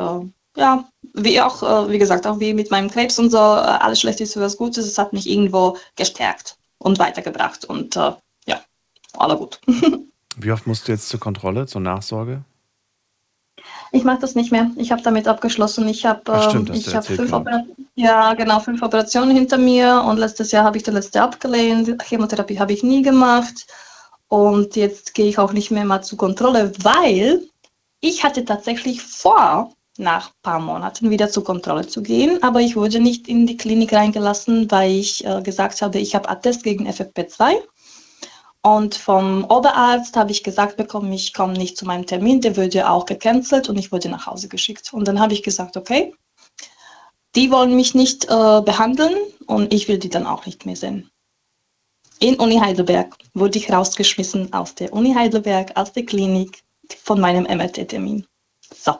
ja, 0.55 0.83
wie 1.13 1.39
auch, 1.39 1.89
wie 1.89 1.99
gesagt, 1.99 2.27
auch 2.27 2.39
wie 2.39 2.53
mit 2.53 2.69
meinem 2.69 2.89
Krebs 2.89 3.17
und 3.17 3.29
so, 3.29 3.37
alles 3.37 4.01
schlecht 4.01 4.19
ist 4.19 4.33
für 4.33 4.41
was 4.41 4.57
Gutes, 4.57 4.85
es 4.85 4.97
hat 4.97 5.13
mich 5.13 5.29
irgendwo 5.29 5.77
gestärkt 5.95 6.57
und 6.79 6.99
weitergebracht. 6.99 7.65
Und 7.65 7.95
äh, 7.95 8.11
ja, 8.47 8.59
aller 9.17 9.37
gut. 9.37 9.59
Wie 10.37 10.51
oft 10.51 10.65
musst 10.67 10.87
du 10.87 10.93
jetzt 10.93 11.09
zur 11.09 11.19
Kontrolle, 11.19 11.67
zur 11.67 11.81
Nachsorge? 11.81 12.43
Ich 13.91 14.03
mache 14.03 14.19
das 14.19 14.35
nicht 14.35 14.51
mehr. 14.51 14.71
Ich 14.77 14.91
habe 14.91 15.01
damit 15.01 15.27
abgeschlossen. 15.27 15.87
Ich 15.87 16.05
habe 16.05 16.31
äh, 16.31 16.93
hab 16.93 17.05
fünf, 17.05 17.33
ja, 17.95 18.33
genau, 18.35 18.59
fünf 18.59 18.81
Operationen 18.81 19.35
hinter 19.35 19.57
mir 19.57 20.03
und 20.07 20.17
letztes 20.17 20.51
Jahr 20.51 20.63
habe 20.63 20.77
ich 20.77 20.83
die 20.83 20.91
letzte 20.91 21.21
abgelehnt. 21.21 22.01
Chemotherapie 22.03 22.59
habe 22.59 22.71
ich 22.71 22.83
nie 22.83 23.01
gemacht. 23.01 23.67
Und 24.29 24.75
jetzt 24.75 25.13
gehe 25.13 25.27
ich 25.27 25.39
auch 25.39 25.53
nicht 25.53 25.71
mehr 25.71 25.85
mal 25.85 26.01
zur 26.01 26.17
Kontrolle, 26.17 26.71
weil 26.83 27.41
ich 27.99 28.23
hatte 28.23 28.45
tatsächlich 28.45 29.01
vor, 29.01 29.73
nach 29.97 30.29
ein 30.29 30.41
paar 30.41 30.59
Monaten 30.59 31.09
wieder 31.09 31.29
zur 31.29 31.43
Kontrolle 31.43 31.85
zu 31.85 32.01
gehen. 32.01 32.41
Aber 32.41 32.61
ich 32.61 32.75
wurde 32.75 32.99
nicht 32.99 33.27
in 33.27 33.45
die 33.45 33.57
Klinik 33.57 33.93
reingelassen, 33.93 34.71
weil 34.71 34.91
ich 34.91 35.25
äh, 35.25 35.41
gesagt 35.41 35.81
habe, 35.81 35.99
ich 35.99 36.15
habe 36.15 36.29
Attest 36.29 36.63
gegen 36.63 36.87
FFP2. 36.87 37.55
Und 38.61 38.95
vom 38.95 39.45
Oberarzt 39.45 40.15
habe 40.15 40.31
ich 40.31 40.43
gesagt 40.43 40.77
bekommen, 40.77 41.11
ich 41.13 41.33
komme 41.33 41.53
nicht 41.53 41.77
zu 41.77 41.85
meinem 41.85 42.05
Termin, 42.05 42.41
der 42.41 42.57
würde 42.57 42.89
auch 42.89 43.05
gecancelt 43.05 43.69
und 43.69 43.77
ich 43.77 43.91
wurde 43.91 44.09
nach 44.09 44.27
Hause 44.27 44.49
geschickt. 44.49 44.91
Und 44.93 45.07
dann 45.07 45.19
habe 45.19 45.33
ich 45.33 45.43
gesagt, 45.43 45.77
okay, 45.77 46.13
die 47.35 47.51
wollen 47.51 47.75
mich 47.75 47.95
nicht 47.95 48.25
äh, 48.25 48.61
behandeln 48.61 49.15
und 49.45 49.73
ich 49.73 49.87
will 49.87 49.97
die 49.97 50.09
dann 50.09 50.25
auch 50.25 50.45
nicht 50.45 50.65
mehr 50.65 50.75
sehen. 50.75 51.09
In 52.19 52.35
Uni 52.35 52.57
Heidelberg 52.59 53.15
wurde 53.33 53.57
ich 53.57 53.71
rausgeschmissen 53.71 54.51
aus 54.51 54.75
der 54.75 54.91
Uni 54.91 55.13
Heidelberg, 55.13 55.71
aus 55.75 55.93
der 55.93 56.05
Klinik 56.05 56.61
von 57.03 57.19
meinem 57.19 57.43
MRT-Termin. 57.43 58.25
So. 58.75 58.95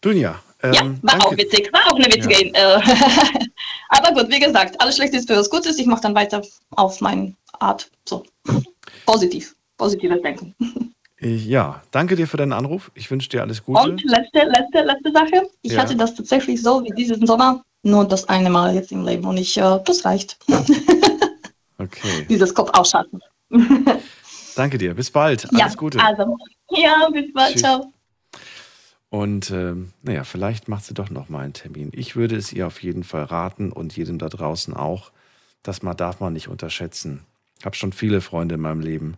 Dunja. 0.00 0.40
Ähm, 0.62 0.72
ja, 0.72 0.82
war 0.82 0.96
danke. 1.02 1.26
auch 1.26 1.36
witzig. 1.36 1.72
War 1.72 1.92
auch 1.92 1.96
eine 1.96 2.06
witzige. 2.06 2.50
Ja. 2.56 2.78
Äh, 2.78 2.82
aber 3.88 4.12
gut, 4.12 4.30
wie 4.30 4.38
gesagt, 4.38 4.80
alles 4.80 4.96
Schlechte 4.96 5.16
ist 5.16 5.28
für 5.28 5.36
was 5.36 5.50
Gutes. 5.50 5.78
Ich 5.78 5.86
mache 5.86 6.02
dann 6.02 6.14
weiter 6.14 6.42
auf 6.70 7.00
meine 7.00 7.34
Art. 7.58 7.90
So. 8.08 8.22
Positiv. 9.04 9.56
Positives 9.76 10.22
Denken. 10.22 10.54
Ja, 11.20 11.82
danke 11.90 12.14
dir 12.14 12.28
für 12.28 12.36
deinen 12.36 12.52
Anruf. 12.52 12.92
Ich 12.94 13.10
wünsche 13.10 13.28
dir 13.28 13.42
alles 13.42 13.64
Gute. 13.64 13.80
Und 13.80 14.04
letzte, 14.04 14.44
letzte, 14.44 14.82
letzte 14.82 15.10
Sache. 15.12 15.48
Ich 15.62 15.72
ja. 15.72 15.82
hatte 15.82 15.96
das 15.96 16.14
tatsächlich 16.14 16.62
so 16.62 16.84
wie 16.84 16.94
diesen 16.94 17.26
Sommer, 17.26 17.64
nur 17.82 18.06
das 18.06 18.28
eine 18.28 18.50
Mal 18.50 18.74
jetzt 18.74 18.92
im 18.92 19.04
Leben. 19.04 19.24
Und 19.26 19.38
ich, 19.38 19.56
äh, 19.56 19.80
das 19.84 20.04
reicht. 20.04 20.38
Okay. 21.84 22.26
Dieses 22.28 22.54
Kopf 22.54 22.70
ausschalten. 22.72 23.20
danke 24.56 24.78
dir. 24.78 24.94
Bis 24.94 25.10
bald. 25.10 25.46
Alles 25.52 25.72
ja, 25.72 25.78
Gute. 25.78 26.00
Also, 26.00 26.36
ja, 26.70 27.08
bis 27.12 27.32
bald. 27.32 27.52
Tschüss. 27.52 27.62
Ciao. 27.62 27.92
Und 29.10 29.50
äh, 29.50 29.74
naja, 30.02 30.24
vielleicht 30.24 30.66
macht 30.66 30.84
sie 30.84 30.94
doch 30.94 31.08
noch 31.08 31.28
mal 31.28 31.44
einen 31.44 31.52
Termin. 31.52 31.90
Ich 31.94 32.16
würde 32.16 32.34
es 32.34 32.52
ihr 32.52 32.66
auf 32.66 32.82
jeden 32.82 33.04
Fall 33.04 33.22
raten 33.22 33.70
und 33.70 33.96
jedem 33.96 34.18
da 34.18 34.28
draußen 34.28 34.74
auch. 34.74 35.12
Das 35.62 35.82
man, 35.82 35.96
darf 35.96 36.18
man 36.18 36.32
nicht 36.32 36.48
unterschätzen. 36.48 37.24
Ich 37.60 37.64
habe 37.64 37.76
schon 37.76 37.92
viele 37.92 38.20
Freunde 38.20 38.56
in 38.56 38.60
meinem 38.60 38.80
Leben 38.80 39.16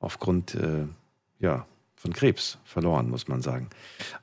aufgrund 0.00 0.54
äh, 0.54 0.86
ja, 1.40 1.66
von 1.96 2.12
Krebs 2.12 2.58
verloren, 2.64 3.08
muss 3.08 3.26
man 3.26 3.40
sagen. 3.40 3.70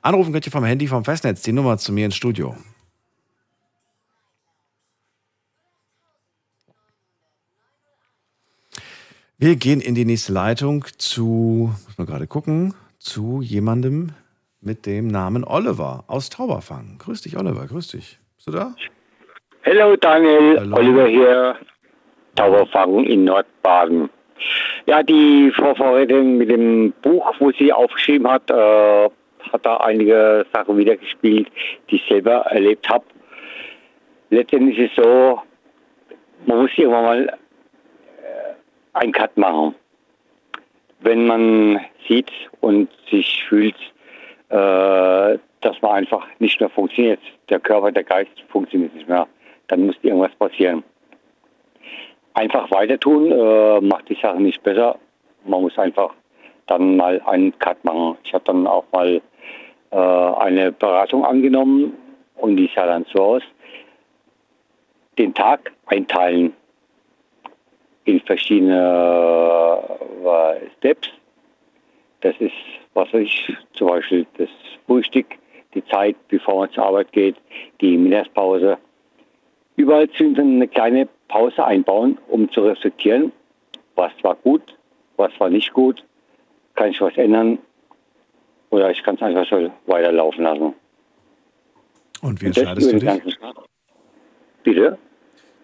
Anrufen 0.00 0.32
könnt 0.32 0.46
ihr 0.46 0.52
vom 0.52 0.64
Handy 0.64 0.86
vom 0.86 1.04
Festnetz, 1.04 1.42
die 1.42 1.52
Nummer 1.52 1.76
zu 1.76 1.92
mir 1.92 2.06
ins 2.06 2.16
Studio. 2.16 2.56
Wir 9.38 9.56
gehen 9.56 9.82
in 9.82 9.94
die 9.94 10.06
nächste 10.06 10.32
Leitung 10.32 10.86
zu, 10.96 11.70
muss 11.84 11.98
man 11.98 12.06
gerade 12.06 12.26
gucken, 12.26 12.72
zu 12.98 13.42
jemandem, 13.42 14.12
mit 14.62 14.86
dem 14.86 15.08
Namen 15.08 15.44
Oliver 15.44 16.04
aus 16.06 16.30
Tauberfang. 16.30 16.96
Grüß 16.98 17.20
dich, 17.20 17.36
Oliver, 17.36 17.66
grüß 17.66 17.88
dich. 17.88 18.18
Bist 18.36 18.48
du 18.48 18.52
da? 18.52 18.74
Hallo 19.66 19.94
Daniel, 19.96 20.58
Hello. 20.58 20.76
Oliver 20.76 21.06
hier, 21.06 21.56
Tauberfang 22.34 23.04
in 23.04 23.24
Nordbaden. 23.24 24.08
Ja, 24.86 25.02
die 25.02 25.52
Vorvorrednerin 25.54 26.38
mit 26.38 26.48
dem 26.48 26.94
Buch, 27.02 27.34
wo 27.38 27.52
sie 27.52 27.70
aufgeschrieben 27.70 28.26
hat, 28.26 28.50
äh, 28.50 29.10
hat 29.52 29.66
da 29.66 29.76
einige 29.76 30.46
Sachen 30.54 30.78
wiedergespielt, 30.78 31.48
die 31.90 31.96
ich 31.96 32.08
selber 32.08 32.36
erlebt 32.46 32.88
habe. 32.88 33.04
Letztendlich 34.30 34.78
ist 34.78 34.96
es 34.96 35.04
so, 35.04 35.42
man 36.46 36.62
muss 36.62 36.70
irgendwann 36.78 37.04
mal 37.04 37.38
einen 38.96 39.12
Cut 39.12 39.36
machen. 39.36 39.74
Wenn 41.00 41.26
man 41.26 41.80
sieht 42.08 42.30
und 42.60 42.88
sich 43.10 43.44
fühlt, 43.48 43.76
äh, 44.48 45.38
dass 45.60 45.82
man 45.82 45.92
einfach 45.92 46.26
nicht 46.38 46.60
mehr 46.60 46.70
funktioniert. 46.70 47.20
Der 47.48 47.60
Körper, 47.60 47.92
der 47.92 48.04
Geist 48.04 48.30
funktioniert 48.48 48.94
nicht 48.94 49.08
mehr. 49.08 49.26
Dann 49.68 49.86
muss 49.86 49.96
irgendwas 50.02 50.34
passieren. 50.36 50.82
Einfach 52.34 52.70
weiter 52.70 52.98
tun 52.98 53.32
äh, 53.32 53.80
macht 53.80 54.08
die 54.08 54.18
Sache 54.20 54.40
nicht 54.40 54.62
besser. 54.62 54.98
Man 55.44 55.62
muss 55.62 55.78
einfach 55.78 56.12
dann 56.66 56.96
mal 56.96 57.20
einen 57.26 57.56
Cut 57.58 57.82
machen. 57.84 58.16
Ich 58.24 58.34
habe 58.34 58.44
dann 58.44 58.66
auch 58.66 58.84
mal 58.92 59.20
äh, 59.90 59.96
eine 59.96 60.72
Beratung 60.72 61.24
angenommen 61.24 61.94
und 62.36 62.56
die 62.56 62.70
sah 62.74 62.86
dann 62.86 63.06
so 63.12 63.22
aus. 63.22 63.42
Den 65.18 65.32
Tag 65.32 65.72
einteilen 65.86 66.52
in 68.06 68.20
verschiedene 68.20 69.78
äh, 70.24 70.70
Steps. 70.78 71.10
Das 72.22 72.34
ist 72.40 72.52
was 72.96 73.12
ich, 73.12 73.52
zum 73.74 73.88
Beispiel 73.88 74.26
das 74.38 74.48
Frühstück, 74.86 75.26
die 75.74 75.84
Zeit, 75.84 76.16
bevor 76.28 76.60
man 76.60 76.72
zur 76.72 76.86
Arbeit 76.86 77.12
geht, 77.12 77.36
die 77.82 77.96
Mittagspause. 77.98 78.78
Überall 79.76 80.08
eine 80.18 80.66
kleine 80.66 81.06
Pause 81.28 81.62
einbauen, 81.64 82.16
um 82.28 82.50
zu 82.50 82.62
reflektieren, 82.62 83.32
was 83.94 84.12
war 84.22 84.34
gut, 84.36 84.62
was 85.18 85.30
war 85.38 85.50
nicht 85.50 85.74
gut, 85.74 86.02
kann 86.74 86.90
ich 86.90 87.00
was 87.02 87.14
ändern 87.18 87.58
oder 88.70 88.90
ich 88.90 89.02
kann 89.02 89.16
es 89.16 89.22
einfach 89.22 89.46
so 89.46 89.70
weiterlaufen 89.86 90.44
lassen. 90.44 90.74
Und 92.22 92.40
wie 92.40 92.46
entscheidest 92.46 92.92
Und 92.92 93.02
du 93.02 93.06
dich? 93.06 93.38
Bitte? 94.62 94.98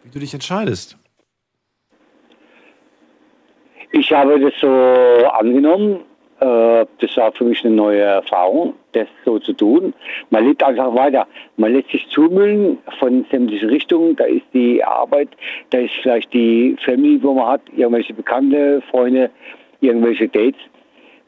Wie 0.04 0.10
du 0.10 0.18
dich 0.18 0.34
entscheidest? 0.34 0.98
Ich 3.92 4.10
habe 4.10 4.40
das 4.40 4.54
so 4.60 4.68
angenommen, 4.68 6.00
äh, 6.40 6.86
das 6.98 7.16
war 7.16 7.30
für 7.32 7.44
mich 7.44 7.64
eine 7.64 7.74
neue 7.74 8.00
Erfahrung, 8.00 8.74
das 8.92 9.06
so 9.24 9.38
zu 9.38 9.52
tun. 9.52 9.92
Man 10.30 10.46
lebt 10.46 10.62
einfach 10.64 10.94
weiter. 10.94 11.26
Man 11.58 11.74
lässt 11.74 11.90
sich 11.90 12.08
zumüllen 12.08 12.78
von 12.98 13.24
sämtlichen 13.30 13.68
Richtungen. 13.68 14.16
Da 14.16 14.24
ist 14.24 14.46
die 14.54 14.82
Arbeit, 14.82 15.28
da 15.70 15.78
ist 15.78 15.94
vielleicht 16.02 16.32
die 16.32 16.74
Family, 16.82 17.22
wo 17.22 17.34
man 17.34 17.46
hat, 17.48 17.60
irgendwelche 17.76 18.14
Bekannte, 18.14 18.82
Freunde, 18.90 19.30
irgendwelche 19.80 20.26
Dates. 20.26 20.60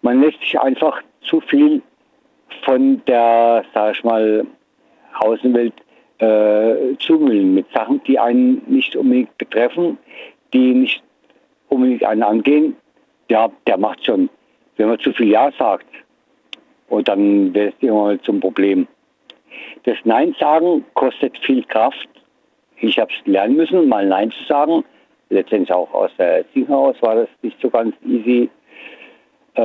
Man 0.02 0.22
lässt 0.22 0.40
sich 0.40 0.58
einfach 0.58 1.02
zu 1.20 1.40
viel 1.42 1.82
von 2.64 3.02
der, 3.06 3.64
sag 3.74 3.96
ich 3.96 4.04
mal, 4.04 4.46
Außenwelt 5.20 5.74
äh, 6.18 6.96
zumüllen 6.98 7.54
mit 7.54 7.66
Sachen, 7.72 8.02
die 8.04 8.18
einen 8.18 8.62
nicht 8.66 8.96
unbedingt 8.96 9.36
betreffen, 9.38 9.98
die 10.52 10.74
nicht 10.74 11.04
unbedingt 11.68 12.04
einen 12.04 12.22
angehen. 12.22 12.76
Ja, 13.30 13.50
der 13.66 13.78
macht 13.78 14.04
schon. 14.04 14.28
Wenn 14.76 14.88
man 14.88 14.98
zu 14.98 15.12
viel 15.12 15.30
Ja 15.30 15.50
sagt, 15.58 15.86
und 16.88 17.08
dann 17.08 17.54
wird 17.54 17.74
es 17.74 17.82
irgendwann 17.82 18.22
zum 18.22 18.40
Problem. 18.40 18.86
Das 19.84 19.96
Nein 20.04 20.34
sagen 20.38 20.84
kostet 20.94 21.38
viel 21.38 21.64
Kraft. 21.64 22.08
Ich 22.76 22.98
habe 22.98 23.10
es 23.12 23.26
lernen 23.26 23.56
müssen, 23.56 23.88
mal 23.88 24.06
Nein 24.06 24.30
zu 24.30 24.44
sagen. 24.44 24.84
Letztendlich 25.30 25.72
auch 25.72 25.92
aus 25.92 26.10
der 26.18 26.38
Erziehung 26.38 26.68
heraus 26.68 26.96
war 27.00 27.14
das 27.16 27.28
nicht 27.42 27.60
so 27.60 27.70
ganz 27.70 27.94
easy. 28.04 28.50
Äh, 29.54 29.60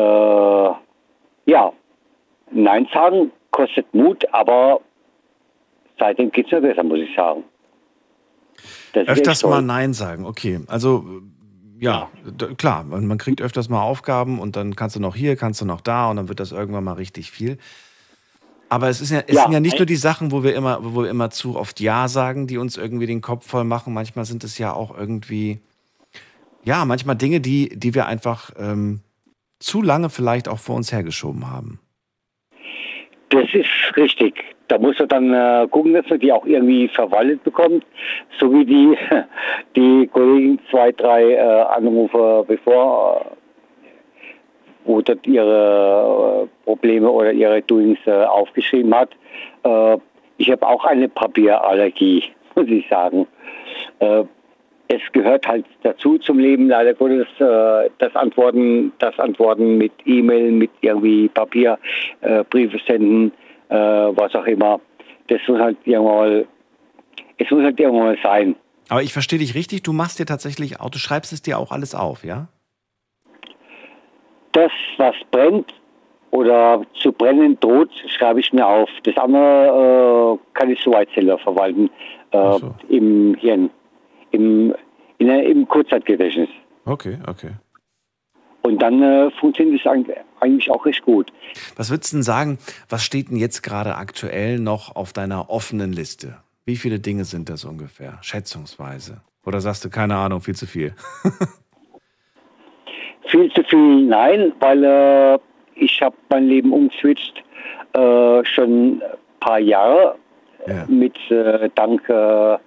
ja, 1.46 1.74
Nein 2.52 2.88
sagen 2.94 3.32
kostet 3.52 3.94
Mut, 3.94 4.26
aber 4.34 4.82
seitdem 5.98 6.32
geht 6.32 6.46
es 6.46 6.52
ja 6.52 6.60
besser, 6.60 6.84
muss 6.84 7.00
ich 7.00 7.14
sagen. 7.16 7.44
Das 8.94 9.08
öfters 9.08 9.44
mal 9.44 9.62
Nein 9.62 9.94
sagen, 9.94 10.26
okay. 10.26 10.60
Also 10.68 11.04
ja, 11.80 12.10
klar, 12.58 12.84
man 12.84 13.18
kriegt 13.18 13.42
öfters 13.42 13.70
mal 13.70 13.82
Aufgaben 13.82 14.40
und 14.40 14.56
dann 14.56 14.76
kannst 14.76 14.96
du 14.96 15.00
noch 15.00 15.16
hier, 15.16 15.36
kannst 15.36 15.62
du 15.62 15.66
noch 15.66 15.82
da 15.82 16.10
und 16.10 16.18
dann 16.18 16.28
wird 16.28 16.40
das 16.40 16.52
irgendwann 16.52 16.84
mal 16.84 16.94
richtig 16.94 17.32
viel. 17.32 17.58
Aber 18.70 18.88
es, 18.88 19.02
ist 19.02 19.10
ja, 19.10 19.24
es 19.26 19.36
ja, 19.36 19.44
sind 19.44 19.54
ja 19.54 19.60
nicht 19.60 19.80
nur 19.80 19.88
die 19.88 19.96
Sachen, 19.96 20.32
wo 20.32 20.44
wir 20.44 20.54
immer, 20.56 20.80
wo 20.84 21.02
wir 21.02 21.10
immer 21.10 21.32
zu 21.32 21.58
oft 21.58 21.80
Ja 21.80 22.08
sagen, 22.08 22.46
die 22.46 22.58
uns 22.58 22.78
irgendwie 22.78 23.08
den 23.08 23.22
Kopf 23.22 23.48
voll 23.48 23.64
machen. 23.64 23.94
Manchmal 23.94 24.26
sind 24.26 24.44
es 24.44 24.60
ja 24.60 24.74
auch 24.74 24.96
irgendwie, 24.96 25.60
ja, 26.64 26.86
manchmal 26.86 27.16
Dinge, 27.16 27.40
die, 27.40 27.70
die 27.70 27.96
wir 27.96 28.06
einfach 28.06 28.52
ähm, 28.58 29.02
zu 29.60 29.82
lange 29.82 30.10
vielleicht 30.10 30.48
auch 30.48 30.60
vor 30.60 30.76
uns 30.76 30.92
hergeschoben 30.92 31.50
haben. 31.50 31.80
Das 33.30 33.48
ist 33.54 33.98
richtig. 33.98 34.36
Da 34.70 34.78
muss 34.78 35.00
er 35.00 35.08
dann 35.08 35.34
äh, 35.34 35.68
gucken, 35.70 35.94
dass 35.94 36.06
er 36.10 36.20
die 36.20 36.32
auch 36.32 36.46
irgendwie 36.46 36.88
verwaltet 36.88 37.44
bekommt, 37.44 37.84
so 38.40 38.54
wie 38.54 38.66
die, 38.66 38.98
die 39.76 40.08
Kollegen 40.08 40.60
zwei, 40.70 40.92
drei 40.92 41.34
äh, 41.34 41.40
Anrufe 41.40 42.46
bevor 42.48 43.22
äh, 43.22 43.40
wo 44.86 45.02
dort 45.02 45.26
ihre 45.28 46.46
äh, 46.46 46.66
Probleme 46.66 47.10
oder 47.10 47.32
ihre 47.32 47.62
Doings 47.64 48.00
äh, 48.06 48.12
aufgeschrieben 48.12 48.94
hat. 48.94 49.10
Äh, 49.64 49.98
ich 50.38 50.52
habe 50.52 50.66
auch 50.66 50.86
eine 50.86 51.10
Papierallergie, 51.10 52.24
muss 52.56 52.68
ich 52.68 52.88
sagen. 52.90 53.28
es 54.88 55.02
gehört 55.12 55.48
halt 55.48 55.66
dazu 55.84 56.18
zum 56.18 56.40
Leben, 56.40 56.70
leider 56.70 56.94
Gottes, 56.94 57.28
das 57.38 58.16
Antworten, 58.16 58.92
das 59.00 59.20
Antworten 59.20 59.78
mit 59.78 59.92
E-Mail, 60.06 60.52
mit 60.52 60.72
irgendwie 60.82 61.28
Papier, 61.28 61.78
Briefe 62.50 62.80
senden, 62.88 63.32
was 63.70 64.36
auch 64.36 64.46
immer. 64.46 64.80
Das 65.28 65.40
muss 65.48 65.60
halt 65.60 65.78
irgendwann 65.86 66.16
mal, 66.16 66.48
es 67.38 67.52
muss 67.52 67.64
halt 67.64 67.80
irgendwann 67.80 68.06
mal 68.06 68.18
sein. 68.24 68.56
Aber 68.90 69.04
ich 69.04 69.14
verstehe 69.14 69.40
dich 69.40 69.54
richtig, 69.54 69.84
du 69.84 69.94
machst 69.94 70.20
dir 70.20 70.26
tatsächlich 70.26 70.80
auch, 70.80 70.90
du 70.90 70.98
schreibst 70.98 71.32
es 71.32 71.42
dir 71.42 71.60
auch 71.60 71.72
alles 71.72 71.94
auf, 71.94 72.24
ja? 72.24 72.48
das, 74.60 74.72
was 74.98 75.16
brennt 75.32 75.74
oder 76.32 76.82
zu 77.02 77.12
brennen 77.12 77.60
droht, 77.60 77.92
schreibe 78.08 78.40
ich 78.40 78.54
mir 78.54 78.66
auf. 78.66 78.90
Das 79.04 79.18
andere 79.18 80.38
äh, 80.38 80.58
kann 80.58 80.70
ich 80.70 80.80
soweit 80.82 81.10
selber 81.16 81.38
verwalten 81.40 81.90
äh, 82.32 82.52
so. 82.60 82.76
im 82.88 83.36
Hirn, 83.36 83.70
im, 84.32 84.76
in, 85.18 85.28
im 85.28 85.68
Kurzzeitgedächtnis. 85.68 86.50
Okay, 86.86 87.18
okay. 87.28 87.52
Und 88.62 88.82
dann 88.82 89.02
äh, 89.02 89.32
funktioniert 89.40 89.82
es 89.86 89.92
eigentlich 90.42 90.70
auch 90.70 90.86
recht 90.86 91.04
gut. 91.04 91.32
Was 91.76 91.90
würdest 91.90 92.12
du 92.12 92.18
denn 92.18 92.24
sagen, 92.24 92.58
was 92.90 93.04
steht 93.04 93.30
denn 93.30 93.38
jetzt 93.38 93.62
gerade 93.62 93.96
aktuell 93.96 94.60
noch 94.60 94.96
auf 94.96 95.14
deiner 95.14 95.50
offenen 95.50 95.94
Liste? 95.94 96.38
Wie 96.66 96.76
viele 96.76 97.00
Dinge 97.00 97.26
sind 97.26 97.50
das 97.50 97.64
ungefähr, 97.66 98.20
schätzungsweise? 98.22 99.22
Oder 99.46 99.62
sagst 99.62 99.86
du, 99.86 99.90
keine 99.90 100.18
Ahnung, 100.18 100.42
viel 100.42 100.56
zu 100.56 100.68
viel? 100.68 100.94
Viel 103.30 103.52
zu 103.54 103.64
viel 103.64 104.08
nein, 104.08 104.54
weil 104.60 104.84
äh, 104.84 105.38
ich 105.76 106.02
habe 106.02 106.16
mein 106.30 106.48
Leben 106.48 106.74
umgeswitcht 106.74 107.44
äh, 107.94 108.44
schon 108.44 109.02
ein 109.02 109.02
paar 109.40 109.60
Jahre 109.60 110.16
ja. 110.66 110.86
mit 110.88 111.16
äh, 111.30 111.70
dank 111.76 112.10
äh, 112.10 112.58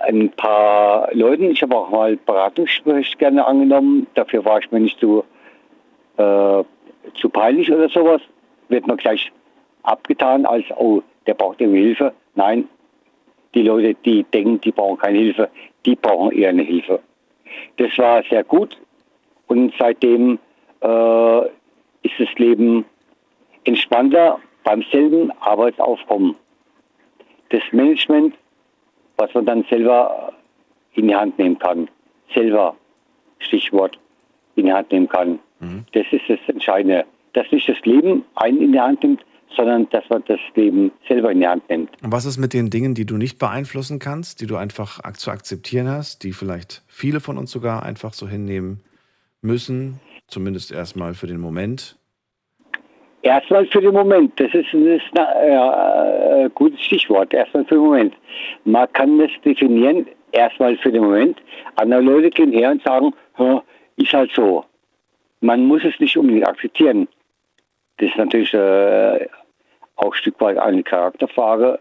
ein 0.00 0.30
paar 0.30 1.12
Leuten. 1.14 1.50
Ich 1.50 1.62
habe 1.62 1.76
auch 1.76 1.90
mal 1.90 2.16
Beratungsgespräche 2.16 3.16
gerne 3.16 3.46
angenommen. 3.46 4.06
Dafür 4.14 4.44
war 4.44 4.58
ich 4.58 4.70
mir 4.70 4.80
nicht 4.80 4.98
zu, 5.00 5.24
äh, 6.16 6.64
zu 7.14 7.28
peinlich 7.30 7.70
oder 7.72 7.88
sowas. 7.88 8.20
Wird 8.68 8.86
man 8.86 8.96
gleich 8.96 9.32
abgetan 9.82 10.46
als, 10.46 10.64
oh, 10.76 11.02
der 11.26 11.34
braucht 11.34 11.60
irgendwie 11.60 11.82
Hilfe. 11.82 12.12
Nein, 12.34 12.68
die 13.54 13.62
Leute, 13.62 13.94
die 14.04 14.24
denken, 14.24 14.60
die 14.60 14.72
brauchen 14.72 14.98
keine 14.98 15.18
Hilfe, 15.18 15.48
die 15.86 15.96
brauchen 15.96 16.32
eher 16.32 16.50
eine 16.50 16.62
Hilfe. 16.62 17.00
Das 17.78 17.96
war 17.98 18.22
sehr 18.28 18.44
gut. 18.44 18.76
Und 19.46 19.72
seitdem 19.78 20.38
äh, 20.80 21.40
ist 22.02 22.14
das 22.18 22.28
Leben 22.36 22.84
entspannter 23.64 24.38
beim 24.64 24.82
selben 24.92 25.32
Arbeitsaufkommen. 25.40 26.36
Das 27.50 27.62
Management, 27.72 28.34
was 29.18 29.34
man 29.34 29.44
dann 29.44 29.64
selber 29.68 30.32
in 30.94 31.08
die 31.08 31.14
Hand 31.14 31.38
nehmen 31.38 31.58
kann, 31.58 31.88
selber, 32.34 32.74
Stichwort, 33.40 33.98
in 34.56 34.66
die 34.66 34.72
Hand 34.72 34.90
nehmen 34.90 35.08
kann, 35.08 35.38
mhm. 35.60 35.84
das 35.92 36.06
ist 36.10 36.22
das 36.28 36.38
Entscheidende. 36.46 37.04
Dass 37.34 37.50
nicht 37.52 37.68
das 37.68 37.78
Leben 37.84 38.24
einen 38.36 38.62
in 38.62 38.72
die 38.72 38.80
Hand 38.80 39.02
nimmt, 39.02 39.24
sondern 39.54 39.88
dass 39.90 40.08
man 40.08 40.24
das 40.26 40.40
Leben 40.54 40.90
selber 41.06 41.30
in 41.30 41.40
die 41.40 41.46
Hand 41.46 41.68
nimmt. 41.68 41.90
Und 42.02 42.12
was 42.12 42.24
ist 42.24 42.38
mit 42.38 42.52
den 42.52 42.70
Dingen, 42.70 42.94
die 42.94 43.06
du 43.06 43.16
nicht 43.16 43.38
beeinflussen 43.38 43.98
kannst, 43.98 44.40
die 44.40 44.46
du 44.46 44.56
einfach 44.56 45.00
zu 45.14 45.30
akzeptieren 45.30 45.88
hast, 45.88 46.24
die 46.24 46.32
vielleicht 46.32 46.82
viele 46.86 47.20
von 47.20 47.38
uns 47.38 47.50
sogar 47.50 47.82
einfach 47.82 48.14
so 48.14 48.28
hinnehmen, 48.28 48.80
müssen, 49.40 50.00
zumindest 50.26 50.72
erstmal 50.72 51.14
für 51.14 51.26
den 51.26 51.40
Moment? 51.40 51.97
Erstmal 53.28 53.66
für 53.66 53.80
den 53.80 53.92
Moment, 53.92 54.38
das 54.40 54.52
ist, 54.54 54.72
ein 54.72 55.00
ja, 55.48 56.44
äh, 56.44 56.50
gutes 56.54 56.80
Stichwort, 56.80 57.32
erstmal 57.34 57.64
für 57.64 57.74
den 57.74 57.84
Moment. 57.84 58.14
Man 58.64 58.90
kann 58.92 59.18
das 59.18 59.30
definieren, 59.44 60.06
erstmal 60.32 60.76
für 60.78 60.90
den 60.90 61.02
Moment. 61.02 61.38
Andere 61.76 62.00
Leute 62.00 62.30
gehen 62.30 62.52
her 62.52 62.70
und 62.70 62.82
sagen, 62.82 63.12
ist 63.96 64.12
halt 64.12 64.30
so. 64.32 64.64
Man 65.40 65.66
muss 65.66 65.84
es 65.84 65.98
nicht 66.00 66.16
unbedingt 66.16 66.48
akzeptieren. 66.48 67.06
Das 67.98 68.08
ist 68.08 68.16
natürlich 68.16 68.54
äh, 68.54 69.26
auch 69.96 70.12
ein 70.12 70.14
Stück 70.14 70.40
weit 70.40 70.58
eine 70.58 70.82
Charakterfrage. 70.82 71.78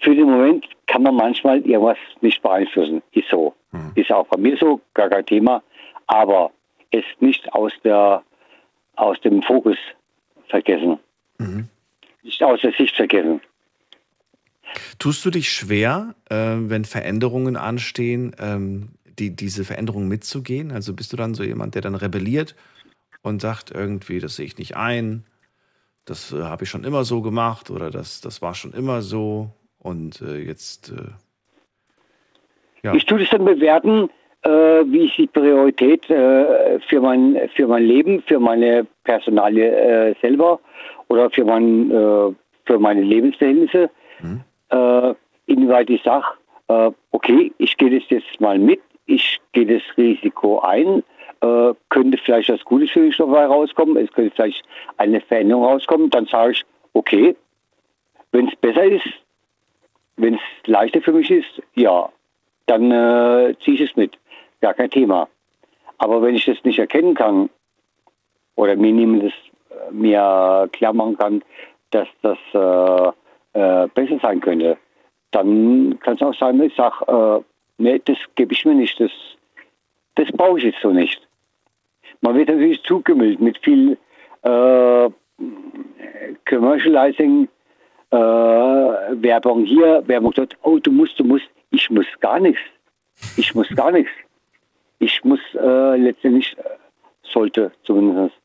Für 0.00 0.14
den 0.14 0.30
Moment 0.30 0.66
kann 0.86 1.02
man 1.02 1.16
manchmal 1.16 1.58
irgendwas 1.66 1.98
nicht 2.22 2.40
beeinflussen. 2.42 3.02
Ist 3.12 3.28
so. 3.28 3.54
Hm. 3.72 3.92
Ist 3.94 4.10
auch 4.10 4.26
bei 4.26 4.38
mir 4.38 4.56
so, 4.56 4.80
gar 4.94 5.08
kein 5.08 5.26
Thema 5.26 5.62
aber 6.10 6.50
es 6.90 7.04
nicht 7.20 7.52
aus, 7.54 7.72
der, 7.84 8.22
aus 8.96 9.20
dem 9.20 9.42
Fokus 9.42 9.76
vergessen. 10.50 10.98
Mhm. 11.38 11.68
Nicht 12.22 12.42
aus 12.42 12.60
der 12.60 12.72
Sicht 12.72 12.94
vergessen. 12.96 13.40
Tust 14.98 15.24
du 15.24 15.30
dich 15.30 15.50
schwer, 15.50 16.14
äh, 16.28 16.36
wenn 16.36 16.84
Veränderungen 16.84 17.56
anstehen, 17.56 18.36
ähm, 18.38 18.90
die, 19.18 19.34
diese 19.34 19.64
Veränderungen 19.64 20.08
mitzugehen? 20.08 20.70
Also 20.70 20.94
bist 20.94 21.12
du 21.12 21.16
dann 21.16 21.34
so 21.34 21.42
jemand, 21.42 21.74
der 21.74 21.82
dann 21.82 21.94
rebelliert 21.94 22.54
und 23.22 23.40
sagt 23.40 23.70
irgendwie, 23.70 24.20
das 24.20 24.36
sehe 24.36 24.46
ich 24.46 24.58
nicht 24.58 24.76
ein, 24.76 25.24
das 26.04 26.32
äh, 26.32 26.42
habe 26.42 26.64
ich 26.64 26.70
schon 26.70 26.84
immer 26.84 27.04
so 27.04 27.22
gemacht 27.22 27.70
oder 27.70 27.90
das, 27.90 28.20
das 28.20 28.42
war 28.42 28.54
schon 28.54 28.72
immer 28.72 29.02
so 29.02 29.52
und 29.78 30.20
äh, 30.22 30.38
jetzt. 30.38 30.90
Äh, 30.90 31.10
ja. 32.82 32.94
Ich 32.94 33.06
tue 33.06 33.18
das 33.18 33.30
dann 33.30 33.44
bewerten, 33.44 34.08
wie 34.42 35.04
ich 35.04 35.16
die 35.16 35.26
Priorität 35.26 36.08
äh, 36.10 36.80
für, 36.88 37.00
mein, 37.00 37.38
für 37.54 37.66
mein 37.66 37.84
Leben, 37.84 38.22
für 38.22 38.40
meine 38.40 38.86
Personalie 39.04 39.70
äh, 39.70 40.14
selber 40.20 40.60
oder 41.08 41.30
für, 41.30 41.44
mein, 41.44 41.90
äh, 41.90 42.34
für 42.64 42.78
meine 42.78 43.02
Lebensverhältnisse, 43.02 43.90
mhm. 44.20 44.40
Äh, 44.70 45.14
inwieweit 45.46 45.90
ich 45.90 46.00
sage, 46.04 46.26
äh, 46.68 46.92
okay, 47.10 47.52
ich 47.58 47.76
gehe 47.76 47.90
das 47.90 48.08
jetzt 48.08 48.40
mal 48.40 48.56
mit, 48.56 48.80
ich 49.06 49.40
gehe 49.52 49.66
das 49.66 49.82
Risiko 49.96 50.60
ein, 50.60 51.02
könnte 51.88 52.18
vielleicht 52.18 52.50
was 52.50 52.62
Gutes 52.64 52.90
für 52.90 53.00
mich 53.00 53.16
dabei 53.16 53.46
rauskommen, 53.46 53.96
es 53.96 54.12
könnte 54.12 54.30
vielleicht 54.36 54.62
eine 54.98 55.22
Veränderung 55.22 55.64
rauskommen, 55.64 56.10
dann 56.10 56.26
sage 56.26 56.52
ich, 56.52 56.64
okay, 56.92 57.34
wenn 58.32 58.46
es 58.48 58.56
besser 58.56 58.84
ist, 58.84 59.08
wenn 60.16 60.34
es 60.34 60.40
leichter 60.66 61.00
für 61.00 61.12
mich 61.12 61.30
ist, 61.30 61.62
ja, 61.74 62.10
dann 62.66 62.90
äh, 62.90 63.54
ziehe 63.64 63.76
ich 63.76 63.90
es 63.90 63.96
mit 63.96 64.18
gar 64.60 64.74
kein 64.74 64.90
Thema. 64.90 65.28
Aber 65.98 66.22
wenn 66.22 66.34
ich 66.34 66.46
das 66.46 66.62
nicht 66.64 66.78
erkennen 66.78 67.14
kann 67.14 67.50
oder 68.56 68.76
mir 68.76 69.20
das 69.20 69.32
äh, 69.70 69.92
mir 69.92 70.68
klar 70.72 70.92
machen 70.92 71.16
kann, 71.18 71.42
dass 71.90 72.08
das 72.22 72.38
äh, 72.54 73.12
äh, 73.58 73.88
besser 73.88 74.18
sein 74.22 74.40
könnte, 74.40 74.78
dann 75.30 75.98
kann 76.00 76.14
es 76.14 76.22
auch 76.22 76.34
sein, 76.34 76.58
dass 76.58 76.68
ich 76.68 76.76
sage, 76.76 77.04
äh, 77.06 77.44
nee, 77.78 78.00
das 78.04 78.18
gebe 78.34 78.52
ich 78.52 78.64
mir 78.64 78.74
nicht, 78.74 78.98
das, 79.00 79.10
das 80.14 80.30
brauche 80.32 80.58
ich 80.58 80.64
jetzt 80.64 80.80
so 80.82 80.90
nicht. 80.90 81.26
Man 82.20 82.36
wird 82.36 82.48
natürlich 82.48 82.82
zugemüllt 82.82 83.40
mit 83.40 83.58
viel 83.58 83.96
äh, 84.42 85.10
Commercializing, 86.48 87.48
äh, 88.10 88.16
Werbung 88.16 89.64
hier, 89.64 90.02
Werbung 90.06 90.32
dort. 90.32 90.56
Oh, 90.62 90.78
du 90.78 90.90
musst, 90.90 91.18
du 91.18 91.24
musst. 91.24 91.48
Ich 91.70 91.88
muss 91.90 92.06
gar 92.20 92.40
nichts. 92.40 92.60
Ich 93.36 93.54
muss 93.54 93.68
gar 93.74 93.92
nichts. 93.92 94.10
Ich 95.00 95.24
muss 95.24 95.40
äh, 95.54 95.96
letztendlich, 95.96 96.56
äh, 96.58 96.62
sollte 97.22 97.72
zumindest 97.84 98.36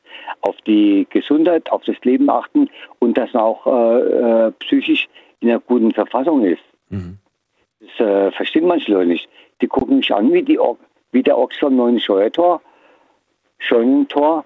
auf 0.41 0.56
die 0.66 1.06
Gesundheit, 1.10 1.70
auf 1.70 1.84
das 1.84 1.97
Leben 2.03 2.30
achten 2.30 2.70
und 2.99 3.18
dass 3.18 3.32
man 3.34 3.43
auch 3.43 3.68
äh, 3.68 4.47
äh, 4.47 4.51
psychisch 4.60 5.08
in 5.41 5.49
einer 5.49 5.60
guten 5.60 5.91
Verfassung 5.91 6.43
ist. 6.45 6.64
Mhm. 6.89 7.18
Das 7.82 8.08
äh, 8.08 8.32
verstehen 8.32 8.68
manche 8.68 8.93
Leute 8.93 9.10
nicht. 9.10 9.30
Die 9.62 9.68
gucken 9.68 9.97
mich 9.97 10.14
an 10.14 10.32
wie, 10.32 10.43
die, 10.43 10.58
wie 11.12 11.24
der 11.24 11.38
Ochs 11.38 11.58
vom 11.58 11.76
neuen 11.76 11.99
Steuertor, 11.99 12.62
Scheunentor. 13.60 14.45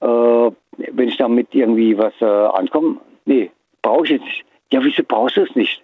Äh, 0.00 0.06
wenn 0.06 1.08
ich 1.08 1.18
damit 1.18 1.54
irgendwie 1.54 1.98
was 1.98 2.14
ankomme, 2.22 2.98
nee, 3.26 3.50
brauche 3.82 4.04
ich 4.04 4.10
jetzt 4.12 4.24
nicht. 4.24 4.44
Ja, 4.72 4.82
wieso 4.82 5.02
brauchst 5.06 5.36
du 5.36 5.42
es 5.42 5.54
nicht? 5.54 5.82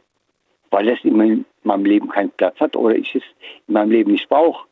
Weil 0.70 0.88
es 0.88 1.04
in 1.04 1.44
meinem 1.62 1.84
Leben 1.84 2.08
keinen 2.08 2.30
Platz 2.30 2.58
hat 2.58 2.74
oder 2.74 2.96
ich 2.96 3.14
es 3.14 3.22
in 3.66 3.74
meinem 3.74 3.90
Leben 3.90 4.12
nicht 4.12 4.28
brauche. 4.30 4.67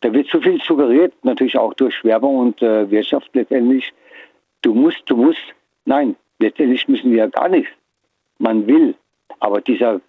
Da 0.00 0.12
wird 0.12 0.28
so 0.28 0.40
viel 0.40 0.60
suggeriert, 0.62 1.12
natürlich 1.24 1.58
auch 1.58 1.74
durch 1.74 2.02
Werbung 2.04 2.38
und 2.38 2.62
äh, 2.62 2.90
Wirtschaft 2.90 3.28
letztendlich. 3.34 3.92
Du 4.62 4.74
musst, 4.74 5.02
du 5.06 5.16
musst. 5.16 5.54
Nein, 5.84 6.16
letztendlich 6.38 6.88
müssen 6.88 7.10
wir 7.10 7.18
ja 7.18 7.26
gar 7.26 7.48
nichts. 7.48 7.70
Man 8.38 8.66
will. 8.66 8.94
Aber 9.40 9.60
dieser, 9.60 10.00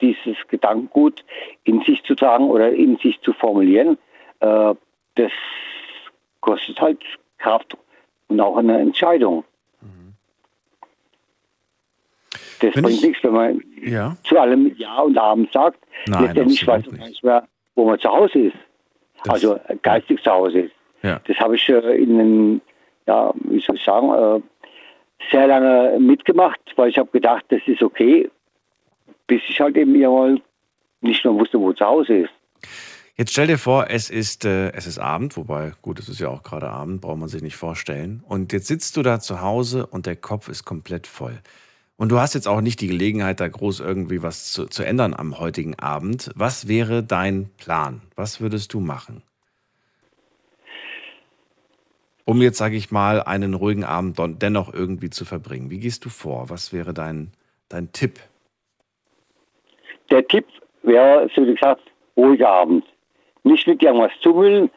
dieses 0.00 0.36
Gedankengut 0.48 1.24
in 1.64 1.80
sich 1.82 2.02
zu 2.02 2.14
tragen 2.14 2.48
oder 2.50 2.72
in 2.72 2.96
sich 2.96 3.20
zu 3.20 3.32
formulieren, 3.32 3.98
äh, 4.40 4.74
das 5.14 5.32
kostet 6.40 6.80
halt 6.80 7.02
Kraft 7.38 7.76
und 8.28 8.40
auch 8.40 8.56
eine 8.56 8.78
Entscheidung. 8.78 9.44
Mhm. 9.80 10.14
Das 12.60 12.74
wenn 12.74 12.82
bringt 12.82 12.98
ich, 12.98 13.02
nichts, 13.02 13.24
wenn 13.24 13.32
man 13.32 13.62
ja. 13.82 14.16
zu 14.24 14.38
allem 14.38 14.74
Ja 14.76 15.00
und 15.00 15.18
Abend 15.18 15.52
sagt. 15.52 15.78
Nein, 16.06 16.24
letztendlich 16.24 16.66
weiß 16.66 16.86
man 16.86 17.08
nicht 17.08 17.22
mehr, 17.22 17.46
wo 17.74 17.84
man 17.84 17.98
zu 17.98 18.08
Hause 18.08 18.38
ist 18.38 18.56
das 19.24 19.34
also 19.34 19.60
geistig 19.82 20.22
zu 20.22 20.30
Hause 20.30 20.60
ist. 20.60 20.74
Ja. 21.02 21.20
Das 21.26 21.36
habe 21.38 21.56
ich 21.56 21.68
äh, 21.68 22.02
in 22.02 22.20
einem, 22.20 22.60
ja, 23.06 23.32
wie 23.44 23.60
soll 23.60 23.76
ich 23.76 23.84
sagen, 23.84 24.12
äh, 24.12 24.40
sehr 25.30 25.46
lange 25.46 25.98
mitgemacht, 25.98 26.60
weil 26.76 26.90
ich 26.90 26.98
habe 26.98 27.10
gedacht, 27.10 27.44
das 27.48 27.60
ist 27.66 27.82
okay, 27.82 28.30
bis 29.26 29.42
ich 29.48 29.60
halt 29.60 29.76
eben 29.76 29.98
mal 29.98 30.40
nicht 31.00 31.24
mehr 31.24 31.34
wusste, 31.34 31.60
wo 31.60 31.72
zu 31.72 31.84
Hause 31.84 32.14
ist. 32.18 32.32
Jetzt 33.16 33.32
stell 33.32 33.46
dir 33.46 33.56
vor, 33.56 33.86
es 33.88 34.10
ist, 34.10 34.44
äh, 34.44 34.70
es 34.72 34.86
ist 34.86 34.98
Abend, 34.98 35.36
wobei, 35.38 35.72
gut, 35.80 35.98
es 35.98 36.08
ist 36.08 36.20
ja 36.20 36.28
auch 36.28 36.42
gerade 36.42 36.68
Abend, 36.68 37.00
braucht 37.00 37.18
man 37.18 37.28
sich 37.28 37.40
nicht 37.40 37.56
vorstellen. 37.56 38.22
Und 38.28 38.52
jetzt 38.52 38.66
sitzt 38.66 38.96
du 38.96 39.02
da 39.02 39.20
zu 39.20 39.40
Hause 39.40 39.86
und 39.86 40.04
der 40.04 40.16
Kopf 40.16 40.48
ist 40.48 40.64
komplett 40.64 41.06
voll. 41.06 41.40
Und 41.98 42.10
du 42.10 42.18
hast 42.18 42.34
jetzt 42.34 42.46
auch 42.46 42.60
nicht 42.60 42.80
die 42.82 42.88
Gelegenheit, 42.88 43.40
da 43.40 43.48
groß 43.48 43.80
irgendwie 43.80 44.22
was 44.22 44.52
zu, 44.52 44.66
zu 44.66 44.82
ändern 44.82 45.14
am 45.14 45.38
heutigen 45.38 45.78
Abend. 45.78 46.30
Was 46.34 46.68
wäre 46.68 47.02
dein 47.02 47.48
Plan? 47.56 48.02
Was 48.16 48.40
würdest 48.40 48.74
du 48.74 48.80
machen? 48.80 49.22
Um 52.26 52.42
jetzt, 52.42 52.58
sage 52.58 52.76
ich 52.76 52.90
mal, 52.90 53.22
einen 53.22 53.54
ruhigen 53.54 53.84
Abend 53.84 54.18
dennoch 54.42 54.74
irgendwie 54.74 55.10
zu 55.10 55.24
verbringen. 55.24 55.70
Wie 55.70 55.78
gehst 55.78 56.04
du 56.04 56.08
vor? 56.08 56.50
Was 56.50 56.72
wäre 56.72 56.92
dein, 56.92 57.32
dein 57.68 57.92
Tipp? 57.92 58.20
Der 60.10 60.26
Tipp 60.26 60.46
wäre, 60.82 61.30
so 61.34 61.46
wie 61.46 61.54
gesagt, 61.54 61.82
ruhiger 62.16 62.48
Abend. 62.48 62.84
Nicht 63.44 63.66
mit 63.66 63.82
irgendwas 63.82 64.12
zumüllen, 64.20 64.70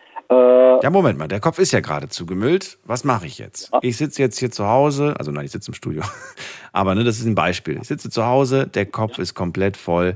ja, 0.82 0.89
Moment 0.89 1.19
mal, 1.19 1.27
der 1.27 1.39
Kopf 1.39 1.59
ist 1.59 1.71
ja 1.71 1.82
gerade 1.82 2.07
zugemüllt. 2.07 2.77
Was 2.86 3.03
mache 3.03 3.25
ich 3.25 3.38
jetzt? 3.38 3.71
Ja. 3.73 3.80
Ich 3.82 3.97
sitze 3.97 4.21
jetzt 4.21 4.39
hier 4.39 4.51
zu 4.51 4.67
Hause, 4.67 5.15
also 5.17 5.32
nein, 5.32 5.45
ich 5.45 5.51
sitze 5.51 5.71
im 5.71 5.73
Studio. 5.73 6.03
Aber 6.71 6.95
ne, 6.95 7.03
das 7.03 7.19
ist 7.19 7.25
ein 7.25 7.36
Beispiel. 7.36 7.77
Ich 7.82 7.88
sitze 7.88 8.09
zu 8.09 8.25
Hause, 8.25 8.67
der 8.67 8.86
Kopf 8.86 9.17
ja. 9.17 9.23
ist 9.23 9.34
komplett 9.34 9.75
voll. 9.75 10.15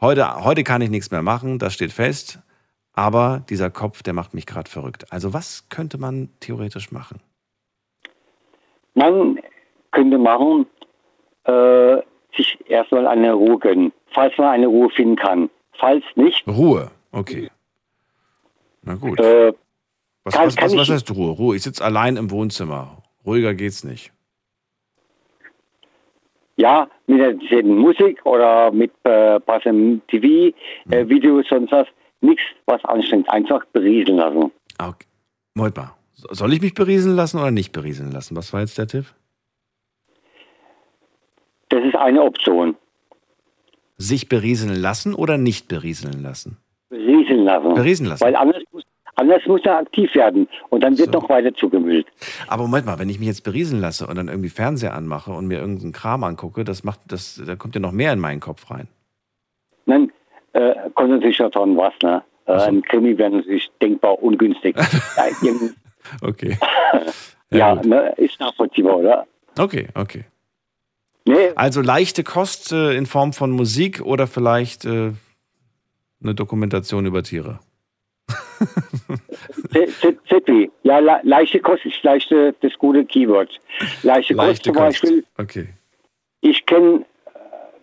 Heute, 0.00 0.44
heute 0.44 0.64
kann 0.64 0.80
ich 0.80 0.90
nichts 0.90 1.10
mehr 1.10 1.22
machen, 1.22 1.58
das 1.58 1.74
steht 1.74 1.92
fest. 1.92 2.38
Aber 2.94 3.44
dieser 3.48 3.70
Kopf, 3.70 4.02
der 4.02 4.12
macht 4.12 4.34
mich 4.34 4.46
gerade 4.46 4.70
verrückt. 4.70 5.12
Also 5.12 5.32
was 5.32 5.68
könnte 5.68 5.98
man 5.98 6.30
theoretisch 6.40 6.90
machen? 6.90 7.20
Man 8.94 9.38
könnte 9.92 10.18
machen, 10.18 10.66
äh, 11.44 11.98
sich 12.36 12.58
erstmal 12.66 13.06
eine 13.06 13.32
Ruhe 13.32 13.58
gönnen, 13.58 13.92
falls 14.12 14.36
man 14.38 14.48
eine 14.48 14.66
Ruhe 14.66 14.90
finden 14.90 15.16
kann. 15.16 15.50
Falls 15.74 16.04
nicht. 16.16 16.46
Ruhe, 16.48 16.90
okay. 17.12 17.50
Na 18.88 18.94
gut. 18.94 19.20
Äh, 19.20 19.52
was, 20.24 20.34
kann, 20.34 20.46
was, 20.46 20.56
was, 20.56 20.76
was 20.76 20.88
heißt 20.88 21.10
Ruhe? 21.14 21.32
Ruhe. 21.32 21.56
Ich 21.56 21.62
sitze 21.62 21.84
allein 21.84 22.16
im 22.16 22.30
Wohnzimmer. 22.30 23.02
Ruhiger 23.26 23.54
geht's 23.54 23.84
nicht. 23.84 24.12
Ja, 26.56 26.88
mit 27.06 27.20
der 27.20 27.64
Musik 27.64 28.24
oder 28.24 28.72
mit 28.72 28.90
äh, 29.04 29.38
passendem 29.40 30.00
TV, 30.08 30.54
äh, 30.90 31.04
hm. 31.04 31.68
Was. 31.70 31.86
Nichts, 32.20 32.42
was 32.64 32.82
anstrengt. 32.86 33.30
Einfach 33.30 33.64
berieseln 33.66 34.16
lassen. 34.16 34.50
Okay. 34.78 35.06
Mal. 35.54 35.72
Soll 36.14 36.52
ich 36.54 36.62
mich 36.62 36.74
berieseln 36.74 37.14
lassen 37.14 37.38
oder 37.38 37.50
nicht 37.50 37.72
berieseln 37.72 38.10
lassen? 38.10 38.36
Was 38.36 38.52
war 38.52 38.60
jetzt 38.60 38.78
der 38.78 38.86
Tipp? 38.86 39.04
Das 41.68 41.84
ist 41.84 41.94
eine 41.94 42.22
Option. 42.22 42.74
Sich 43.98 44.28
berieseln 44.28 44.74
lassen 44.80 45.14
oder 45.14 45.36
nicht 45.36 45.68
berieseln 45.68 46.22
lassen? 46.22 46.56
Berieseln 46.88 47.44
lassen. 47.44 47.74
Berieseln 47.74 48.08
lassen. 48.08 48.24
Weil 48.24 48.34
anders 48.34 48.62
Anders 49.18 49.44
muss 49.46 49.60
er 49.64 49.78
aktiv 49.78 50.14
werden 50.14 50.46
und 50.70 50.84
dann 50.84 50.96
wird 50.96 51.12
so. 51.12 51.18
noch 51.18 51.28
weiter 51.28 51.52
zugemüllt. 51.52 52.06
Aber 52.46 52.62
Moment 52.62 52.86
mal, 52.86 53.00
wenn 53.00 53.08
ich 53.08 53.18
mich 53.18 53.26
jetzt 53.26 53.42
berieseln 53.42 53.80
lasse 53.80 54.06
und 54.06 54.16
dann 54.16 54.28
irgendwie 54.28 54.48
Fernseher 54.48 54.94
anmache 54.94 55.32
und 55.32 55.48
mir 55.48 55.58
irgendeinen 55.58 55.92
Kram 55.92 56.22
angucke, 56.22 56.62
das 56.62 56.84
macht, 56.84 57.00
das, 57.08 57.42
da 57.44 57.56
kommt 57.56 57.74
ja 57.74 57.80
noch 57.80 57.90
mehr 57.90 58.12
in 58.12 58.20
meinen 58.20 58.38
Kopf 58.38 58.70
rein. 58.70 58.86
Nein, 59.86 60.12
äh, 60.52 60.72
kommt 60.94 61.10
natürlich 61.10 61.36
schon 61.36 61.76
was, 61.76 61.94
ne? 62.00 62.22
Äh, 62.46 62.60
so. 62.60 62.66
Ein 62.66 62.82
Krimi 62.82 63.18
wäre 63.18 63.30
natürlich 63.30 63.68
denkbar 63.82 64.22
ungünstig. 64.22 64.76
okay. 66.22 66.56
ja, 67.50 67.58
ja 67.58 67.74
ne, 67.74 68.14
ist 68.18 68.38
nachvollziehbar, 68.38 68.98
oder? 68.98 69.26
Okay, 69.58 69.88
okay. 69.94 70.26
Nee. 71.24 71.50
Also 71.56 71.80
leichte 71.80 72.22
Kost 72.22 72.70
äh, 72.70 72.96
in 72.96 73.06
Form 73.06 73.32
von 73.32 73.50
Musik 73.50 74.00
oder 74.00 74.28
vielleicht 74.28 74.84
äh, 74.84 75.10
eine 76.22 76.34
Dokumentation 76.36 77.04
über 77.04 77.24
Tiere. 77.24 77.58
Zippy. 80.28 80.70
Ja, 80.82 80.98
le 80.98 81.20
leichte 81.22 81.60
Kost 81.60 81.84
ist 81.84 82.02
leichte, 82.02 82.54
das 82.60 82.72
gute 82.78 83.04
Keyword. 83.04 83.50
Leichte, 84.02 84.34
Kost 84.34 84.64
zum 84.64 84.74
Beispiel. 84.74 85.24
Okay. 85.38 85.68
Ich 86.40 86.64
kenne, 86.66 87.04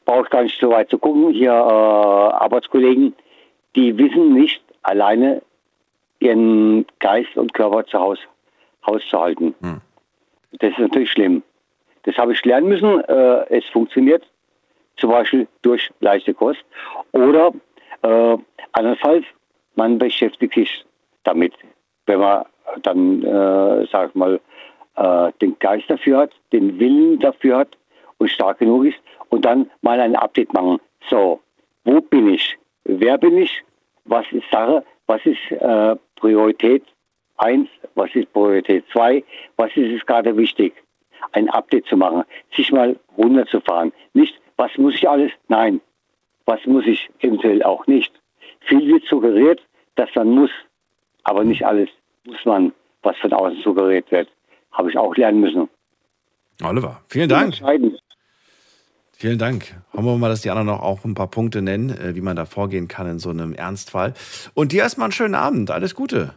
brauche 0.05 0.29
gar 0.29 0.43
nicht 0.43 0.59
so 0.59 0.69
weit 0.69 0.89
zu 0.89 0.97
gucken, 0.97 1.31
hier 1.31 1.51
äh, 1.51 1.53
Arbeitskollegen, 1.53 3.13
die 3.75 3.97
wissen 3.97 4.33
nicht 4.33 4.61
alleine 4.83 5.41
ihren 6.19 6.85
Geist 6.99 7.35
und 7.35 7.53
Körper 7.53 7.85
zu 7.85 7.99
Hause 7.99 8.21
Haus 8.85 9.01
zu 9.09 9.19
halten. 9.19 9.55
Hm. 9.61 9.81
Das 10.59 10.71
ist 10.71 10.79
natürlich 10.79 11.11
schlimm. 11.11 11.43
Das 12.03 12.15
habe 12.17 12.33
ich 12.33 12.45
lernen 12.45 12.67
müssen. 12.67 13.01
Äh, 13.05 13.57
es 13.57 13.65
funktioniert 13.65 14.23
zum 14.97 15.09
Beispiel 15.09 15.47
durch 15.63 15.89
leichte 15.99 16.33
Kost. 16.33 16.63
Oder 17.11 17.51
äh, 18.03 18.37
andernfalls 18.73 19.25
man 19.75 19.97
beschäftigt 19.97 20.53
sich 20.53 20.85
damit, 21.23 21.53
wenn 22.05 22.19
man 22.19 22.45
dann, 22.81 23.23
äh, 23.23 23.87
sag 23.91 24.15
mal, 24.15 24.39
äh, 24.95 25.31
den 25.41 25.57
Geist 25.59 25.89
dafür 25.89 26.19
hat, 26.19 26.31
den 26.51 26.79
Willen 26.79 27.19
dafür 27.19 27.57
hat 27.57 27.77
und 28.17 28.29
stark 28.29 28.59
genug 28.59 28.85
ist 28.85 28.97
und 29.29 29.45
dann 29.45 29.69
mal 29.81 29.99
ein 29.99 30.15
Update 30.15 30.53
machen. 30.53 30.79
So, 31.09 31.39
wo 31.83 32.01
bin 32.01 32.29
ich? 32.33 32.57
Wer 32.85 33.17
bin 33.17 33.37
ich? 33.37 33.63
Was 34.05 34.25
ist 34.31 34.49
Sache? 34.51 34.83
Was 35.07 35.25
ist 35.25 35.51
äh, 35.51 35.95
Priorität 36.15 36.83
1? 37.37 37.67
Was 37.95 38.13
ist 38.15 38.31
Priorität 38.33 38.85
2? 38.91 39.23
Was 39.57 39.75
ist 39.75 39.91
es 39.91 40.05
gerade 40.05 40.35
wichtig? 40.37 40.73
Ein 41.31 41.49
Update 41.49 41.87
zu 41.87 41.97
machen, 41.97 42.23
sich 42.55 42.71
mal 42.71 42.95
runterzufahren. 43.17 43.91
Nicht, 44.13 44.39
was 44.57 44.77
muss 44.77 44.95
ich 44.95 45.09
alles? 45.09 45.31
Nein, 45.47 45.81
was 46.45 46.65
muss 46.65 46.85
ich 46.85 47.09
eventuell 47.19 47.63
auch 47.63 47.85
nicht. 47.87 48.13
Viel 48.67 48.87
wird 48.87 49.03
suggeriert, 49.07 49.61
dass 49.95 50.09
man 50.15 50.29
muss, 50.29 50.51
aber 51.23 51.43
nicht 51.43 51.65
alles 51.65 51.89
muss 52.25 52.43
man, 52.45 52.73
was 53.03 53.17
von 53.17 53.33
außen 53.33 53.61
suggeriert 53.63 54.11
wird. 54.11 54.29
Habe 54.71 54.89
ich 54.89 54.97
auch 54.97 55.15
lernen 55.15 55.41
müssen. 55.41 55.69
Oliver, 56.63 57.01
vielen 57.07 57.29
Dank. 57.29 57.55
Vielen 59.17 59.37
Dank. 59.37 59.73
Hoffen 59.93 60.05
wir 60.05 60.17
mal, 60.17 60.29
dass 60.29 60.41
die 60.41 60.49
anderen 60.49 60.67
noch 60.67 60.81
auch 60.81 61.05
ein 61.05 61.13
paar 61.13 61.29
Punkte 61.29 61.61
nennen, 61.61 61.89
äh, 61.89 62.15
wie 62.15 62.21
man 62.21 62.35
da 62.35 62.45
vorgehen 62.45 62.89
kann 62.89 63.07
in 63.07 63.19
so 63.19 63.29
einem 63.29 63.53
Ernstfall. 63.53 64.13
Und 64.53 64.73
dir 64.73 64.83
erstmal 64.83 65.05
einen 65.05 65.13
schönen 65.13 65.35
Abend. 65.35 65.71
Alles 65.71 65.95
Gute. 65.95 66.33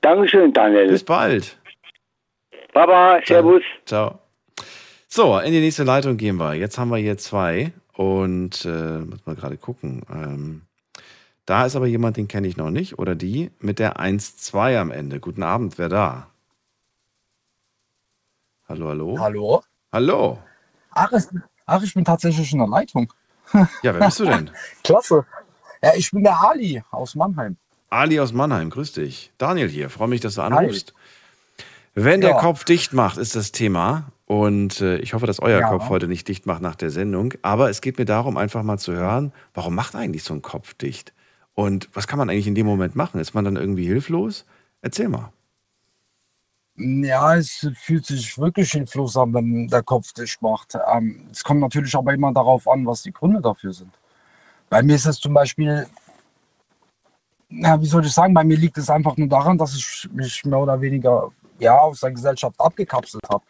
Dankeschön, 0.00 0.52
Daniel. 0.52 0.88
Bis 0.88 1.04
bald. 1.04 1.56
Baba, 2.72 3.20
Servus. 3.24 3.62
Ciao. 3.86 4.18
So, 5.06 5.38
in 5.38 5.52
die 5.52 5.60
nächste 5.60 5.84
Leitung 5.84 6.16
gehen 6.16 6.36
wir. 6.36 6.54
Jetzt 6.54 6.78
haben 6.78 6.90
wir 6.90 6.96
hier 6.96 7.16
zwei 7.18 7.72
und 7.94 8.64
äh, 8.64 8.98
muss 8.98 9.24
mal 9.24 9.36
gerade 9.36 9.56
gucken. 9.56 10.02
Ähm, 10.10 10.62
Da 11.52 11.66
ist 11.66 11.76
aber 11.76 11.86
jemand, 11.86 12.16
den 12.16 12.28
kenne 12.28 12.48
ich 12.48 12.56
noch 12.56 12.70
nicht. 12.70 12.98
Oder 12.98 13.14
die 13.14 13.50
mit 13.58 13.78
der 13.78 14.00
1-2 14.00 14.78
am 14.78 14.90
Ende. 14.90 15.20
Guten 15.20 15.42
Abend, 15.42 15.76
wer 15.76 15.90
da? 15.90 16.28
Hallo, 18.66 18.88
hallo. 18.88 19.18
Hallo. 19.18 19.62
Hallo. 19.92 20.38
Ach, 20.92 21.12
ich, 21.12 21.24
ach, 21.66 21.82
ich 21.82 21.92
bin 21.92 22.06
tatsächlich 22.06 22.54
in 22.54 22.58
der 22.60 22.68
Leitung. 22.68 23.12
Ja, 23.52 23.68
wer 23.82 23.98
bist 23.98 24.18
du 24.20 24.24
denn? 24.24 24.50
Klasse. 24.82 25.26
Ja, 25.82 25.92
ich 25.94 26.10
bin 26.10 26.22
der 26.22 26.40
Ali 26.42 26.82
aus 26.90 27.14
Mannheim. 27.16 27.58
Ali 27.90 28.18
aus 28.18 28.32
Mannheim, 28.32 28.70
grüß 28.70 28.92
dich. 28.92 29.30
Daniel 29.36 29.68
hier, 29.68 29.90
freue 29.90 30.08
mich, 30.08 30.22
dass 30.22 30.36
du 30.36 30.40
anrufst. 30.40 30.94
Hi. 30.96 31.64
Wenn 32.02 32.22
der 32.22 32.30
ja. 32.30 32.40
Kopf 32.40 32.64
dicht 32.64 32.94
macht, 32.94 33.18
ist 33.18 33.36
das 33.36 33.52
Thema. 33.52 34.04
Und 34.24 34.80
äh, 34.80 34.96
ich 35.00 35.12
hoffe, 35.12 35.26
dass 35.26 35.38
euer 35.38 35.60
ja. 35.60 35.68
Kopf 35.68 35.90
heute 35.90 36.08
nicht 36.08 36.26
dicht 36.28 36.46
macht 36.46 36.62
nach 36.62 36.76
der 36.76 36.88
Sendung. 36.88 37.34
Aber 37.42 37.68
es 37.68 37.82
geht 37.82 37.98
mir 37.98 38.06
darum, 38.06 38.38
einfach 38.38 38.62
mal 38.62 38.78
zu 38.78 38.94
hören, 38.94 39.34
warum 39.52 39.74
macht 39.74 39.94
eigentlich 39.94 40.24
so 40.24 40.32
ein 40.32 40.40
Kopf 40.40 40.72
dicht? 40.72 41.12
Und 41.54 41.88
was 41.92 42.06
kann 42.06 42.18
man 42.18 42.30
eigentlich 42.30 42.46
in 42.46 42.54
dem 42.54 42.66
Moment 42.66 42.96
machen? 42.96 43.20
Ist 43.20 43.34
man 43.34 43.44
dann 43.44 43.56
irgendwie 43.56 43.86
hilflos? 43.86 44.46
Erzähl 44.80 45.08
mal. 45.08 45.32
Ja, 46.76 47.36
es 47.36 47.68
fühlt 47.74 48.06
sich 48.06 48.38
wirklich 48.38 48.72
hilflos 48.72 49.16
an, 49.16 49.34
wenn 49.34 49.68
der 49.68 49.82
Kopf 49.82 50.12
dicht 50.14 50.40
macht. 50.40 50.76
Ähm, 50.90 51.28
es 51.30 51.44
kommt 51.44 51.60
natürlich 51.60 51.94
aber 51.94 52.14
immer 52.14 52.32
darauf 52.32 52.66
an, 52.66 52.86
was 52.86 53.02
die 53.02 53.12
Gründe 53.12 53.42
dafür 53.42 53.72
sind. 53.72 53.92
Bei 54.70 54.82
mir 54.82 54.96
ist 54.96 55.04
es 55.04 55.20
zum 55.20 55.34
Beispiel, 55.34 55.86
ja, 57.50 57.78
wie 57.78 57.86
soll 57.86 58.06
ich 58.06 58.12
sagen, 58.12 58.32
bei 58.32 58.42
mir 58.42 58.56
liegt 58.56 58.78
es 58.78 58.88
einfach 58.88 59.18
nur 59.18 59.28
daran, 59.28 59.58
dass 59.58 59.76
ich 59.76 60.08
mich 60.12 60.44
mehr 60.46 60.60
oder 60.60 60.80
weniger 60.80 61.30
ja, 61.58 61.78
aus 61.78 62.00
der 62.00 62.12
Gesellschaft 62.12 62.58
abgekapselt 62.58 63.22
habe. 63.28 63.44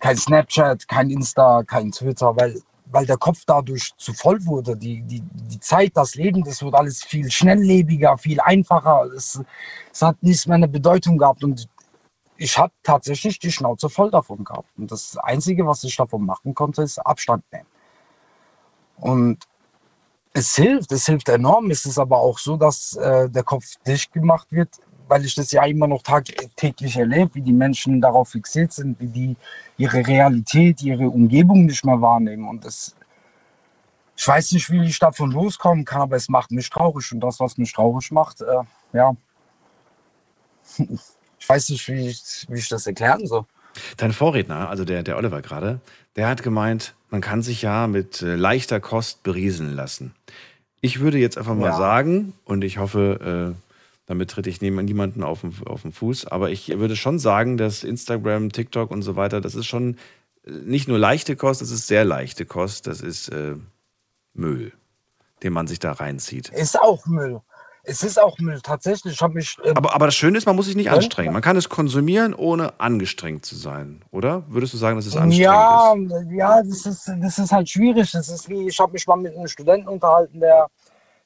Kein 0.00 0.16
Snapchat, 0.16 0.88
kein 0.88 1.10
Insta, 1.10 1.62
kein 1.62 1.92
Twitter, 1.92 2.36
weil, 2.36 2.60
weil 2.92 3.06
der 3.06 3.16
Kopf 3.16 3.42
dadurch 3.46 3.92
zu 3.96 4.12
voll 4.12 4.44
wurde. 4.44 4.76
Die, 4.76 5.02
die, 5.02 5.22
die 5.22 5.60
Zeit, 5.60 5.92
das 5.94 6.14
Leben, 6.14 6.44
das 6.44 6.62
wird 6.62 6.74
alles 6.74 7.02
viel 7.02 7.30
schnelllebiger, 7.30 8.18
viel 8.18 8.40
einfacher. 8.40 9.04
Es, 9.16 9.40
es 9.92 10.02
hat 10.02 10.22
nichts 10.22 10.46
mehr 10.46 10.56
eine 10.56 10.68
Bedeutung 10.68 11.18
gehabt 11.18 11.44
und 11.44 11.68
ich 12.36 12.56
habe 12.56 12.72
tatsächlich 12.82 13.38
die 13.38 13.52
Schnauze 13.52 13.90
voll 13.90 14.10
davon 14.10 14.44
gehabt. 14.44 14.70
Und 14.78 14.90
das 14.90 15.16
Einzige, 15.18 15.66
was 15.66 15.84
ich 15.84 15.94
davon 15.96 16.24
machen 16.24 16.54
konnte, 16.54 16.82
ist 16.82 16.98
Abstand 16.98 17.44
nehmen. 17.52 17.66
Und 18.96 19.38
es 20.32 20.54
hilft, 20.54 20.90
es 20.92 21.06
hilft 21.06 21.28
enorm. 21.28 21.70
Es 21.70 21.84
ist 21.84 21.98
aber 21.98 22.18
auch 22.18 22.38
so, 22.38 22.56
dass 22.56 22.96
äh, 22.96 23.28
der 23.28 23.42
Kopf 23.42 23.66
dicht 23.86 24.12
gemacht 24.12 24.48
wird, 24.50 24.70
weil 25.10 25.24
ich 25.24 25.34
das 25.34 25.50
ja 25.50 25.64
immer 25.64 25.88
noch 25.88 26.02
tagtäglich 26.02 26.96
erlebe, 26.96 27.34
wie 27.34 27.42
die 27.42 27.52
Menschen 27.52 28.00
darauf 28.00 28.28
fixiert 28.28 28.72
sind, 28.72 28.98
wie 29.00 29.08
die 29.08 29.36
ihre 29.76 30.06
Realität, 30.06 30.82
ihre 30.82 31.08
Umgebung 31.08 31.66
nicht 31.66 31.84
mehr 31.84 32.00
wahrnehmen. 32.00 32.48
Und 32.48 32.64
das, 32.64 32.94
ich 34.16 34.28
weiß 34.28 34.52
nicht, 34.52 34.70
wie 34.70 34.84
ich 34.84 35.00
davon 35.00 35.32
loskommen 35.32 35.84
kann, 35.84 36.02
aber 36.02 36.14
es 36.14 36.28
macht 36.28 36.52
mich 36.52 36.70
traurig. 36.70 37.10
Und 37.10 37.18
das, 37.20 37.40
was 37.40 37.58
mich 37.58 37.72
traurig 37.72 38.12
macht, 38.12 38.40
äh, 38.40 38.62
ja, 38.92 39.16
ich 40.78 41.48
weiß 41.48 41.70
nicht, 41.70 41.88
wie 41.88 42.06
ich, 42.06 42.46
wie 42.48 42.58
ich 42.60 42.68
das 42.68 42.86
erklären 42.86 43.26
soll. 43.26 43.44
Dein 43.96 44.12
Vorredner, 44.12 44.68
also 44.68 44.84
der, 44.84 45.02
der 45.02 45.16
Oliver 45.16 45.42
gerade, 45.42 45.80
der 46.14 46.28
hat 46.28 46.44
gemeint, 46.44 46.94
man 47.08 47.20
kann 47.20 47.42
sich 47.42 47.62
ja 47.62 47.88
mit 47.88 48.22
äh, 48.22 48.36
leichter 48.36 48.78
Kost 48.78 49.24
berieseln 49.24 49.74
lassen. 49.74 50.14
Ich 50.80 51.00
würde 51.00 51.18
jetzt 51.18 51.36
einfach 51.36 51.56
mal 51.56 51.70
ja. 51.70 51.76
sagen, 51.76 52.32
und 52.44 52.62
ich 52.62 52.78
hoffe, 52.78 53.56
äh, 53.56 53.69
damit 54.10 54.28
tritt 54.28 54.48
ich 54.48 54.60
niemanden 54.60 55.22
auf 55.22 55.42
den, 55.42 55.54
auf 55.66 55.82
den 55.82 55.92
Fuß, 55.92 56.26
aber 56.26 56.50
ich 56.50 56.66
würde 56.66 56.96
schon 56.96 57.20
sagen, 57.20 57.56
dass 57.56 57.84
Instagram, 57.84 58.50
TikTok 58.50 58.90
und 58.90 59.02
so 59.02 59.14
weiter, 59.14 59.40
das 59.40 59.54
ist 59.54 59.66
schon 59.66 59.98
äh, 60.44 60.50
nicht 60.50 60.88
nur 60.88 60.98
leichte 60.98 61.36
Kost, 61.36 61.60
das 61.60 61.70
ist 61.70 61.86
sehr 61.86 62.04
leichte 62.04 62.44
Kost, 62.44 62.88
das 62.88 63.02
ist 63.02 63.28
äh, 63.28 63.54
Müll, 64.34 64.72
den 65.44 65.52
man 65.52 65.68
sich 65.68 65.78
da 65.78 65.92
reinzieht. 65.92 66.48
Ist 66.48 66.80
auch 66.80 67.06
Müll. 67.06 67.40
Es 67.84 68.02
ist 68.02 68.20
auch 68.20 68.36
Müll, 68.40 68.60
tatsächlich. 68.60 69.14
Ich 69.14 69.28
mich, 69.28 69.56
ähm, 69.64 69.76
aber, 69.76 69.94
aber 69.94 70.06
das 70.06 70.16
Schöne 70.16 70.38
ist, 70.38 70.44
man 70.44 70.56
muss 70.56 70.66
sich 70.66 70.74
nicht 70.74 70.90
anstrengen. 70.90 71.32
Man 71.32 71.40
kann 71.40 71.56
es 71.56 71.68
konsumieren, 71.68 72.34
ohne 72.34 72.80
angestrengt 72.80 73.46
zu 73.46 73.54
sein, 73.54 74.04
oder? 74.10 74.42
Würdest 74.48 74.74
du 74.74 74.76
sagen, 74.76 74.96
dass 74.96 75.06
es 75.06 75.14
anstrengend 75.14 75.44
ja, 75.44 75.94
ist? 75.94 76.32
Ja, 76.32 76.62
das 76.64 76.84
ist, 76.84 77.12
das 77.22 77.38
ist 77.38 77.52
halt 77.52 77.68
schwierig. 77.68 78.10
Das 78.10 78.28
ist 78.28 78.48
wie, 78.48 78.66
ich 78.66 78.80
habe 78.80 78.92
mich 78.92 79.06
mal 79.06 79.14
mit 79.14 79.36
einem 79.36 79.46
Studenten 79.46 79.86
unterhalten, 79.86 80.40
der 80.40 80.66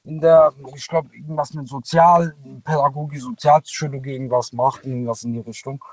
in 0.05 0.21
der, 0.21 0.53
ich 0.75 0.87
glaube, 0.87 1.09
irgendwas 1.15 1.53
mit 1.53 1.67
Sozialpädagogik, 1.67 3.21
Sozialpsychologie 3.21 4.13
irgendwas 4.13 4.53
macht, 4.53 4.85
irgendwas 4.85 5.23
in 5.23 5.33
die 5.33 5.39
Richtung. 5.39 5.83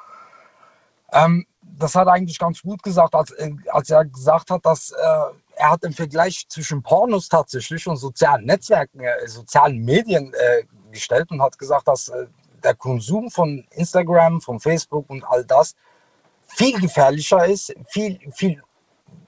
Ähm, 1.12 1.46
das 1.62 1.94
hat 1.94 2.06
er 2.06 2.14
eigentlich 2.14 2.38
ganz 2.38 2.62
gut 2.62 2.82
gesagt, 2.82 3.14
als, 3.14 3.34
als 3.70 3.90
er 3.90 4.04
gesagt 4.04 4.50
hat, 4.50 4.64
dass 4.64 4.90
äh, 4.90 5.34
er 5.56 5.70
hat 5.70 5.84
den 5.84 5.92
Vergleich 5.92 6.46
zwischen 6.48 6.82
Pornos 6.82 7.28
tatsächlich 7.28 7.86
und 7.86 7.96
sozialen 7.96 8.46
Netzwerken, 8.46 9.00
äh, 9.00 9.26
sozialen 9.26 9.78
Medien 9.78 10.32
äh, 10.34 10.64
gestellt 10.90 11.30
und 11.30 11.42
hat 11.42 11.58
gesagt, 11.58 11.88
dass 11.88 12.08
äh, 12.08 12.26
der 12.62 12.74
Konsum 12.74 13.30
von 13.30 13.64
Instagram, 13.70 14.40
von 14.40 14.60
Facebook 14.60 15.08
und 15.08 15.24
all 15.24 15.44
das 15.44 15.74
viel 16.46 16.78
gefährlicher 16.80 17.44
ist, 17.46 17.74
viel, 17.88 18.18
viel, 18.32 18.62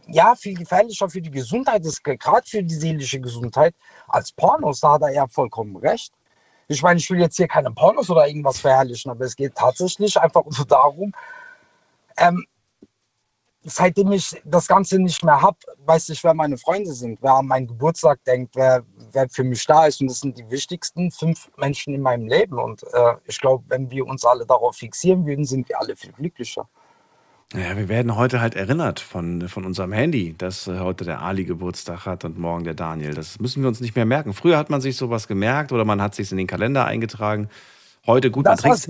ja, 0.08 0.34
viel 0.34 0.54
gefährlicher 0.54 1.08
für 1.08 1.20
die 1.20 1.30
Gesundheit 1.30 1.84
ist, 1.84 2.02
gerade 2.04 2.46
für 2.46 2.62
die 2.62 2.74
seelische 2.74 3.20
Gesundheit, 3.20 3.74
als 4.08 4.32
Pornos. 4.32 4.80
Da 4.80 4.94
hat 4.94 5.02
er 5.02 5.12
ja 5.12 5.26
vollkommen 5.26 5.76
recht. 5.76 6.12
Ich 6.68 6.82
meine, 6.82 6.98
ich 6.98 7.10
will 7.10 7.20
jetzt 7.20 7.36
hier 7.36 7.48
keine 7.48 7.70
Pornos 7.70 8.10
oder 8.10 8.26
irgendwas 8.26 8.60
verherrlichen, 8.60 9.10
aber 9.10 9.24
es 9.24 9.36
geht 9.36 9.54
tatsächlich 9.54 10.18
einfach 10.18 10.44
nur 10.44 10.66
darum, 10.66 11.12
ähm, 12.16 12.46
seitdem 13.64 14.12
ich 14.12 14.40
das 14.44 14.66
Ganze 14.66 14.98
nicht 14.98 15.24
mehr 15.24 15.40
habe, 15.40 15.56
weiß 15.78 16.10
ich, 16.10 16.22
wer 16.22 16.34
meine 16.34 16.58
Freunde 16.58 16.92
sind, 16.92 17.20
wer 17.22 17.34
an 17.34 17.46
meinen 17.46 17.66
Geburtstag 17.66 18.22
denkt, 18.24 18.54
wer, 18.56 18.84
wer 19.12 19.28
für 19.28 19.44
mich 19.44 19.66
da 19.66 19.86
ist. 19.86 20.00
Und 20.00 20.08
das 20.08 20.20
sind 20.20 20.38
die 20.38 20.48
wichtigsten 20.50 21.10
fünf 21.10 21.50
Menschen 21.56 21.94
in 21.94 22.02
meinem 22.02 22.28
Leben. 22.28 22.58
Und 22.58 22.82
äh, 22.92 23.14
ich 23.26 23.40
glaube, 23.40 23.64
wenn 23.68 23.90
wir 23.90 24.06
uns 24.06 24.24
alle 24.24 24.46
darauf 24.46 24.76
fixieren 24.76 25.26
würden, 25.26 25.44
sind 25.44 25.68
wir 25.68 25.80
alle 25.80 25.96
viel 25.96 26.12
glücklicher. 26.12 26.68
Ja, 27.52 27.76
wir 27.76 27.88
werden 27.88 28.16
heute 28.16 28.40
halt 28.40 28.54
erinnert 28.54 28.98
von, 28.98 29.48
von 29.48 29.64
unserem 29.64 29.92
Handy, 29.92 30.34
dass 30.36 30.66
äh, 30.66 30.78
heute 30.80 31.04
der 31.04 31.22
Ali 31.22 31.44
Geburtstag 31.44 32.06
hat 32.06 32.24
und 32.24 32.38
morgen 32.38 32.64
der 32.64 32.74
Daniel. 32.74 33.14
Das 33.14 33.38
müssen 33.38 33.62
wir 33.62 33.68
uns 33.68 33.80
nicht 33.80 33.94
mehr 33.94 34.06
merken. 34.06 34.32
Früher 34.32 34.58
hat 34.58 34.70
man 34.70 34.80
sich 34.80 34.96
sowas 34.96 35.28
gemerkt 35.28 35.70
oder 35.70 35.84
man 35.84 36.02
hat 36.02 36.14
sich 36.14 36.30
in 36.32 36.38
den 36.38 36.46
Kalender 36.46 36.84
eingetragen. 36.84 37.48
Heute 38.06 38.30
gut, 38.30 38.44
das 38.44 38.62
man 38.62 38.76
trägt 38.76 38.88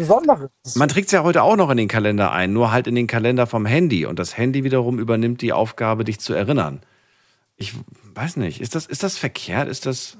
man 0.76 0.88
trägt 0.88 1.06
es 1.06 1.12
ja 1.12 1.22
heute 1.22 1.42
auch 1.42 1.56
noch 1.56 1.70
in 1.70 1.76
den 1.76 1.88
Kalender 1.88 2.32
ein, 2.32 2.52
nur 2.52 2.72
halt 2.72 2.86
in 2.86 2.94
den 2.94 3.06
Kalender 3.06 3.46
vom 3.46 3.64
Handy 3.64 4.06
und 4.06 4.18
das 4.18 4.36
Handy 4.36 4.64
wiederum 4.64 4.98
übernimmt 4.98 5.40
die 5.40 5.52
Aufgabe, 5.52 6.04
dich 6.04 6.18
zu 6.18 6.32
erinnern. 6.32 6.80
Ich 7.56 7.74
weiß 8.14 8.36
nicht, 8.36 8.60
ist 8.60 8.74
das, 8.74 8.86
ist 8.86 9.04
das 9.04 9.16
verkehrt? 9.16 9.68
Ist 9.68 9.86
das 9.86 10.18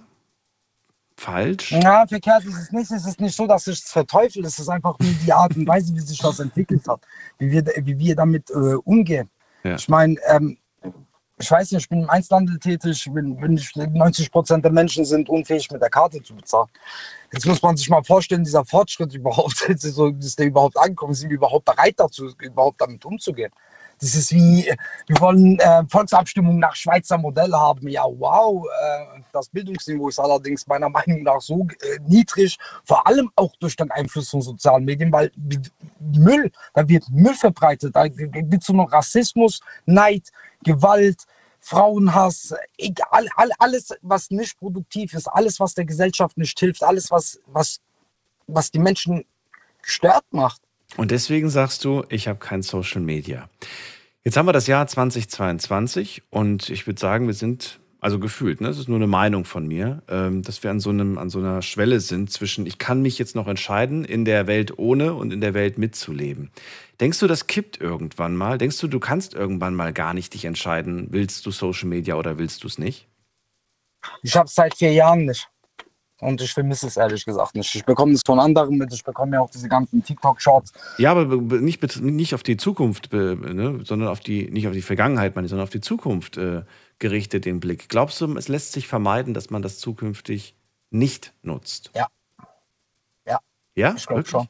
falsch? 1.17 1.73
Ja, 1.73 2.07
verkehrt 2.07 2.45
ist 2.45 2.57
es 2.57 2.73
nicht. 2.73 2.91
Es 2.91 3.07
ist 3.07 3.21
nicht 3.21 3.37
so, 3.37 3.47
dass 3.47 3.67
ich 3.67 3.79
es 3.79 3.91
verteufel. 3.91 4.45
Es 4.45 4.59
ist 4.59 4.69
einfach 4.69 4.99
nur 4.99 5.12
die 5.25 5.33
Art 5.33 5.57
und 5.57 5.67
Weise, 5.67 5.95
wie 5.95 6.01
sich 6.01 6.19
das 6.19 6.41
entwickelt 6.41 6.87
hat, 6.89 7.01
wie 7.39 7.51
wir, 7.51 7.65
wie 7.65 7.99
wir 7.99 8.17
damit 8.17 8.51
äh, 8.51 8.75
umgehen. 8.85 9.31
Ja. 9.62 9.77
Ich 9.77 9.89
meine, 9.89 10.17
ähm, 10.29 10.59
ich 11.39 11.51
weiß 11.51 11.73
nicht, 11.73 11.83
ich 11.83 11.89
bin 11.89 12.03
im 12.03 12.11
Einzelhandel 12.11 12.59
tätig, 12.59 13.09
bin, 13.12 13.37
bin 13.37 13.57
ich, 13.57 13.75
90 13.75 14.31
Prozent 14.31 14.65
der 14.65 14.71
Menschen 14.71 15.05
sind 15.05 15.29
unfähig, 15.29 15.71
mit 15.71 15.83
der 15.83 15.91
Karte 15.91 16.23
zu 16.23 16.35
bezahlen. 16.35 16.69
Jetzt 17.33 17.47
muss 17.47 17.61
man 17.61 17.77
sich 17.77 17.89
mal 17.91 18.05
vorstellen, 18.05 18.45
dieser 18.45 18.65
Fortschritt 18.65 19.12
überhaupt, 19.15 19.57
so, 19.79 20.09
ist 20.09 20.39
der 20.39 20.47
überhaupt 20.47 20.79
angekommen, 20.79 21.15
sind 21.15 21.31
wir 21.31 21.37
überhaupt 21.37 21.65
bereit 21.65 21.95
dazu, 21.97 22.31
überhaupt 22.41 22.81
damit 22.81 23.05
umzugehen? 23.05 23.51
Das 24.01 24.14
ist 24.14 24.32
wie, 24.32 24.70
wir 25.07 25.20
wollen 25.20 25.59
äh, 25.61 25.82
Volksabstimmung 25.88 26.59
nach 26.59 26.74
Schweizer 26.74 27.18
Modell 27.18 27.53
haben. 27.53 27.88
Ja, 27.88 28.05
wow. 28.05 28.66
Äh, 28.82 29.22
das 29.32 29.49
Bildungsniveau 29.49 30.09
ist 30.09 30.18
allerdings 30.18 30.66
meiner 30.66 30.88
Meinung 30.88 31.22
nach 31.22 31.40
so 31.40 31.66
äh, 31.80 31.99
niedrig, 32.07 32.59
vor 32.84 33.07
allem 33.07 33.30
auch 33.36 33.55
durch 33.57 33.76
den 33.76 33.90
Einfluss 33.90 34.30
von 34.30 34.42
sozialen 34.42 34.84
Medien, 34.84 35.12
weil 35.12 35.30
Müll, 36.01 36.51
da 36.74 36.88
wird 36.88 37.05
Müll 37.11 37.34
verbreitet, 37.34 37.95
da 37.95 38.09
gibt 38.09 38.55
es 38.55 38.66
so 38.66 38.72
noch 38.72 38.92
Rassismus, 38.92 39.61
Neid, 39.86 40.30
Gewalt, 40.64 41.24
Frauenhass, 41.61 42.55
egal, 42.76 43.26
alles, 43.59 43.88
was 44.03 44.30
nicht 44.30 44.59
produktiv 44.59 45.14
ist, 45.14 45.26
alles, 45.28 45.59
was 45.61 45.72
der 45.72 45.86
Gesellschaft 45.86 46.36
nicht 46.36 46.59
hilft, 46.61 46.82
alles, 46.82 47.11
was, 47.11 47.40
was, 47.47 47.80
was 48.47 48.70
die 48.70 48.78
Menschen 48.78 49.24
gestört 49.80 50.24
macht. 50.30 50.61
Und 50.97 51.11
deswegen 51.11 51.51
sagst 51.51 51.84
du, 51.84 52.05
ich 52.09 52.28
habe 52.28 52.38
kein 52.38 52.62
Social 52.62 53.01
Media. 53.01 53.49
Jetzt 54.22 54.36
haben 54.36 54.47
wir 54.47 54.53
das 54.53 54.66
Jahr 54.66 54.86
2022 54.86 56.22
und 56.30 56.70
ich 56.70 56.86
würde 56.86 57.01
sagen, 57.01 57.26
wir 57.26 57.34
sind, 57.34 57.80
also 58.01 58.18
gefühlt, 58.18 58.61
ne, 58.61 58.68
das 58.68 58.78
ist 58.78 58.88
nur 58.88 58.97
eine 58.97 59.07
Meinung 59.07 59.45
von 59.45 59.66
mir, 59.66 60.03
ähm, 60.09 60.42
dass 60.42 60.62
wir 60.62 60.70
an 60.70 60.80
so, 60.80 60.90
einem, 60.90 61.18
an 61.18 61.28
so 61.28 61.40
einer 61.40 61.61
Schwelle 61.61 62.01
sind 62.01 62.30
zwischen, 62.30 62.64
ich 62.64 62.78
kann 62.78 63.03
mich 63.03 63.18
jetzt 63.18 63.34
noch 63.34 63.49
entscheiden, 63.49 64.05
in 64.05 64.24
der 64.24 64.47
Welt 64.47 64.78
ohne 64.78 65.14
und 65.14 65.32
in 65.32 65.42
der 65.42 65.53
Welt 65.53 65.76
mitzuleben. 65.76 66.51
Denkst 67.01 67.18
du, 67.18 67.26
das 67.26 67.49
kippt 67.49 67.80
irgendwann 67.80 68.36
mal? 68.36 68.57
Denkst 68.57 68.78
du, 68.78 68.88
du 68.88 69.01
kannst 69.01 69.34
irgendwann 69.34 69.74
mal 69.74 69.92
gar 69.92 70.14
nicht 70.14 70.32
dich 70.32 70.45
entscheiden, 70.45 71.09
willst 71.11 71.45
du 71.45 71.51
Social 71.51 71.88
Media 71.88 72.14
oder 72.14 72.38
willst 72.38 72.62
du 72.62 72.68
es 72.68 72.78
nicht? 72.78 73.09
Ich 74.22 74.36
habe 74.36 74.47
es 74.47 74.55
seit 74.55 74.74
vier 74.76 74.92
Jahren 74.92 75.26
nicht. 75.26 75.49
Und 76.25 76.41
ich 76.41 76.53
vermisse 76.53 76.87
es 76.87 76.97
ehrlich 76.97 77.25
gesagt 77.25 77.55
nicht. 77.55 77.75
Ich 77.75 77.85
bekomme 77.85 78.12
es 78.14 78.22
von 78.25 78.41
anderen 78.41 78.77
mit, 78.77 78.93
ich 78.93 79.05
bekomme 79.05 79.37
ja 79.37 79.41
auch 79.43 79.51
diese 79.51 79.68
ganzen 79.68 80.03
TikTok-Shorts. 80.03 80.72
Ja, 80.99 81.12
aber 81.12 81.37
nicht, 81.37 82.01
nicht 82.01 82.35
auf 82.35 82.43
die 82.43 82.57
Zukunft, 82.57 83.12
ne, 83.12 83.81
sondern 83.85 84.09
auf 84.09 84.20
die, 84.20 84.51
nicht 84.51 84.66
auf 84.66 84.72
die 84.72 84.83
Vergangenheit, 84.83 85.37
meine, 85.37 85.49
sondern 85.49 85.64
auf 85.64 85.70
die 85.70 85.81
Zukunft 85.81 86.37
äh, 86.37 86.62
gerichtet 86.99 87.45
den 87.45 87.61
Blick. 87.61 87.89
Glaubst 87.89 88.20
du, 88.20 88.37
es 88.37 88.49
lässt 88.49 88.72
sich 88.72 88.89
vermeiden, 88.89 89.35
dass 89.35 89.51
man 89.51 89.62
das 89.62 89.79
zukünftig 89.79 90.55
nicht 90.95 91.35
nutzt. 91.43 91.91
Ja. 91.95 92.07
Ja. 93.27 93.41
Ja? 93.75 93.95
Ich 93.97 94.07
glaube 94.07 94.25
schon. 94.25 94.49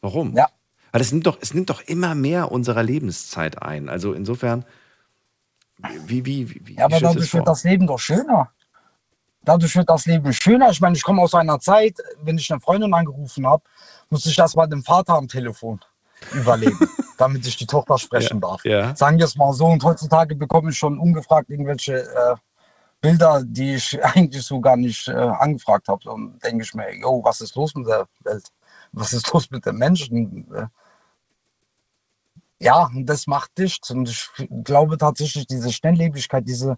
Warum? 0.00 0.34
Ja. 0.34 0.48
Weil 0.90 1.00
es 1.00 1.12
nimmt, 1.12 1.26
doch, 1.26 1.38
es 1.40 1.54
nimmt 1.54 1.70
doch 1.70 1.80
immer 1.82 2.14
mehr 2.14 2.50
unserer 2.50 2.82
Lebenszeit 2.82 3.62
ein. 3.62 3.88
Also 3.88 4.12
insofern, 4.12 4.64
wie, 6.06 6.26
wie, 6.26 6.50
wie, 6.50 6.66
wie 6.66 6.74
Ja, 6.76 6.86
aber 6.86 7.00
dadurch 7.00 7.32
wird 7.32 7.46
das 7.46 7.64
Leben 7.64 7.86
doch 7.86 7.98
schöner. 7.98 8.50
Dadurch 9.44 9.74
wird 9.76 9.90
das 9.90 10.06
Leben 10.06 10.32
schöner. 10.32 10.70
Ich 10.70 10.80
meine, 10.80 10.96
ich 10.96 11.02
komme 11.02 11.22
aus 11.22 11.34
einer 11.34 11.58
Zeit, 11.58 11.96
wenn 12.22 12.38
ich 12.38 12.50
eine 12.52 12.60
Freundin 12.60 12.94
angerufen 12.94 13.46
habe, 13.46 13.64
musste 14.10 14.30
ich 14.30 14.36
das 14.36 14.54
mal 14.54 14.66
dem 14.66 14.82
Vater 14.84 15.14
am 15.14 15.28
Telefon 15.28 15.80
überlegen, 16.32 16.78
damit 17.18 17.46
ich 17.46 17.56
die 17.56 17.66
Tochter 17.66 17.98
sprechen 17.98 18.40
Ja, 18.40 18.48
darf. 18.48 18.64
ja. 18.64 18.96
Sagen 18.96 19.18
wir 19.18 19.24
es 19.24 19.36
mal 19.36 19.52
so. 19.52 19.66
Und 19.66 19.82
heutzutage 19.82 20.36
bekomme 20.36 20.70
ich 20.70 20.78
schon 20.78 20.98
ungefragt 20.98 21.50
irgendwelche 21.50 22.02
äh, 22.02 22.36
Bilder, 23.00 23.42
die 23.44 23.74
ich 23.74 24.02
eigentlich 24.14 24.44
so 24.44 24.60
gar 24.60 24.76
nicht 24.76 25.08
äh, 25.08 25.12
angefragt 25.12 25.88
habe. 25.88 26.08
Und 26.10 26.42
denke 26.44 26.62
ich 26.64 26.74
mir, 26.74 26.94
yo, 26.96 27.20
was 27.24 27.40
ist 27.40 27.56
los 27.56 27.74
mit 27.74 27.88
der 27.88 28.06
Welt? 28.20 28.46
Was 28.92 29.12
ist 29.12 29.32
los 29.32 29.50
mit 29.50 29.66
den 29.66 29.76
Menschen? 29.76 30.46
Äh, 30.54 30.66
ja, 32.60 32.86
und 32.86 33.06
das 33.06 33.26
macht 33.26 33.58
dicht. 33.58 33.90
Und 33.90 34.08
ich 34.08 34.28
glaube 34.62 34.96
tatsächlich, 34.98 35.48
diese 35.48 35.72
Schnelllebigkeit, 35.72 36.46
diese, 36.46 36.76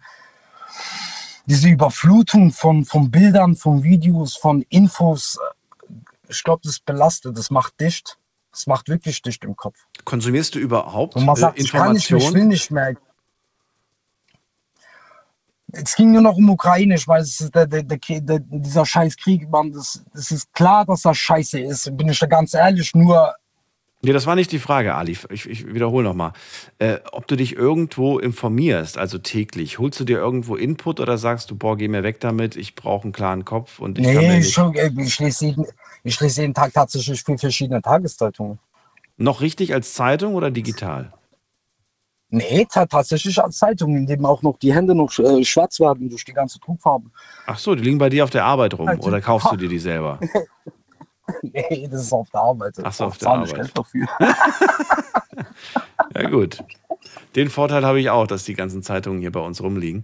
diese 1.46 1.68
Überflutung 1.68 2.52
von, 2.52 2.84
von 2.84 3.10
Bildern, 3.10 3.56
von 3.56 3.82
Videos, 3.82 4.36
von 4.36 4.62
Infos, 4.68 5.38
äh, 5.38 5.94
ich 6.28 6.42
glaube, 6.42 6.62
das 6.64 6.80
belastet, 6.80 7.36
das 7.36 7.50
macht 7.50 7.78
dicht. 7.80 8.18
Das 8.50 8.68
macht 8.68 8.88
wirklich 8.88 9.20
dicht 9.20 9.42
im 9.44 9.56
Kopf. 9.56 9.76
Konsumierst 10.04 10.54
du 10.54 10.60
überhaupt 10.60 11.16
Und 11.16 11.24
man 11.24 11.36
äh, 11.36 11.40
sagt, 11.40 11.58
ich 11.58 11.72
kann 11.72 11.92
nicht 11.92 12.04
ich 12.04 12.10
will 12.12 12.18
Informationen? 12.18 12.48
nicht 12.48 12.70
mehr. 12.70 12.94
Es 15.72 15.96
ging 15.96 16.12
nur 16.12 16.22
noch 16.22 16.36
um 16.36 16.48
Ukraine. 16.48 16.94
Ich 16.94 17.08
weiß, 17.08 17.50
der, 17.52 17.66
der, 17.66 17.82
der, 17.82 18.38
dieser 18.38 18.86
scheiß 18.86 19.16
Krieg, 19.16 19.50
Mann, 19.50 19.72
das, 19.72 20.04
das 20.14 20.30
ist 20.30 20.52
klar, 20.52 20.84
dass 20.84 21.02
das 21.02 21.18
scheiße 21.18 21.58
ist. 21.58 21.96
Bin 21.96 22.08
ich 22.08 22.18
da 22.20 22.26
ganz 22.26 22.54
ehrlich, 22.54 22.94
nur 22.94 23.34
Nee, 24.04 24.12
das 24.12 24.26
war 24.26 24.34
nicht 24.34 24.52
die 24.52 24.58
Frage, 24.58 24.94
Ali. 24.94 25.16
Ich, 25.30 25.48
ich 25.48 25.66
wiederhole 25.72 26.04
nochmal. 26.04 26.32
Äh, 26.78 26.98
ob 27.12 27.26
du 27.26 27.36
dich 27.36 27.56
irgendwo 27.56 28.18
informierst, 28.18 28.98
also 28.98 29.18
täglich, 29.18 29.78
holst 29.78 29.98
du 29.98 30.04
dir 30.04 30.18
irgendwo 30.18 30.56
Input 30.56 31.00
oder 31.00 31.16
sagst 31.18 31.50
du, 31.50 31.56
boah, 31.56 31.76
geh 31.76 31.88
mir 31.88 32.02
weg 32.02 32.20
damit, 32.20 32.54
ich 32.56 32.74
brauche 32.74 33.04
einen 33.04 33.12
klaren 33.12 33.44
Kopf 33.44 33.78
und 33.80 33.98
ich 33.98 34.04
kann 34.04 34.16
mir 34.16 34.20
Nee, 34.28 34.38
nicht. 34.38 34.52
schon, 34.52 34.74
äh, 34.74 34.90
ich, 34.98 35.18
lese 35.18 35.46
jeden, 35.46 35.66
ich 36.02 36.20
lese 36.20 36.42
jeden 36.42 36.54
Tag 36.54 36.72
tatsächlich 36.74 37.22
vier 37.22 37.38
verschiedene 37.38 37.80
Tageszeitungen. 37.80 38.58
Noch 39.16 39.40
richtig 39.40 39.72
als 39.72 39.94
Zeitung 39.94 40.34
oder 40.34 40.50
digital? 40.50 41.12
Nee, 42.30 42.66
ta- 42.68 42.86
tatsächlich 42.86 43.40
als 43.42 43.58
Zeitung, 43.58 43.96
in 43.96 44.06
dem 44.06 44.26
auch 44.26 44.42
noch 44.42 44.58
die 44.58 44.74
Hände 44.74 44.94
noch 44.94 45.16
äh, 45.18 45.44
schwarz 45.44 45.78
werden 45.78 46.10
durch 46.10 46.24
die 46.24 46.32
ganze 46.32 46.58
Druckfarbe. 46.58 47.08
Ach 47.46 47.58
so, 47.58 47.74
die 47.74 47.82
liegen 47.82 47.98
bei 47.98 48.08
dir 48.10 48.24
auf 48.24 48.30
der 48.30 48.44
Arbeit 48.44 48.74
rum 48.74 48.88
Also- 48.88 49.08
oder 49.08 49.20
kaufst 49.20 49.52
du 49.52 49.56
dir 49.56 49.68
die 49.68 49.78
selber? 49.78 50.18
nee, 51.42 51.88
das 51.90 52.02
ist 52.02 52.12
auf 52.12 52.28
der 52.30 52.40
Arbeit. 52.40 52.74
Ach 52.82 52.92
so, 52.92 53.04
auf 53.04 53.18
der 53.18 53.28
Arbeit. 53.28 53.70
Dafür. 53.74 54.06
Ja, 56.14 56.28
gut. 56.28 56.62
Den 57.34 57.50
Vorteil 57.50 57.84
habe 57.84 58.00
ich 58.00 58.10
auch, 58.10 58.26
dass 58.26 58.44
die 58.44 58.54
ganzen 58.54 58.82
Zeitungen 58.82 59.20
hier 59.20 59.32
bei 59.32 59.40
uns 59.40 59.60
rumliegen. 59.60 60.02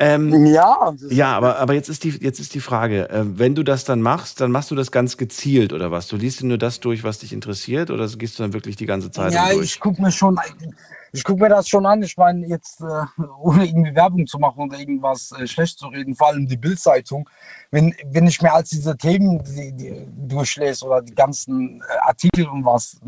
Ähm, 0.00 0.46
ja, 0.46 0.94
ja, 1.10 1.36
aber, 1.36 1.58
aber 1.58 1.74
jetzt, 1.74 1.88
ist 1.88 2.04
die, 2.04 2.10
jetzt 2.10 2.38
ist 2.38 2.54
die 2.54 2.60
Frage, 2.60 3.10
äh, 3.10 3.24
wenn 3.24 3.56
du 3.56 3.64
das 3.64 3.84
dann 3.84 4.00
machst, 4.00 4.40
dann 4.40 4.52
machst 4.52 4.70
du 4.70 4.76
das 4.76 4.92
ganz 4.92 5.16
gezielt 5.16 5.72
oder 5.72 5.90
was? 5.90 6.06
Du 6.06 6.16
liest 6.16 6.40
dir 6.40 6.46
nur 6.46 6.58
das 6.58 6.78
durch, 6.78 7.02
was 7.02 7.18
dich 7.18 7.32
interessiert 7.32 7.90
oder 7.90 8.06
gehst 8.06 8.38
du 8.38 8.44
dann 8.44 8.52
wirklich 8.52 8.76
die 8.76 8.86
ganze 8.86 9.10
Zeitung 9.10 9.34
Ja, 9.34 9.52
durch? 9.52 9.64
ich 9.64 9.80
gucke 9.80 10.00
mir 10.00 10.12
schon, 10.12 10.38
ich 11.12 11.24
gucke 11.24 11.42
mir 11.42 11.48
das 11.48 11.68
schon 11.68 11.86
an. 11.86 12.02
Ich 12.02 12.16
meine, 12.16 12.46
jetzt 12.46 12.80
äh, 12.80 13.22
ohne 13.40 13.66
irgendwie 13.66 13.94
Werbung 13.94 14.26
zu 14.26 14.38
machen 14.38 14.62
oder 14.62 14.78
irgendwas 14.78 15.32
äh, 15.32 15.46
schlecht 15.46 15.78
zu 15.78 15.88
reden, 15.88 16.14
vor 16.14 16.28
allem 16.28 16.46
die 16.46 16.56
Bildzeitung. 16.56 17.28
Wenn, 17.70 17.94
wenn 18.06 18.26
ich 18.26 18.40
mir 18.42 18.52
als 18.52 18.70
diese 18.70 18.96
Themen 18.96 19.42
die, 19.44 19.72
die 19.72 20.06
durchlese 20.28 20.86
oder 20.86 21.02
die 21.02 21.14
ganzen 21.14 21.80
äh, 21.82 21.98
Artikel 22.00 22.46
und 22.46 22.64
was 22.64 23.00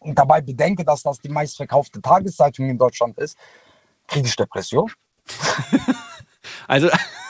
und 0.00 0.18
dabei 0.18 0.40
bedenke, 0.40 0.84
dass 0.84 1.02
das 1.02 1.18
die 1.18 1.30
meistverkaufte 1.30 2.00
Tageszeitung 2.02 2.68
in 2.68 2.76
Deutschland 2.76 3.16
ist, 3.18 3.38
kriege 4.06 4.26
ich 4.26 4.36
Depression. 4.36 4.90
Also, 6.68 6.88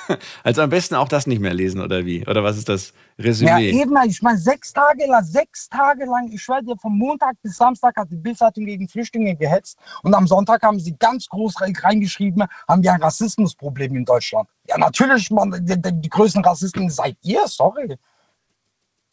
also 0.43 0.63
am 0.63 0.71
besten 0.71 0.95
auch 0.95 1.09
das 1.09 1.27
nicht 1.27 1.41
mehr 1.41 1.55
lesen 1.55 1.81
oder 1.81 2.05
wie? 2.05 2.27
Oder 2.27 2.43
was 2.45 2.57
ist 2.57 2.69
das 2.69 2.93
Ja, 3.17 3.25
Resümee? 3.25 3.71
eben, 3.71 3.97
ich 4.07 4.21
meine, 4.23 4.39
sechs 4.39 4.73
Tage 4.73 5.07
lang, 5.07 5.25
sechs 5.25 5.69
Tage 5.69 6.05
lang, 6.05 6.31
ich 6.33 6.43
schwöre 6.43 6.63
dir, 6.65 6.77
von 6.77 6.97
Montag 6.97 7.37
bis 7.43 7.57
Samstag 7.57 7.97
hat 7.97 8.11
die 8.11 8.17
Bildzeitung 8.17 8.65
gegen 8.65 8.89
Flüchtlinge 8.89 9.37
gehetzt 9.37 9.79
und 10.03 10.15
am 10.15 10.27
Sonntag 10.27 10.63
haben 10.63 10.79
sie 10.81 10.97
ganz 10.99 11.29
groß 11.29 11.61
re- 11.61 11.73
reingeschrieben, 11.83 12.45
haben 12.69 12.83
wir 12.83 12.93
ein 12.93 13.03
Rassismusproblem 13.03 13.97
in 13.97 14.05
Deutschland. 14.05 14.49
Ja, 14.69 14.79
natürlich, 14.79 15.31
man, 15.31 15.51
die, 15.65 15.81
die, 15.81 16.09
größten 16.09 16.45
Rassisten 16.45 16.89
seid 16.91 17.17
ihr, 17.23 17.47
sorry. 17.47 17.97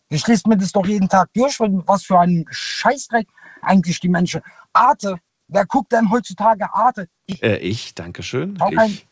Ich 0.10 0.28
lese 0.28 0.50
mir 0.50 0.58
das 0.58 0.72
doch 0.74 0.86
jeden 0.86 1.08
Tag 1.08 1.30
durch, 1.34 1.58
was 1.60 2.04
für 2.04 2.20
ein 2.20 2.46
Scheißdreck 2.50 3.28
eigentlich 3.62 4.00
die 4.02 4.10
Menschen. 4.10 4.42
Arte, 4.74 5.18
wer 5.48 5.66
guckt 5.66 5.92
denn 5.94 6.10
heutzutage 6.12 6.74
Arte? 6.74 7.08
Ich 7.28 7.42
Äh, 7.42 7.58
ich, 7.58 7.96
danke 7.96 8.22
schön. 8.24 8.60
Ein- 8.62 8.74
Ich, 8.90 8.94
ich 8.94 9.08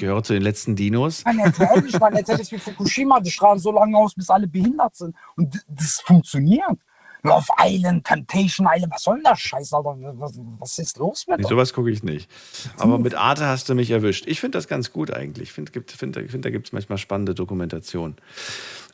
gehöre 0.00 0.22
zu 0.24 0.32
den 0.32 0.42
letzten 0.42 0.74
Dinos. 0.74 1.22
kann 1.22 1.38
erzählen, 1.38 1.86
ich 1.86 2.00
meine, 2.00 2.18
erzähl 2.18 2.40
es 2.40 2.50
wie 2.50 2.58
Fukushima, 2.58 3.20
die 3.20 3.30
strahlen 3.30 3.60
so 3.60 3.70
lange 3.70 3.96
aus, 3.96 4.14
bis 4.14 4.28
alle 4.28 4.48
behindert 4.48 4.96
sind. 4.96 5.14
Und 5.36 5.64
das 5.68 6.00
funktioniert. 6.00 6.78
Love 7.22 7.46
Island, 7.58 8.06
Temptation 8.06 8.66
Island, 8.70 8.92
was 8.92 9.02
soll 9.02 9.16
denn 9.16 9.24
das 9.24 9.40
Scheiß, 9.40 9.72
Alter? 9.72 9.96
Was, 10.14 10.38
was 10.58 10.78
ist 10.78 10.98
los 10.98 11.26
mit 11.26 11.40
Nee, 11.40 11.46
sowas 11.46 11.72
gucke 11.72 11.90
ich 11.90 12.02
nicht. 12.02 12.30
Aber 12.78 12.98
mit 12.98 13.14
Arte 13.14 13.46
hast 13.46 13.68
du 13.68 13.74
mich 13.74 13.90
erwischt. 13.90 14.24
Ich 14.26 14.40
finde 14.40 14.58
das 14.58 14.68
ganz 14.68 14.92
gut 14.92 15.12
eigentlich. 15.12 15.48
Ich 15.48 15.52
finde, 15.52 15.72
gibt, 15.72 15.90
find, 15.92 16.16
find, 16.16 16.44
da 16.44 16.50
gibt 16.50 16.68
es 16.68 16.72
manchmal 16.72 16.98
spannende 16.98 17.34
Dokumentationen. 17.34 18.16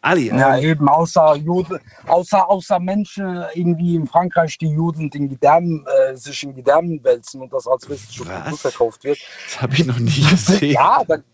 Ali, 0.03 0.29
Ja, 0.29 0.57
ähm, 0.57 0.65
eben, 0.65 0.89
außer, 0.89 1.37
Juden, 1.37 1.79
außer, 2.07 2.49
außer 2.49 2.79
Menschen 2.79 3.45
irgendwie 3.55 3.97
in 3.97 4.07
Frankreich, 4.07 4.59
die 4.59 4.69
Juden 4.69 5.11
den 5.11 5.29
Gedärmen, 5.29 5.85
äh, 5.87 6.17
sich 6.17 6.43
in 6.43 6.55
Gedärmen 6.55 7.03
wälzen 7.03 7.43
und 7.43 7.53
das 7.53 7.67
als? 7.67 7.87
Produkt 7.87 8.59
verkauft 8.59 9.05
wird. 9.05 9.19
das 9.47 9.63
habe 9.63 9.75
ich 9.75 9.87
noch 9.87 9.99
nie 9.99 10.25
gesehen. 10.31 10.73
Ja, 10.73 11.03
dann, 11.07 11.25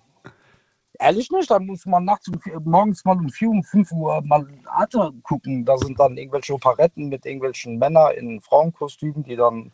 ehrlich 1.03 1.31
nicht, 1.31 1.51
dann 1.51 1.67
muss 1.67 1.85
man 1.87 2.05
nachts 2.05 2.29
um, 2.29 2.41
morgens 2.65 3.05
mal 3.05 3.19
um 3.19 3.29
4 3.29 3.51
um 3.51 3.63
5 3.63 3.93
Uhr 3.93 4.23
mal 4.23 4.47
Arte 4.67 5.13
gucken. 5.23 5.65
Da 5.65 5.77
sind 5.79 5.99
dann 5.99 6.17
irgendwelche 6.17 6.55
Operetten 6.55 7.09
mit 7.09 7.27
irgendwelchen 7.27 7.79
Männern 7.79 8.13
in 8.15 8.41
Frauenkostümen, 8.41 9.23
die 9.25 9.37
dann 9.37 9.73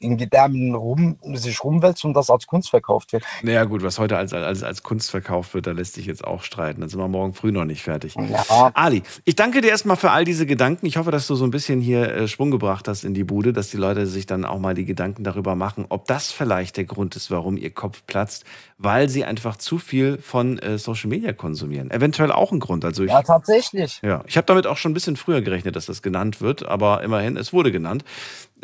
in 0.00 0.16
Gedärmen 0.16 0.74
rum, 0.74 1.18
sich 1.34 1.62
rumwälzen 1.62 2.08
und 2.08 2.14
das 2.14 2.30
als 2.30 2.46
Kunst 2.46 2.70
verkauft 2.70 3.12
wird. 3.12 3.24
Naja, 3.42 3.64
gut, 3.64 3.82
was 3.82 3.98
heute 3.98 4.16
als, 4.16 4.32
als, 4.32 4.62
als 4.62 4.82
Kunst 4.82 5.10
verkauft 5.10 5.54
wird, 5.54 5.66
da 5.66 5.72
lässt 5.72 5.94
sich 5.94 6.06
jetzt 6.06 6.24
auch 6.24 6.42
streiten. 6.42 6.80
Da 6.80 6.88
sind 6.88 6.98
wir 6.98 7.08
morgen 7.08 7.34
früh 7.34 7.52
noch 7.52 7.64
nicht 7.64 7.82
fertig. 7.82 8.14
Ja. 8.16 8.72
Ali, 8.74 9.02
ich 9.24 9.36
danke 9.36 9.60
dir 9.60 9.68
erstmal 9.68 9.96
für 9.96 10.10
all 10.10 10.24
diese 10.24 10.46
Gedanken. 10.46 10.86
Ich 10.86 10.96
hoffe, 10.96 11.10
dass 11.10 11.26
du 11.26 11.34
so 11.34 11.44
ein 11.44 11.50
bisschen 11.50 11.80
hier 11.80 12.12
äh, 12.14 12.28
Schwung 12.28 12.50
gebracht 12.50 12.88
hast 12.88 13.04
in 13.04 13.14
die 13.14 13.24
Bude, 13.24 13.52
dass 13.52 13.70
die 13.70 13.76
Leute 13.76 14.06
sich 14.06 14.26
dann 14.26 14.44
auch 14.44 14.58
mal 14.58 14.74
die 14.74 14.84
Gedanken 14.84 15.24
darüber 15.24 15.54
machen, 15.54 15.86
ob 15.88 16.06
das 16.06 16.32
vielleicht 16.32 16.76
der 16.76 16.84
Grund 16.84 17.16
ist, 17.16 17.30
warum 17.30 17.56
ihr 17.56 17.70
Kopf 17.70 18.02
platzt, 18.06 18.44
weil 18.78 19.08
sie 19.08 19.24
einfach 19.24 19.56
zu 19.56 19.78
viel 19.78 20.18
von 20.18 20.58
äh, 20.58 20.78
Social 20.78 21.08
Media 21.08 21.32
konsumieren. 21.32 21.90
Eventuell 21.90 22.32
auch 22.32 22.52
ein 22.52 22.60
Grund. 22.60 22.84
Also 22.84 23.04
ich, 23.04 23.10
Ja, 23.10 23.22
tatsächlich. 23.22 24.00
Ja, 24.02 24.22
ich 24.26 24.36
habe 24.36 24.46
damit 24.46 24.66
auch 24.66 24.76
schon 24.76 24.90
ein 24.90 24.94
bisschen 24.94 25.16
früher 25.16 25.40
gerechnet, 25.40 25.76
dass 25.76 25.86
das 25.86 26.02
genannt 26.02 26.40
wird, 26.40 26.66
aber 26.66 27.02
immerhin, 27.02 27.36
es 27.36 27.52
wurde 27.52 27.70
genannt. 27.72 28.04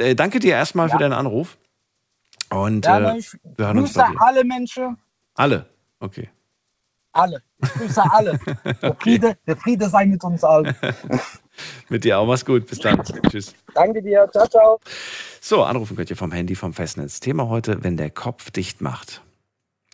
Äh, 0.00 0.14
danke 0.14 0.38
dir 0.40 0.52
erstmal 0.54 0.88
für 0.88 0.98
deinen 0.98 1.12
Anruf. 1.12 1.58
Und 2.50 2.84
Ja, 2.84 2.98
äh, 3.14 3.20
wir 3.56 3.66
hören 3.66 3.78
uns 3.78 3.94
grüße 3.94 3.98
bei 4.06 4.12
dir. 4.12 4.22
alle 4.22 4.44
Menschen, 4.44 4.96
Alle. 5.34 5.66
Okay. 6.00 6.28
alle. 7.12 7.42
Ich 7.62 7.68
grüße 7.74 8.02
alle. 8.12 8.38
Der, 8.82 8.94
Friede, 8.96 9.36
der 9.46 9.56
Friede 9.56 9.88
sei 9.88 10.06
mit 10.06 10.22
uns 10.24 10.42
allen. 10.44 10.74
Mit 11.90 12.04
dir 12.04 12.18
auch. 12.18 12.26
Mach's 12.26 12.44
gut. 12.46 12.66
Bis 12.66 12.78
dann. 12.78 13.02
Tschüss. 13.30 13.54
Danke 13.74 14.00
dir. 14.02 14.26
Ciao, 14.32 14.46
ciao. 14.48 14.80
So, 15.42 15.62
anrufen 15.62 15.94
könnt 15.94 16.08
ihr 16.08 16.16
vom 16.16 16.32
Handy, 16.32 16.54
vom 16.54 16.72
Festnetz. 16.72 17.20
Thema 17.20 17.48
heute, 17.48 17.84
wenn 17.84 17.98
der 17.98 18.08
Kopf 18.08 18.50
dicht 18.50 18.80
macht. 18.80 19.20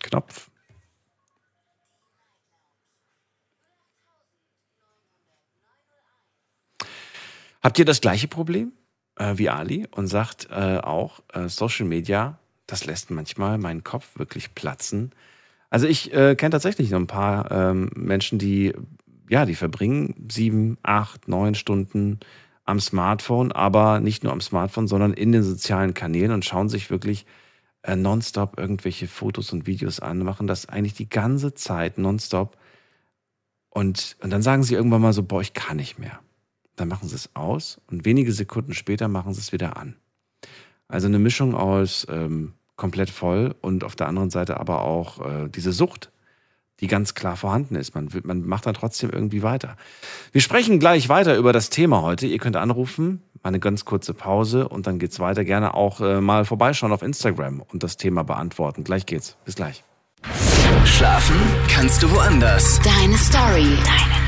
Knopf. 0.03 0.49
Habt 7.63 7.79
ihr 7.79 7.85
das 7.85 8.01
gleiche 8.01 8.29
Problem 8.29 8.73
äh, 9.17 9.35
wie 9.37 9.51
Ali 9.51 9.87
und 9.91 10.07
sagt 10.07 10.49
äh, 10.51 10.79
auch, 10.79 11.21
äh, 11.33 11.49
Social 11.49 11.87
Media, 11.87 12.39
das 12.67 12.87
lässt 12.87 13.11
manchmal 13.11 13.59
meinen 13.59 13.85
Kopf 13.85 14.19
wirklich 14.19 14.55
platzen. 14.55 15.13
Also 15.71 15.87
ich 15.87 16.13
äh, 16.13 16.37
kenne 16.37 16.51
tatsächlich 16.51 16.91
noch 16.91 17.01
ein 17.01 17.07
paar 17.07 17.51
ähm, 17.51 17.91
Menschen, 17.95 18.39
die, 18.39 18.73
ja, 19.29 19.45
die 19.45 19.55
verbringen 19.55 20.27
sieben, 20.31 20.79
acht, 20.83 21.29
neun 21.29 21.55
Stunden 21.55 22.21
am 22.65 22.81
Smartphone, 22.81 23.53
aber 23.53 24.01
nicht 24.01 24.25
nur 24.25 24.33
am 24.33 24.41
Smartphone, 24.41 24.89
sondern 24.89 25.13
in 25.13 25.33
den 25.33 25.43
sozialen 25.43 25.95
Kanälen 25.95 26.33
und 26.33 26.45
schauen 26.45 26.69
sich 26.69 26.91
wirklich 26.91 27.27
äh, 27.83 27.97
nonstop 27.97 28.59
irgendwelche 28.59 29.07
Fotos 29.07 29.53
und 29.53 29.67
Videos 29.67 30.01
an, 30.01 30.19
machen 30.19 30.47
das 30.47 30.69
eigentlich 30.69 30.95
die 30.95 31.09
ganze 31.09 31.55
Zeit 31.55 31.99
nonstop. 31.99 32.57
Und, 33.71 34.17
und 34.21 34.31
dann 34.31 34.43
sagen 34.43 34.63
sie 34.63 34.75
irgendwann 34.75 35.03
mal 35.03 35.13
so, 35.13 35.23
boah, 35.23 35.41
ich 35.41 35.55
kann 35.55 35.77
nicht 35.77 35.99
mehr. 35.99 36.19
Dann 36.77 36.89
machen 36.89 37.09
sie 37.09 37.17
es 37.17 37.31
aus 37.35 37.81
und 37.91 38.05
wenige 38.05 38.33
Sekunden 38.33 38.75
später 38.75 39.09
machen 39.09 39.35
sie 39.35 39.41
es 39.41 39.53
wieder 39.53 39.77
an. 39.77 39.97
Also 40.89 41.09
eine 41.09 41.19
Mischung 41.19 41.55
aus 41.55 42.07
ähm, 42.11 42.53
komplett 42.77 43.11
voll 43.11 43.55
und 43.61 43.83
auf 43.83 43.97
der 43.97 44.09
anderen 44.09 44.31
Seite 44.31 44.61
aber 44.61 44.83
auch 44.83 45.25
äh, 45.27 45.49
diese 45.49 45.73
Sucht 45.73 46.13
die 46.81 46.89
ganz 46.89 47.15
klar 47.15 47.37
vorhanden 47.37 47.75
ist. 47.75 47.95
Man, 47.95 48.09
man 48.25 48.43
macht 48.43 48.67
dann 48.67 48.75
trotzdem 48.75 49.11
irgendwie 49.11 49.43
weiter. 49.43 49.77
Wir 50.33 50.41
sprechen 50.41 50.79
gleich 50.79 51.09
weiter 51.09 51.37
über 51.37 51.53
das 51.53 51.71
Thema 51.71 52.03
heute. 52.03 52.27
Ihr 52.27 52.39
könnt 52.39 52.57
anrufen, 52.57 53.23
eine 53.43 53.61
ganz 53.61 53.85
kurze 53.85 54.15
Pause 54.15 54.69
und 54.69 54.87
dann 54.87 54.99
geht's 54.99 55.19
weiter. 55.19 55.45
Gerne 55.45 55.75
auch 55.75 56.01
äh, 56.01 56.21
mal 56.21 56.45
vorbeischauen 56.45 56.93
auf 56.93 57.03
Instagram 57.03 57.63
und 57.73 57.83
das 57.83 57.97
Thema 57.97 58.25
beantworten. 58.25 58.85
Gleich 58.85 59.07
geht's. 59.07 59.37
Bis 59.45 59.55
gleich. 59.57 59.85
Schlafen 60.85 61.37
kannst 61.69 62.03
du 62.03 62.11
woanders. 62.11 62.81
Deine 62.83 63.17
Story. 63.17 63.77
Deine. 63.85 64.26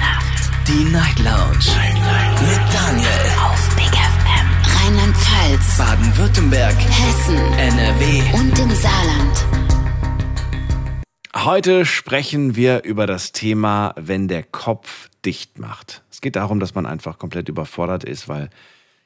Die 0.69 0.85
Night 0.85 1.19
Lounge. 1.21 1.65
Night, 1.65 1.95
Night. 1.95 2.43
Mit 2.43 2.75
Daniel. 2.75 3.09
Auf 3.41 3.75
Big 3.75 3.87
FM. 3.87 4.85
Rheinland-Pfalz. 4.85 5.79
Baden-Württemberg. 5.79 6.77
Hessen. 6.79 7.39
NRW. 7.55 8.23
Und 8.39 8.59
im 8.59 8.71
Saarland. 8.73 9.47
Heute 11.35 11.87
sprechen 11.87 12.55
wir 12.55 12.85
über 12.85 13.07
das 13.07 13.33
Thema, 13.33 13.95
wenn 13.97 14.29
der 14.29 14.43
Kopf 14.43 15.09
dicht 15.25 15.59
macht. 15.59 16.03
Es 16.11 16.21
geht 16.21 16.37
darum, 16.37 16.61
dass 16.61 16.75
man 16.75 16.85
einfach 16.85 17.19
komplett 17.19 17.49
überfordert 17.49 18.05
ist, 18.05 18.29
weil 18.29 18.51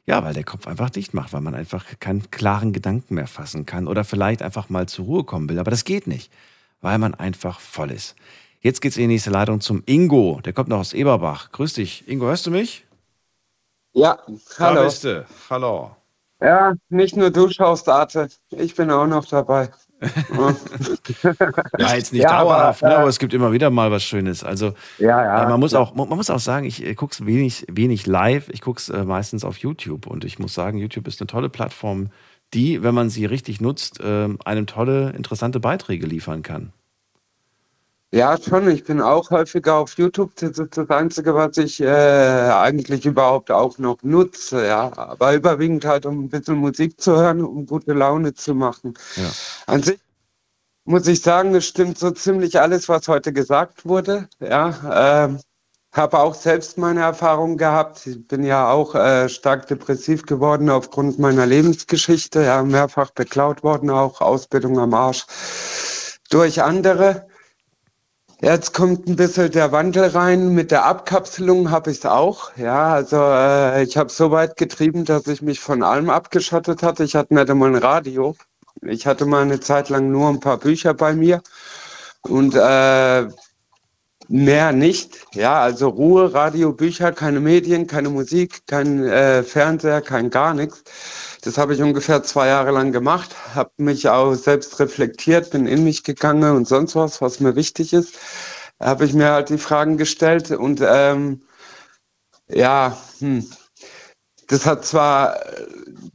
ja, 0.05 0.25
weil 0.25 0.35
der 0.35 0.43
Kopf 0.43 0.67
einfach 0.67 0.91
dicht 0.91 1.15
macht, 1.15 1.33
weil 1.33 1.43
man 1.43 1.55
einfach 1.55 1.85
keinen 2.01 2.29
klaren 2.33 2.73
Gedanken 2.73 3.15
mehr 3.15 3.29
fassen 3.29 3.67
kann 3.67 3.87
oder 3.87 4.03
vielleicht 4.03 4.43
einfach 4.43 4.69
mal 4.69 4.89
zur 4.89 5.05
Ruhe 5.05 5.23
kommen 5.23 5.49
will. 5.49 5.61
Aber 5.61 5.71
das 5.71 5.85
geht 5.85 6.09
nicht, 6.09 6.33
weil 6.81 6.99
man 6.99 7.15
einfach 7.15 7.61
voll 7.61 7.93
ist. 7.93 8.17
Jetzt 8.63 8.81
geht's 8.81 8.97
in 8.97 9.03
die 9.03 9.09
nächste 9.09 9.31
Leitung 9.31 9.61
zum 9.61 9.83
Ingo. 9.87 10.41
Der 10.45 10.53
kommt 10.53 10.69
noch 10.69 10.79
aus 10.79 10.93
Eberbach. 10.93 11.51
Grüß 11.51 11.75
dich. 11.75 12.07
Ingo, 12.07 12.27
hörst 12.27 12.47
du 12.47 12.53
mich? 12.53 12.87
Ja, 13.93 14.19
hallo. 14.57 14.77
Da 14.77 14.85
bist 14.85 15.03
du. 15.03 15.27
Hallo. 15.51 15.91
Ja, 16.41 16.75
nicht 16.89 17.17
nur 17.17 17.31
du 17.31 17.51
schaust 17.51 17.89
Arte. 17.89 18.29
Ich 18.51 18.77
bin 18.77 18.89
auch 18.93 19.09
noch 19.09 19.25
dabei. 19.25 19.69
ja, 21.79 21.95
jetzt 21.95 22.13
nicht 22.13 22.23
ja, 22.23 22.41
dauerhaft, 22.41 22.83
aber, 22.83 22.93
ne, 22.93 22.99
aber 23.01 23.09
es 23.09 23.19
gibt 23.19 23.35
immer 23.35 23.53
wieder 23.53 23.71
mal 23.71 23.91
was 23.91 24.03
Schönes. 24.03 24.43
Also 24.43 24.75
ja, 24.99 25.23
ja, 25.23 25.45
äh, 25.45 25.49
man 25.49 25.61
muss 25.61 25.75
auch, 25.75 25.95
man 25.95 26.09
muss 26.09 26.31
auch 26.31 26.41
sagen, 26.41 26.67
ich 26.67 26.85
äh, 26.85 26.95
gucke 26.95 27.13
es 27.13 27.27
wenig, 27.27 27.67
wenig 27.71 28.07
live, 28.07 28.49
ich 28.49 28.61
gucke 28.61 28.79
es 28.79 28.89
äh, 28.89 29.05
meistens 29.05 29.45
auf 29.45 29.59
YouTube 29.59 30.09
und 30.09 30.25
ich 30.25 30.41
muss 30.41 30.55
sagen, 30.55 30.79
YouTube 30.79 31.07
ist 31.07 31.21
eine 31.21 31.29
tolle 31.29 31.49
Plattform, 31.49 32.11
die, 32.53 32.83
wenn 32.83 32.95
man 32.95 33.11
sie 33.11 33.27
richtig 33.27 33.61
nutzt, 33.61 34.01
äh, 34.01 34.29
einem 34.45 34.67
tolle, 34.67 35.11
interessante 35.11 35.61
Beiträge 35.61 36.07
liefern 36.07 36.43
kann. 36.43 36.73
Ja, 38.15 38.37
schon. 38.37 38.69
Ich 38.69 38.85
bin 38.85 39.01
auch 39.01 39.31
häufiger 39.31 39.77
auf 39.77 39.95
YouTube. 39.97 40.37
Das 40.37 40.59
ist 40.59 40.77
das 40.77 40.91
Einzige, 40.91 41.35
was 41.35 41.57
ich 41.57 41.81
äh, 41.81 41.87
eigentlich 41.87 43.07
überhaupt 43.07 43.51
auch 43.51 43.79
noch 43.79 44.03
nutze. 44.03 44.67
Ja, 44.67 44.93
aber 44.95 45.35
überwiegend 45.35 45.87
halt, 45.87 46.05
um 46.05 46.25
ein 46.25 46.29
bisschen 46.29 46.57
Musik 46.57 47.01
zu 47.01 47.17
hören, 47.17 47.43
um 47.43 47.65
gute 47.65 47.95
Laune 47.95 48.35
zu 48.35 48.55
machen. 48.55 48.93
Ja. 49.17 49.31
An 49.67 49.83
sich 49.83 49.99
muss 50.85 51.07
ich 51.07 51.23
sagen, 51.23 51.55
es 51.55 51.67
stimmt 51.67 51.99
so 51.99 52.11
ziemlich 52.11 52.61
alles, 52.61 52.89
was 52.89 53.09
heute 53.09 53.33
gesagt 53.33 53.87
wurde. 53.87 54.29
Ja, 54.41 55.25
ähm, 55.25 55.41
habe 55.93 56.19
auch 56.19 56.35
selbst 56.35 56.77
meine 56.77 57.01
Erfahrungen 57.01 57.57
gehabt. 57.57 58.07
Ich 58.07 58.27
bin 58.29 58.45
ja 58.45 58.71
auch 58.71 58.95
äh, 58.95 59.31
stark 59.31 59.69
depressiv 59.69 60.27
geworden 60.27 60.69
aufgrund 60.69 61.19
meiner 61.19 61.47
Lebensgeschichte. 61.47 62.43
Ja, 62.43 62.63
mehrfach 62.63 63.11
beklaut 63.13 63.63
worden, 63.63 63.89
auch 63.89 64.21
Ausbildung 64.21 64.79
am 64.79 64.93
Arsch 64.93 65.25
durch 66.29 66.63
andere. 66.63 67.27
Jetzt 68.43 68.74
kommt 68.74 69.09
ein 69.09 69.14
bisschen 69.14 69.53
der 69.53 69.70
Wandel 69.70 70.09
rein. 70.09 70.49
Mit 70.49 70.72
der 70.72 70.84
Abkapselung 70.84 71.70
habe 71.70 71.93
ich 71.93 71.99
es 71.99 72.07
auch. 72.07 72.51
Ja, 72.57 72.93
also 72.93 73.16
äh, 73.16 73.84
ich 73.84 73.97
habe 73.97 74.11
so 74.11 74.32
weit 74.32 74.57
getrieben, 74.57 75.05
dass 75.05 75.28
ich 75.28 75.43
mich 75.43 75.61
von 75.61 75.84
allem 75.84 76.11
abgeschottet 76.11 76.82
hatte. 76.82 77.05
Ich 77.05 77.14
hatte 77.14 77.34
nicht 77.34 77.49
einmal 77.49 77.68
ein 77.68 77.76
Radio. 77.76 78.34
Ich 78.84 79.07
hatte 79.07 79.26
mal 79.26 79.43
eine 79.43 79.61
Zeit 79.61 79.90
lang 79.90 80.11
nur 80.11 80.28
ein 80.28 80.40
paar 80.40 80.59
Bücher 80.59 80.93
bei 80.93 81.14
mir 81.14 81.40
und 82.22 82.57
äh, 82.57 83.28
mehr 84.26 84.72
nicht. 84.72 85.24
Ja, 85.34 85.61
also 85.61 85.90
Ruhe, 85.90 86.34
Radio, 86.34 86.72
Bücher, 86.72 87.12
keine 87.12 87.38
Medien, 87.38 87.86
keine 87.86 88.09
Musik, 88.09 88.66
kein 88.66 89.05
äh, 89.05 89.45
Fernseher, 89.45 90.01
kein 90.01 90.30
gar 90.30 90.53
nichts. 90.53 90.82
Das 91.43 91.59
habe 91.59 91.74
ich 91.74 91.82
ungefähr 91.82 92.22
zwei 92.22 92.47
Jahre 92.47 92.70
lang 92.70 92.93
gemacht, 92.93 93.34
habe 93.57 93.72
mich 93.78 94.09
auch 94.09 94.34
selbst 94.34 94.78
reflektiert, 94.78 95.51
bin 95.51 95.66
in 95.66 95.82
mich 95.82 96.05
gegangen 96.05 96.57
und 96.57 96.68
sonst 96.68 96.95
was, 96.95 97.20
was 97.20 97.40
mir 97.40 97.57
wichtig 97.57 97.93
ist. 97.93 98.16
Habe 98.78 99.05
ich 99.05 99.12
mir 99.12 99.32
halt 99.32 99.49
die 99.49 99.59
Fragen 99.59 99.97
gestellt 99.97 100.53
und 100.53 100.80
ähm, 100.84 101.43
ja, 102.49 102.97
hm, 103.18 103.45
das 104.47 104.66
hat 104.66 104.84
zwar, 104.84 105.40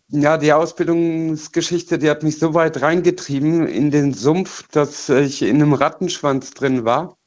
ja, 0.09 0.37
die 0.37 0.53
Ausbildungsgeschichte, 0.53 1.99
die 1.99 2.09
hat 2.09 2.23
mich 2.23 2.39
so 2.39 2.53
weit 2.53 2.81
reingetrieben 2.81 3.67
in 3.67 3.91
den 3.91 4.13
Sumpf, 4.13 4.65
dass 4.71 5.09
ich 5.09 5.41
in 5.41 5.57
einem 5.57 5.73
Rattenschwanz 5.73 6.51
drin 6.51 6.85
war. 6.85 7.17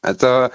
Also 0.00 0.48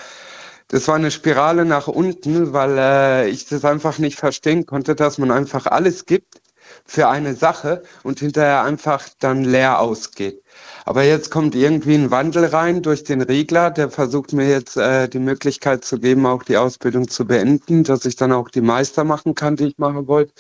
das 0.70 0.88
war 0.88 0.96
eine 0.96 1.12
Spirale 1.12 1.66
nach 1.66 1.88
unten, 1.88 2.54
weil 2.54 2.78
äh, 2.80 3.30
ich 3.30 3.46
das 3.46 3.64
einfach 3.64 4.00
nicht 4.00 4.18
verstehen 4.18 4.66
konnte, 4.66 4.96
dass 4.96 5.20
man 5.20 5.32
einfach 5.32 5.68
alles 5.68 6.06
gibt 6.08 6.42
für 6.88 7.08
eine 7.10 7.36
Sache 7.36 7.84
und 8.04 8.20
hinterher 8.20 8.64
einfach 8.64 9.08
dann 9.20 9.44
leer 9.44 9.80
ausgeht. 9.80 10.42
Aber 10.86 11.04
jetzt 11.04 11.32
kommt 11.32 11.54
irgendwie 11.54 11.96
ein 11.96 12.12
Wandel 12.12 12.46
rein 12.46 12.82
durch 12.82 13.04
den 13.04 13.22
Regler, 13.22 13.72
der 13.72 13.90
versucht 13.90 14.34
mir 14.34 14.50
jetzt 14.50 14.78
äh, 14.78 15.08
die 15.10 15.20
Möglichkeit 15.20 15.84
zu 15.84 16.00
geben, 16.00 16.26
auch 16.26 16.44
die 16.44 16.58
Ausbildung 16.58 17.08
zu 17.10 17.26
beenden, 17.26 17.84
dass 17.84 18.06
ich 18.06 18.16
dann 18.16 18.32
auch 18.32 18.50
die 18.50 18.62
Meister 18.62 19.04
machen 19.04 19.36
kann, 19.36 19.58
die 19.58 19.68
ich 19.68 19.78
machen 19.78 20.08
wollte. 20.08 20.34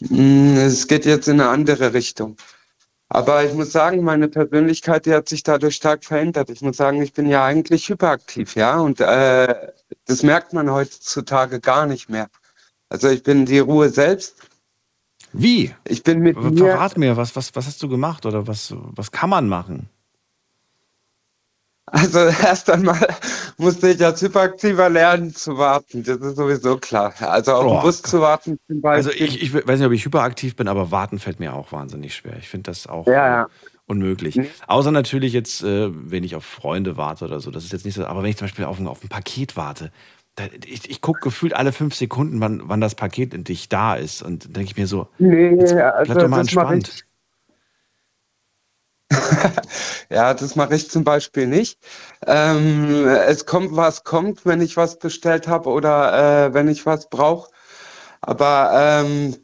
Mm, 0.00 0.56
es 0.56 0.86
geht 0.88 1.06
jetzt 1.06 1.28
in 1.28 1.40
eine 1.40 1.48
andere 1.50 1.92
Richtung. 1.94 2.36
Aber 3.08 3.44
ich 3.44 3.54
muss 3.54 3.70
sagen, 3.72 4.02
meine 4.02 4.28
Persönlichkeit, 4.28 5.06
die 5.06 5.14
hat 5.14 5.28
sich 5.28 5.44
dadurch 5.44 5.76
stark 5.76 6.04
verändert. 6.04 6.50
Ich 6.50 6.60
muss 6.60 6.76
sagen, 6.76 7.00
ich 7.02 7.12
bin 7.12 7.28
ja 7.28 7.44
eigentlich 7.44 7.88
hyperaktiv, 7.88 8.56
ja, 8.56 8.78
und 8.80 9.00
äh, 9.00 9.54
das 10.06 10.22
merkt 10.24 10.52
man 10.52 10.70
heutzutage 10.70 11.60
gar 11.60 11.86
nicht 11.86 12.08
mehr. 12.08 12.28
Also 12.88 13.08
ich 13.08 13.22
bin 13.22 13.46
die 13.46 13.60
Ruhe 13.60 13.90
selbst 13.90 14.36
wie? 15.36 15.74
Ich 15.84 16.02
bin 16.02 16.20
mit 16.20 16.36
Verrat 16.36 16.98
mir, 16.98 17.16
was, 17.16 17.36
was, 17.36 17.54
was 17.54 17.66
hast 17.66 17.82
du 17.82 17.88
gemacht 17.88 18.26
oder 18.26 18.46
was, 18.46 18.74
was 18.76 19.10
kann 19.10 19.30
man 19.30 19.48
machen? 19.48 19.88
Also 21.86 22.18
erst 22.44 22.68
einmal 22.68 23.06
musste 23.58 23.90
ich 23.90 24.04
als 24.04 24.20
Hyperaktiver 24.20 24.88
lernen 24.88 25.32
zu 25.34 25.56
warten. 25.56 26.02
Das 26.02 26.18
ist 26.18 26.36
sowieso 26.36 26.78
klar. 26.78 27.14
Also 27.20 27.52
auf 27.52 27.72
den 27.72 27.80
Bus 27.82 28.02
zu 28.02 28.20
warten 28.20 28.58
zum 28.66 28.80
Beispiel. 28.80 29.10
Also 29.12 29.24
ich, 29.24 29.42
ich 29.42 29.54
weiß 29.54 29.78
nicht, 29.78 29.86
ob 29.86 29.92
ich 29.92 30.04
hyperaktiv 30.04 30.56
bin, 30.56 30.68
aber 30.68 30.90
warten 30.90 31.18
fällt 31.18 31.38
mir 31.38 31.54
auch 31.54 31.70
wahnsinnig 31.72 32.14
schwer. 32.14 32.36
Ich 32.38 32.48
finde 32.48 32.70
das 32.70 32.88
auch 32.88 33.06
ja, 33.06 33.12
ja. 33.12 33.48
unmöglich. 33.86 34.36
Mhm. 34.36 34.48
Außer 34.66 34.90
natürlich 34.90 35.32
jetzt, 35.32 35.62
äh, 35.62 35.88
wenn 35.92 36.24
ich 36.24 36.34
auf 36.34 36.44
Freunde 36.44 36.96
warte 36.96 37.24
oder 37.24 37.38
so. 37.38 37.52
Das 37.52 37.64
ist 37.64 37.72
jetzt 37.72 37.84
nicht 37.84 37.94
so. 37.94 38.04
Aber 38.04 38.22
wenn 38.24 38.30
ich 38.30 38.36
zum 38.36 38.46
Beispiel 38.46 38.64
auf 38.64 38.80
ein, 38.80 38.88
auf 38.88 39.04
ein 39.04 39.08
Paket 39.08 39.56
warte, 39.56 39.92
ich, 40.64 40.90
ich 40.90 41.00
gucke 41.00 41.20
gefühlt 41.20 41.54
alle 41.54 41.72
fünf 41.72 41.94
Sekunden, 41.94 42.40
wann, 42.40 42.62
wann 42.64 42.80
das 42.80 42.94
Paket 42.94 43.32
endlich 43.34 43.68
da 43.68 43.94
ist. 43.94 44.22
Und 44.22 44.44
dann 44.44 44.52
denke 44.52 44.70
ich 44.70 44.76
mir 44.76 44.86
so, 44.86 45.08
nee, 45.18 45.58
also 45.58 45.74
bleib 46.04 46.18
doch 46.18 46.28
mal 46.28 46.40
entspannt. 46.40 47.04
ja, 50.10 50.34
das 50.34 50.56
mache 50.56 50.74
ich 50.74 50.90
zum 50.90 51.04
Beispiel 51.04 51.46
nicht. 51.46 51.78
Ähm, 52.26 53.06
es 53.06 53.46
kommt, 53.46 53.76
was 53.76 54.04
kommt, 54.04 54.44
wenn 54.44 54.60
ich 54.60 54.76
was 54.76 54.98
bestellt 54.98 55.46
habe 55.48 55.70
oder 55.70 56.46
äh, 56.46 56.54
wenn 56.54 56.68
ich 56.68 56.86
was 56.86 57.08
brauche. 57.08 57.50
Aber 58.20 58.70
ähm, 58.74 59.36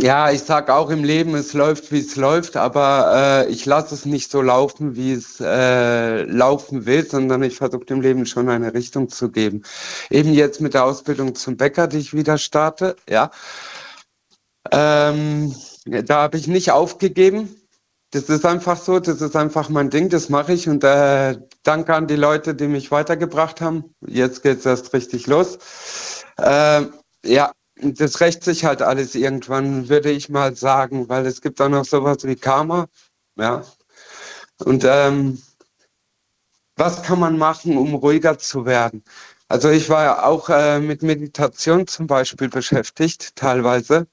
ja, 0.00 0.30
ich 0.30 0.42
sag 0.42 0.70
auch 0.70 0.90
im 0.90 1.04
Leben, 1.04 1.34
es 1.34 1.52
läuft, 1.52 1.92
wie 1.92 2.00
es 2.00 2.16
läuft, 2.16 2.56
aber 2.56 3.46
äh, 3.46 3.50
ich 3.50 3.66
lasse 3.66 3.94
es 3.94 4.06
nicht 4.06 4.30
so 4.30 4.40
laufen, 4.40 4.96
wie 4.96 5.12
es 5.12 5.40
äh, 5.40 6.22
laufen 6.22 6.86
will, 6.86 7.06
sondern 7.06 7.42
ich 7.42 7.56
versuche 7.56 7.84
dem 7.84 8.00
Leben 8.00 8.24
schon 8.24 8.48
eine 8.48 8.72
Richtung 8.72 9.08
zu 9.10 9.30
geben. 9.30 9.62
Eben 10.10 10.32
jetzt 10.32 10.60
mit 10.60 10.74
der 10.74 10.84
Ausbildung 10.84 11.34
zum 11.34 11.56
Bäcker, 11.56 11.86
die 11.86 11.98
ich 11.98 12.14
wieder 12.14 12.38
starte, 12.38 12.96
ja. 13.08 13.30
Ähm, 14.72 15.54
da 15.86 16.22
habe 16.22 16.36
ich 16.38 16.46
nicht 16.46 16.70
aufgegeben. 16.70 17.54
Das 18.12 18.24
ist 18.24 18.44
einfach 18.44 18.76
so, 18.76 18.98
das 19.00 19.20
ist 19.20 19.36
einfach 19.36 19.68
mein 19.68 19.90
Ding, 19.90 20.08
das 20.08 20.28
mache 20.30 20.52
ich 20.52 20.68
und 20.68 20.82
äh, 20.82 21.38
danke 21.62 21.94
an 21.94 22.06
die 22.06 22.16
Leute, 22.16 22.54
die 22.54 22.66
mich 22.66 22.90
weitergebracht 22.90 23.60
haben. 23.60 23.94
Jetzt 24.06 24.42
geht 24.42 24.60
es 24.60 24.66
erst 24.66 24.92
richtig 24.94 25.26
los. 25.26 25.58
Äh, 26.38 26.86
ja, 27.24 27.52
das 27.82 28.20
rächt 28.20 28.44
sich 28.44 28.64
halt 28.64 28.82
alles 28.82 29.14
irgendwann, 29.14 29.88
würde 29.88 30.10
ich 30.10 30.28
mal 30.28 30.54
sagen, 30.54 31.08
weil 31.08 31.26
es 31.26 31.40
gibt 31.40 31.60
auch 31.60 31.68
noch 31.68 31.84
sowas 31.84 32.18
wie 32.24 32.36
Karma. 32.36 32.86
Ja. 33.36 33.64
Und 34.64 34.84
ähm, 34.84 35.40
was 36.76 37.02
kann 37.02 37.20
man 37.20 37.38
machen, 37.38 37.76
um 37.76 37.94
ruhiger 37.94 38.38
zu 38.38 38.66
werden? 38.66 39.04
Also 39.48 39.68
ich 39.68 39.88
war 39.88 40.04
ja 40.04 40.22
auch 40.24 40.48
äh, 40.48 40.78
mit 40.78 41.02
Meditation 41.02 41.86
zum 41.86 42.06
Beispiel 42.06 42.48
beschäftigt, 42.48 43.34
teilweise. 43.36 44.06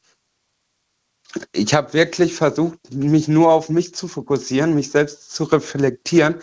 Ich 1.51 1.74
habe 1.74 1.93
wirklich 1.93 2.34
versucht, 2.34 2.91
mich 2.91 3.28
nur 3.28 3.51
auf 3.51 3.70
mich 3.70 3.93
zu 3.93 4.07
fokussieren, 4.07 4.74
mich 4.74 4.89
selbst 4.89 5.32
zu 5.32 5.43
reflektieren 5.43 6.36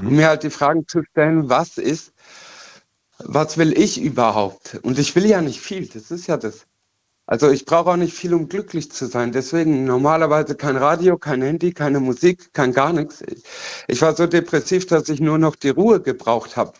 mhm. 0.00 0.08
und 0.08 0.16
mir 0.16 0.28
halt 0.28 0.42
die 0.42 0.50
Fragen 0.50 0.88
zu 0.88 1.02
stellen, 1.04 1.48
was 1.48 1.78
ist, 1.78 2.11
was 3.26 3.58
will 3.58 3.72
ich 3.78 4.00
überhaupt? 4.00 4.78
Und 4.82 4.98
ich 4.98 5.14
will 5.14 5.26
ja 5.26 5.40
nicht 5.40 5.60
viel, 5.60 5.86
das 5.86 6.10
ist 6.10 6.26
ja 6.26 6.36
das. 6.36 6.66
Also 7.26 7.50
ich 7.50 7.64
brauche 7.64 7.90
auch 7.90 7.96
nicht 7.96 8.14
viel, 8.14 8.34
um 8.34 8.48
glücklich 8.48 8.90
zu 8.90 9.06
sein. 9.06 9.30
Deswegen 9.32 9.84
normalerweise 9.84 10.56
kein 10.56 10.76
Radio, 10.76 11.16
kein 11.16 11.40
Handy, 11.40 11.72
keine 11.72 12.00
Musik, 12.00 12.52
kein 12.52 12.72
gar 12.72 12.92
nichts. 12.92 13.24
Ich 13.86 14.02
war 14.02 14.14
so 14.16 14.26
depressiv, 14.26 14.86
dass 14.86 15.08
ich 15.08 15.20
nur 15.20 15.38
noch 15.38 15.54
die 15.54 15.68
Ruhe 15.68 16.00
gebraucht 16.00 16.56
habe. 16.56 16.72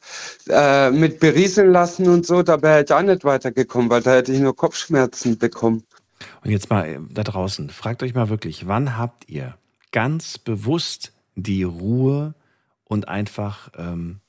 Äh, 0.49 0.90
mit 0.90 1.20
berieseln 1.20 1.70
lassen 1.72 2.09
und 2.09 2.26
so, 2.26 2.43
da 2.43 2.61
wäre 2.61 2.82
ich 2.82 2.93
auch 2.93 3.03
nicht 3.03 3.24
weitergekommen, 3.24 3.88
weil 3.88 4.03
da 4.03 4.14
hätte 4.14 4.32
ich 4.32 4.40
nur 4.40 4.57
Kopfschmerzen 4.57 5.38
bekommen. 5.38 5.84
Und 6.45 6.51
jetzt 6.51 6.70
mal 6.70 6.86
äh, 6.86 6.99
da 7.09 7.22
draußen, 7.22 7.70
fragt 7.70 8.03
euch 8.03 8.14
mal 8.14 8.28
wirklich, 8.28 8.66
wann 8.66 8.99
habt 8.99 9.28
ihr 9.28 9.57
ganz 9.93 10.38
bewusst 10.38 11.12
die 11.36 11.62
Ruhe 11.62 12.34
und 12.84 13.09
einfach, 13.09 13.70
ähm, 13.78 14.20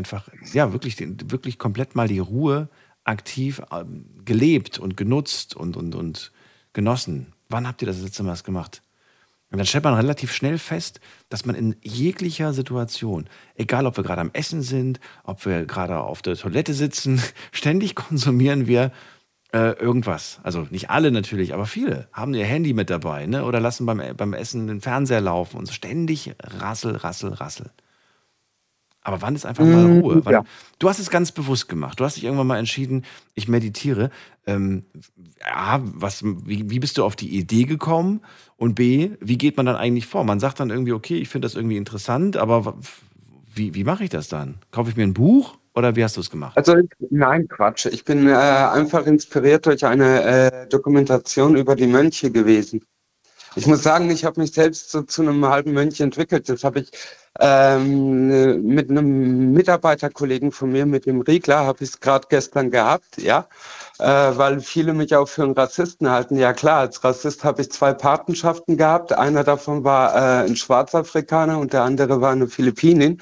einfach, 0.00 0.28
ja, 0.54 0.72
wirklich, 0.72 0.96
wirklich 0.98 1.58
komplett 1.58 1.94
mal 1.94 2.08
die 2.08 2.20
Ruhe 2.20 2.68
aktiv 3.04 3.60
ähm, 3.70 4.06
gelebt 4.24 4.78
und 4.78 4.96
genutzt 4.96 5.54
und, 5.54 5.76
und, 5.76 5.94
und 5.94 6.32
genossen? 6.72 7.34
Wann 7.50 7.68
habt 7.68 7.82
ihr 7.82 7.86
das 7.86 8.00
letzte 8.00 8.22
Mal 8.22 8.36
gemacht? 8.38 8.80
Und 9.50 9.58
dann 9.58 9.66
stellt 9.66 9.84
man 9.84 9.94
relativ 9.94 10.32
schnell 10.32 10.56
fest, 10.56 11.00
dass 11.28 11.44
man 11.44 11.54
in 11.54 11.76
jeglicher 11.82 12.54
Situation, 12.54 13.28
egal 13.56 13.84
ob 13.86 13.96
wir 13.96 14.04
gerade 14.04 14.22
am 14.22 14.30
Essen 14.32 14.62
sind, 14.62 15.00
ob 15.24 15.44
wir 15.44 15.66
gerade 15.66 15.98
auf 15.98 16.22
der 16.22 16.36
Toilette 16.36 16.72
sitzen, 16.72 17.20
ständig 17.52 17.94
konsumieren 17.94 18.66
wir 18.66 18.90
äh, 19.52 19.72
irgendwas. 19.72 20.40
Also 20.44 20.66
nicht 20.70 20.88
alle 20.88 21.10
natürlich, 21.10 21.52
aber 21.52 21.66
viele 21.66 22.08
haben 22.12 22.32
ihr 22.32 22.46
Handy 22.46 22.72
mit 22.72 22.88
dabei 22.88 23.26
ne? 23.26 23.44
oder 23.44 23.60
lassen 23.60 23.84
beim, 23.84 24.00
beim 24.16 24.32
Essen 24.32 24.66
den 24.66 24.80
Fernseher 24.80 25.20
laufen 25.20 25.58
und 25.58 25.66
so 25.66 25.72
ständig 25.72 26.32
rassel, 26.40 26.96
rassel, 26.96 27.32
rassel. 27.34 27.70
Aber 29.02 29.22
wann 29.22 29.34
ist 29.34 29.46
einfach 29.46 29.64
mal 29.64 29.86
mm, 29.86 30.00
Ruhe? 30.00 30.20
Wann, 30.24 30.32
ja. 30.32 30.44
Du 30.78 30.88
hast 30.88 30.98
es 30.98 31.10
ganz 31.10 31.32
bewusst 31.32 31.68
gemacht. 31.68 31.98
Du 31.98 32.04
hast 32.04 32.16
dich 32.16 32.24
irgendwann 32.24 32.46
mal 32.46 32.58
entschieden, 32.58 33.04
ich 33.34 33.48
meditiere. 33.48 34.10
Ähm, 34.46 34.84
A, 35.42 35.80
was, 35.82 36.22
wie, 36.22 36.68
wie 36.68 36.78
bist 36.78 36.98
du 36.98 37.04
auf 37.04 37.16
die 37.16 37.30
Idee 37.30 37.64
gekommen? 37.64 38.20
Und 38.56 38.74
B, 38.74 39.12
wie 39.20 39.38
geht 39.38 39.56
man 39.56 39.64
dann 39.64 39.76
eigentlich 39.76 40.06
vor? 40.06 40.24
Man 40.24 40.38
sagt 40.38 40.60
dann 40.60 40.68
irgendwie, 40.68 40.92
okay, 40.92 41.16
ich 41.16 41.30
finde 41.30 41.46
das 41.46 41.54
irgendwie 41.54 41.78
interessant, 41.78 42.36
aber 42.36 42.74
wie, 43.54 43.74
wie 43.74 43.84
mache 43.84 44.04
ich 44.04 44.10
das 44.10 44.28
dann? 44.28 44.56
Kaufe 44.70 44.90
ich 44.90 44.96
mir 44.96 45.04
ein 45.04 45.14
Buch 45.14 45.56
oder 45.74 45.96
wie 45.96 46.04
hast 46.04 46.16
du 46.16 46.20
es 46.20 46.30
gemacht? 46.30 46.56
Also 46.58 46.74
nein, 47.10 47.48
Quatsch. 47.48 47.86
Ich 47.86 48.04
bin 48.04 48.28
äh, 48.28 48.32
einfach 48.32 49.06
inspiriert 49.06 49.64
durch 49.64 49.84
eine 49.84 50.22
äh, 50.22 50.68
Dokumentation 50.68 51.56
über 51.56 51.74
die 51.74 51.86
Mönche 51.86 52.30
gewesen. 52.30 52.82
Ich 53.56 53.66
muss 53.66 53.82
sagen, 53.82 54.08
ich 54.10 54.24
habe 54.24 54.40
mich 54.40 54.52
selbst 54.52 54.90
so 54.90 55.02
zu 55.02 55.22
einem 55.22 55.44
halben 55.44 55.72
Mönch 55.72 56.00
entwickelt. 56.00 56.48
Das 56.48 56.62
habe 56.62 56.80
ich 56.80 56.92
ähm, 57.40 58.62
mit 58.64 58.90
einem 58.90 59.52
Mitarbeiterkollegen 59.52 60.52
von 60.52 60.70
mir, 60.70 60.86
mit 60.86 61.06
dem 61.06 61.20
Riegler, 61.20 61.64
habe 61.66 61.82
ich 61.82 61.90
es 61.90 62.00
gerade 62.00 62.26
gestern 62.28 62.70
gehabt, 62.70 63.18
ja, 63.18 63.48
äh, 63.98 64.04
weil 64.04 64.60
viele 64.60 64.92
mich 64.94 65.14
auch 65.14 65.28
für 65.28 65.44
einen 65.44 65.54
Rassisten 65.54 66.10
halten. 66.10 66.36
Ja 66.36 66.52
klar, 66.52 66.80
als 66.80 67.02
Rassist 67.02 67.42
habe 67.44 67.62
ich 67.62 67.72
zwei 67.72 67.92
Patenschaften 67.92 68.76
gehabt. 68.76 69.12
Einer 69.12 69.42
davon 69.44 69.84
war 69.84 70.14
äh, 70.14 70.46
ein 70.46 70.56
Schwarzafrikaner 70.56 71.58
und 71.58 71.72
der 71.72 71.82
andere 71.82 72.20
war 72.20 72.32
eine 72.32 72.48
Philippinin. 72.48 73.20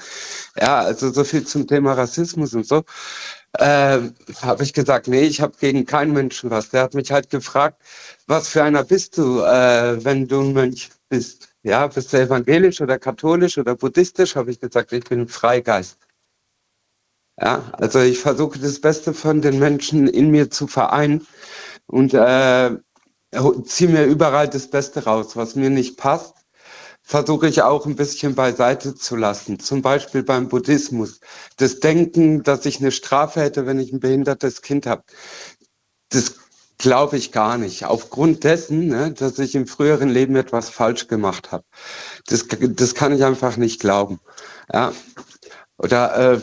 Ja, 0.59 0.79
also 0.79 1.11
so 1.11 1.23
viel 1.23 1.45
zum 1.45 1.67
Thema 1.67 1.93
Rassismus 1.93 2.53
und 2.53 2.67
so. 2.67 2.83
Äh, 3.53 3.99
habe 4.41 4.63
ich 4.63 4.73
gesagt, 4.73 5.07
nee, 5.07 5.23
ich 5.23 5.41
habe 5.41 5.53
gegen 5.59 5.85
keinen 5.85 6.13
Menschen 6.13 6.49
was. 6.51 6.69
Der 6.69 6.83
hat 6.83 6.93
mich 6.93 7.11
halt 7.11 7.29
gefragt, 7.29 7.81
was 8.27 8.49
für 8.49 8.63
einer 8.63 8.83
bist 8.83 9.17
du, 9.17 9.41
äh, 9.41 10.03
wenn 10.03 10.27
du 10.27 10.41
ein 10.41 10.53
Mönch 10.53 10.89
bist? 11.09 11.49
Ja, 11.63 11.87
bist 11.87 12.13
du 12.13 12.17
evangelisch 12.17 12.79
oder 12.81 12.99
katholisch 12.99 13.57
oder 13.57 13.75
buddhistisch? 13.75 14.35
Habe 14.35 14.51
ich 14.51 14.59
gesagt, 14.59 14.93
ich 14.93 15.03
bin 15.03 15.27
Freigeist. 15.27 15.97
Ja, 17.41 17.63
also 17.73 17.99
ich 17.99 18.19
versuche 18.19 18.59
das 18.59 18.81
Beste 18.81 19.13
von 19.13 19.41
den 19.41 19.59
Menschen 19.59 20.07
in 20.07 20.29
mir 20.29 20.51
zu 20.51 20.67
vereinen 20.67 21.25
und 21.87 22.13
äh, 22.13 22.71
ziehe 23.65 23.89
mir 23.89 24.05
überall 24.05 24.49
das 24.49 24.69
Beste 24.69 25.05
raus. 25.05 25.35
Was 25.35 25.55
mir 25.55 25.69
nicht 25.69 25.97
passt, 25.97 26.35
versuche 27.09 27.47
ich 27.47 27.63
auch 27.63 27.87
ein 27.87 27.95
bisschen 27.95 28.35
beiseite 28.35 28.93
zu 28.93 29.15
lassen. 29.15 29.59
Zum 29.59 29.81
Beispiel 29.81 30.21
beim 30.21 30.47
Buddhismus. 30.47 31.19
Das 31.57 31.79
Denken, 31.79 32.43
dass 32.43 32.67
ich 32.67 32.79
eine 32.79 32.91
Strafe 32.91 33.41
hätte, 33.41 33.65
wenn 33.65 33.79
ich 33.79 33.91
ein 33.91 33.99
behindertes 33.99 34.61
Kind 34.61 34.85
habe. 34.85 35.01
Das 36.09 36.35
Glaube 36.77 37.17
ich 37.17 37.33
gar 37.33 37.57
nicht. 37.57 37.83
Aufgrund 37.83 38.45
dessen, 38.45 38.87
ne, 38.87 39.11
dass 39.11 39.37
ich 39.37 39.53
im 39.53 39.67
früheren 39.67 40.07
Leben 40.07 40.37
etwas 40.37 40.69
falsch 40.69 41.07
gemacht 41.07 41.51
habe. 41.51 41.65
Das, 42.27 42.47
das 42.47 42.95
kann 42.95 43.13
ich 43.13 43.25
einfach 43.25 43.57
nicht 43.57 43.81
glauben. 43.81 44.21
Ja. 44.71 44.93
Oder 45.77 46.35
äh, 46.35 46.41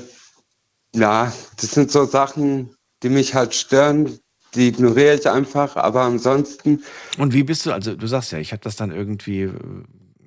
ja, 0.95 1.33
das 1.59 1.71
sind 1.71 1.91
so 1.91 2.05
Sachen, 2.05 2.77
die 3.03 3.09
mich 3.09 3.35
halt 3.35 3.55
stören, 3.55 4.19
die 4.55 4.69
ignoriere 4.69 5.15
ich 5.15 5.27
einfach, 5.27 5.77
aber 5.77 6.03
ansonsten. 6.03 6.83
Und 7.17 7.33
wie 7.33 7.43
bist 7.43 7.65
du, 7.65 7.73
also 7.73 7.97
du 7.97 8.07
sagst 8.07 8.33
ja, 8.33 8.39
ich 8.39 8.53
habe 8.53 8.63
das 8.63 8.77
dann 8.77 8.91
irgendwie, 8.91 9.51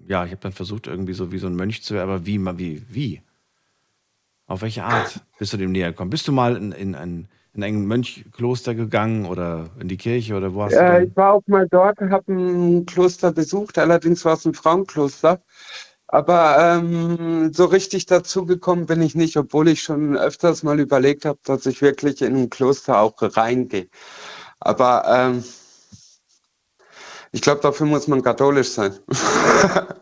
ja, 0.09 0.25
ich 0.25 0.31
habe 0.31 0.41
dann 0.41 0.51
versucht, 0.51 0.87
irgendwie 0.87 1.13
so 1.13 1.31
wie 1.31 1.37
so 1.37 1.47
ein 1.47 1.55
Mönch 1.55 1.83
zu 1.83 1.93
werden, 1.93 2.09
aber 2.09 2.25
wie, 2.25 2.43
wie, 2.57 2.83
wie? 2.89 3.21
Auf 4.47 4.63
welche 4.63 4.83
Art 4.83 5.21
bist 5.37 5.53
du 5.53 5.57
dem 5.57 5.71
näher 5.71 5.91
gekommen? 5.91 6.09
Bist 6.09 6.27
du 6.27 6.31
mal 6.31 6.57
in, 6.57 6.71
in 6.71 6.95
ein 6.95 7.29
in 7.53 7.63
ein 7.63 7.85
Mönchkloster 7.85 8.75
gegangen 8.75 9.25
oder 9.25 9.69
in 9.79 9.87
die 9.87 9.97
Kirche 9.97 10.35
oder 10.35 10.53
wo 10.53 10.63
hast 10.63 10.73
ja, 10.73 10.99
du? 10.99 11.05
Ich 11.05 11.15
war 11.15 11.33
auch 11.33 11.41
mal 11.47 11.67
dort, 11.69 11.99
habe 11.99 12.31
ein 12.31 12.85
Kloster 12.85 13.31
besucht, 13.31 13.77
allerdings 13.77 14.23
war 14.23 14.33
es 14.33 14.45
ein 14.45 14.53
Frauenkloster. 14.53 15.41
Aber 16.07 16.57
ähm, 16.59 17.53
so 17.53 17.65
richtig 17.65 18.07
dazugekommen 18.07 18.87
bin 18.87 19.01
ich 19.01 19.13
nicht, 19.13 19.37
obwohl 19.37 19.67
ich 19.67 19.83
schon 19.83 20.17
öfters 20.17 20.63
mal 20.63 20.79
überlegt 20.79 21.25
habe, 21.25 21.39
dass 21.43 21.65
ich 21.65 21.81
wirklich 21.81 22.21
in 22.21 22.35
ein 22.35 22.49
Kloster 22.49 22.99
auch 22.99 23.15
reingehe. 23.19 23.89
Aber 24.59 25.03
ähm, 25.07 25.43
ich 27.31 27.41
glaube, 27.41 27.61
dafür 27.61 27.85
muss 27.85 28.07
man 28.07 28.23
katholisch 28.23 28.69
sein. 28.69 28.93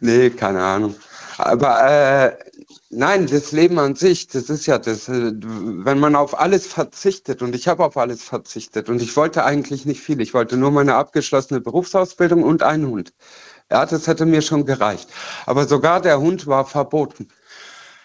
nee, 0.00 0.30
keine 0.30 0.62
Ahnung. 0.62 0.94
Aber 1.38 1.88
äh, 1.88 2.36
Nein, 2.92 3.28
das 3.28 3.52
Leben 3.52 3.78
an 3.78 3.94
sich, 3.94 4.26
das 4.26 4.50
ist 4.50 4.66
ja 4.66 4.76
das, 4.78 5.08
äh, 5.08 5.32
wenn 5.32 6.00
man 6.00 6.16
auf 6.16 6.38
alles 6.38 6.66
verzichtet 6.66 7.40
und 7.40 7.54
ich 7.54 7.68
habe 7.68 7.84
auf 7.84 7.96
alles 7.96 8.24
verzichtet 8.24 8.88
und 8.88 9.00
ich 9.00 9.16
wollte 9.16 9.44
eigentlich 9.44 9.86
nicht 9.86 10.00
viel. 10.00 10.20
Ich 10.20 10.34
wollte 10.34 10.56
nur 10.56 10.72
meine 10.72 10.96
abgeschlossene 10.96 11.60
Berufsausbildung 11.60 12.42
und 12.42 12.64
einen 12.64 12.88
Hund. 12.88 13.14
Ja, 13.70 13.86
das 13.86 14.08
hätte 14.08 14.26
mir 14.26 14.42
schon 14.42 14.66
gereicht. 14.66 15.08
Aber 15.46 15.68
sogar 15.68 16.00
der 16.00 16.20
Hund 16.20 16.48
war 16.48 16.66
verboten. 16.66 17.28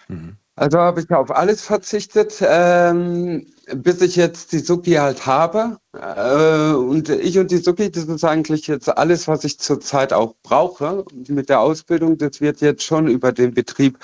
Mhm. 0.08 0.36
Also 0.58 0.78
habe 0.78 1.02
ich 1.02 1.10
auf 1.10 1.30
alles 1.30 1.60
verzichtet, 1.62 2.38
ähm, 2.40 3.46
bis 3.74 4.00
ich 4.00 4.16
jetzt 4.16 4.52
die 4.52 4.60
Suki 4.60 4.92
halt 4.92 5.26
habe. 5.26 5.76
Äh, 5.92 6.72
und 6.74 7.10
ich 7.10 7.38
und 7.38 7.50
die 7.50 7.58
Suki, 7.58 7.90
das 7.90 8.04
ist 8.04 8.24
eigentlich 8.24 8.66
jetzt 8.66 8.88
alles, 8.96 9.28
was 9.28 9.44
ich 9.44 9.58
zurzeit 9.58 10.14
auch 10.14 10.34
brauche. 10.42 11.04
Mit 11.28 11.50
der 11.50 11.60
Ausbildung, 11.60 12.16
das 12.16 12.40
wird 12.40 12.62
jetzt 12.62 12.84
schon 12.84 13.06
über 13.06 13.32
den 13.32 13.52
Betrieb, 13.52 13.98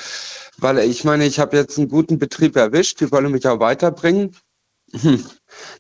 weil 0.59 0.79
ich 0.81 1.05
meine, 1.05 1.25
ich 1.25 1.39
habe 1.41 1.57
jetzt 1.57 1.79
einen 1.79 1.89
guten 1.89 2.19
Betrieb 2.19 2.55
erwischt, 2.57 3.01
die 3.01 3.11
wollen 3.11 3.33
mich 3.33 3.49
auch 3.49 3.61
weiterbringen. 3.61 4.37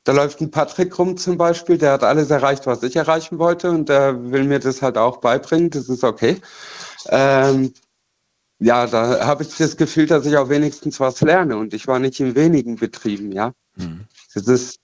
Da 0.04 0.12
läuft 0.12 0.40
ein 0.42 0.50
Patrick 0.50 0.98
rum 0.98 1.16
zum 1.16 1.38
Beispiel, 1.38 1.78
der 1.78 1.92
hat 1.92 2.04
alles 2.04 2.30
erreicht, 2.30 2.66
was 2.66 2.82
ich 2.82 2.96
erreichen 2.96 3.38
wollte 3.38 3.70
und 3.70 3.88
der 3.88 4.30
will 4.30 4.44
mir 4.44 4.58
das 4.58 4.82
halt 4.82 4.98
auch 4.98 5.18
beibringen, 5.18 5.70
das 5.70 5.88
ist 5.88 6.04
okay. 6.04 6.40
Ähm, 7.08 7.72
ja, 8.62 8.86
da 8.86 9.26
habe 9.26 9.42
ich 9.42 9.56
das 9.56 9.76
Gefühl, 9.76 10.06
dass 10.06 10.24
ich 10.24 10.36
auch 10.36 10.48
wenigstens 10.48 11.00
was 11.00 11.20
lerne 11.20 11.56
und 11.56 11.74
ich 11.74 11.86
war 11.86 11.98
nicht 11.98 12.20
in 12.20 12.34
wenigen 12.36 12.76
Betrieben, 12.76 13.32
ja. 13.32 13.52
Mhm. 13.76 14.06
Das 14.34 14.46
ist 14.46 14.78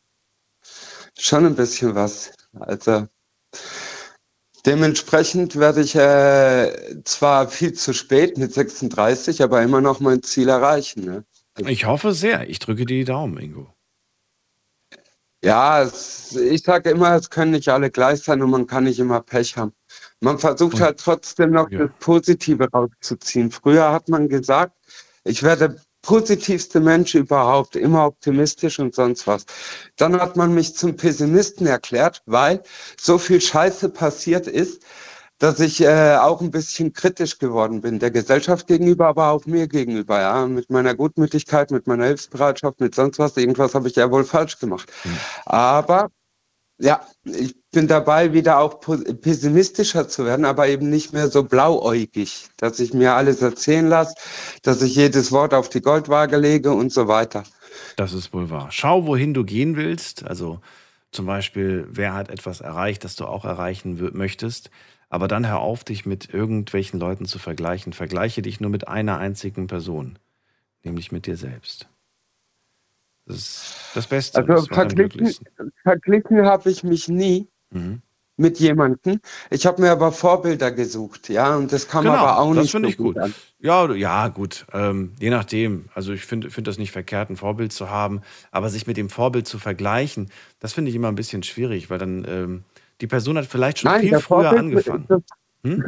schon 1.18 1.46
ein 1.46 1.54
bisschen 1.54 1.94
was. 1.94 2.32
Also 2.58 3.06
dementsprechend 4.66 5.56
werde 5.56 5.82
ich 5.82 5.94
äh, 5.94 7.02
zwar 7.04 7.48
viel 7.48 7.72
zu 7.72 7.92
spät 7.92 8.36
mit 8.36 8.52
36, 8.52 9.42
aber 9.42 9.62
immer 9.62 9.80
noch 9.80 10.00
mein 10.00 10.22
Ziel 10.22 10.48
erreichen. 10.48 11.04
Ne? 11.04 11.24
Also, 11.54 11.70
ich 11.70 11.86
hoffe 11.86 12.14
sehr. 12.14 12.48
Ich 12.50 12.58
drücke 12.58 12.84
dir 12.84 12.98
die 12.98 13.04
Daumen, 13.04 13.38
Ingo. 13.38 13.72
Ja, 15.42 15.82
es, 15.82 16.34
ich 16.34 16.62
sage 16.64 16.90
immer, 16.90 17.14
es 17.14 17.30
können 17.30 17.52
nicht 17.52 17.68
alle 17.68 17.90
gleich 17.90 18.22
sein 18.22 18.42
und 18.42 18.50
man 18.50 18.66
kann 18.66 18.84
nicht 18.84 18.98
immer 18.98 19.20
Pech 19.20 19.56
haben. 19.56 19.72
Man 20.20 20.38
versucht 20.38 20.80
halt 20.80 20.98
trotzdem 20.98 21.50
noch 21.52 21.70
ja. 21.70 21.86
das 21.86 21.90
Positive 22.00 22.68
rauszuziehen. 22.70 23.50
Früher 23.50 23.92
hat 23.92 24.08
man 24.08 24.28
gesagt, 24.28 24.76
ich 25.24 25.42
werde 25.42 25.80
positivste 26.02 26.80
Mensch 26.80 27.14
überhaupt, 27.14 27.76
immer 27.76 28.06
optimistisch 28.06 28.78
und 28.78 28.94
sonst 28.94 29.26
was. 29.26 29.44
Dann 29.96 30.18
hat 30.20 30.36
man 30.36 30.54
mich 30.54 30.74
zum 30.74 30.96
Pessimisten 30.96 31.66
erklärt, 31.66 32.22
weil 32.26 32.62
so 32.98 33.18
viel 33.18 33.40
Scheiße 33.40 33.90
passiert 33.90 34.46
ist, 34.46 34.82
dass 35.38 35.60
ich 35.60 35.80
äh, 35.80 36.16
auch 36.16 36.40
ein 36.40 36.50
bisschen 36.50 36.92
kritisch 36.92 37.38
geworden 37.38 37.80
bin, 37.80 38.00
der 38.00 38.10
Gesellschaft 38.10 38.66
gegenüber, 38.66 39.06
aber 39.06 39.30
auch 39.30 39.46
mir 39.46 39.68
gegenüber, 39.68 40.20
ja, 40.20 40.46
mit 40.46 40.68
meiner 40.68 40.94
Gutmütigkeit, 40.94 41.70
mit 41.70 41.86
meiner 41.86 42.06
Hilfsbereitschaft, 42.06 42.80
mit 42.80 42.94
sonst 42.94 43.20
was, 43.20 43.36
irgendwas 43.36 43.74
habe 43.74 43.86
ich 43.88 43.94
ja 43.94 44.10
wohl 44.10 44.24
falsch 44.24 44.58
gemacht. 44.58 44.90
Mhm. 45.04 45.18
Aber 45.46 46.10
ja, 46.78 47.06
ich 47.24 47.54
bin 47.72 47.86
dabei, 47.88 48.32
wieder 48.32 48.58
auch 48.58 48.80
pessimistischer 48.80 50.08
zu 50.08 50.24
werden, 50.24 50.44
aber 50.44 50.68
eben 50.68 50.88
nicht 50.90 51.12
mehr 51.12 51.28
so 51.28 51.44
blauäugig, 51.44 52.48
dass 52.56 52.80
ich 52.80 52.94
mir 52.94 53.14
alles 53.14 53.42
erzählen 53.42 53.88
lasse, 53.88 54.14
dass 54.62 54.82
ich 54.82 54.94
jedes 54.94 55.32
Wort 55.32 55.54
auf 55.54 55.68
die 55.68 55.82
Goldwaage 55.82 56.36
lege 56.38 56.72
und 56.72 56.92
so 56.92 57.08
weiter. 57.08 57.44
Das 57.96 58.12
ist 58.12 58.32
wohl 58.32 58.50
wahr. 58.50 58.68
Schau, 58.70 59.06
wohin 59.06 59.34
du 59.34 59.44
gehen 59.44 59.76
willst. 59.76 60.24
Also 60.24 60.60
Zum 61.12 61.26
Beispiel, 61.26 61.86
wer 61.90 62.14
hat 62.14 62.28
etwas 62.28 62.60
erreicht, 62.60 63.04
das 63.04 63.16
du 63.16 63.24
auch 63.26 63.44
erreichen 63.44 64.10
möchtest. 64.14 64.70
Aber 65.08 65.26
dann 65.26 65.48
hör 65.48 65.60
auf, 65.60 65.84
dich 65.84 66.04
mit 66.04 66.32
irgendwelchen 66.32 67.00
Leuten 67.00 67.24
zu 67.24 67.38
vergleichen. 67.38 67.92
Vergleiche 67.94 68.42
dich 68.42 68.60
nur 68.60 68.70
mit 68.70 68.88
einer 68.88 69.18
einzigen 69.18 69.66
Person, 69.66 70.18
nämlich 70.82 71.10
mit 71.12 71.26
dir 71.26 71.36
selbst. 71.36 71.88
Das 73.24 73.36
ist 73.36 73.76
das 73.94 74.06
Beste. 74.06 74.46
Also 74.46 74.66
verglichen, 74.66 75.34
verglichen 75.82 76.44
habe 76.44 76.70
ich 76.70 76.84
mich 76.84 77.08
nie. 77.08 77.48
Mhm 77.70 78.02
mit 78.38 78.58
jemandem. 78.60 79.20
Ich 79.50 79.66
habe 79.66 79.82
mir 79.82 79.90
aber 79.90 80.12
Vorbilder 80.12 80.70
gesucht, 80.70 81.28
ja, 81.28 81.56
und 81.56 81.72
das 81.72 81.88
kann 81.88 82.04
genau, 82.04 82.14
man 82.14 82.24
aber 82.24 82.38
auch 82.38 82.54
das 82.54 82.56
nicht. 82.56 82.64
Das 82.66 82.70
finde 82.70 82.88
so 82.88 82.90
ich 82.90 82.96
gut. 82.96 83.16
gut 83.16 83.34
ja, 83.58 83.92
ja, 83.92 84.28
gut. 84.28 84.66
Ähm, 84.72 85.12
je 85.18 85.30
nachdem. 85.30 85.88
Also 85.94 86.12
ich 86.12 86.24
finde 86.24 86.50
find 86.50 86.66
das 86.66 86.78
nicht 86.78 86.92
verkehrt, 86.92 87.30
ein 87.30 87.36
Vorbild 87.36 87.72
zu 87.72 87.90
haben, 87.90 88.22
aber 88.52 88.70
sich 88.70 88.86
mit 88.86 88.96
dem 88.96 89.10
Vorbild 89.10 89.48
zu 89.48 89.58
vergleichen, 89.58 90.30
das 90.60 90.72
finde 90.72 90.90
ich 90.90 90.94
immer 90.94 91.08
ein 91.08 91.16
bisschen 91.16 91.42
schwierig, 91.42 91.90
weil 91.90 91.98
dann 91.98 92.24
ähm, 92.28 92.64
die 93.00 93.08
Person 93.08 93.36
hat 93.36 93.46
vielleicht 93.46 93.80
schon 93.80 93.90
Nein, 93.90 94.00
viel 94.00 94.10
früher 94.10 94.20
Vorbild, 94.20 94.58
angefangen. 94.58 95.06
Das, 95.08 95.22
hm? 95.64 95.84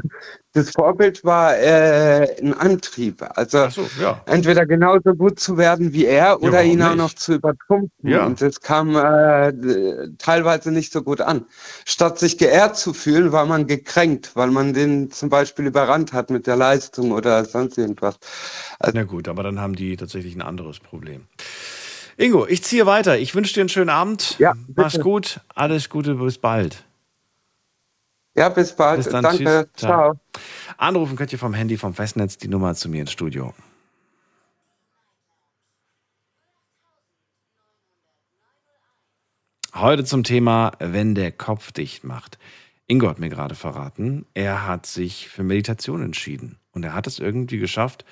Das 0.52 0.70
Vorbild 0.70 1.24
war 1.24 1.56
äh, 1.56 2.36
ein 2.42 2.54
Antrieb. 2.54 3.24
Also 3.36 3.68
so, 3.68 3.88
ja. 4.00 4.20
entweder 4.26 4.66
genauso 4.66 5.14
gut 5.14 5.38
zu 5.38 5.56
werden 5.56 5.92
wie 5.92 6.06
er 6.06 6.42
oder 6.42 6.60
ja, 6.60 6.72
ihn 6.72 6.82
auch 6.82 6.96
noch 6.96 7.14
zu 7.14 7.34
übertrumpfen. 7.34 8.08
Ja. 8.08 8.26
Und 8.26 8.42
das 8.42 8.60
kam 8.60 8.96
äh, 8.96 9.52
teilweise 10.18 10.72
nicht 10.72 10.92
so 10.92 11.02
gut 11.02 11.20
an. 11.20 11.46
Statt 11.84 12.18
sich 12.18 12.36
geehrt 12.36 12.76
zu 12.76 12.92
fühlen, 12.92 13.30
war 13.30 13.46
man 13.46 13.68
gekränkt, 13.68 14.32
weil 14.34 14.50
man 14.50 14.74
den 14.74 15.12
zum 15.12 15.28
Beispiel 15.28 15.66
überrannt 15.66 16.12
hat 16.12 16.30
mit 16.30 16.48
der 16.48 16.56
Leistung 16.56 17.12
oder 17.12 17.44
sonst 17.44 17.78
irgendwas. 17.78 18.18
Also, 18.80 18.92
Na 18.96 19.04
gut, 19.04 19.28
aber 19.28 19.44
dann 19.44 19.60
haben 19.60 19.76
die 19.76 19.96
tatsächlich 19.96 20.34
ein 20.34 20.42
anderes 20.42 20.80
Problem. 20.80 21.28
Ingo, 22.16 22.44
ich 22.46 22.64
ziehe 22.64 22.86
weiter. 22.86 23.18
Ich 23.18 23.36
wünsche 23.36 23.54
dir 23.54 23.60
einen 23.60 23.68
schönen 23.68 23.88
Abend. 23.88 24.36
Ja, 24.40 24.54
Mach's 24.74 24.98
gut. 24.98 25.40
Alles 25.54 25.88
Gute, 25.88 26.16
bis 26.16 26.38
bald. 26.38 26.84
Ja, 28.40 28.48
bis 28.48 28.74
bald. 28.74 28.96
Bis 28.96 29.08
dann, 29.10 29.22
Danke. 29.22 29.68
Tschüss. 29.74 29.86
Ciao. 29.86 30.18
Anrufen 30.78 31.14
könnt 31.14 31.30
ihr 31.30 31.38
vom 31.38 31.52
Handy 31.52 31.76
vom 31.76 31.92
Festnetz 31.92 32.38
die 32.38 32.48
Nummer 32.48 32.74
zu 32.74 32.88
mir 32.88 33.02
ins 33.02 33.12
Studio. 33.12 33.52
Heute 39.74 40.04
zum 40.06 40.24
Thema, 40.24 40.72
wenn 40.78 41.14
der 41.14 41.32
Kopf 41.32 41.72
dicht 41.72 42.02
macht. 42.02 42.38
Ingo 42.86 43.10
hat 43.10 43.18
mir 43.18 43.28
gerade 43.28 43.54
verraten, 43.54 44.24
er 44.32 44.66
hat 44.66 44.86
sich 44.86 45.28
für 45.28 45.42
Meditation 45.42 46.02
entschieden. 46.02 46.58
Und 46.72 46.82
er 46.82 46.94
hat 46.94 47.06
es 47.06 47.18
irgendwie 47.18 47.58
geschafft, 47.58 48.06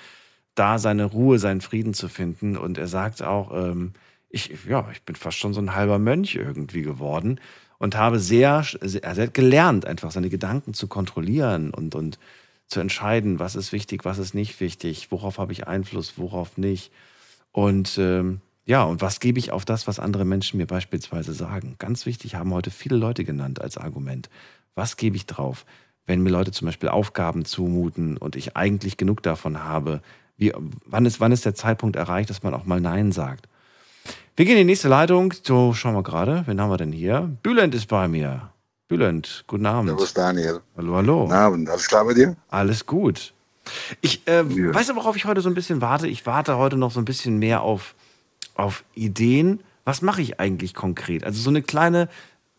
da 0.53 0.77
seine 0.77 1.05
Ruhe, 1.05 1.39
seinen 1.39 1.61
Frieden 1.61 1.95
zu 1.95 2.07
finden. 2.07 2.55
Und 2.55 2.77
er 2.77 2.87
sagt 2.87 3.23
auch, 3.23 3.51
ähm, 3.51 3.93
ich, 4.29 4.51
ja, 4.67 4.87
ich 4.91 5.01
bin 5.01 5.15
fast 5.15 5.39
schon 5.39 5.55
so 5.55 5.61
ein 5.61 5.73
halber 5.73 5.97
Mönch 5.97 6.35
irgendwie 6.35 6.83
geworden 6.83 7.39
und 7.79 7.97
habe 7.97 8.19
sehr, 8.19 8.63
sehr, 8.81 9.15
sehr 9.15 9.27
gelernt, 9.29 9.85
einfach 9.85 10.11
seine 10.11 10.29
Gedanken 10.29 10.73
zu 10.73 10.87
kontrollieren 10.87 11.71
und, 11.71 11.95
und 11.95 12.19
zu 12.67 12.79
entscheiden, 12.79 13.39
was 13.39 13.55
ist 13.55 13.71
wichtig, 13.71 14.05
was 14.05 14.19
ist 14.19 14.35
nicht 14.35 14.59
wichtig, 14.59 15.07
worauf 15.09 15.39
habe 15.39 15.53
ich 15.53 15.67
Einfluss, 15.67 16.13
worauf 16.17 16.57
nicht. 16.57 16.91
Und 17.51 17.97
ähm, 17.97 18.41
ja, 18.65 18.83
und 18.83 19.01
was 19.01 19.19
gebe 19.19 19.39
ich 19.39 19.51
auf 19.51 19.65
das, 19.65 19.87
was 19.87 19.99
andere 19.99 20.25
Menschen 20.25 20.57
mir 20.57 20.67
beispielsweise 20.67 21.33
sagen? 21.33 21.75
Ganz 21.79 22.05
wichtig, 22.05 22.35
haben 22.35 22.53
heute 22.53 22.69
viele 22.69 22.97
Leute 22.97 23.23
genannt 23.23 23.59
als 23.59 23.77
Argument. 23.77 24.29
Was 24.75 24.95
gebe 24.95 25.15
ich 25.15 25.25
drauf? 25.25 25.65
Wenn 26.05 26.21
mir 26.21 26.29
Leute 26.29 26.51
zum 26.51 26.67
Beispiel 26.67 26.89
Aufgaben 26.89 27.45
zumuten 27.45 28.17
und 28.17 28.35
ich 28.35 28.55
eigentlich 28.55 28.97
genug 28.97 29.23
davon 29.23 29.63
habe, 29.63 30.01
wie, 30.37 30.53
wann, 30.85 31.05
ist, 31.05 31.19
wann 31.19 31.31
ist 31.31 31.45
der 31.45 31.55
Zeitpunkt 31.55 31.95
erreicht, 31.95 32.29
dass 32.29 32.43
man 32.43 32.53
auch 32.53 32.65
mal 32.65 32.79
Nein 32.79 33.11
sagt? 33.11 33.49
Wir 34.39 34.45
gehen 34.45 34.55
in 34.55 34.59
die 34.67 34.71
nächste 34.71 34.87
Leitung. 34.87 35.33
So, 35.43 35.73
schauen 35.73 35.95
wir 35.95 36.01
gerade. 36.01 36.43
Wen 36.45 36.61
haben 36.61 36.69
wir 36.69 36.77
denn 36.77 36.93
hier? 36.93 37.29
Bülent 37.43 37.75
ist 37.75 37.87
bei 37.87 38.07
mir. 38.07 38.53
Bülent, 38.87 39.43
guten 39.47 39.65
Abend. 39.65 39.89
Servus 39.89 40.13
Daniel. 40.13 40.61
Hallo, 40.77 40.95
hallo. 40.95 41.21
Guten 41.23 41.33
Abend. 41.33 41.69
Alles 41.69 41.89
klar 41.89 42.05
bei 42.05 42.13
dir? 42.13 42.37
Alles 42.47 42.85
gut. 42.85 43.33
Ich 43.99 44.25
äh, 44.29 44.43
ja. 44.43 44.73
weiß 44.73 44.91
aber, 44.91 45.01
worauf 45.01 45.17
ich 45.17 45.25
heute 45.25 45.41
so 45.41 45.49
ein 45.49 45.55
bisschen 45.55 45.81
warte. 45.81 46.07
Ich 46.07 46.25
warte 46.25 46.57
heute 46.57 46.77
noch 46.77 46.91
so 46.91 47.01
ein 47.01 47.05
bisschen 47.05 47.37
mehr 47.37 47.63
auf, 47.63 47.95
auf 48.55 48.85
Ideen. 48.93 49.59
Was 49.83 50.01
mache 50.01 50.21
ich 50.21 50.39
eigentlich 50.39 50.73
konkret? 50.73 51.25
Also 51.25 51.41
so 51.41 51.49
eine 51.49 51.61
kleine, 51.61 52.07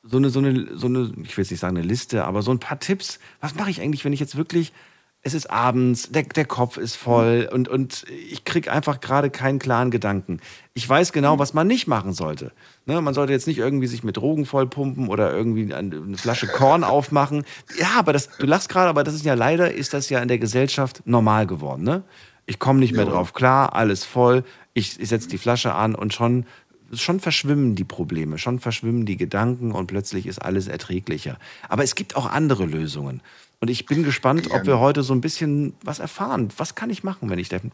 so 0.03 0.19
eine, 0.19 0.29
so 0.29 0.41
eine, 0.41 0.77
so 0.77 0.87
eine, 0.87 1.11
ich 1.23 1.35
will 1.35 1.45
jetzt 1.45 1.51
nicht 1.51 1.61
sagen 1.61 1.79
eine 1.79 1.87
Liste, 1.87 2.27
aber 2.27 2.43
so 2.43 2.51
ein 2.51 2.61
paar 2.61 2.79
Tipps. 2.79 3.19
Was 3.41 3.55
mache 3.55 3.71
ich 3.71 3.81
eigentlich, 3.81 4.05
wenn 4.05 4.13
ich 4.13 4.21
jetzt 4.21 4.37
wirklich 4.37 4.75
es 5.23 5.35
ist 5.35 5.51
abends, 5.51 6.11
der, 6.11 6.23
der 6.23 6.47
Kopf 6.47 6.79
ist 6.79 6.97
voll 6.97 7.49
und, 7.53 7.69
und 7.69 8.07
ich 8.31 8.45
kriege 8.45 8.73
einfach 8.73 9.01
gerade 9.01 9.29
keinen 9.29 9.59
klaren 9.59 9.91
Gedanken. 9.91 10.41
Ich 10.73 10.89
weiß 10.89 11.13
genau, 11.13 11.39
was 11.39 11.53
man 11.53 11.67
nicht 11.67 11.87
machen 11.87 12.15
sollte. 12.15 12.53
Ne, 12.87 13.01
man 13.03 13.13
sollte 13.13 13.33
jetzt 13.33 13.47
nicht 13.47 13.59
irgendwie 13.59 13.87
sich 13.87 14.03
mit 14.03 14.17
Drogen 14.17 14.47
vollpumpen 14.47 15.09
oder 15.09 15.33
irgendwie 15.33 15.75
eine 15.75 16.17
Flasche 16.17 16.47
Korn 16.47 16.85
aufmachen. 16.85 17.45
Ja, 17.79 17.99
aber 17.99 18.15
das, 18.15 18.31
du 18.39 18.47
lachst 18.47 18.71
gerade, 18.71 18.89
aber 18.89 19.05
das 19.05 19.15
ist 19.15 19.27
ja 19.27 19.35
leider, 19.35 19.73
ist 19.75 19.93
das 19.93 20.09
ja 20.09 20.21
in 20.21 20.29
der 20.29 20.39
Gesellschaft 20.39 21.03
normal 21.05 21.47
geworden. 21.47 21.83
Ne? 21.83 22.03
Ich 22.47 22.59
komme 22.59 22.81
nicht 22.81 22.95
mehr 22.95 23.05
ja. 23.05 23.11
drauf 23.11 23.35
klar, 23.35 23.75
alles 23.75 24.05
voll, 24.05 24.43
ich, 24.73 24.99
ich 24.99 25.09
setze 25.09 25.29
die 25.29 25.39
Flasche 25.39 25.75
an 25.75 25.95
und 25.95 26.15
schon 26.15 26.47
schon 26.93 27.21
verschwimmen 27.21 27.77
die 27.77 27.85
Probleme, 27.85 28.37
schon 28.37 28.59
verschwimmen 28.59 29.07
die 29.07 29.17
Gedanken 29.17 29.71
und 29.71 29.87
plötzlich 29.87 30.27
ist 30.27 30.41
alles 30.41 30.67
erträglicher. 30.67 31.39
Aber 31.69 31.85
es 31.85 31.95
gibt 31.95 32.17
auch 32.17 32.29
andere 32.29 32.65
Lösungen. 32.67 33.23
Und 33.61 33.69
ich 33.69 33.85
bin 33.85 34.05
gespannt, 34.05 34.51
ob 34.51 34.65
wir 34.65 34.79
heute 34.81 35.03
so 35.03 35.13
ein 35.13 35.21
bisschen 35.21 35.75
was 35.85 35.99
erfahren. 35.99 36.49
Was 36.57 36.75
kann 36.75 36.89
ich 36.89 37.05
machen, 37.05 37.29
wenn 37.29 37.39
ich 37.39 37.51
den 37.51 37.73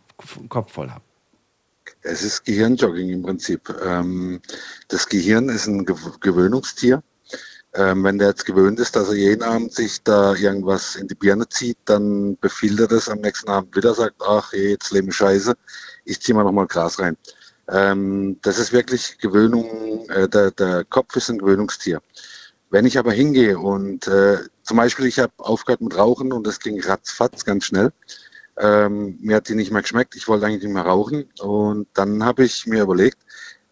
Kopf 0.49 0.73
voll 0.73 0.91
habe? 0.91 1.03
Es 2.03 2.25
ist 2.25 2.45
Gehirnjogging 2.45 3.11
im 3.11 3.23
Prinzip. 3.23 3.73
Ähm, 3.85 4.41
das 4.89 5.09
Gehirn 5.09 5.49
ist 5.49 5.67
ein 5.67 5.85
Gewöhnungstier. 5.85 7.03
Ähm, 7.75 8.03
wenn 8.03 8.19
der 8.19 8.29
jetzt 8.29 8.47
gewöhnt 8.47 8.81
ist, 8.81 8.97
dass 8.97 9.09
er 9.11 9.17
jeden 9.17 9.43
Abend 9.43 9.73
sich 9.73 10.03
da 10.03 10.35
irgendwas 10.35 10.97
in 10.97 11.09
die 11.09 11.15
Birne 11.15 11.49
zieht, 11.49 11.77
dann 11.85 12.37
befiehlt 12.39 12.81
er 12.81 12.89
das 12.89 13.09
am 13.09 13.21
nächsten 13.21 13.51
Abend 13.51 13.77
wieder, 13.77 13.93
sagt, 13.95 14.17
ach, 14.27 14.53
jetzt 14.55 14.93
lebe 14.93 15.11
ich 15.11 15.17
scheiße, 15.17 15.55
ich 16.05 16.21
ziehe 16.21 16.35
mal 16.35 16.45
nochmal 16.45 16.67
Gras 16.67 16.99
rein. 16.99 17.17
Ähm, 17.69 18.39
das 18.43 18.59
ist 18.59 18.73
wirklich 18.73 19.19
Gewöhnung, 19.19 20.09
äh, 20.09 20.27
der, 20.27 20.53
der 20.53 20.85
Kopf 20.85 21.17
ist 21.17 21.29
ein 21.29 21.39
Gewöhnungstier. 21.39 22.01
Wenn 22.71 22.87
ich 22.87 22.99
aber 22.99 23.13
hingehe 23.13 23.59
und 23.59 24.09
äh, 24.09 24.39
zum 24.67 24.77
Beispiel, 24.79 25.07
ich 25.07 25.19
habe 25.21 25.33
aufgehört 25.39 25.81
mit 25.81 25.97
Rauchen 25.97 26.33
und 26.33 26.47
das 26.47 26.59
ging 26.61 26.81
ratzfatz 26.83 27.45
ganz 27.45 27.65
schnell. 27.65 27.93
Ähm, 28.59 29.17
mir 29.21 29.37
hat 29.37 29.49
die 29.49 29.55
nicht 29.55 29.71
mehr 29.71 29.83
geschmeckt, 29.83 30.17
ich 30.17 30.27
wollte 30.29 30.47
eigentlich 30.47 30.65
nicht 30.65 30.73
mehr 30.73 30.83
rauchen. 30.83 31.27
Und 31.41 31.87
dann 31.95 32.25
habe 32.25 32.45
ich 32.45 32.67
mir 32.67 32.83
überlegt, 32.83 33.19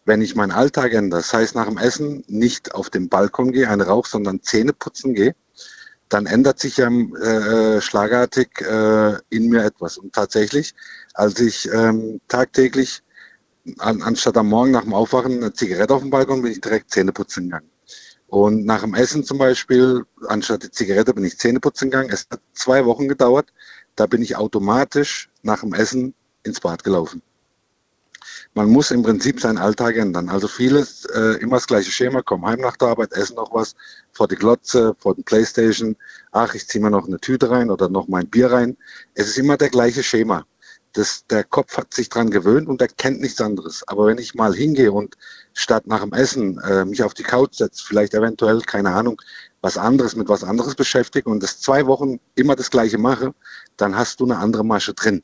wenn 0.04 0.22
ich 0.22 0.36
meinen 0.36 0.52
Alltag 0.52 0.92
ändere, 0.92 1.20
das 1.20 1.32
heißt 1.32 1.54
nach 1.56 1.66
dem 1.66 1.78
Essen 1.78 2.22
nicht 2.28 2.74
auf 2.74 2.90
den 2.90 3.08
Balkon 3.08 3.52
gehe, 3.52 3.68
einen 3.68 3.80
Rauch, 3.80 4.06
sondern 4.06 4.42
Zähne 4.42 4.72
putzen 4.72 5.14
gehe, 5.14 5.34
dann 6.08 6.26
ändert 6.26 6.60
sich 6.60 6.76
ja 6.76 6.88
äh, 6.88 7.80
schlagartig 7.80 8.60
äh, 8.60 9.14
in 9.30 9.48
mir 9.48 9.64
etwas. 9.64 9.98
Und 9.98 10.12
tatsächlich, 10.12 10.74
als 11.14 11.40
ich 11.40 11.68
ähm, 11.72 12.20
tagtäglich, 12.28 13.02
an, 13.78 14.02
anstatt 14.02 14.36
am 14.36 14.48
Morgen 14.48 14.70
nach 14.70 14.82
dem 14.82 14.94
Aufwachen 14.94 15.38
eine 15.38 15.52
Zigarette 15.52 15.94
auf 15.94 16.02
dem 16.02 16.10
Balkon, 16.10 16.42
bin 16.42 16.52
ich 16.52 16.60
direkt 16.60 16.90
Zähne 16.90 17.12
putzen 17.12 17.44
gegangen. 17.44 17.70
Und 18.34 18.66
nach 18.66 18.80
dem 18.80 18.94
Essen 18.94 19.22
zum 19.22 19.38
Beispiel, 19.38 20.04
anstatt 20.26 20.64
die 20.64 20.70
Zigarette, 20.72 21.14
bin 21.14 21.22
ich 21.22 21.38
Zähneputzen 21.38 21.88
gegangen. 21.88 22.10
Es 22.10 22.26
hat 22.32 22.40
zwei 22.52 22.84
Wochen 22.84 23.06
gedauert. 23.06 23.52
Da 23.94 24.06
bin 24.06 24.22
ich 24.22 24.34
automatisch 24.34 25.30
nach 25.44 25.60
dem 25.60 25.72
Essen 25.72 26.14
ins 26.42 26.58
Bad 26.58 26.82
gelaufen. 26.82 27.22
Man 28.54 28.70
muss 28.70 28.90
im 28.90 29.04
Prinzip 29.04 29.40
seinen 29.40 29.58
Alltag 29.58 29.94
ändern. 29.94 30.28
Also 30.28 30.48
vieles, 30.48 31.04
äh, 31.14 31.38
immer 31.42 31.58
das 31.58 31.68
gleiche 31.68 31.92
Schema, 31.92 32.22
komm 32.22 32.44
heim 32.44 32.58
nach 32.58 32.76
der 32.76 32.88
Arbeit, 32.88 33.12
essen 33.12 33.36
noch 33.36 33.54
was, 33.54 33.76
vor 34.10 34.26
die 34.26 34.34
Glotze, 34.34 34.96
vor 34.98 35.14
den 35.14 35.22
Playstation, 35.22 35.94
ach, 36.32 36.56
ich 36.56 36.66
ziehe 36.66 36.82
mir 36.82 36.90
noch 36.90 37.06
eine 37.06 37.20
Tüte 37.20 37.50
rein 37.50 37.70
oder 37.70 37.88
noch 37.88 38.08
mein 38.08 38.28
Bier 38.28 38.50
rein. 38.50 38.76
Es 39.14 39.28
ist 39.28 39.38
immer 39.38 39.56
der 39.56 39.70
gleiche 39.70 40.02
Schema. 40.02 40.44
Das, 40.92 41.24
der 41.28 41.44
Kopf 41.44 41.76
hat 41.76 41.94
sich 41.94 42.08
dran 42.08 42.30
gewöhnt 42.30 42.66
und 42.66 42.80
er 42.82 42.88
kennt 42.88 43.20
nichts 43.20 43.40
anderes. 43.40 43.86
Aber 43.86 44.06
wenn 44.06 44.18
ich 44.18 44.34
mal 44.34 44.54
hingehe 44.54 44.90
und 44.90 45.16
statt 45.54 45.86
nach 45.86 46.02
dem 46.02 46.12
Essen 46.12 46.58
äh, 46.60 46.84
mich 46.84 47.02
auf 47.02 47.14
die 47.14 47.22
Couch 47.22 47.54
setze, 47.54 47.84
vielleicht 47.84 48.12
eventuell, 48.12 48.60
keine 48.60 48.90
Ahnung, 48.90 49.20
was 49.62 49.78
anderes 49.78 50.14
mit 50.14 50.28
was 50.28 50.44
anderes 50.44 50.74
beschäftige 50.74 51.30
und 51.30 51.42
das 51.42 51.60
zwei 51.60 51.86
Wochen 51.86 52.20
immer 52.34 52.56
das 52.56 52.70
gleiche 52.70 52.98
mache, 52.98 53.32
dann 53.76 53.96
hast 53.96 54.20
du 54.20 54.24
eine 54.24 54.36
andere 54.36 54.64
Masche 54.64 54.92
drin. 54.92 55.22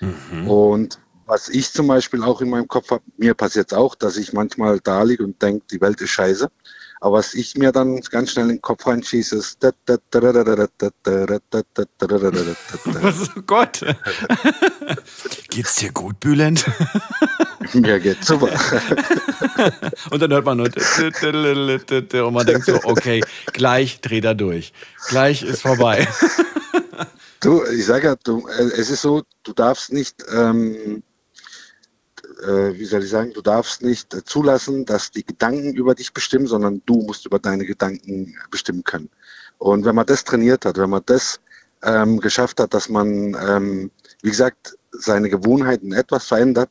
Mhm. 0.00 0.48
Und 0.48 1.00
was 1.26 1.48
ich 1.48 1.72
zum 1.72 1.86
Beispiel 1.86 2.22
auch 2.22 2.40
in 2.40 2.50
meinem 2.50 2.68
Kopf 2.68 2.90
habe, 2.90 3.02
mir 3.16 3.34
passiert 3.34 3.72
es 3.72 3.78
auch, 3.78 3.94
dass 3.94 4.16
ich 4.16 4.32
manchmal 4.32 4.80
da 4.80 5.02
liege 5.02 5.24
und 5.24 5.40
denke, 5.40 5.64
die 5.70 5.80
Welt 5.80 6.00
ist 6.00 6.10
scheiße. 6.10 6.50
Aber 7.00 7.18
was 7.18 7.32
ich 7.32 7.56
mir 7.56 7.72
dann 7.72 7.98
ganz 8.00 8.32
schnell 8.32 8.44
in 8.44 8.56
den 8.56 8.60
Kopf 8.62 8.86
reinschieße, 8.86 9.36
ist. 9.36 9.58
Was, 13.02 13.30
oh 13.36 13.42
Gott. 13.46 13.84
Geht's 15.48 15.76
dir 15.76 15.92
gut, 15.92 16.20
Bülent? 16.20 16.66
Mir 17.72 18.00
geht's 18.00 18.26
super. 18.26 18.50
Und 20.10 20.20
dann 20.20 20.30
hört 20.32 20.44
man 20.44 20.58
nur. 20.58 20.66
Und 20.68 22.34
man 22.34 22.46
denkt 22.46 22.66
so, 22.66 22.78
okay, 22.84 23.22
gleich 23.52 24.00
dreht 24.02 24.24
er 24.24 24.34
durch. 24.34 24.72
Gleich 25.08 25.42
ist 25.42 25.62
vorbei. 25.62 26.06
Du, 27.40 27.64
ich 27.64 27.86
sage 27.86 28.08
ja, 28.08 28.16
du, 28.22 28.46
es 28.48 28.90
ist 28.90 29.00
so, 29.00 29.22
du 29.44 29.54
darfst 29.54 29.92
nicht. 29.92 30.22
Ähm, 30.30 31.02
äh, 32.42 32.78
wie 32.78 32.84
soll 32.84 33.02
ich 33.02 33.10
sagen, 33.10 33.32
du 33.32 33.42
darfst 33.42 33.82
nicht 33.82 34.14
äh, 34.14 34.24
zulassen, 34.24 34.84
dass 34.84 35.10
die 35.10 35.24
Gedanken 35.24 35.74
über 35.74 35.94
dich 35.94 36.12
bestimmen, 36.12 36.46
sondern 36.46 36.82
du 36.86 37.02
musst 37.02 37.26
über 37.26 37.38
deine 37.38 37.64
Gedanken 37.64 38.36
bestimmen 38.50 38.84
können. 38.84 39.10
Und 39.58 39.84
wenn 39.84 39.94
man 39.94 40.06
das 40.06 40.24
trainiert 40.24 40.64
hat, 40.64 40.78
wenn 40.78 40.90
man 40.90 41.02
das 41.06 41.40
ähm, 41.82 42.20
geschafft 42.20 42.60
hat, 42.60 42.74
dass 42.74 42.88
man, 42.88 43.36
ähm, 43.46 43.90
wie 44.22 44.30
gesagt, 44.30 44.76
seine 44.92 45.28
Gewohnheiten 45.28 45.92
etwas 45.92 46.26
verändert, 46.26 46.70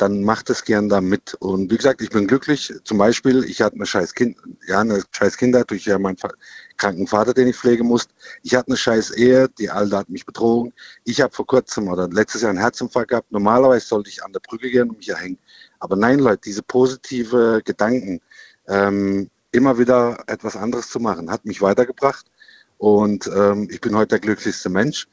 dann 0.00 0.24
macht 0.24 0.48
es 0.48 0.64
gern 0.64 0.88
da 0.88 1.00
mit. 1.00 1.34
Und 1.40 1.70
wie 1.70 1.76
gesagt, 1.76 2.00
ich 2.00 2.08
bin 2.08 2.26
glücklich. 2.26 2.72
Zum 2.84 2.96
Beispiel, 2.96 3.44
ich 3.44 3.60
hatte 3.60 3.76
eine 3.76 3.84
scheiß 3.86 4.14
Kind, 4.14 4.38
ja, 4.66 4.80
eine 4.80 5.02
scheiß 5.12 5.36
Kindheit 5.36 5.70
durch 5.70 5.84
ja 5.84 5.98
meinen 5.98 6.16
kranken 6.80 7.06
Vater, 7.06 7.34
den 7.34 7.48
ich 7.48 7.56
pflegen 7.56 7.86
musste. 7.86 8.12
Ich 8.42 8.54
hatte 8.54 8.68
eine 8.68 8.76
scheiß 8.76 9.10
Ehe, 9.12 9.48
die 9.58 9.70
Alte 9.70 9.96
hat 9.96 10.08
mich 10.08 10.24
betrogen. 10.26 10.72
Ich 11.04 11.20
habe 11.20 11.32
vor 11.32 11.46
kurzem 11.46 11.88
oder 11.88 12.08
letztes 12.08 12.42
Jahr 12.42 12.50
einen 12.50 12.58
Herzinfarkt 12.58 13.10
gehabt. 13.10 13.30
Normalerweise 13.30 13.86
sollte 13.86 14.10
ich 14.10 14.24
an 14.24 14.32
der 14.32 14.40
Brücke 14.40 14.70
gehen 14.70 14.90
und 14.90 14.98
mich 14.98 15.10
erhängen. 15.10 15.38
Aber 15.78 15.96
nein, 15.96 16.18
Leute, 16.18 16.40
diese 16.44 16.62
positive 16.62 17.62
Gedanken, 17.64 18.20
ähm, 18.66 19.28
immer 19.52 19.78
wieder 19.78 20.22
etwas 20.26 20.56
anderes 20.56 20.88
zu 20.88 21.00
machen, 21.00 21.30
hat 21.30 21.44
mich 21.44 21.60
weitergebracht. 21.60 22.26
Und 22.78 23.26
ähm, 23.26 23.68
ich 23.70 23.80
bin 23.80 23.94
heute 23.94 24.08
der 24.08 24.20
glücklichste 24.20 24.70
Mensch. 24.70 25.06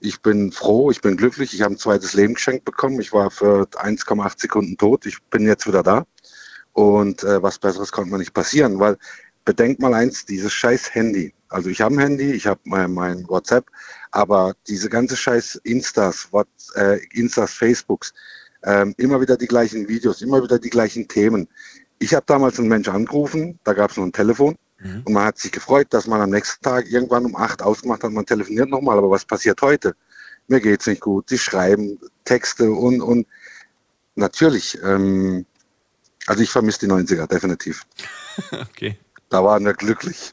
Ich 0.00 0.20
bin 0.20 0.50
froh, 0.50 0.90
ich 0.90 1.00
bin 1.00 1.16
glücklich. 1.16 1.54
Ich 1.54 1.62
habe 1.62 1.74
ein 1.74 1.78
zweites 1.78 2.14
Leben 2.14 2.34
geschenkt 2.34 2.64
bekommen. 2.64 3.00
Ich 3.00 3.12
war 3.12 3.30
für 3.30 3.62
1,8 3.62 4.40
Sekunden 4.40 4.76
tot. 4.76 5.06
Ich 5.06 5.22
bin 5.30 5.46
jetzt 5.46 5.68
wieder 5.68 5.84
da. 5.84 6.04
Und 6.72 7.22
äh, 7.22 7.40
was 7.42 7.58
Besseres 7.58 7.92
konnte 7.92 8.10
mir 8.10 8.18
nicht 8.18 8.34
passieren, 8.34 8.80
weil 8.80 8.96
bedenkt 9.44 9.80
mal 9.80 9.94
eins, 9.94 10.24
dieses 10.24 10.52
scheiß 10.52 10.94
Handy. 10.94 11.32
Also 11.48 11.68
ich 11.68 11.80
habe 11.80 11.94
ein 11.94 11.98
Handy, 11.98 12.32
ich 12.32 12.46
habe 12.46 12.60
mein, 12.64 12.92
mein, 12.92 13.28
WhatsApp, 13.28 13.66
aber 14.10 14.54
diese 14.68 14.88
ganze 14.88 15.16
scheiß 15.16 15.56
Instas, 15.64 16.28
What, 16.32 16.48
äh, 16.76 16.98
Instas, 17.12 17.52
Facebooks, 17.52 18.14
ähm, 18.64 18.94
immer 18.96 19.20
wieder 19.20 19.36
die 19.36 19.46
gleichen 19.46 19.88
Videos, 19.88 20.22
immer 20.22 20.42
wieder 20.42 20.58
die 20.58 20.70
gleichen 20.70 21.08
Themen. 21.08 21.48
Ich 21.98 22.14
habe 22.14 22.24
damals 22.26 22.58
einen 22.58 22.68
Mensch 22.68 22.88
angerufen, 22.88 23.58
da 23.64 23.74
gab 23.74 23.90
es 23.90 23.96
noch 23.96 24.04
ein 24.04 24.12
Telefon 24.12 24.56
mhm. 24.80 25.02
und 25.04 25.12
man 25.12 25.24
hat 25.24 25.38
sich 25.38 25.52
gefreut, 25.52 25.88
dass 25.90 26.06
man 26.06 26.20
am 26.20 26.30
nächsten 26.30 26.62
Tag 26.62 26.90
irgendwann 26.90 27.26
um 27.26 27.36
acht 27.36 27.62
ausgemacht 27.62 28.02
hat, 28.02 28.12
man 28.12 28.26
telefoniert 28.26 28.70
nochmal, 28.70 28.98
aber 28.98 29.10
was 29.10 29.24
passiert 29.24 29.60
heute? 29.60 29.94
Mir 30.48 30.60
geht's 30.60 30.86
nicht 30.86 31.02
gut, 31.02 31.28
sie 31.28 31.38
schreiben 31.38 31.98
Texte 32.24 32.70
und, 32.70 33.00
und 33.00 33.26
natürlich, 34.14 34.78
ähm, 34.82 35.44
also 36.26 36.42
ich 36.42 36.50
vermisse 36.50 36.80
die 36.80 36.86
90er, 36.86 37.26
definitiv. 37.26 37.84
okay. 38.52 38.98
Da 39.32 39.42
waren 39.42 39.64
wir 39.64 39.72
glücklich. 39.72 40.32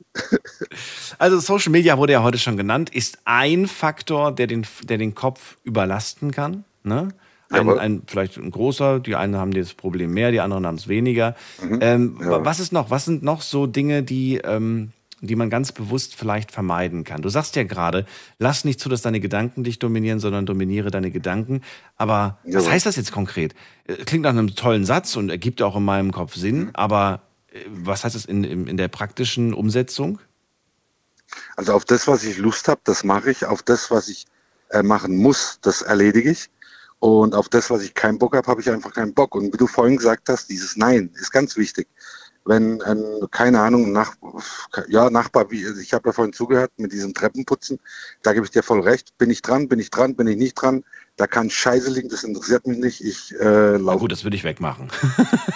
Also 1.19 1.39
Social 1.39 1.71
Media 1.71 1.97
wurde 1.97 2.13
ja 2.13 2.21
heute 2.21 2.37
schon 2.37 2.57
genannt, 2.57 2.89
ist 2.89 3.19
ein 3.23 3.67
Faktor, 3.67 4.33
der 4.33 4.47
den, 4.47 4.65
der 4.83 4.97
den 4.97 5.15
Kopf 5.15 5.55
überlasten 5.63 6.31
kann. 6.31 6.65
Ne? 6.83 7.09
Ein, 7.49 7.69
ein, 7.79 8.01
vielleicht 8.07 8.37
ein 8.37 8.51
großer, 8.51 8.99
die 8.99 9.15
einen 9.15 9.37
haben 9.37 9.51
das 9.53 9.73
Problem 9.73 10.13
mehr, 10.13 10.31
die 10.31 10.41
anderen 10.41 10.67
haben 10.67 10.75
es 10.75 10.89
weniger. 10.89 11.35
Mhm. 11.63 11.79
Ähm, 11.81 12.17
was 12.19 12.59
ist 12.59 12.73
noch? 12.73 12.89
Was 12.89 13.05
sind 13.05 13.23
noch 13.23 13.41
so 13.41 13.67
Dinge, 13.67 14.03
die, 14.03 14.35
ähm, 14.37 14.91
die 15.21 15.35
man 15.35 15.49
ganz 15.49 15.71
bewusst 15.71 16.15
vielleicht 16.15 16.51
vermeiden 16.51 17.05
kann? 17.05 17.21
Du 17.21 17.29
sagst 17.29 17.55
ja 17.55 17.63
gerade, 17.63 18.05
lass 18.37 18.65
nicht 18.65 18.81
zu, 18.81 18.89
dass 18.89 19.01
deine 19.01 19.21
Gedanken 19.21 19.63
dich 19.63 19.79
dominieren, 19.79 20.19
sondern 20.19 20.45
dominiere 20.45 20.91
deine 20.91 21.09
Gedanken. 21.09 21.61
Aber 21.95 22.37
Jawohl. 22.43 22.59
was 22.59 22.69
heißt 22.69 22.85
das 22.85 22.97
jetzt 22.97 23.13
konkret? 23.13 23.55
Äh, 23.85 23.95
klingt 24.05 24.23
nach 24.23 24.31
einem 24.31 24.55
tollen 24.55 24.83
Satz 24.83 25.15
und 25.15 25.29
ergibt 25.29 25.61
auch 25.61 25.77
in 25.77 25.85
meinem 25.85 26.11
Kopf 26.11 26.35
Sinn, 26.35 26.59
mhm. 26.59 26.69
aber 26.73 27.21
was 27.67 28.03
heißt 28.03 28.15
das 28.15 28.25
in, 28.25 28.43
in 28.43 28.77
der 28.77 28.87
praktischen 28.87 29.53
Umsetzung? 29.53 30.19
Also 31.55 31.73
auf 31.73 31.85
das, 31.85 32.07
was 32.07 32.23
ich 32.23 32.37
Lust 32.37 32.67
habe, 32.67 32.81
das 32.83 33.03
mache 33.03 33.31
ich. 33.31 33.45
Auf 33.45 33.63
das, 33.63 33.91
was 33.91 34.07
ich 34.09 34.25
äh, 34.69 34.83
machen 34.83 35.17
muss, 35.17 35.59
das 35.61 35.81
erledige 35.81 36.31
ich. 36.31 36.49
Und 36.99 37.33
auf 37.33 37.49
das, 37.49 37.69
was 37.69 37.81
ich 37.81 37.93
keinen 37.93 38.19
Bock 38.19 38.35
habe, 38.35 38.47
habe 38.47 38.61
ich 38.61 38.69
einfach 38.69 38.93
keinen 38.93 39.13
Bock. 39.13 39.35
Und 39.35 39.53
wie 39.53 39.57
du 39.57 39.67
vorhin 39.67 39.97
gesagt 39.97 40.27
hast, 40.29 40.49
dieses 40.49 40.75
Nein 40.75 41.11
ist 41.15 41.31
ganz 41.31 41.55
wichtig. 41.55 41.87
Wenn, 42.49 42.81
ähm, 42.87 43.27
keine 43.29 43.61
Ahnung, 43.61 43.91
nach, 43.91 44.15
ja, 44.87 45.11
Nachbar, 45.11 45.51
wie, 45.51 45.63
ich 45.81 45.93
habe 45.93 46.09
ja 46.09 46.13
vorhin 46.13 46.33
zugehört 46.33 46.71
mit 46.77 46.91
diesem 46.91 47.13
Treppenputzen, 47.13 47.79
da 48.23 48.33
gebe 48.33 48.43
ich 48.43 48.51
dir 48.51 48.63
voll 48.63 48.81
recht. 48.81 49.15
Bin 49.19 49.29
ich 49.29 49.43
dran, 49.43 49.67
bin 49.67 49.77
ich 49.77 49.91
dran, 49.91 50.15
bin 50.15 50.25
ich 50.25 50.35
nicht 50.35 50.55
dran, 50.55 50.83
da 51.15 51.27
kann 51.27 51.51
Scheiße 51.51 51.91
liegen, 51.91 52.09
das 52.09 52.23
interessiert 52.23 52.65
mich 52.65 52.79
nicht. 52.79 53.01
Ich 53.01 53.35
äh, 53.39 53.73
laufe. 53.73 53.83
Na 53.83 53.95
gut, 53.97 54.11
das 54.11 54.23
würde 54.23 54.35
ich 54.35 54.43
wegmachen. 54.43 54.89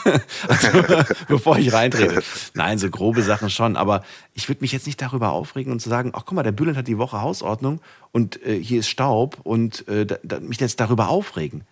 also, 0.47 0.83
bevor 1.27 1.57
ich 1.57 1.73
reintrete. 1.73 2.21
Nein, 2.53 2.77
so 2.77 2.91
grobe 2.91 3.23
Sachen 3.23 3.49
schon. 3.49 3.75
Aber 3.75 4.03
ich 4.35 4.47
würde 4.47 4.61
mich 4.61 4.71
jetzt 4.71 4.85
nicht 4.85 5.01
darüber 5.01 5.31
aufregen 5.31 5.71
und 5.71 5.79
zu 5.79 5.89
sagen, 5.89 6.11
ach 6.13 6.25
guck 6.25 6.33
mal, 6.33 6.43
der 6.43 6.51
Bülent 6.51 6.77
hat 6.77 6.87
die 6.87 6.99
Woche 6.99 7.21
Hausordnung 7.21 7.81
und 8.11 8.45
äh, 8.45 8.61
hier 8.61 8.81
ist 8.81 8.89
Staub 8.89 9.39
und 9.41 9.87
äh, 9.87 10.05
da, 10.05 10.17
da, 10.21 10.39
mich 10.41 10.59
jetzt 10.59 10.79
darüber 10.79 11.07
aufregen. 11.09 11.63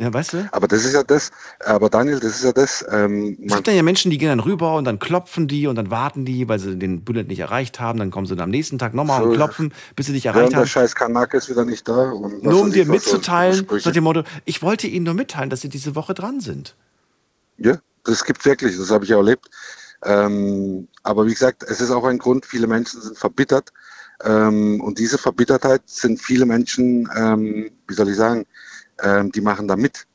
Ja, 0.00 0.14
weißt 0.14 0.32
du? 0.34 0.48
Aber 0.52 0.68
das 0.68 0.84
ist 0.84 0.92
ja 0.94 1.02
das, 1.02 1.32
aber 1.64 1.90
Daniel, 1.90 2.20
das 2.20 2.36
ist 2.36 2.44
ja 2.44 2.52
das. 2.52 2.86
Ähm, 2.88 3.36
es 3.44 3.54
gibt 3.56 3.66
dann 3.66 3.74
ja 3.74 3.82
Menschen, 3.82 4.12
die 4.12 4.18
gehen 4.18 4.28
dann 4.28 4.38
rüber 4.38 4.76
und 4.76 4.84
dann 4.84 5.00
klopfen 5.00 5.48
die 5.48 5.66
und 5.66 5.74
dann 5.74 5.90
warten 5.90 6.24
die, 6.24 6.48
weil 6.48 6.60
sie 6.60 6.78
den 6.78 7.02
Bullet 7.02 7.24
nicht 7.24 7.40
erreicht 7.40 7.80
haben. 7.80 7.98
Dann 7.98 8.12
kommen 8.12 8.24
sie 8.24 8.36
dann 8.36 8.44
am 8.44 8.50
nächsten 8.50 8.78
Tag 8.78 8.94
nochmal 8.94 9.22
so, 9.22 9.28
und 9.30 9.34
klopfen, 9.34 9.74
bis 9.96 10.06
sie 10.06 10.12
dich 10.12 10.26
erreicht 10.26 10.54
haben. 10.54 10.62
Der 10.62 10.68
scheiß 10.68 10.94
Kanak 10.94 11.34
ist 11.34 11.50
wieder 11.50 11.64
nicht 11.64 11.88
da. 11.88 12.12
nur 12.42 12.60
um 12.60 12.70
dir 12.70 12.86
mitzuteilen, 12.86 13.66
nach 13.84 13.92
dem 13.92 14.04
Motto, 14.04 14.22
ich 14.44 14.62
wollte 14.62 14.86
ihnen 14.86 15.04
nur 15.04 15.14
mitteilen, 15.14 15.50
dass 15.50 15.62
sie 15.62 15.68
diese 15.68 15.96
Woche 15.96 16.14
dran 16.14 16.38
sind. 16.38 16.76
Ja, 17.56 17.78
das 18.04 18.24
gibt 18.24 18.44
wirklich, 18.44 18.78
das 18.78 18.92
habe 18.92 19.02
ich 19.02 19.10
ja 19.10 19.16
erlebt. 19.16 19.50
Ähm, 20.04 20.86
aber 21.02 21.26
wie 21.26 21.32
gesagt, 21.32 21.64
es 21.64 21.80
ist 21.80 21.90
auch 21.90 22.04
ein 22.04 22.18
Grund, 22.18 22.46
viele 22.46 22.68
Menschen 22.68 23.00
sind 23.02 23.18
verbittert. 23.18 23.72
Ähm, 24.24 24.80
und 24.80 25.00
diese 25.00 25.18
Verbittertheit 25.18 25.82
sind 25.86 26.20
viele 26.20 26.46
Menschen, 26.46 27.08
ähm, 27.16 27.70
wie 27.88 27.94
soll 27.94 28.08
ich 28.08 28.16
sagen, 28.16 28.46
ähm, 29.02 29.32
die 29.32 29.40
machen 29.40 29.68
da 29.68 29.76
mit. 29.76 30.06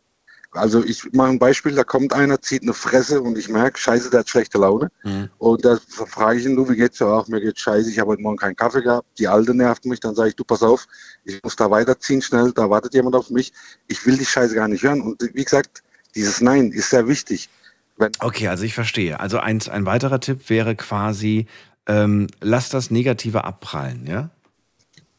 Also 0.56 0.84
ich 0.84 1.12
mache 1.14 1.30
ein 1.30 1.40
Beispiel, 1.40 1.74
da 1.74 1.84
kommt 1.84 2.14
einer, 2.14 2.40
zieht 2.40 2.62
eine 2.62 2.74
Fresse 2.74 3.22
und 3.22 3.38
ich 3.38 3.50
merke, 3.50 3.80
scheiße, 3.80 4.12
der 4.12 4.20
hat 4.20 4.30
schlechte 4.30 4.60
Laune. 4.60 4.92
Mhm. 5.04 5.30
Und 5.40 5.66
da 5.66 5.80
frage 5.88 6.40
ich 6.40 6.46
ihn, 6.46 6.56
du, 6.56 6.70
wie 6.70 6.76
geht's 6.76 7.00
dir? 7.00 7.08
Auch 7.08 7.28
mir 7.28 7.42
geht's 7.42 7.62
scheiße, 7.62 7.90
ich 7.90 8.00
habe 8.00 8.12
heute 8.12 8.22
Morgen 8.22 8.38
keinen 8.38 8.56
Kaffee 8.56 8.84
gehabt, 8.84 9.08
die 9.18 9.28
Alte 9.28 9.56
nervt 9.56 9.86
mich, 9.86 10.00
dann 10.00 10.14
sage 10.14 10.30
ich, 10.30 10.36
du, 10.36 10.44
pass 10.44 10.62
auf, 10.62 10.88
ich 11.24 11.42
muss 11.44 11.56
da 11.56 11.72
weiterziehen 11.72 12.22
schnell, 12.22 12.52
da 12.52 12.70
wartet 12.70 12.94
jemand 12.94 13.16
auf 13.16 13.32
mich, 13.32 13.52
ich 13.88 14.06
will 14.06 14.18
die 14.18 14.26
Scheiße 14.26 14.54
gar 14.54 14.68
nicht 14.68 14.84
hören. 14.84 15.02
Und 15.02 15.24
wie 15.34 15.44
gesagt, 15.44 15.82
dieses 16.14 16.40
Nein 16.40 16.72
ist 16.72 16.92
sehr 16.92 17.08
wichtig. 17.08 17.50
Wenn 17.98 18.12
okay, 18.20 18.48
also 18.48 18.64
ich 18.64 18.76
verstehe. 18.76 19.20
Also 19.20 19.40
ein, 19.40 19.62
ein 19.70 19.86
weiterer 19.86 20.20
Tipp 20.20 20.50
wäre 20.50 20.76
quasi, 20.76 21.48
ähm, 21.88 22.28
lass 22.42 22.70
das 22.70 22.92
Negative 22.92 23.44
abprallen, 23.44 24.06
ja? 24.06 24.30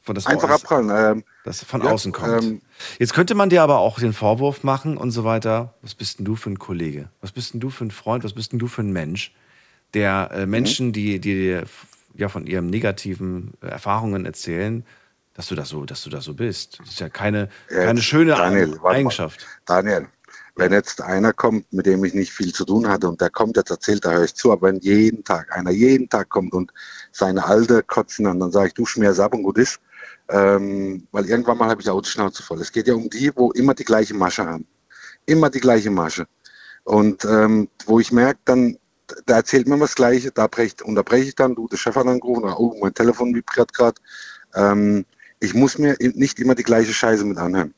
Von 0.00 0.14
das 0.14 0.26
Einfach 0.26 0.50
abprallen. 0.50 0.90
Ähm, 0.92 1.24
das 1.44 1.64
von 1.64 1.82
ja, 1.82 1.90
außen 1.90 2.12
kommt. 2.12 2.44
Ähm, 2.44 2.60
Jetzt 2.98 3.14
könnte 3.14 3.34
man 3.34 3.50
dir 3.50 3.62
aber 3.62 3.78
auch 3.78 3.98
den 3.98 4.12
Vorwurf 4.12 4.62
machen 4.62 4.96
und 4.96 5.10
so 5.10 5.24
weiter. 5.24 5.74
Was 5.82 5.94
bist 5.94 6.18
denn 6.18 6.24
du 6.24 6.36
für 6.36 6.50
ein 6.50 6.58
Kollege? 6.58 7.08
Was 7.20 7.32
bist 7.32 7.54
denn 7.54 7.60
du 7.60 7.70
für 7.70 7.84
ein 7.84 7.90
Freund? 7.90 8.24
Was 8.24 8.32
bist 8.32 8.52
denn 8.52 8.58
du 8.58 8.66
für 8.66 8.82
ein 8.82 8.92
Mensch, 8.92 9.32
der 9.94 10.30
äh, 10.32 10.44
mhm. 10.44 10.50
Menschen, 10.50 10.92
die, 10.92 11.20
die 11.20 11.60
ja 12.14 12.28
von 12.28 12.46
ihren 12.46 12.66
negativen 12.66 13.54
äh, 13.62 13.66
Erfahrungen 13.66 14.26
erzählen, 14.26 14.84
dass 15.34 15.48
du 15.48 15.54
das 15.54 15.68
so, 15.68 15.84
dass 15.84 16.02
du 16.02 16.10
das 16.10 16.24
so 16.24 16.34
bist. 16.34 16.78
Das 16.80 16.90
ist 16.90 17.00
ja 17.00 17.08
keine, 17.08 17.48
ja, 17.70 17.84
keine 17.84 18.02
schöne 18.02 18.32
Daniel, 18.32 18.78
Eigenschaft. 18.84 19.46
Daniel, 19.66 20.06
wenn 20.56 20.72
jetzt 20.72 21.02
einer 21.02 21.32
kommt, 21.32 21.72
mit 21.72 21.86
dem 21.86 22.04
ich 22.04 22.14
nicht 22.14 22.32
viel 22.32 22.52
zu 22.52 22.64
tun 22.64 22.88
hatte 22.88 23.08
und 23.08 23.20
der 23.20 23.30
kommt 23.30 23.56
jetzt 23.56 23.70
erzählt, 23.70 24.04
da 24.04 24.12
höre 24.12 24.24
ich 24.24 24.34
zu, 24.34 24.52
aber 24.52 24.68
wenn 24.68 24.78
jeden 24.80 25.24
Tag, 25.24 25.50
einer 25.56 25.72
jeden 25.72 26.08
Tag 26.08 26.28
kommt 26.28 26.52
und 26.52 26.72
seine 27.10 27.44
Alte 27.44 27.82
kotzen 27.82 28.26
an, 28.26 28.38
dann 28.38 28.52
sage 28.52 28.68
ich, 28.68 28.74
du 28.74 28.86
schmierst 28.86 29.18
ab 29.18 29.34
und 29.34 29.42
gut 29.42 29.58
ist, 29.58 29.80
ähm, 30.28 31.06
weil 31.12 31.26
irgendwann 31.26 31.58
mal 31.58 31.68
habe 31.68 31.82
ich 31.82 31.88
auch 31.90 32.00
die 32.00 32.10
Schnauze 32.10 32.42
voll. 32.42 32.60
Es 32.60 32.72
geht 32.72 32.88
ja 32.88 32.94
um 32.94 33.10
die, 33.10 33.30
wo 33.34 33.50
immer 33.52 33.74
die 33.74 33.84
gleiche 33.84 34.14
Masche 34.14 34.46
haben. 34.46 34.66
Immer 35.26 35.50
die 35.50 35.60
gleiche 35.60 35.90
Masche. 35.90 36.26
Und 36.84 37.24
ähm, 37.24 37.68
wo 37.86 38.00
ich 38.00 38.12
merke, 38.12 38.40
dann, 38.44 38.78
da 39.26 39.36
erzählt 39.36 39.68
man 39.68 39.80
das 39.80 39.94
Gleiche, 39.94 40.30
da 40.30 40.46
brecht, 40.46 40.82
unterbreche 40.82 41.28
ich 41.28 41.34
dann, 41.34 41.54
du, 41.54 41.68
der 41.68 41.76
Chef 41.76 41.96
hat 41.96 42.06
angerufen, 42.06 42.44
oder, 42.44 42.58
oh, 42.58 42.76
mein 42.80 42.94
Telefon 42.94 43.34
vibriert 43.34 43.72
gerade. 43.72 44.00
Ähm, 44.54 45.04
ich 45.40 45.54
muss 45.54 45.78
mir 45.78 45.96
nicht 45.98 46.38
immer 46.38 46.54
die 46.54 46.62
gleiche 46.62 46.92
Scheiße 46.92 47.24
mit 47.24 47.38
anhören. 47.38 47.74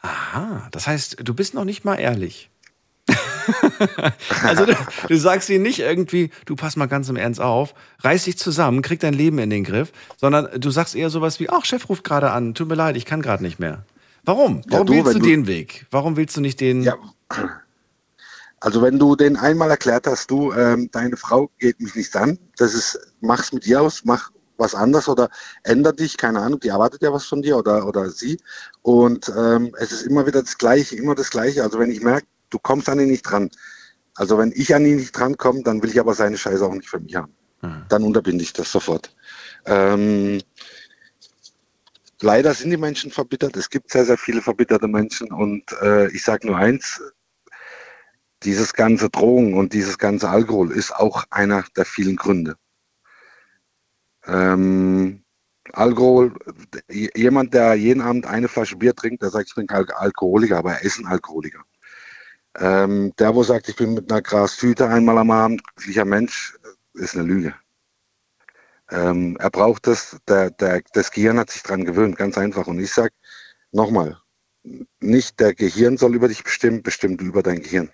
Aha, 0.00 0.68
das 0.70 0.86
heißt, 0.86 1.16
du 1.22 1.34
bist 1.34 1.54
noch 1.54 1.64
nicht 1.64 1.84
mal 1.84 1.96
ehrlich. 1.96 2.50
also 4.42 4.66
du, 4.66 4.76
du, 5.08 5.16
sagst 5.16 5.48
ihnen 5.50 5.62
nicht 5.62 5.80
irgendwie, 5.80 6.30
du 6.46 6.56
pass 6.56 6.76
mal 6.76 6.86
ganz 6.86 7.08
im 7.08 7.16
Ernst 7.16 7.40
auf, 7.40 7.74
reiß 8.00 8.24
dich 8.24 8.38
zusammen, 8.38 8.82
krieg 8.82 9.00
dein 9.00 9.14
Leben 9.14 9.38
in 9.38 9.50
den 9.50 9.64
Griff, 9.64 9.92
sondern 10.16 10.48
du 10.58 10.70
sagst 10.70 10.94
eher 10.94 11.10
sowas 11.10 11.40
wie, 11.40 11.50
ach, 11.50 11.64
Chef 11.64 11.88
ruft 11.88 12.04
gerade 12.04 12.30
an, 12.30 12.54
tut 12.54 12.68
mir 12.68 12.74
leid, 12.74 12.96
ich 12.96 13.04
kann 13.04 13.22
gerade 13.22 13.42
nicht 13.42 13.58
mehr. 13.58 13.84
Warum? 14.24 14.62
Warum 14.68 14.86
ja, 14.88 15.02
du, 15.02 15.04
willst 15.04 15.18
du 15.18 15.22
den 15.22 15.46
Weg? 15.46 15.86
Warum 15.90 16.16
willst 16.16 16.36
du 16.36 16.40
nicht 16.40 16.60
den... 16.60 16.82
Ja. 16.82 16.96
Also 18.60 18.80
wenn 18.80 18.98
du 18.98 19.14
den 19.14 19.36
einmal 19.36 19.70
erklärt 19.70 20.06
hast, 20.06 20.30
du, 20.30 20.52
ähm, 20.52 20.88
deine 20.90 21.18
Frau 21.18 21.50
geht 21.58 21.78
mich 21.80 21.94
nicht 21.94 22.16
an, 22.16 22.38
das 22.56 22.72
ist, 22.72 22.98
mach's 23.20 23.52
mit 23.52 23.66
dir 23.66 23.82
aus, 23.82 24.02
mach 24.04 24.30
was 24.56 24.74
anderes 24.74 25.08
oder 25.08 25.28
änder 25.64 25.92
dich, 25.92 26.16
keine 26.16 26.40
Ahnung, 26.40 26.60
die 26.60 26.68
erwartet 26.68 27.02
ja 27.02 27.12
was 27.12 27.26
von 27.26 27.42
dir 27.42 27.58
oder, 27.58 27.86
oder 27.86 28.08
sie. 28.10 28.40
Und 28.82 29.30
ähm, 29.36 29.74
es 29.78 29.92
ist 29.92 30.06
immer 30.06 30.26
wieder 30.26 30.40
das 30.40 30.56
Gleiche, 30.56 30.96
immer 30.96 31.14
das 31.14 31.30
Gleiche. 31.30 31.62
Also 31.62 31.78
wenn 31.78 31.90
ich 31.90 32.00
merke, 32.00 32.26
du 32.54 32.58
kommst 32.60 32.88
an 32.88 33.00
ihn 33.00 33.08
nicht 33.08 33.22
dran. 33.22 33.50
Also 34.14 34.38
wenn 34.38 34.52
ich 34.54 34.74
an 34.74 34.86
ihn 34.86 34.96
nicht 34.96 35.12
drankomme, 35.12 35.62
dann 35.64 35.82
will 35.82 35.90
ich 35.90 35.98
aber 35.98 36.14
seine 36.14 36.38
Scheiße 36.38 36.64
auch 36.64 36.74
nicht 36.74 36.88
für 36.88 37.00
mich 37.00 37.16
haben. 37.16 37.34
Mhm. 37.62 37.84
Dann 37.88 38.04
unterbinde 38.04 38.44
ich 38.44 38.52
das 38.52 38.70
sofort. 38.70 39.14
Ähm, 39.66 40.40
leider 42.20 42.54
sind 42.54 42.70
die 42.70 42.76
Menschen 42.76 43.10
verbittert. 43.10 43.56
Es 43.56 43.68
gibt 43.68 43.90
sehr, 43.90 44.04
sehr 44.04 44.18
viele 44.18 44.40
verbitterte 44.40 44.86
Menschen 44.86 45.32
und 45.32 45.64
äh, 45.82 46.08
ich 46.12 46.22
sage 46.22 46.46
nur 46.46 46.56
eins, 46.56 47.02
dieses 48.44 48.72
ganze 48.72 49.10
Drogen 49.10 49.54
und 49.54 49.72
dieses 49.72 49.98
ganze 49.98 50.28
Alkohol 50.28 50.70
ist 50.70 50.94
auch 50.94 51.24
einer 51.30 51.64
der 51.76 51.84
vielen 51.84 52.16
Gründe. 52.16 52.56
Ähm, 54.26 55.24
Alkohol, 55.72 56.34
jemand, 56.90 57.54
der 57.54 57.74
jeden 57.74 58.02
Abend 58.02 58.26
eine 58.26 58.48
Flasche 58.48 58.76
Bier 58.76 58.94
trinkt, 58.94 59.22
der 59.22 59.30
sagt, 59.30 59.48
ich 59.48 59.54
bin 59.54 59.68
Al 59.70 59.86
Alkoholiker, 59.90 60.58
aber 60.58 60.74
er 60.74 60.82
ist 60.82 60.98
ein 60.98 61.06
Alkoholiker. 61.06 61.64
Ähm, 62.58 63.12
der, 63.18 63.34
wo 63.34 63.42
sagt, 63.42 63.68
ich 63.68 63.76
bin 63.76 63.94
mit 63.94 64.10
einer 64.10 64.22
Grastüte 64.22 64.88
einmal 64.88 65.18
am 65.18 65.30
Abend 65.30 65.62
glücklicher 65.74 66.04
Mensch, 66.04 66.56
ist 66.94 67.16
eine 67.16 67.24
Lüge. 67.24 67.54
Ähm, 68.90 69.36
er 69.40 69.50
braucht 69.50 69.86
das, 69.86 70.18
der, 70.28 70.50
der, 70.50 70.82
das 70.92 71.10
Gehirn 71.10 71.38
hat 71.38 71.50
sich 71.50 71.62
daran 71.62 71.84
gewöhnt, 71.84 72.16
ganz 72.16 72.38
einfach. 72.38 72.66
Und 72.66 72.78
ich 72.78 72.92
sage 72.92 73.12
nochmal, 73.72 74.18
nicht 75.00 75.40
der 75.40 75.54
Gehirn 75.54 75.96
soll 75.96 76.14
über 76.14 76.28
dich 76.28 76.44
bestimmen, 76.44 76.82
bestimmt 76.82 77.20
über 77.20 77.42
dein 77.42 77.60
Gehirn. 77.60 77.90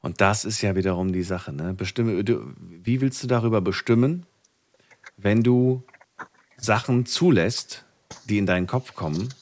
Und 0.00 0.20
das 0.20 0.44
ist 0.44 0.62
ja 0.62 0.76
wiederum 0.76 1.12
die 1.12 1.22
Sache. 1.22 1.52
Ne? 1.52 1.74
Bestimme, 1.74 2.24
du, 2.24 2.54
wie 2.56 3.00
willst 3.00 3.22
du 3.22 3.26
darüber 3.26 3.60
bestimmen, 3.60 4.26
wenn 5.16 5.42
du 5.42 5.82
Sachen 6.56 7.06
zulässt, 7.06 7.84
die 8.24 8.38
in 8.38 8.46
deinen 8.46 8.66
Kopf 8.66 8.94
kommen, 8.94 9.32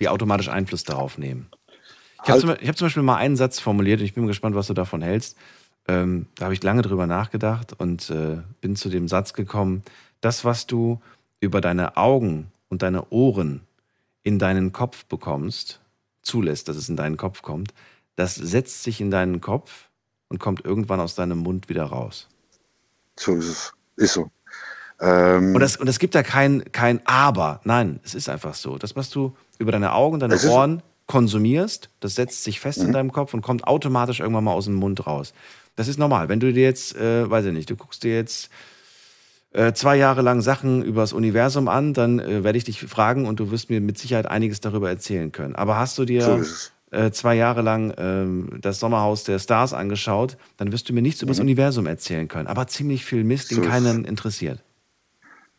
die 0.00 0.08
automatisch 0.08 0.48
Einfluss 0.48 0.84
darauf 0.84 1.18
nehmen? 1.18 1.50
Ich 2.24 2.30
habe 2.30 2.40
zum, 2.40 2.50
hab 2.50 2.76
zum, 2.76 2.86
Beispiel 2.86 3.02
mal 3.02 3.16
einen 3.16 3.36
Satz 3.36 3.60
formuliert 3.60 4.00
und 4.00 4.06
ich 4.06 4.14
bin 4.14 4.26
gespannt, 4.26 4.56
was 4.56 4.66
du 4.66 4.74
davon 4.74 5.02
hältst. 5.02 5.36
Ähm, 5.86 6.26
da 6.36 6.46
habe 6.46 6.54
ich 6.54 6.62
lange 6.62 6.82
drüber 6.82 7.06
nachgedacht 7.06 7.74
und 7.78 8.08
äh, 8.08 8.38
bin 8.60 8.76
zu 8.76 8.88
dem 8.88 9.08
Satz 9.08 9.34
gekommen, 9.34 9.82
das, 10.22 10.44
was 10.44 10.66
du 10.66 11.00
über 11.40 11.60
deine 11.60 11.98
Augen 11.98 12.50
und 12.68 12.82
deine 12.82 13.10
Ohren 13.10 13.60
in 14.22 14.38
deinen 14.38 14.72
Kopf 14.72 15.04
bekommst, 15.04 15.80
zulässt, 16.22 16.68
dass 16.68 16.76
es 16.76 16.88
in 16.88 16.96
deinen 16.96 17.18
Kopf 17.18 17.42
kommt, 17.42 17.74
das 18.16 18.34
setzt 18.34 18.82
sich 18.82 19.02
in 19.02 19.10
deinen 19.10 19.42
Kopf 19.42 19.90
und 20.28 20.38
kommt 20.38 20.64
irgendwann 20.64 21.00
aus 21.00 21.14
deinem 21.14 21.38
Mund 21.38 21.68
wieder 21.68 21.84
raus. 21.84 22.28
So 23.18 23.34
ist 23.34 23.48
es. 23.48 23.72
Ist 23.96 24.14
so. 24.14 24.30
Ähm 25.00 25.54
und, 25.54 25.60
es 25.60 25.76
und 25.76 25.98
gibt 25.98 26.14
da 26.14 26.22
kein, 26.22 26.64
kein 26.72 27.00
Aber. 27.06 27.60
Nein, 27.64 28.00
es 28.02 28.14
ist 28.14 28.30
einfach 28.30 28.54
so. 28.54 28.78
Das, 28.78 28.96
was 28.96 29.10
du 29.10 29.36
über 29.58 29.72
deine 29.72 29.92
Augen, 29.92 30.18
deine 30.18 30.40
Ohren 30.48 30.82
konsumierst, 31.06 31.90
das 32.00 32.14
setzt 32.14 32.44
sich 32.44 32.60
fest 32.60 32.80
mhm. 32.80 32.86
in 32.86 32.92
deinem 32.92 33.12
Kopf 33.12 33.34
und 33.34 33.42
kommt 33.42 33.66
automatisch 33.66 34.20
irgendwann 34.20 34.44
mal 34.44 34.52
aus 34.52 34.64
dem 34.66 34.74
Mund 34.74 35.06
raus. 35.06 35.34
Das 35.76 35.88
ist 35.88 35.98
normal. 35.98 36.28
Wenn 36.28 36.40
du 36.40 36.52
dir 36.52 36.62
jetzt, 36.62 36.96
äh, 36.96 37.28
weiß 37.28 37.46
ich 37.46 37.52
nicht, 37.52 37.68
du 37.68 37.76
guckst 37.76 38.04
dir 38.04 38.14
jetzt 38.14 38.50
äh, 39.52 39.72
zwei 39.72 39.96
Jahre 39.96 40.22
lang 40.22 40.40
Sachen 40.40 40.82
über 40.82 41.02
das 41.02 41.12
Universum 41.12 41.68
an, 41.68 41.94
dann 41.94 42.18
äh, 42.18 42.44
werde 42.44 42.58
ich 42.58 42.64
dich 42.64 42.80
fragen 42.80 43.26
und 43.26 43.40
du 43.40 43.50
wirst 43.50 43.70
mir 43.70 43.80
mit 43.80 43.98
Sicherheit 43.98 44.26
einiges 44.26 44.60
darüber 44.60 44.88
erzählen 44.88 45.32
können. 45.32 45.54
Aber 45.54 45.76
hast 45.76 45.98
du 45.98 46.04
dir 46.04 46.22
so 46.22 46.42
äh, 46.90 47.10
zwei 47.10 47.34
Jahre 47.34 47.62
lang 47.62 47.92
ähm, 47.98 48.58
das 48.60 48.80
Sommerhaus 48.80 49.24
der 49.24 49.38
Stars 49.38 49.72
angeschaut, 49.72 50.36
dann 50.56 50.72
wirst 50.72 50.88
du 50.88 50.92
mir 50.92 51.02
nichts 51.02 51.20
mhm. 51.20 51.26
über 51.26 51.32
das 51.32 51.40
Universum 51.40 51.86
erzählen 51.86 52.28
können. 52.28 52.46
Aber 52.46 52.66
ziemlich 52.66 53.04
viel 53.04 53.24
Mist, 53.24 53.50
den 53.50 53.62
so 53.62 53.68
keinen 53.68 54.04
interessiert. 54.04 54.60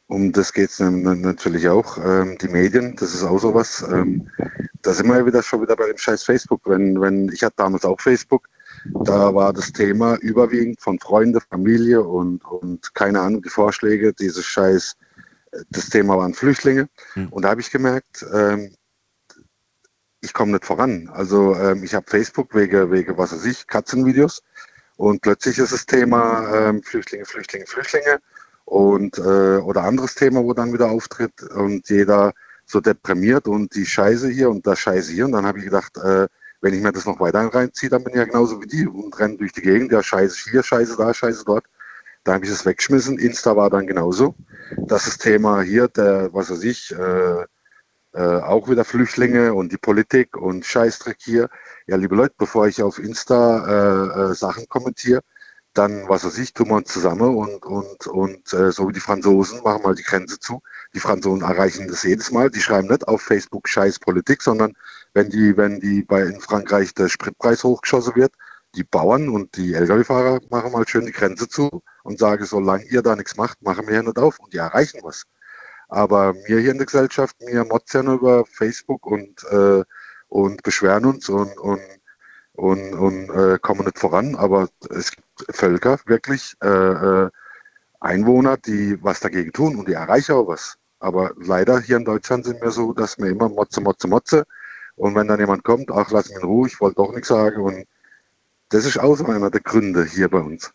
Um 0.08 0.32
das 0.32 0.54
geht 0.54 0.70
es 0.70 0.80
natürlich 0.80 1.68
auch. 1.68 1.98
Ähm, 1.98 2.38
die 2.38 2.48
Medien, 2.48 2.96
das 2.96 3.14
ist 3.16 3.24
auch 3.24 3.40
sowas. 3.40 3.84
Ähm, 3.92 4.30
da 4.84 4.94
sind 4.94 5.08
wir 5.08 5.18
ja 5.18 5.26
wieder 5.26 5.42
schon 5.42 5.64
wieder 5.64 5.76
bei 5.76 5.88
dem 5.88 5.98
scheiß 5.98 6.24
Facebook. 6.24 6.62
Wenn, 6.66 7.02
wenn, 7.02 7.30
ich 7.30 7.44
hatte 7.44 7.56
damals 7.58 7.86
auch 7.86 8.00
Facebook, 8.00 8.48
da 9.04 9.34
war 9.34 9.52
das 9.52 9.72
Thema 9.74 10.16
überwiegend 10.18 10.80
von 10.80 11.00
Freunden, 11.00 11.42
Familie 11.42 12.04
und, 12.04 12.46
und 12.46 12.94
keine 12.94 13.20
Ahnung, 13.20 13.42
die 13.42 13.50
Vorschläge, 13.50 14.14
dieses 14.14 14.46
Scheiß, 14.46 14.96
das 15.72 15.90
Thema 15.90 16.18
waren 16.18 16.36
Flüchtlinge. 16.36 16.88
Mhm. 17.16 17.30
Und 17.30 17.42
da 17.44 17.50
habe 17.50 17.62
ich 17.62 17.72
gemerkt, 17.72 18.24
ähm, 18.32 18.76
ich 20.22 20.34
komme 20.34 20.52
nicht 20.52 20.66
voran. 20.66 21.10
Also 21.14 21.56
ähm, 21.56 21.84
ich 21.84 21.96
habe 21.96 22.06
Facebook 22.08 22.54
wegen, 22.54 22.92
wegen, 22.92 23.18
was 23.18 23.32
weiß 23.32 23.46
ich, 23.46 23.66
Katzenvideos. 23.66 24.44
Und 24.98 25.22
plötzlich 25.22 25.58
ist 25.58 25.74
das 25.74 25.86
Thema 25.88 26.48
ähm, 26.54 26.84
Flüchtlinge, 26.84 27.26
Flüchtlinge, 27.26 27.66
Flüchtlinge 27.66 28.20
und 28.66 29.18
äh, 29.18 29.58
oder 29.58 29.84
anderes 29.84 30.16
Thema, 30.16 30.44
wo 30.44 30.54
dann 30.54 30.74
wieder 30.74 30.90
auftritt 30.90 31.44
und 31.44 31.90
jeder 31.90 32.34
so 32.66 32.82
deprimiert 32.82 33.48
und 33.48 33.76
die 33.76 33.86
Scheiße 33.86 34.30
hier 34.30 34.50
und 34.50 34.66
das 34.66 34.80
Scheiße 34.80 35.12
hier. 35.14 35.26
Und 35.26 35.34
dann 35.34 35.46
habe 35.46 35.60
ich 35.60 35.66
gedacht, 35.66 35.98
äh, 35.98 36.28
wenn 36.62 36.74
ich 36.74 36.82
mir 36.82 36.92
das 36.92 37.06
noch 37.06 37.20
weiter 37.20 37.42
reinziehe, 37.42 37.90
dann 37.90 38.04
bin 38.04 38.14
ich 38.14 38.20
ja 38.20 38.26
genauso 38.26 38.62
wie 38.62 38.68
die 38.68 38.88
und 38.88 39.18
renne 39.20 39.38
durch 39.38 39.52
die 39.52 39.62
Gegend, 39.62 39.92
ja, 39.92 40.02
scheiße 40.02 40.50
hier, 40.50 40.64
scheiße 40.64 40.98
da, 40.98 41.14
scheiße 41.14 41.44
dort. 41.46 41.66
Da 42.24 42.34
habe 42.34 42.46
ich 42.46 42.52
es 42.52 42.66
weggeschmissen. 42.66 43.20
Insta 43.20 43.56
war 43.56 43.70
dann 43.70 43.86
genauso. 43.86 44.34
Das 44.78 45.06
ist 45.06 45.20
Thema 45.22 45.62
hier, 45.62 45.88
der, 45.88 46.34
was 46.34 46.50
weiß 46.50 46.64
ich, 46.64 46.92
äh, 46.92 47.46
äh, 48.14 48.42
auch 48.42 48.68
wieder 48.68 48.84
Flüchtlinge 48.84 49.54
und 49.54 49.72
die 49.72 49.78
Politik 49.78 50.36
und 50.38 50.66
Scheißdreck 50.66 51.18
hier. 51.20 51.50
Ja, 51.86 51.98
liebe 51.98 52.16
Leute, 52.16 52.34
bevor 52.38 52.68
ich 52.68 52.82
auf 52.82 52.98
Insta 52.98 53.68
äh, 53.68 54.32
äh, 54.32 54.34
Sachen 54.34 54.68
kommentiere, 54.68 55.22
dann, 55.78 56.08
was 56.08 56.26
weiß 56.26 56.38
ich, 56.40 56.54
tun 56.54 56.70
wir 56.70 56.76
uns 56.76 56.92
zusammen 56.92 57.36
und, 57.36 57.66
und, 57.66 58.08
und 58.08 58.54
äh, 58.54 58.72
so 58.72 58.88
wie 58.90 58.94
die 58.94 59.00
Franzosen 59.00 59.62
machen 59.64 59.84
mal 59.84 59.96
die 59.96 60.04
Grenze 60.04 60.40
zu. 60.40 60.62
Die 60.94 61.00
Franzosen 61.00 61.44
erreichen 61.44 61.88
das 61.88 62.04
jedes 62.04 62.32
Mal. 62.32 62.50
Die 62.50 62.62
schreiben 62.62 62.88
nicht 62.88 63.08
auf 63.08 63.22
Facebook 63.22 63.68
Scheiß 63.68 64.00
Politik, 64.00 64.42
sondern 64.42 64.74
wenn 65.14 65.30
die, 65.30 65.56
wenn 65.58 65.80
die 65.80 66.04
bei 66.04 66.24
in 66.24 66.40
Frankreich 66.40 66.94
der 66.94 67.10
Spritpreis 67.10 67.64
hochgeschossen 67.64 68.16
wird, 68.16 68.34
die 68.76 68.84
Bauern 68.84 69.30
und 69.30 69.56
die 69.56 69.74
Lkw-Fahrer 69.74 70.42
machen 70.50 70.72
mal 70.72 70.88
schön 70.88 71.06
die 71.06 71.12
Grenze 71.12 71.48
zu 71.48 71.82
und 72.04 72.20
sagen, 72.20 72.46
solange 72.46 72.86
ihr 72.86 73.02
da 73.02 73.16
nichts 73.16 73.38
macht, 73.38 73.62
machen 73.62 73.88
wir 73.88 73.94
hier 73.94 74.04
nicht 74.04 74.20
auf 74.20 74.40
und 74.40 74.54
die 74.54 74.58
erreichen 74.58 75.00
was. 75.04 75.24
Aber 75.88 76.36
wir 76.46 76.60
hier 76.60 76.72
in 76.72 76.78
der 76.78 76.86
Gesellschaft, 76.86 77.36
wir 77.40 77.64
motzen 77.66 78.08
über 78.08 78.46
Facebook 78.46 79.06
und, 79.06 79.44
äh, 79.52 79.84
und 80.28 80.64
beschweren 80.64 81.06
uns 81.06 81.30
und, 81.30 81.58
und, 81.58 81.82
und, 82.56 82.94
und 82.94 83.30
äh, 83.30 83.58
kommen 83.60 83.86
nicht 83.86 84.00
voran. 84.00 84.36
Aber 84.36 84.70
es 84.90 85.12
gibt 85.12 85.28
Völker, 85.50 86.00
wirklich 86.06 86.56
äh, 86.64 86.68
äh, 86.68 87.30
Einwohner, 88.00 88.58
die 88.58 88.98
was 89.02 89.20
dagegen 89.20 89.52
tun 89.52 89.76
und 89.76 89.88
die 89.88 89.94
erreichen 89.94 90.34
auch 90.34 90.48
was. 90.48 90.78
Aber 91.00 91.32
leider 91.38 91.80
hier 91.80 91.98
in 91.98 92.06
Deutschland 92.06 92.46
sind 92.46 92.62
wir 92.62 92.72
so, 92.72 92.94
dass 92.94 93.18
wir 93.18 93.28
immer 93.28 93.50
Motze, 93.50 93.82
Motze, 93.82 94.08
Motze 94.08 94.46
und 94.96 95.16
wenn 95.16 95.28
dann 95.28 95.40
jemand 95.40 95.64
kommt, 95.64 95.92
ach, 95.92 96.12
lass 96.12 96.30
mich 96.30 96.38
in 96.38 96.46
Ruhe, 96.46 96.68
ich 96.68 96.80
wollte 96.80 96.96
doch 96.96 97.12
nichts 97.12 97.28
sagen. 97.28 97.62
Und 97.62 97.86
das 98.70 98.86
ist 98.86 99.00
auch 99.00 99.16
so 99.16 99.26
einer 99.26 99.52
der 99.52 99.62
Gründe 99.62 100.06
hier 100.06 100.30
bei 100.30 100.40
uns. 100.40 100.72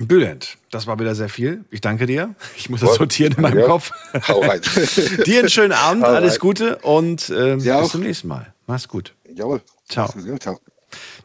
Bülent, 0.00 0.58
das 0.70 0.86
war 0.86 0.98
wieder 1.00 1.16
sehr 1.16 1.28
viel. 1.28 1.64
Ich 1.70 1.80
danke 1.80 2.06
dir. 2.06 2.34
Ich 2.56 2.70
muss 2.70 2.80
das 2.80 2.94
sortieren 2.94 3.34
in 3.34 3.42
meinem 3.42 3.58
ja. 3.58 3.66
Kopf. 3.66 3.90
Hau 4.28 4.40
rein. 4.40 4.60
dir 5.26 5.40
einen 5.40 5.48
schönen 5.48 5.72
Abend, 5.72 6.04
alles. 6.04 6.38
Gute 6.38 6.76
und 6.78 7.30
ähm, 7.30 7.58
bis 7.58 7.88
zum 7.88 8.02
nächsten 8.02 8.28
Mal. 8.28 8.52
Mach's 8.66 8.86
gut. 8.86 9.14
Jawohl. 9.34 9.60
Ciao. 9.88 10.08
Ciao. 10.38 10.60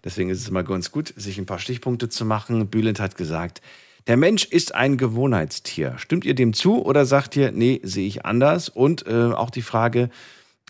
Deswegen 0.04 0.30
ist 0.30 0.42
es 0.42 0.50
immer 0.50 0.64
ganz 0.64 0.92
gut, 0.92 1.14
sich 1.16 1.38
ein 1.38 1.46
paar 1.46 1.60
Stichpunkte 1.60 2.10
zu 2.10 2.26
machen. 2.26 2.68
Bülent 2.68 3.00
hat 3.00 3.18
gesagt, 3.18 3.62
der 4.08 4.18
Mensch 4.18 4.46
ist 4.46 4.76
ein 4.76 4.98
Gewohnheitstier. 4.98 5.96
Stimmt 5.98 6.26
ihr 6.26 6.36
dem 6.36 6.54
zu 6.54 6.84
oder 6.84 7.06
sagt 7.06 7.36
ihr, 7.36 7.52
nee, 7.52 7.80
sehe 7.84 8.08
ich 8.08 8.26
anders? 8.26 8.70
Und 8.70 9.08
äh, 9.08 9.32
auch 9.32 9.50
die 9.50 9.62
Frage, 9.62 10.10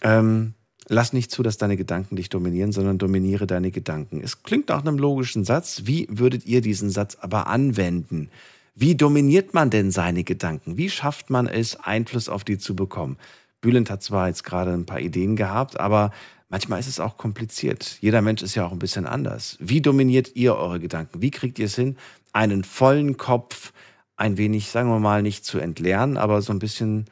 ähm, 0.01 0.53
Lass 0.89 1.13
nicht 1.13 1.31
zu, 1.31 1.43
dass 1.43 1.57
deine 1.57 1.77
Gedanken 1.77 2.17
dich 2.17 2.29
dominieren, 2.29 2.73
sondern 2.73 2.97
dominiere 2.97 3.47
deine 3.47 3.71
Gedanken. 3.71 4.21
Es 4.21 4.43
klingt 4.43 4.69
nach 4.69 4.81
einem 4.81 4.97
logischen 4.97 5.45
Satz. 5.45 5.83
Wie 5.85 6.07
würdet 6.09 6.45
ihr 6.45 6.61
diesen 6.61 6.89
Satz 6.89 7.15
aber 7.21 7.47
anwenden? 7.47 8.29
Wie 8.75 8.95
dominiert 8.95 9.53
man 9.53 9.69
denn 9.69 9.91
seine 9.91 10.23
Gedanken? 10.23 10.77
Wie 10.77 10.89
schafft 10.89 11.29
man 11.29 11.47
es, 11.47 11.77
Einfluss 11.77 12.27
auf 12.27 12.43
die 12.43 12.57
zu 12.57 12.75
bekommen? 12.75 13.17
Bülent 13.61 13.89
hat 13.89 14.03
zwar 14.03 14.27
jetzt 14.27 14.43
gerade 14.43 14.73
ein 14.73 14.85
paar 14.85 14.99
Ideen 14.99 15.37
gehabt, 15.37 15.79
aber 15.79 16.11
manchmal 16.53 16.79
ist 16.79 16.87
es 16.87 16.99
auch 16.99 17.17
kompliziert. 17.17 17.97
Jeder 17.99 18.21
Mensch 18.21 18.43
ist 18.43 18.53
ja 18.53 18.63
auch 18.63 18.71
ein 18.71 18.77
bisschen 18.77 19.07
anders. 19.07 19.57
Wie 19.59 19.81
dominiert 19.81 20.35
ihr 20.35 20.55
eure 20.55 20.79
Gedanken? 20.79 21.19
Wie 21.19 21.31
kriegt 21.31 21.57
ihr 21.57 21.65
es 21.65 21.73
hin, 21.73 21.97
einen 22.31 22.63
vollen 22.63 23.17
Kopf 23.17 23.73
ein 24.17 24.37
wenig, 24.37 24.69
sagen 24.69 24.87
wir 24.89 24.99
mal, 24.99 25.23
nicht 25.23 25.45
zu 25.45 25.57
entleeren, 25.57 26.15
aber 26.15 26.43
so 26.43 26.53
ein 26.53 26.59
bisschen 26.59 27.05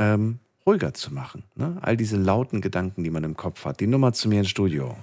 ähm, 0.00 0.40
ruhiger 0.66 0.94
zu 0.94 1.14
machen. 1.14 1.44
Ne? 1.54 1.78
All 1.80 1.96
diese 1.96 2.16
lauten 2.16 2.60
Gedanken, 2.60 3.04
die 3.04 3.10
man 3.10 3.22
im 3.22 3.36
Kopf 3.36 3.64
hat. 3.64 3.78
Die 3.78 3.86
Nummer 3.86 4.14
zu 4.14 4.28
mir 4.28 4.40
ins 4.40 4.50
Studio. 4.50 4.96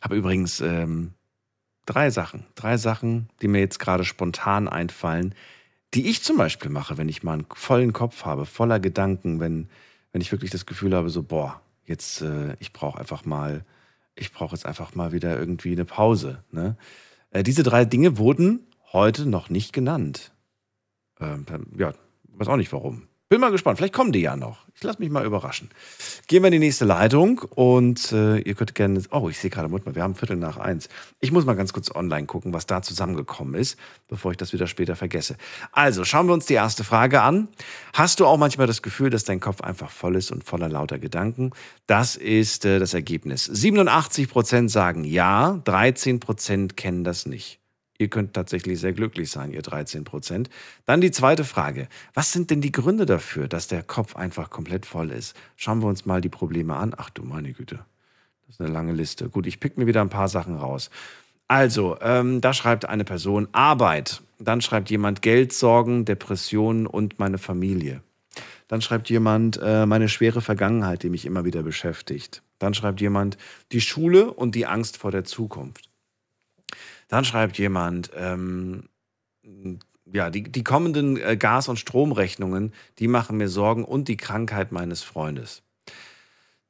Habe 0.00 0.16
übrigens 0.16 0.62
ähm, 0.62 1.12
drei 1.84 2.08
Sachen, 2.08 2.46
drei 2.54 2.78
Sachen, 2.78 3.28
die 3.42 3.48
mir 3.48 3.60
jetzt 3.60 3.78
gerade 3.78 4.04
spontan 4.04 4.68
einfallen, 4.68 5.34
die 5.94 6.08
ich 6.08 6.22
zum 6.22 6.36
Beispiel 6.36 6.70
mache, 6.70 6.98
wenn 6.98 7.08
ich 7.08 7.22
mal 7.22 7.34
einen 7.34 7.46
vollen 7.52 7.92
Kopf 7.92 8.24
habe, 8.24 8.46
voller 8.46 8.80
Gedanken, 8.80 9.40
wenn, 9.40 9.68
wenn 10.12 10.20
ich 10.20 10.32
wirklich 10.32 10.50
das 10.50 10.66
Gefühl 10.66 10.94
habe, 10.94 11.10
so, 11.10 11.22
boah, 11.22 11.60
jetzt, 11.84 12.22
äh, 12.22 12.54
ich 12.58 12.72
brauche 12.72 12.98
einfach 12.98 13.24
mal, 13.24 13.64
ich 14.14 14.32
brauche 14.32 14.54
jetzt 14.54 14.66
einfach 14.66 14.94
mal 14.94 15.12
wieder 15.12 15.38
irgendwie 15.38 15.72
eine 15.72 15.84
Pause. 15.84 16.42
Ne? 16.50 16.76
Äh, 17.30 17.42
diese 17.42 17.62
drei 17.62 17.84
Dinge 17.84 18.18
wurden 18.18 18.66
heute 18.92 19.26
noch 19.26 19.50
nicht 19.50 19.72
genannt. 19.72 20.32
Ähm, 21.20 21.46
ja, 21.78 21.94
weiß 22.24 22.48
auch 22.48 22.56
nicht 22.56 22.72
warum. 22.72 23.08
Bin 23.28 23.40
mal 23.40 23.50
gespannt. 23.50 23.78
Vielleicht 23.78 23.92
kommen 23.92 24.12
die 24.12 24.20
ja 24.20 24.36
noch. 24.36 24.58
Ich 24.76 24.84
lasse 24.84 25.00
mich 25.00 25.10
mal 25.10 25.24
überraschen. 25.24 25.70
Gehen 26.28 26.44
wir 26.44 26.46
in 26.46 26.52
die 26.52 26.58
nächste 26.60 26.84
Leitung 26.84 27.40
und 27.56 28.12
äh, 28.12 28.38
ihr 28.38 28.54
könnt 28.54 28.76
gerne. 28.76 29.02
Oh, 29.10 29.28
ich 29.28 29.38
sehe 29.38 29.50
gerade, 29.50 29.68
mal, 29.68 29.80
wir 29.84 30.02
haben 30.04 30.14
Viertel 30.14 30.36
nach 30.36 30.58
eins. 30.58 30.88
Ich 31.18 31.32
muss 31.32 31.44
mal 31.44 31.56
ganz 31.56 31.72
kurz 31.72 31.92
online 31.92 32.26
gucken, 32.26 32.52
was 32.52 32.66
da 32.66 32.82
zusammengekommen 32.82 33.54
ist, 33.54 33.80
bevor 34.06 34.30
ich 34.30 34.36
das 34.36 34.52
wieder 34.52 34.68
später 34.68 34.94
vergesse. 34.94 35.36
Also, 35.72 36.04
schauen 36.04 36.28
wir 36.28 36.34
uns 36.34 36.46
die 36.46 36.54
erste 36.54 36.84
Frage 36.84 37.20
an. 37.22 37.48
Hast 37.94 38.20
du 38.20 38.26
auch 38.26 38.36
manchmal 38.36 38.68
das 38.68 38.80
Gefühl, 38.80 39.10
dass 39.10 39.24
dein 39.24 39.40
Kopf 39.40 39.60
einfach 39.60 39.90
voll 39.90 40.14
ist 40.14 40.30
und 40.30 40.44
voller 40.44 40.68
lauter 40.68 41.00
Gedanken? 41.00 41.50
Das 41.88 42.14
ist 42.14 42.64
äh, 42.64 42.78
das 42.78 42.94
Ergebnis. 42.94 43.44
87 43.46 44.28
Prozent 44.28 44.70
sagen 44.70 45.02
ja, 45.02 45.60
13 45.64 46.20
Prozent 46.20 46.76
kennen 46.76 47.02
das 47.02 47.26
nicht. 47.26 47.58
Ihr 47.98 48.08
könnt 48.08 48.34
tatsächlich 48.34 48.78
sehr 48.80 48.92
glücklich 48.92 49.30
sein, 49.30 49.52
ihr 49.52 49.62
13 49.62 50.04
Prozent. 50.04 50.50
Dann 50.84 51.00
die 51.00 51.10
zweite 51.10 51.44
Frage. 51.44 51.88
Was 52.14 52.32
sind 52.32 52.50
denn 52.50 52.60
die 52.60 52.72
Gründe 52.72 53.06
dafür, 53.06 53.48
dass 53.48 53.68
der 53.68 53.82
Kopf 53.82 54.16
einfach 54.16 54.50
komplett 54.50 54.86
voll 54.86 55.10
ist? 55.10 55.36
Schauen 55.56 55.80
wir 55.80 55.88
uns 55.88 56.06
mal 56.06 56.20
die 56.20 56.28
Probleme 56.28 56.76
an. 56.76 56.94
Ach 56.96 57.10
du 57.10 57.22
meine 57.22 57.52
Güte. 57.52 57.84
Das 58.46 58.56
ist 58.56 58.60
eine 58.60 58.70
lange 58.70 58.92
Liste. 58.92 59.28
Gut, 59.28 59.46
ich 59.46 59.60
pick 59.60 59.76
mir 59.76 59.86
wieder 59.86 60.00
ein 60.00 60.08
paar 60.08 60.28
Sachen 60.28 60.56
raus. 60.56 60.90
Also, 61.48 61.96
ähm, 62.00 62.40
da 62.40 62.52
schreibt 62.52 62.88
eine 62.88 63.04
Person 63.04 63.48
Arbeit. 63.52 64.22
Dann 64.38 64.60
schreibt 64.60 64.90
jemand 64.90 65.22
Geld, 65.22 65.52
Sorgen, 65.52 66.04
Depressionen 66.04 66.86
und 66.86 67.18
meine 67.18 67.38
Familie. 67.38 68.02
Dann 68.68 68.82
schreibt 68.82 69.08
jemand 69.10 69.60
äh, 69.62 69.86
meine 69.86 70.08
schwere 70.08 70.40
Vergangenheit, 70.40 71.02
die 71.02 71.08
mich 71.08 71.24
immer 71.24 71.44
wieder 71.44 71.62
beschäftigt. 71.62 72.42
Dann 72.58 72.74
schreibt 72.74 73.00
jemand 73.00 73.38
die 73.72 73.80
Schule 73.80 74.32
und 74.32 74.54
die 74.54 74.66
Angst 74.66 74.96
vor 74.96 75.12
der 75.12 75.24
Zukunft. 75.24 75.85
Dann 77.08 77.24
schreibt 77.24 77.58
jemand, 77.58 78.10
ähm, 78.16 78.88
ja, 80.12 80.30
die, 80.30 80.42
die 80.44 80.64
kommenden 80.64 81.16
äh, 81.16 81.36
Gas- 81.36 81.68
und 81.68 81.78
Stromrechnungen, 81.78 82.72
die 82.98 83.08
machen 83.08 83.36
mir 83.36 83.48
Sorgen 83.48 83.84
und 83.84 84.08
die 84.08 84.16
Krankheit 84.16 84.72
meines 84.72 85.02
Freundes. 85.02 85.62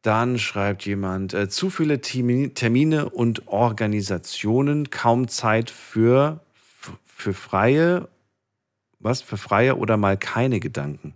Dann 0.03 0.39
schreibt 0.39 0.87
jemand, 0.87 1.35
äh, 1.35 1.49
zu 1.49 1.69
viele 1.71 2.01
Termine 2.01 3.09
und 3.09 3.49
Organisationen, 3.49 4.91
kaum 4.91 5.29
Zeit 5.29 5.71
für, 5.71 6.41
für 7.05 7.35
freie, 7.35 8.09
was, 9.01 9.23
für 9.23 9.37
freie 9.37 9.77
oder 9.77 9.97
mal 9.97 10.17
keine 10.17 10.61
Gedanken. 10.61 11.15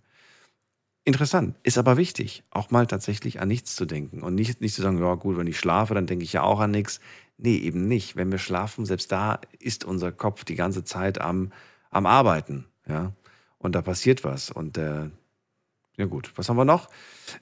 Interessant, 1.04 1.56
ist 1.62 1.78
aber 1.78 1.96
wichtig, 1.96 2.42
auch 2.50 2.70
mal 2.70 2.86
tatsächlich 2.86 3.40
an 3.40 3.48
nichts 3.48 3.74
zu 3.74 3.86
denken 3.86 4.22
und 4.22 4.34
nicht, 4.34 4.60
nicht 4.60 4.74
zu 4.74 4.82
sagen, 4.82 4.98
ja 4.98 5.14
gut, 5.14 5.38
wenn 5.38 5.46
ich 5.46 5.58
schlafe, 5.58 5.94
dann 5.94 6.06
denke 6.06 6.24
ich 6.24 6.34
ja 6.34 6.42
auch 6.42 6.60
an 6.60 6.70
nichts. 6.70 7.00
Nee, 7.42 7.56
eben 7.56 7.88
nicht. 7.88 8.16
Wenn 8.16 8.30
wir 8.30 8.38
schlafen, 8.38 8.84
selbst 8.84 9.10
da 9.10 9.40
ist 9.58 9.84
unser 9.84 10.12
Kopf 10.12 10.44
die 10.44 10.56
ganze 10.56 10.84
Zeit 10.84 11.18
am, 11.20 11.52
am 11.90 12.04
Arbeiten. 12.04 12.66
Ja? 12.86 13.12
Und 13.56 13.74
da 13.74 13.80
passiert 13.80 14.24
was. 14.24 14.50
Und 14.50 14.76
äh, 14.76 15.08
ja 15.96 16.04
gut, 16.04 16.32
was 16.36 16.50
haben 16.50 16.56
wir 16.56 16.66
noch? 16.66 16.90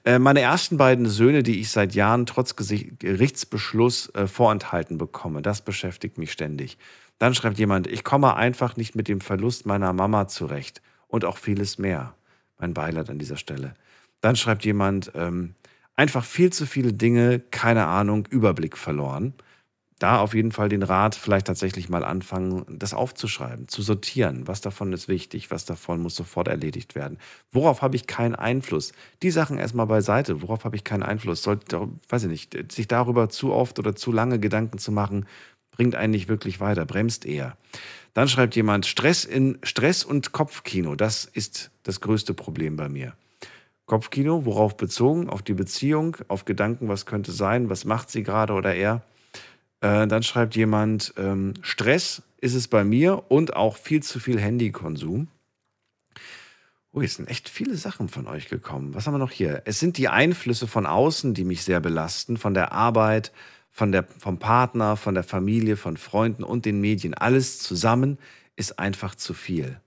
Äh, 0.05 0.17
meine 0.17 0.39
ersten 0.39 0.77
beiden 0.77 1.05
Söhne, 1.05 1.43
die 1.43 1.59
ich 1.59 1.71
seit 1.71 1.95
Jahren 1.95 2.25
trotz 2.25 2.55
Gerichtsbeschluss 2.55 4.13
äh, 4.15 4.27
vorenthalten 4.27 4.97
bekomme, 4.97 5.41
das 5.41 5.61
beschäftigt 5.61 6.17
mich 6.17 6.31
ständig. 6.31 6.77
Dann 7.17 7.35
schreibt 7.35 7.59
jemand, 7.59 7.85
ich 7.85 8.05
komme 8.05 8.37
einfach 8.37 8.77
nicht 8.77 8.95
mit 8.95 9.09
dem 9.09 9.19
Verlust 9.19 9.65
meiner 9.65 9.91
Mama 9.91 10.29
zurecht 10.29 10.81
und 11.07 11.25
auch 11.25 11.37
vieles 11.37 11.77
mehr. 11.77 12.15
Mein 12.57 12.73
Beileid 12.73 13.09
an 13.09 13.19
dieser 13.19 13.37
Stelle. 13.37 13.73
Dann 14.21 14.37
schreibt 14.37 14.63
jemand, 14.63 15.11
ähm, 15.15 15.55
einfach 15.97 16.23
viel 16.23 16.53
zu 16.53 16.65
viele 16.65 16.93
Dinge, 16.93 17.39
keine 17.39 17.87
Ahnung, 17.87 18.25
Überblick 18.29 18.77
verloren 18.77 19.33
da 19.99 20.19
auf 20.19 20.33
jeden 20.33 20.51
Fall 20.53 20.69
den 20.69 20.81
Rat, 20.81 21.15
vielleicht 21.15 21.47
tatsächlich 21.47 21.89
mal 21.89 22.05
anfangen, 22.05 22.65
das 22.69 22.93
aufzuschreiben, 22.93 23.67
zu 23.67 23.81
sortieren. 23.81 24.47
Was 24.47 24.61
davon 24.61 24.93
ist 24.93 25.09
wichtig, 25.09 25.51
was 25.51 25.65
davon 25.65 26.01
muss 26.01 26.15
sofort 26.15 26.47
erledigt 26.47 26.95
werden. 26.95 27.17
Worauf 27.51 27.81
habe 27.81 27.97
ich 27.97 28.07
keinen 28.07 28.35
Einfluss? 28.35 28.93
Die 29.21 29.29
Sachen 29.29 29.57
erstmal 29.57 29.87
beiseite. 29.87 30.41
Worauf 30.41 30.63
habe 30.63 30.77
ich 30.77 30.85
keinen 30.85 31.03
Einfluss? 31.03 31.43
Sollte, 31.43 31.89
weiß 32.07 32.23
ich 32.23 32.29
nicht, 32.29 32.71
sich 32.71 32.87
darüber 32.87 33.29
zu 33.29 33.51
oft 33.51 33.77
oder 33.77 33.93
zu 33.93 34.13
lange 34.13 34.39
Gedanken 34.39 34.77
zu 34.77 34.93
machen, 34.93 35.25
bringt 35.71 35.95
einen 35.95 36.11
nicht 36.11 36.29
wirklich 36.29 36.59
weiter, 36.61 36.85
bremst 36.85 37.25
eher. 37.25 37.57
Dann 38.13 38.27
schreibt 38.27 38.55
jemand, 38.55 38.85
Stress 38.85 39.25
in 39.25 39.59
Stress 39.63 40.03
und 40.03 40.31
Kopfkino, 40.31 40.95
das 40.95 41.25
ist 41.25 41.71
das 41.83 42.01
größte 42.01 42.33
Problem 42.33 42.75
bei 42.75 42.89
mir. 42.89 43.13
Kopfkino, 43.85 44.45
worauf 44.45 44.77
bezogen? 44.77 45.29
Auf 45.29 45.41
die 45.41 45.53
Beziehung, 45.53 46.15
auf 46.27 46.45
Gedanken, 46.45 46.87
was 46.87 47.05
könnte 47.05 47.31
sein, 47.31 47.69
was 47.69 47.85
macht 47.85 48.09
sie 48.09 48.23
gerade 48.23 48.53
oder 48.53 48.75
er? 48.75 49.03
Äh, 49.81 50.07
dann 50.07 50.23
schreibt 50.23 50.55
jemand, 50.55 51.13
ähm, 51.17 51.53
Stress 51.61 52.21
ist 52.41 52.53
es 52.53 52.67
bei 52.67 52.83
mir 52.83 53.31
und 53.31 53.55
auch 53.55 53.77
viel 53.77 54.03
zu 54.03 54.19
viel 54.19 54.39
Handykonsum. 54.39 55.27
Oh, 56.91 57.01
jetzt 57.01 57.15
sind 57.15 57.29
echt 57.29 57.49
viele 57.49 57.75
Sachen 57.75 58.09
von 58.09 58.27
euch 58.27 58.49
gekommen. 58.49 58.95
Was 58.95 59.05
haben 59.05 59.13
wir 59.13 59.19
noch 59.19 59.31
hier? 59.31 59.61
Es 59.65 59.79
sind 59.79 59.97
die 59.97 60.09
Einflüsse 60.09 60.67
von 60.67 60.85
außen, 60.85 61.33
die 61.33 61.43
mich 61.43 61.63
sehr 61.63 61.79
belasten, 61.79 62.37
von 62.37 62.55
der 62.55 62.71
Arbeit, 62.71 63.31
von 63.69 63.91
der, 63.91 64.05
vom 64.17 64.39
Partner, 64.39 64.97
von 64.97 65.13
der 65.13 65.23
Familie, 65.23 65.77
von 65.77 65.97
Freunden 65.97 66.43
und 66.43 66.65
den 66.65 66.81
Medien. 66.81 67.13
Alles 67.13 67.59
zusammen 67.59 68.17
ist 68.55 68.79
einfach 68.79 69.13
zu 69.15 69.33
viel. 69.33 69.79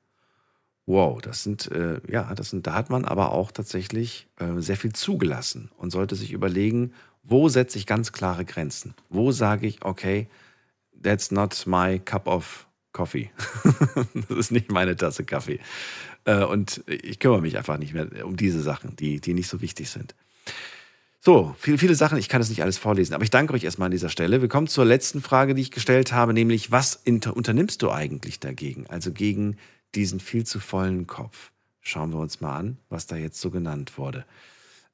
Wow, 0.86 1.20
das 1.20 1.42
sind, 1.42 1.70
äh, 1.70 2.00
ja, 2.08 2.34
das 2.34 2.50
sind, 2.50 2.66
da 2.66 2.74
hat 2.74 2.90
man 2.90 3.04
aber 3.04 3.32
auch 3.32 3.52
tatsächlich 3.52 4.28
äh, 4.38 4.60
sehr 4.60 4.76
viel 4.76 4.92
zugelassen 4.92 5.70
und 5.76 5.90
sollte 5.90 6.14
sich 6.14 6.32
überlegen, 6.32 6.92
wo 7.22 7.48
setze 7.48 7.78
ich 7.78 7.86
ganz 7.86 8.12
klare 8.12 8.44
Grenzen? 8.44 8.94
Wo 9.08 9.32
sage 9.32 9.66
ich, 9.66 9.84
okay, 9.84 10.28
that's 11.02 11.30
not 11.30 11.66
my 11.66 11.98
cup 11.98 12.26
of 12.26 12.66
coffee. 12.92 13.30
das 14.28 14.38
ist 14.38 14.52
nicht 14.52 14.70
meine 14.70 14.96
Tasse 14.96 15.24
Kaffee. 15.24 15.60
Äh, 16.24 16.44
und 16.44 16.82
ich 16.86 17.18
kümmere 17.18 17.40
mich 17.40 17.56
einfach 17.56 17.78
nicht 17.78 17.94
mehr 17.94 18.26
um 18.26 18.36
diese 18.36 18.62
Sachen, 18.62 18.96
die, 18.96 19.20
die 19.20 19.34
nicht 19.34 19.48
so 19.48 19.60
wichtig 19.60 19.90
sind. 19.90 20.14
So, 21.20 21.54
viele, 21.58 21.78
viele 21.78 21.94
Sachen, 21.94 22.18
ich 22.18 22.28
kann 22.28 22.40
das 22.40 22.48
nicht 22.48 22.62
alles 22.62 22.78
vorlesen, 22.78 23.14
aber 23.14 23.22
ich 23.22 23.30
danke 23.30 23.54
euch 23.54 23.62
erstmal 23.62 23.86
an 23.86 23.92
dieser 23.92 24.08
Stelle. 24.08 24.42
Wir 24.42 24.48
kommen 24.48 24.66
zur 24.66 24.84
letzten 24.84 25.22
Frage, 25.22 25.54
die 25.54 25.62
ich 25.62 25.70
gestellt 25.70 26.12
habe, 26.12 26.32
nämlich, 26.32 26.72
was 26.72 26.96
unternimmst 27.06 27.80
du 27.82 27.92
eigentlich 27.92 28.40
dagegen? 28.40 28.86
Also 28.88 29.12
gegen 29.12 29.56
diesen 29.94 30.18
viel 30.18 30.44
zu 30.44 30.58
vollen 30.58 31.06
Kopf. 31.06 31.52
Schauen 31.80 32.10
wir 32.10 32.18
uns 32.18 32.40
mal 32.40 32.56
an, 32.56 32.78
was 32.88 33.06
da 33.06 33.16
jetzt 33.16 33.40
so 33.40 33.50
genannt 33.50 33.98
wurde. 33.98 34.24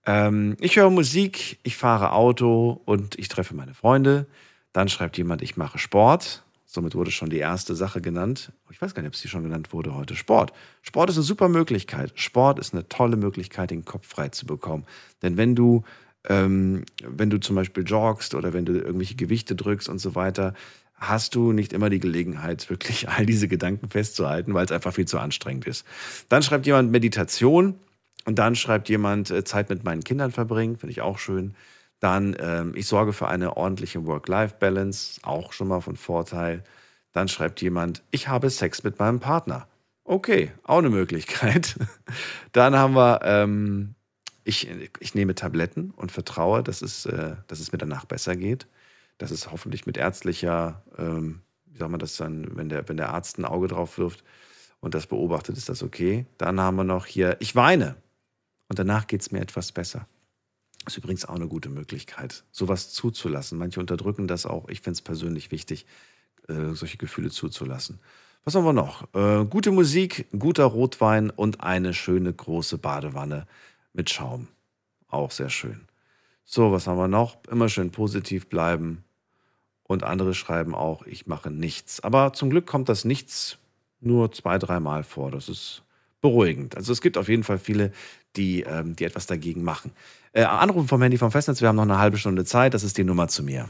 Ähm, 0.06 0.56
ich 0.60 0.76
höre 0.76 0.90
Musik, 0.90 1.58
ich 1.62 1.76
fahre 1.76 2.12
Auto 2.12 2.80
und 2.84 3.18
ich 3.18 3.28
treffe 3.28 3.54
meine 3.54 3.74
Freunde. 3.74 4.26
Dann 4.72 4.88
schreibt 4.88 5.18
jemand, 5.18 5.42
ich 5.42 5.56
mache 5.56 5.78
Sport. 5.78 6.44
Somit 6.70 6.94
wurde 6.94 7.10
schon 7.10 7.30
die 7.30 7.38
erste 7.38 7.74
Sache 7.74 8.02
genannt. 8.02 8.52
Ich 8.70 8.80
weiß 8.80 8.94
gar 8.94 9.02
nicht, 9.02 9.08
ob 9.08 9.16
sie 9.16 9.28
schon 9.28 9.42
genannt 9.42 9.72
wurde 9.72 9.94
heute. 9.94 10.14
Sport. 10.14 10.52
Sport 10.82 11.08
ist 11.08 11.16
eine 11.16 11.24
super 11.24 11.48
Möglichkeit. 11.48 12.12
Sport 12.14 12.58
ist 12.58 12.74
eine 12.74 12.86
tolle 12.88 13.16
Möglichkeit, 13.16 13.70
den 13.70 13.86
Kopf 13.86 14.06
frei 14.06 14.28
zu 14.28 14.44
bekommen. 14.44 14.84
Denn 15.22 15.38
wenn 15.38 15.54
du, 15.54 15.82
ähm, 16.28 16.84
wenn 17.02 17.30
du 17.30 17.40
zum 17.40 17.56
Beispiel 17.56 17.84
joggst 17.84 18.34
oder 18.34 18.52
wenn 18.52 18.66
du 18.66 18.74
irgendwelche 18.74 19.14
Gewichte 19.14 19.56
drückst 19.56 19.88
und 19.88 19.98
so 19.98 20.14
weiter, 20.14 20.52
hast 20.94 21.34
du 21.34 21.52
nicht 21.52 21.72
immer 21.72 21.88
die 21.88 22.00
Gelegenheit, 22.00 22.68
wirklich 22.68 23.08
all 23.08 23.24
diese 23.24 23.48
Gedanken 23.48 23.88
festzuhalten, 23.88 24.52
weil 24.52 24.66
es 24.66 24.72
einfach 24.72 24.92
viel 24.92 25.06
zu 25.06 25.18
anstrengend 25.18 25.66
ist. 25.66 25.86
Dann 26.28 26.42
schreibt 26.42 26.66
jemand 26.66 26.90
Meditation. 26.90 27.76
Und 28.28 28.38
dann 28.38 28.56
schreibt 28.56 28.90
jemand, 28.90 29.30
äh, 29.30 29.42
Zeit 29.42 29.70
mit 29.70 29.84
meinen 29.84 30.04
Kindern 30.04 30.32
verbringen, 30.32 30.76
finde 30.76 30.90
ich 30.90 31.00
auch 31.00 31.18
schön. 31.18 31.54
Dann, 31.98 32.36
ähm, 32.38 32.74
ich 32.76 32.86
sorge 32.86 33.14
für 33.14 33.26
eine 33.26 33.56
ordentliche 33.56 34.04
Work-Life-Balance, 34.04 35.20
auch 35.22 35.54
schon 35.54 35.68
mal 35.68 35.80
von 35.80 35.96
Vorteil. 35.96 36.62
Dann 37.12 37.28
schreibt 37.28 37.62
jemand, 37.62 38.02
ich 38.10 38.28
habe 38.28 38.50
Sex 38.50 38.82
mit 38.84 38.98
meinem 38.98 39.18
Partner. 39.18 39.66
Okay, 40.04 40.52
auch 40.62 40.76
eine 40.76 40.90
Möglichkeit. 40.90 41.76
Dann 42.52 42.76
haben 42.76 42.92
wir, 42.96 43.20
ähm, 43.22 43.94
ich, 44.44 44.68
ich 45.00 45.14
nehme 45.14 45.34
Tabletten 45.34 45.90
und 45.96 46.12
vertraue, 46.12 46.62
dass 46.62 46.82
es, 46.82 47.06
äh, 47.06 47.36
dass 47.46 47.60
es 47.60 47.72
mir 47.72 47.78
danach 47.78 48.04
besser 48.04 48.36
geht. 48.36 48.66
Das 49.16 49.30
ist 49.30 49.50
hoffentlich 49.50 49.86
mit 49.86 49.96
ärztlicher, 49.96 50.82
ähm, 50.98 51.40
wie 51.64 51.78
sagt 51.78 51.90
man 51.90 51.98
das 51.98 52.18
dann, 52.18 52.58
wenn 52.58 52.68
der, 52.68 52.86
wenn 52.90 52.98
der 52.98 53.08
Arzt 53.08 53.38
ein 53.38 53.46
Auge 53.46 53.68
drauf 53.68 53.96
wirft 53.96 54.22
und 54.80 54.94
das 54.94 55.06
beobachtet, 55.06 55.56
ist 55.56 55.70
das 55.70 55.82
okay. 55.82 56.26
Dann 56.36 56.60
haben 56.60 56.76
wir 56.76 56.84
noch 56.84 57.06
hier, 57.06 57.38
ich 57.40 57.56
weine 57.56 57.96
und 58.68 58.78
danach 58.78 59.06
geht 59.06 59.22
es 59.22 59.30
mir 59.30 59.40
etwas 59.40 59.72
besser. 59.72 60.06
Ist 60.86 60.96
übrigens 60.96 61.24
auch 61.24 61.34
eine 61.34 61.48
gute 61.48 61.68
Möglichkeit, 61.68 62.44
sowas 62.50 62.92
zuzulassen. 62.92 63.58
Manche 63.58 63.80
unterdrücken 63.80 64.26
das 64.26 64.46
auch. 64.46 64.68
Ich 64.68 64.80
finde 64.80 64.94
es 64.94 65.02
persönlich 65.02 65.50
wichtig, 65.50 65.86
äh, 66.48 66.72
solche 66.72 66.96
Gefühle 66.96 67.30
zuzulassen. 67.30 68.00
Was 68.44 68.54
haben 68.54 68.64
wir 68.64 68.72
noch? 68.72 69.12
Äh, 69.14 69.44
gute 69.44 69.70
Musik, 69.70 70.26
guter 70.38 70.64
Rotwein 70.64 71.28
und 71.30 71.60
eine 71.60 71.92
schöne 71.92 72.32
große 72.32 72.78
Badewanne 72.78 73.46
mit 73.92 74.08
Schaum. 74.08 74.48
Auch 75.08 75.30
sehr 75.30 75.50
schön. 75.50 75.82
So, 76.44 76.72
was 76.72 76.86
haben 76.86 76.96
wir 76.96 77.08
noch? 77.08 77.36
Immer 77.50 77.68
schön 77.68 77.90
positiv 77.90 78.48
bleiben. 78.48 79.04
Und 79.82 80.04
andere 80.04 80.34
schreiben 80.34 80.74
auch, 80.74 81.04
ich 81.04 81.26
mache 81.26 81.50
nichts. 81.50 82.00
Aber 82.00 82.32
zum 82.32 82.48
Glück 82.48 82.66
kommt 82.66 82.88
das 82.88 83.04
Nichts 83.04 83.58
nur 84.00 84.32
zwei, 84.32 84.58
dreimal 84.58 85.02
vor. 85.02 85.30
Das 85.30 85.48
ist 85.48 85.82
beruhigend. 86.20 86.76
Also 86.76 86.92
es 86.92 87.00
gibt 87.00 87.16
auf 87.16 87.28
jeden 87.28 87.44
Fall 87.44 87.58
viele, 87.58 87.92
die, 88.36 88.62
ähm, 88.62 88.96
die 88.96 89.04
etwas 89.04 89.26
dagegen 89.26 89.62
machen. 89.62 89.92
Äh, 90.32 90.44
Anrufen 90.44 90.88
vom 90.88 91.02
Handy 91.02 91.18
vom 91.18 91.30
Festnetz, 91.30 91.60
wir 91.60 91.68
haben 91.68 91.76
noch 91.76 91.82
eine 91.82 91.98
halbe 91.98 92.18
Stunde 92.18 92.44
Zeit, 92.44 92.74
das 92.74 92.82
ist 92.82 92.98
die 92.98 93.04
Nummer 93.04 93.28
zu 93.28 93.42
mir. 93.42 93.68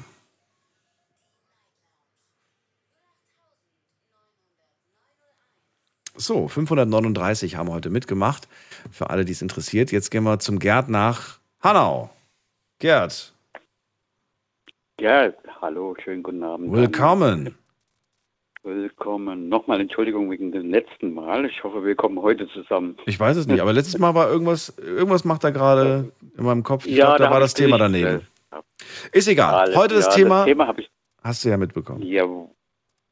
So, 6.20 6.48
539 6.48 7.54
haben 7.54 7.70
heute 7.70 7.90
mitgemacht. 7.90 8.48
Für 8.90 9.10
alle, 9.10 9.24
die 9.24 9.30
es 9.30 9.40
interessiert. 9.40 9.92
Jetzt 9.92 10.10
gehen 10.10 10.24
wir 10.24 10.40
zum 10.40 10.58
Gerd 10.58 10.88
nach 10.88 11.38
Hanau. 11.60 12.10
Gerd. 12.80 13.32
Gerd, 14.96 15.36
hallo, 15.60 15.94
schönen 16.02 16.24
guten 16.24 16.42
Abend. 16.42 16.72
Willkommen. 16.72 17.54
Willkommen. 18.68 19.48
Nochmal 19.48 19.80
Entschuldigung 19.80 20.30
wegen 20.30 20.52
dem 20.52 20.70
letzten 20.70 21.14
Mal. 21.14 21.46
Ich 21.46 21.64
hoffe, 21.64 21.86
wir 21.86 21.94
kommen 21.94 22.20
heute 22.20 22.46
zusammen. 22.48 22.98
Ich 23.06 23.18
weiß 23.18 23.38
es 23.38 23.46
nicht, 23.46 23.62
aber 23.62 23.72
letztes 23.72 23.98
Mal 23.98 24.14
war 24.14 24.30
irgendwas, 24.30 24.76
irgendwas 24.76 25.24
macht 25.24 25.42
er 25.42 25.52
gerade 25.52 26.12
in 26.36 26.44
meinem 26.44 26.62
Kopf. 26.62 26.84
Ich 26.84 26.94
ja, 26.94 27.06
glaube, 27.06 27.18
da, 27.18 27.24
da 27.24 27.30
war 27.30 27.40
das 27.40 27.54
Thema 27.54 27.78
daneben. 27.78 28.28
Ist 29.10 29.26
egal. 29.26 29.54
Alles, 29.54 29.74
heute 29.76 29.94
das 29.94 30.04
ja, 30.08 30.12
Thema. 30.12 30.36
Das 30.40 30.44
Thema 30.44 30.74
ich, 30.76 30.90
hast 31.24 31.44
du 31.46 31.48
ja 31.48 31.56
mitbekommen. 31.56 32.02
Ja, 32.02 32.26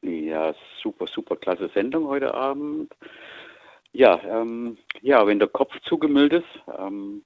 ja, 0.03 0.53
super, 0.83 1.07
super 1.07 1.35
klasse 1.35 1.71
Sendung 1.73 2.07
heute 2.07 2.35
Abend. 2.35 2.93
Ja, 3.93 4.21
ähm, 4.29 4.77
ja, 5.01 5.25
wenn 5.25 5.39
der 5.39 5.47
Kopf 5.47 5.73
zugemüllt 5.85 6.33
ist, 6.33 6.45
ähm, 6.77 7.23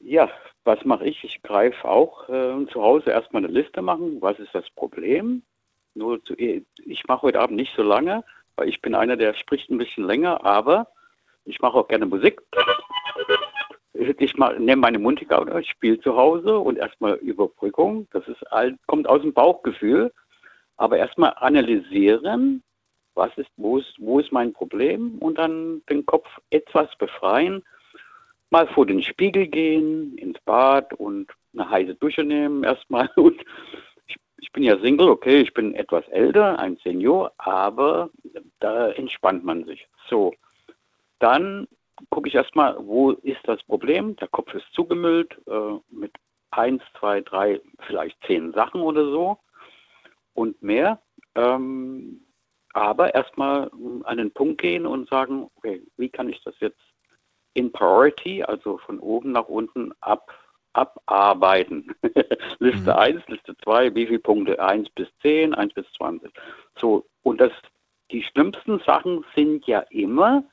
ja, 0.00 0.28
was 0.64 0.84
mache 0.84 1.04
ich? 1.04 1.22
Ich 1.22 1.40
greife 1.42 1.88
auch 1.88 2.28
äh, 2.28 2.66
zu 2.72 2.82
Hause 2.82 3.10
erstmal 3.10 3.44
eine 3.44 3.52
Liste 3.52 3.80
machen. 3.80 4.16
Was 4.20 4.40
ist 4.40 4.52
das 4.52 4.68
Problem? 4.70 5.44
Nur 5.94 6.24
zu, 6.24 6.34
ich 6.34 7.06
mache 7.06 7.22
heute 7.22 7.40
Abend 7.40 7.56
nicht 7.56 7.74
so 7.76 7.82
lange, 7.82 8.24
weil 8.56 8.68
ich 8.68 8.80
bin 8.80 8.94
einer, 8.94 9.16
der 9.16 9.34
spricht 9.34 9.70
ein 9.70 9.78
bisschen 9.78 10.04
länger, 10.04 10.44
aber 10.44 10.88
ich 11.44 11.60
mache 11.60 11.76
auch 11.78 11.88
gerne 11.88 12.06
Musik. 12.06 12.40
Ich 13.94 14.34
nehme 14.36 14.76
meine 14.76 14.98
Mundharmonika, 14.98 15.62
spiele 15.64 16.00
zu 16.00 16.16
Hause 16.16 16.58
und 16.58 16.78
erstmal 16.78 17.14
Überbrückung. 17.16 18.08
Das 18.12 18.26
ist 18.26 18.42
kommt 18.86 19.08
aus 19.08 19.20
dem 19.22 19.32
Bauchgefühl. 19.32 20.12
Aber 20.76 20.96
erstmal 20.96 21.34
analysieren, 21.36 22.62
was 23.14 23.36
ist, 23.36 23.50
wo 23.56 23.78
ist, 23.78 23.94
wo 23.98 24.18
ist 24.18 24.32
mein 24.32 24.52
Problem 24.52 25.18
und 25.18 25.38
dann 25.38 25.82
den 25.88 26.06
Kopf 26.06 26.26
etwas 26.50 26.88
befreien. 26.96 27.62
Mal 28.50 28.66
vor 28.68 28.86
den 28.86 29.02
Spiegel 29.02 29.46
gehen, 29.46 30.16
ins 30.18 30.40
Bad 30.40 30.92
und 30.94 31.30
eine 31.52 31.68
heiße 31.68 31.94
Dusche 31.96 32.24
nehmen 32.24 32.64
erstmal 32.64 33.10
und 33.16 33.40
ich 34.52 34.54
bin 34.54 34.64
ja 34.64 34.78
Single, 34.80 35.08
okay, 35.08 35.40
ich 35.40 35.54
bin 35.54 35.74
etwas 35.74 36.06
älter, 36.08 36.58
ein 36.58 36.76
Senior, 36.84 37.32
aber 37.38 38.10
da 38.60 38.90
entspannt 38.90 39.42
man 39.42 39.64
sich. 39.64 39.88
So, 40.10 40.34
dann 41.20 41.66
gucke 42.10 42.28
ich 42.28 42.34
erstmal, 42.34 42.76
wo 42.78 43.12
ist 43.12 43.40
das 43.44 43.62
Problem? 43.62 44.14
Der 44.16 44.28
Kopf 44.28 44.52
ist 44.52 44.66
zugemüllt 44.74 45.40
äh, 45.46 45.78
mit 45.88 46.12
eins, 46.50 46.82
zwei, 47.00 47.22
drei, 47.22 47.62
vielleicht 47.86 48.22
zehn 48.26 48.52
Sachen 48.52 48.82
oder 48.82 49.06
so 49.06 49.38
und 50.34 50.62
mehr. 50.62 51.00
Ähm, 51.34 52.20
aber 52.74 53.14
erstmal 53.14 53.70
an 54.04 54.18
den 54.18 54.32
Punkt 54.32 54.60
gehen 54.60 54.84
und 54.84 55.08
sagen, 55.08 55.48
okay, 55.56 55.82
wie 55.96 56.10
kann 56.10 56.28
ich 56.28 56.42
das 56.44 56.60
jetzt 56.60 56.82
in 57.54 57.72
Priority, 57.72 58.42
also 58.42 58.76
von 58.76 58.98
oben 59.00 59.32
nach 59.32 59.48
unten 59.48 59.94
ab 60.02 60.30
abarbeiten. 60.72 61.94
Liste 62.58 62.92
mhm. 62.92 62.98
1, 62.98 63.28
Liste 63.28 63.56
2, 63.62 63.94
wie 63.94 64.06
viele 64.06 64.18
Punkte? 64.18 64.62
1 64.62 64.90
bis 64.90 65.08
10, 65.22 65.54
1 65.54 65.74
bis 65.74 65.86
20. 65.92 66.32
So, 66.78 67.06
und 67.22 67.40
das, 67.40 67.52
die 68.10 68.22
schlimmsten 68.22 68.78
Sachen 68.80 69.24
sind 69.34 69.66
ja 69.66 69.80
immer 69.90 70.44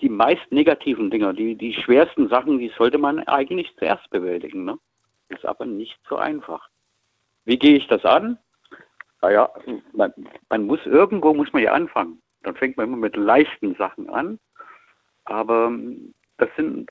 die 0.00 0.08
meist 0.08 0.50
negativen 0.50 1.10
Dinge. 1.10 1.34
Die, 1.34 1.56
die 1.56 1.74
schwersten 1.74 2.28
Sachen, 2.28 2.58
die 2.58 2.72
sollte 2.76 2.98
man 2.98 3.20
eigentlich 3.26 3.74
zuerst 3.78 4.08
bewältigen. 4.10 4.64
Ne? 4.64 4.78
Ist 5.28 5.44
aber 5.44 5.66
nicht 5.66 5.98
so 6.08 6.16
einfach. 6.16 6.68
Wie 7.44 7.58
gehe 7.58 7.76
ich 7.76 7.86
das 7.88 8.04
an? 8.04 8.38
Naja, 9.20 9.50
man, 9.92 10.12
man 10.48 10.66
muss 10.66 10.84
irgendwo 10.84 11.34
muss 11.34 11.52
man 11.52 11.62
ja 11.62 11.72
anfangen. 11.72 12.22
Dann 12.42 12.54
fängt 12.54 12.76
man 12.76 12.86
immer 12.86 12.96
mit 12.96 13.16
leichten 13.16 13.74
Sachen 13.74 14.08
an. 14.08 14.38
Aber 15.24 15.72
das 16.36 16.48
sind 16.56 16.88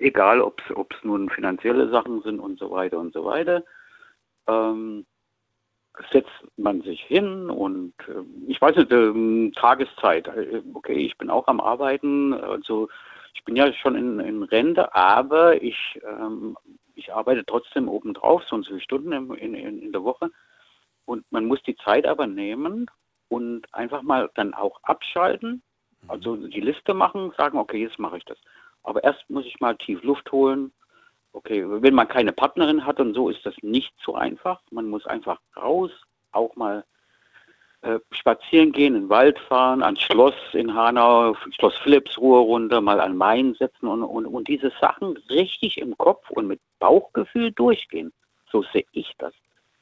egal 0.00 0.40
ob 0.40 0.60
es 0.70 1.04
nun 1.04 1.28
finanzielle 1.30 1.88
Sachen 1.90 2.22
sind 2.22 2.40
und 2.40 2.58
so 2.58 2.70
weiter 2.70 2.98
und 2.98 3.12
so 3.12 3.24
weiter, 3.24 3.64
ähm, 4.46 5.06
setzt 6.12 6.30
man 6.56 6.82
sich 6.82 7.02
hin 7.02 7.50
und 7.50 7.94
äh, 8.08 8.22
ich 8.46 8.60
weiß 8.60 8.76
nicht, 8.76 8.92
ähm, 8.92 9.52
Tageszeit, 9.54 10.28
äh, 10.28 10.62
okay, 10.74 10.94
ich 10.94 11.16
bin 11.18 11.30
auch 11.30 11.46
am 11.48 11.60
Arbeiten, 11.60 12.34
also 12.34 12.88
ich 13.34 13.44
bin 13.44 13.56
ja 13.56 13.72
schon 13.72 13.94
in, 13.96 14.20
in 14.20 14.42
Rente, 14.42 14.94
aber 14.94 15.62
ich, 15.62 16.00
ähm, 16.04 16.56
ich 16.94 17.12
arbeite 17.12 17.44
trotzdem 17.44 17.88
obendrauf, 17.88 18.42
so 18.44 18.56
und 18.56 18.64
so 18.64 18.70
viele 18.70 18.80
Stunden 18.80 19.12
in, 19.12 19.54
in, 19.54 19.82
in 19.82 19.92
der 19.92 20.04
Woche 20.04 20.30
und 21.04 21.24
man 21.30 21.46
muss 21.46 21.62
die 21.62 21.76
Zeit 21.76 22.06
aber 22.06 22.26
nehmen 22.26 22.86
und 23.28 23.72
einfach 23.74 24.02
mal 24.02 24.30
dann 24.34 24.54
auch 24.54 24.82
abschalten, 24.82 25.62
also 26.06 26.36
die 26.36 26.60
Liste 26.60 26.94
machen, 26.94 27.32
sagen, 27.36 27.58
okay, 27.58 27.82
jetzt 27.82 27.98
mache 27.98 28.18
ich 28.18 28.24
das. 28.24 28.38
Aber 28.82 29.04
erst 29.04 29.28
muss 29.28 29.46
ich 29.46 29.60
mal 29.60 29.76
tief 29.76 30.02
Luft 30.02 30.30
holen. 30.32 30.72
Okay, 31.32 31.64
wenn 31.66 31.94
man 31.94 32.08
keine 32.08 32.32
Partnerin 32.32 32.86
hat 32.86 33.00
und 33.00 33.14
so, 33.14 33.28
ist 33.28 33.44
das 33.44 33.54
nicht 33.62 33.94
so 34.04 34.14
einfach. 34.14 34.60
Man 34.70 34.88
muss 34.88 35.06
einfach 35.06 35.40
raus, 35.56 35.90
auch 36.32 36.56
mal 36.56 36.84
äh, 37.82 38.00
spazieren 38.10 38.72
gehen, 38.72 38.94
in 38.96 39.02
den 39.02 39.08
Wald 39.08 39.38
fahren, 39.38 39.82
ans 39.82 40.00
Schloss 40.00 40.34
in 40.52 40.74
Hanau, 40.74 41.34
Schloss 41.50 41.76
Philipps 41.78 42.18
Ruhe 42.18 42.40
runter, 42.40 42.80
mal 42.80 43.00
an 43.00 43.16
Main 43.16 43.54
setzen 43.54 43.86
und, 43.86 44.02
und, 44.02 44.26
und 44.26 44.48
diese 44.48 44.72
Sachen 44.80 45.16
richtig 45.30 45.78
im 45.78 45.96
Kopf 45.96 46.28
und 46.30 46.48
mit 46.48 46.60
Bauchgefühl 46.80 47.52
durchgehen. 47.52 48.12
So 48.50 48.64
sehe 48.72 48.86
ich 48.92 49.14
das. 49.18 49.32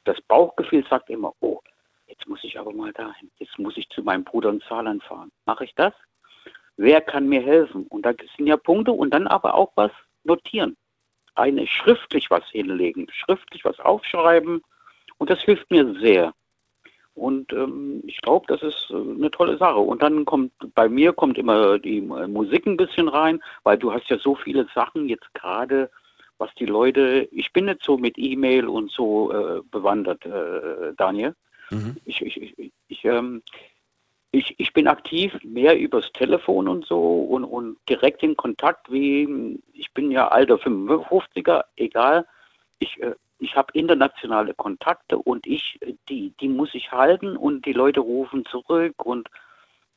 Das 0.04 0.20
Bauchgefühl 0.22 0.84
sagt 0.90 1.08
immer, 1.08 1.32
oh, 1.40 1.60
jetzt 2.06 2.28
muss 2.28 2.44
ich 2.44 2.58
aber 2.58 2.72
mal 2.72 2.92
dahin, 2.92 3.30
jetzt 3.38 3.58
muss 3.58 3.76
ich 3.76 3.88
zu 3.88 4.02
meinem 4.02 4.24
Bruder 4.24 4.50
in 4.50 4.62
Saarland 4.68 5.02
fahren. 5.02 5.32
Mache 5.46 5.64
ich 5.64 5.74
das? 5.74 5.94
Wer 6.76 7.00
kann 7.00 7.28
mir 7.28 7.42
helfen? 7.42 7.86
Und 7.88 8.06
da 8.06 8.12
sind 8.36 8.46
ja 8.46 8.56
Punkte 8.56 8.92
und 8.92 9.12
dann 9.12 9.26
aber 9.26 9.54
auch 9.54 9.72
was 9.76 9.92
notieren. 10.24 10.76
Eine 11.34 11.66
schriftlich 11.66 12.30
was 12.30 12.44
hinlegen, 12.50 13.06
schriftlich 13.10 13.64
was 13.64 13.78
aufschreiben 13.80 14.62
und 15.18 15.30
das 15.30 15.40
hilft 15.42 15.70
mir 15.70 15.94
sehr. 16.00 16.32
Und 17.14 17.50
ähm, 17.54 18.02
ich 18.06 18.20
glaube, 18.20 18.44
das 18.46 18.62
ist 18.62 18.90
äh, 18.90 18.94
eine 18.94 19.30
tolle 19.30 19.56
Sache. 19.56 19.78
Und 19.78 20.02
dann 20.02 20.26
kommt 20.26 20.52
bei 20.74 20.86
mir 20.86 21.14
kommt 21.14 21.38
immer 21.38 21.78
die 21.78 21.98
äh, 21.98 22.26
Musik 22.26 22.66
ein 22.66 22.76
bisschen 22.76 23.08
rein, 23.08 23.42
weil 23.62 23.78
du 23.78 23.90
hast 23.90 24.10
ja 24.10 24.18
so 24.18 24.34
viele 24.34 24.66
Sachen 24.74 25.08
jetzt 25.08 25.32
gerade, 25.32 25.90
was 26.36 26.54
die 26.56 26.66
Leute. 26.66 27.26
Ich 27.32 27.54
bin 27.54 27.64
nicht 27.64 27.82
so 27.82 27.96
mit 27.96 28.18
E-Mail 28.18 28.68
und 28.68 28.90
so 28.90 29.32
äh, 29.32 29.62
bewandert, 29.70 30.26
äh, 30.26 30.92
Daniel. 30.98 31.34
Mhm. 31.70 31.96
Ich, 32.04 32.20
ich, 32.20 32.36
ich, 32.58 32.72
ich 32.88 33.04
ähm, 33.06 33.42
ich, 34.36 34.54
ich 34.58 34.72
bin 34.74 34.86
aktiv 34.86 35.32
mehr 35.42 35.78
übers 35.78 36.12
Telefon 36.12 36.68
und 36.68 36.84
so 36.84 37.20
und, 37.22 37.44
und 37.44 37.78
direkt 37.88 38.22
in 38.22 38.36
Kontakt, 38.36 38.92
wie 38.92 39.58
ich 39.72 39.92
bin 39.94 40.10
ja 40.10 40.28
alter 40.28 40.56
55er, 40.56 41.64
egal. 41.76 42.26
Ich, 42.78 43.00
äh, 43.00 43.14
ich 43.38 43.56
habe 43.56 43.72
internationale 43.72 44.52
Kontakte 44.52 45.16
und 45.16 45.46
ich, 45.46 45.78
die, 46.10 46.34
die 46.38 46.48
muss 46.48 46.74
ich 46.74 46.92
halten 46.92 47.36
und 47.36 47.64
die 47.64 47.72
Leute 47.72 48.00
rufen 48.00 48.44
zurück 48.44 49.06
und 49.06 49.28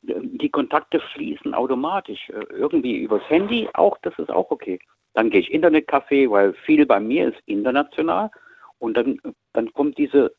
äh, 0.07 0.13
die 0.21 0.49
Kontakte 0.49 1.01
fließen 1.01 1.53
automatisch. 1.53 2.29
Äh, 2.29 2.45
irgendwie 2.53 2.97
übers 2.97 3.29
Handy 3.29 3.67
auch, 3.73 3.97
das 4.03 4.17
ist 4.19 4.29
auch 4.29 4.51
okay. 4.51 4.79
Dann 5.15 5.29
gehe 5.29 5.41
ich 5.41 5.53
Internetcafé, 5.53 6.29
weil 6.29 6.53
viel 6.53 6.85
bei 6.85 7.01
mir 7.01 7.29
ist 7.29 7.41
international 7.45 8.31
und 8.77 8.95
dann, 8.95 9.19
dann 9.51 9.73
kommt 9.73 9.97
diese, 9.97 10.33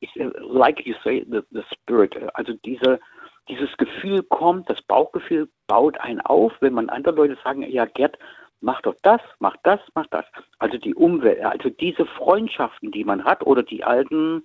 ich, 0.00 0.10
like 0.16 0.84
you 0.84 0.94
say, 1.02 1.24
the, 1.30 1.40
the 1.50 1.62
spirit, 1.72 2.14
also 2.34 2.52
diese, 2.64 3.00
dieses 3.48 3.76
Gefühl 3.76 4.22
kommt, 4.22 4.68
das 4.68 4.80
Bauchgefühl 4.82 5.48
baut 5.66 5.98
einen 6.00 6.20
auf, 6.20 6.52
wenn 6.60 6.74
man 6.74 6.88
andere 6.88 7.14
Leute 7.14 7.38
sagen, 7.42 7.62
ja 7.62 7.86
Gerd, 7.86 8.18
mach 8.60 8.80
doch 8.82 8.94
das, 9.02 9.20
mach 9.38 9.56
das, 9.62 9.80
mach 9.94 10.06
das. 10.08 10.24
Also 10.58 10.78
die 10.78 10.94
Umwelt, 10.94 11.42
also 11.44 11.70
diese 11.70 12.06
Freundschaften, 12.06 12.90
die 12.90 13.04
man 13.04 13.24
hat 13.24 13.44
oder 13.46 13.62
die 13.62 13.84
alten, 13.84 14.44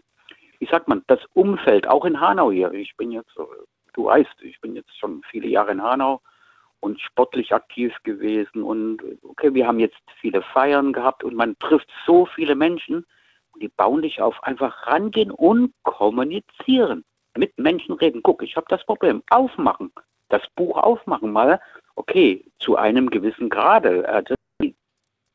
wie 0.59 0.65
sagt 0.65 0.87
man, 0.87 1.03
das 1.07 1.19
Umfeld, 1.33 1.87
auch 1.87 2.05
in 2.05 2.19
Hanau 2.19 2.51
hier. 2.51 2.71
Ich 2.71 2.95
bin 2.95 3.11
jetzt, 3.11 3.35
du 3.93 4.05
weißt, 4.05 4.41
ich 4.41 4.59
bin 4.61 4.75
jetzt 4.75 4.97
schon 4.97 5.21
viele 5.29 5.47
Jahre 5.47 5.71
in 5.71 5.83
Hanau 5.83 6.21
und 6.79 6.99
sportlich 7.01 7.53
aktiv 7.53 7.95
gewesen 8.03 8.63
und 8.63 9.01
okay, 9.23 9.53
wir 9.53 9.67
haben 9.67 9.79
jetzt 9.79 10.01
viele 10.19 10.41
Feiern 10.41 10.93
gehabt 10.93 11.23
und 11.23 11.35
man 11.35 11.57
trifft 11.59 11.89
so 12.05 12.25
viele 12.25 12.55
Menschen 12.55 13.05
und 13.53 13.63
die 13.63 13.69
bauen 13.69 14.01
dich 14.01 14.21
auf, 14.21 14.41
einfach 14.43 14.87
rangehen 14.87 15.31
und 15.31 15.73
kommunizieren 15.83 17.05
mit 17.37 17.57
Menschen 17.57 17.93
reden. 17.95 18.21
Guck, 18.23 18.43
ich 18.43 18.55
habe 18.55 18.65
das 18.69 18.85
Problem. 18.85 19.23
Aufmachen. 19.29 19.91
Das 20.29 20.41
Buch 20.55 20.77
aufmachen 20.77 21.31
mal. 21.31 21.59
Okay, 21.95 22.45
zu 22.59 22.75
einem 22.75 23.09
gewissen 23.09 23.49
Grade. 23.49 24.07
Also 24.07 24.35
die, 24.61 24.75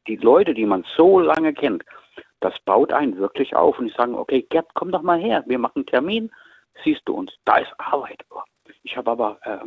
die 0.06 0.16
Leute, 0.16 0.54
die 0.54 0.66
man 0.66 0.84
so 0.96 1.20
lange 1.20 1.52
kennt, 1.54 1.84
das 2.40 2.54
baut 2.64 2.92
einen 2.92 3.18
wirklich 3.18 3.54
auf. 3.54 3.78
Und 3.78 3.88
ich 3.88 3.94
sage, 3.94 4.16
okay, 4.16 4.42
Gerd, 4.48 4.66
komm 4.74 4.92
doch 4.92 5.02
mal 5.02 5.18
her. 5.18 5.44
Wir 5.46 5.58
machen 5.58 5.76
einen 5.76 5.86
Termin. 5.86 6.30
Siehst 6.84 7.02
du 7.06 7.14
uns. 7.14 7.32
Da 7.44 7.58
ist 7.58 7.72
Arbeit. 7.78 8.24
Oh, 8.30 8.40
ich 8.82 8.96
habe 8.96 9.10
aber, 9.10 9.38
äh, 9.42 9.58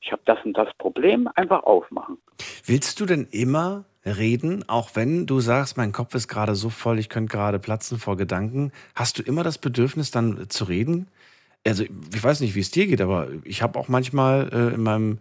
ich 0.00 0.12
habe 0.12 0.22
das 0.26 0.38
und 0.44 0.56
das 0.56 0.68
Problem. 0.78 1.28
Einfach 1.34 1.62
aufmachen. 1.62 2.18
Willst 2.64 3.00
du 3.00 3.06
denn 3.06 3.26
immer 3.30 3.84
reden, 4.04 4.68
auch 4.68 4.90
wenn 4.94 5.26
du 5.26 5.40
sagst, 5.40 5.76
mein 5.76 5.92
Kopf 5.92 6.14
ist 6.14 6.28
gerade 6.28 6.54
so 6.54 6.70
voll, 6.70 6.98
ich 6.98 7.08
könnte 7.08 7.32
gerade 7.32 7.58
platzen 7.58 7.98
vor 7.98 8.16
Gedanken? 8.16 8.72
Hast 8.94 9.18
du 9.18 9.22
immer 9.22 9.42
das 9.42 9.58
Bedürfnis, 9.58 10.10
dann 10.10 10.48
zu 10.48 10.64
reden? 10.64 11.08
Also 11.66 11.84
ich 11.84 12.22
weiß 12.22 12.40
nicht, 12.40 12.54
wie 12.54 12.60
es 12.60 12.70
dir 12.70 12.86
geht, 12.86 13.00
aber 13.00 13.28
ich 13.44 13.62
habe 13.62 13.78
auch 13.78 13.88
manchmal 13.88 14.48
äh, 14.52 14.74
in 14.74 14.82
meinem 14.82 15.18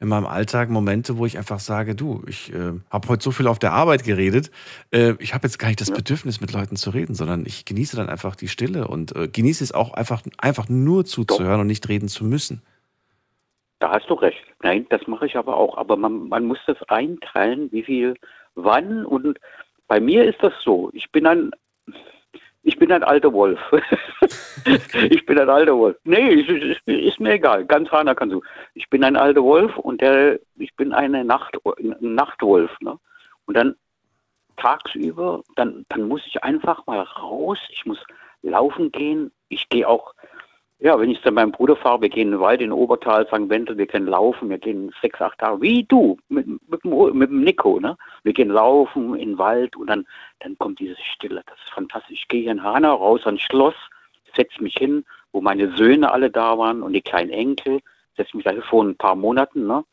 in 0.00 0.08
meinem 0.08 0.24
Alltag 0.26 0.70
Momente, 0.70 1.18
wo 1.18 1.26
ich 1.26 1.36
einfach 1.36 1.60
sage, 1.60 1.94
du, 1.94 2.22
ich 2.26 2.52
äh, 2.54 2.72
habe 2.90 3.08
heute 3.08 3.22
so 3.22 3.32
viel 3.32 3.46
auf 3.46 3.58
der 3.58 3.72
Arbeit 3.72 4.02
geredet, 4.02 4.50
äh, 4.92 5.12
ich 5.18 5.34
habe 5.34 5.46
jetzt 5.46 5.58
gar 5.58 5.68
nicht 5.68 5.80
das 5.80 5.90
ja. 5.90 5.94
Bedürfnis, 5.94 6.40
mit 6.40 6.54
Leuten 6.54 6.76
zu 6.76 6.88
reden, 6.88 7.14
sondern 7.14 7.44
ich 7.44 7.66
genieße 7.66 7.96
dann 7.96 8.08
einfach 8.08 8.34
die 8.34 8.48
Stille 8.48 8.88
und 8.88 9.14
äh, 9.14 9.28
genieße 9.28 9.62
es 9.62 9.72
auch 9.72 9.92
einfach, 9.92 10.22
einfach 10.38 10.70
nur 10.70 11.04
zuzuhören 11.04 11.52
Doch. 11.56 11.60
und 11.60 11.66
nicht 11.66 11.86
reden 11.90 12.08
zu 12.08 12.24
müssen. 12.24 12.62
Da 13.78 13.90
hast 13.90 14.08
du 14.08 14.14
recht. 14.14 14.42
Nein, 14.62 14.86
das 14.88 15.06
mache 15.06 15.26
ich 15.26 15.36
aber 15.36 15.56
auch. 15.56 15.76
Aber 15.76 15.96
man, 15.96 16.28
man 16.28 16.46
muss 16.46 16.58
das 16.66 16.82
einteilen, 16.88 17.70
wie 17.72 17.82
viel, 17.82 18.14
wann. 18.54 19.04
Und 19.04 19.38
bei 19.86 20.00
mir 20.00 20.24
ist 20.24 20.42
das 20.42 20.52
so. 20.62 20.90
Ich 20.92 21.10
bin 21.12 21.26
ein, 21.26 21.50
ich 22.62 22.78
bin 22.78 22.92
ein 22.92 23.02
alter 23.02 23.32
Wolf. 23.32 23.58
ich 25.10 25.24
bin 25.26 25.38
ein 25.38 25.48
alter 25.48 25.76
Wolf. 25.76 25.96
Nee, 26.04 26.34
ist, 26.34 26.80
ist, 26.86 27.20
mir 27.20 27.32
egal. 27.32 27.64
Ganz 27.64 27.90
Hana 27.90 28.14
kannst 28.14 28.34
du. 28.34 28.42
Ich 28.74 28.88
bin 28.90 29.02
ein 29.02 29.16
alter 29.16 29.42
Wolf 29.42 29.76
und 29.78 30.00
der, 30.00 30.38
ich 30.56 30.74
bin 30.76 30.92
eine 30.92 31.24
Nacht, 31.24 31.56
ein 31.78 32.14
Nachtwolf. 32.14 32.70
Ne? 32.80 32.98
Und 33.46 33.56
dann 33.56 33.76
tagsüber, 34.56 35.42
dann, 35.56 35.86
dann 35.88 36.06
muss 36.06 36.26
ich 36.26 36.44
einfach 36.44 36.86
mal 36.86 37.00
raus. 37.00 37.58
Ich 37.70 37.86
muss 37.86 37.98
laufen 38.42 38.92
gehen. 38.92 39.32
Ich 39.48 39.68
gehe 39.68 39.88
auch 39.88 40.14
ja, 40.80 40.98
wenn 40.98 41.10
ich 41.10 41.22
zu 41.22 41.30
meinem 41.30 41.52
Bruder 41.52 41.76
fahre, 41.76 42.00
wir 42.00 42.08
gehen 42.08 42.28
in 42.28 42.30
den 42.32 42.40
Wald 42.40 42.62
in 42.62 42.72
Obertal, 42.72 43.26
St. 43.26 43.50
Wendel, 43.50 43.76
wir 43.76 43.86
können 43.86 44.06
laufen, 44.06 44.48
wir 44.48 44.58
gehen 44.58 44.90
sechs, 45.02 45.20
acht 45.20 45.38
Tage, 45.38 45.60
wie 45.60 45.84
du, 45.84 46.16
mit, 46.28 46.46
mit, 46.46 46.84
mit 47.14 47.30
dem 47.30 47.42
Nico, 47.42 47.78
ne? 47.78 47.98
Wir 48.22 48.32
gehen 48.32 48.48
laufen 48.48 49.14
in 49.14 49.30
den 49.30 49.38
Wald 49.38 49.76
und 49.76 49.88
dann, 49.88 50.06
dann 50.40 50.56
kommt 50.58 50.80
diese 50.80 50.96
Stille. 50.96 51.42
Das 51.46 51.58
ist 51.58 51.74
fantastisch. 51.74 52.20
Ich 52.22 52.28
gehe 52.28 52.42
hier 52.42 52.52
in 52.52 52.62
Hanau 52.62 52.94
raus 52.94 53.26
ans 53.26 53.42
Schloss, 53.42 53.74
setze 54.34 54.62
mich 54.62 54.74
hin, 54.74 55.04
wo 55.32 55.42
meine 55.42 55.76
Söhne 55.76 56.10
alle 56.10 56.30
da 56.30 56.56
waren 56.56 56.82
und 56.82 56.94
die 56.94 57.02
kleinen 57.02 57.30
Enkel, 57.30 57.80
setze 58.16 58.34
mich 58.36 58.44
da 58.44 58.52
vor 58.62 58.82
ein 58.82 58.96
paar 58.96 59.16
Monaten, 59.16 59.66
ne? 59.66 59.84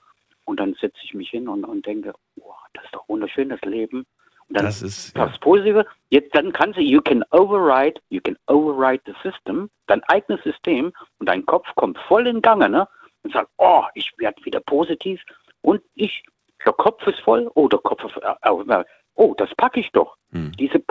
Und 0.45 0.61
dann 0.61 0.73
setze 0.75 0.99
ich 1.03 1.13
mich 1.13 1.29
hin 1.29 1.49
und, 1.49 1.65
und 1.65 1.85
denke, 1.85 2.13
oh, 2.39 2.53
das 2.73 2.85
ist 2.85 2.95
doch 2.95 3.09
wunderschön, 3.09 3.49
das 3.49 3.59
Leben. 3.61 4.05
Dann 4.49 4.65
das 4.65 4.81
ist 4.81 5.15
ja. 5.15 5.27
das 5.27 5.37
Positive. 5.39 5.85
Jetzt 6.09 6.33
dann 6.35 6.53
kannst 6.53 6.77
du, 6.77 6.81
you 6.81 7.01
can 7.01 7.23
override, 7.31 7.99
you 8.09 8.21
can 8.21 8.37
override 8.47 9.01
the 9.05 9.13
system, 9.21 9.69
dein 9.87 10.03
eigenes 10.05 10.41
System 10.43 10.93
und 11.19 11.27
dein 11.27 11.45
Kopf 11.45 11.67
kommt 11.75 11.97
voll 12.07 12.27
in 12.27 12.41
Gange, 12.41 12.69
ne? 12.69 12.87
Und 13.23 13.33
sagt, 13.33 13.49
oh, 13.57 13.83
ich 13.93 14.13
werde 14.17 14.43
wieder 14.45 14.61
positiv 14.61 15.21
und 15.61 15.81
ich, 15.95 16.23
der 16.65 16.73
Kopf 16.73 17.05
ist 17.07 17.19
voll, 17.19 17.51
oh, 17.55 17.67
der 17.67 17.79
Kopf 17.79 18.03
ist, 18.05 18.15
äh, 18.17 18.33
äh, 18.41 18.83
oh, 19.15 19.33
das 19.37 19.49
packe 19.57 19.81
ich 19.81 19.91
doch. 19.91 20.15
Hm. 20.31 20.53
Diese, 20.53 20.81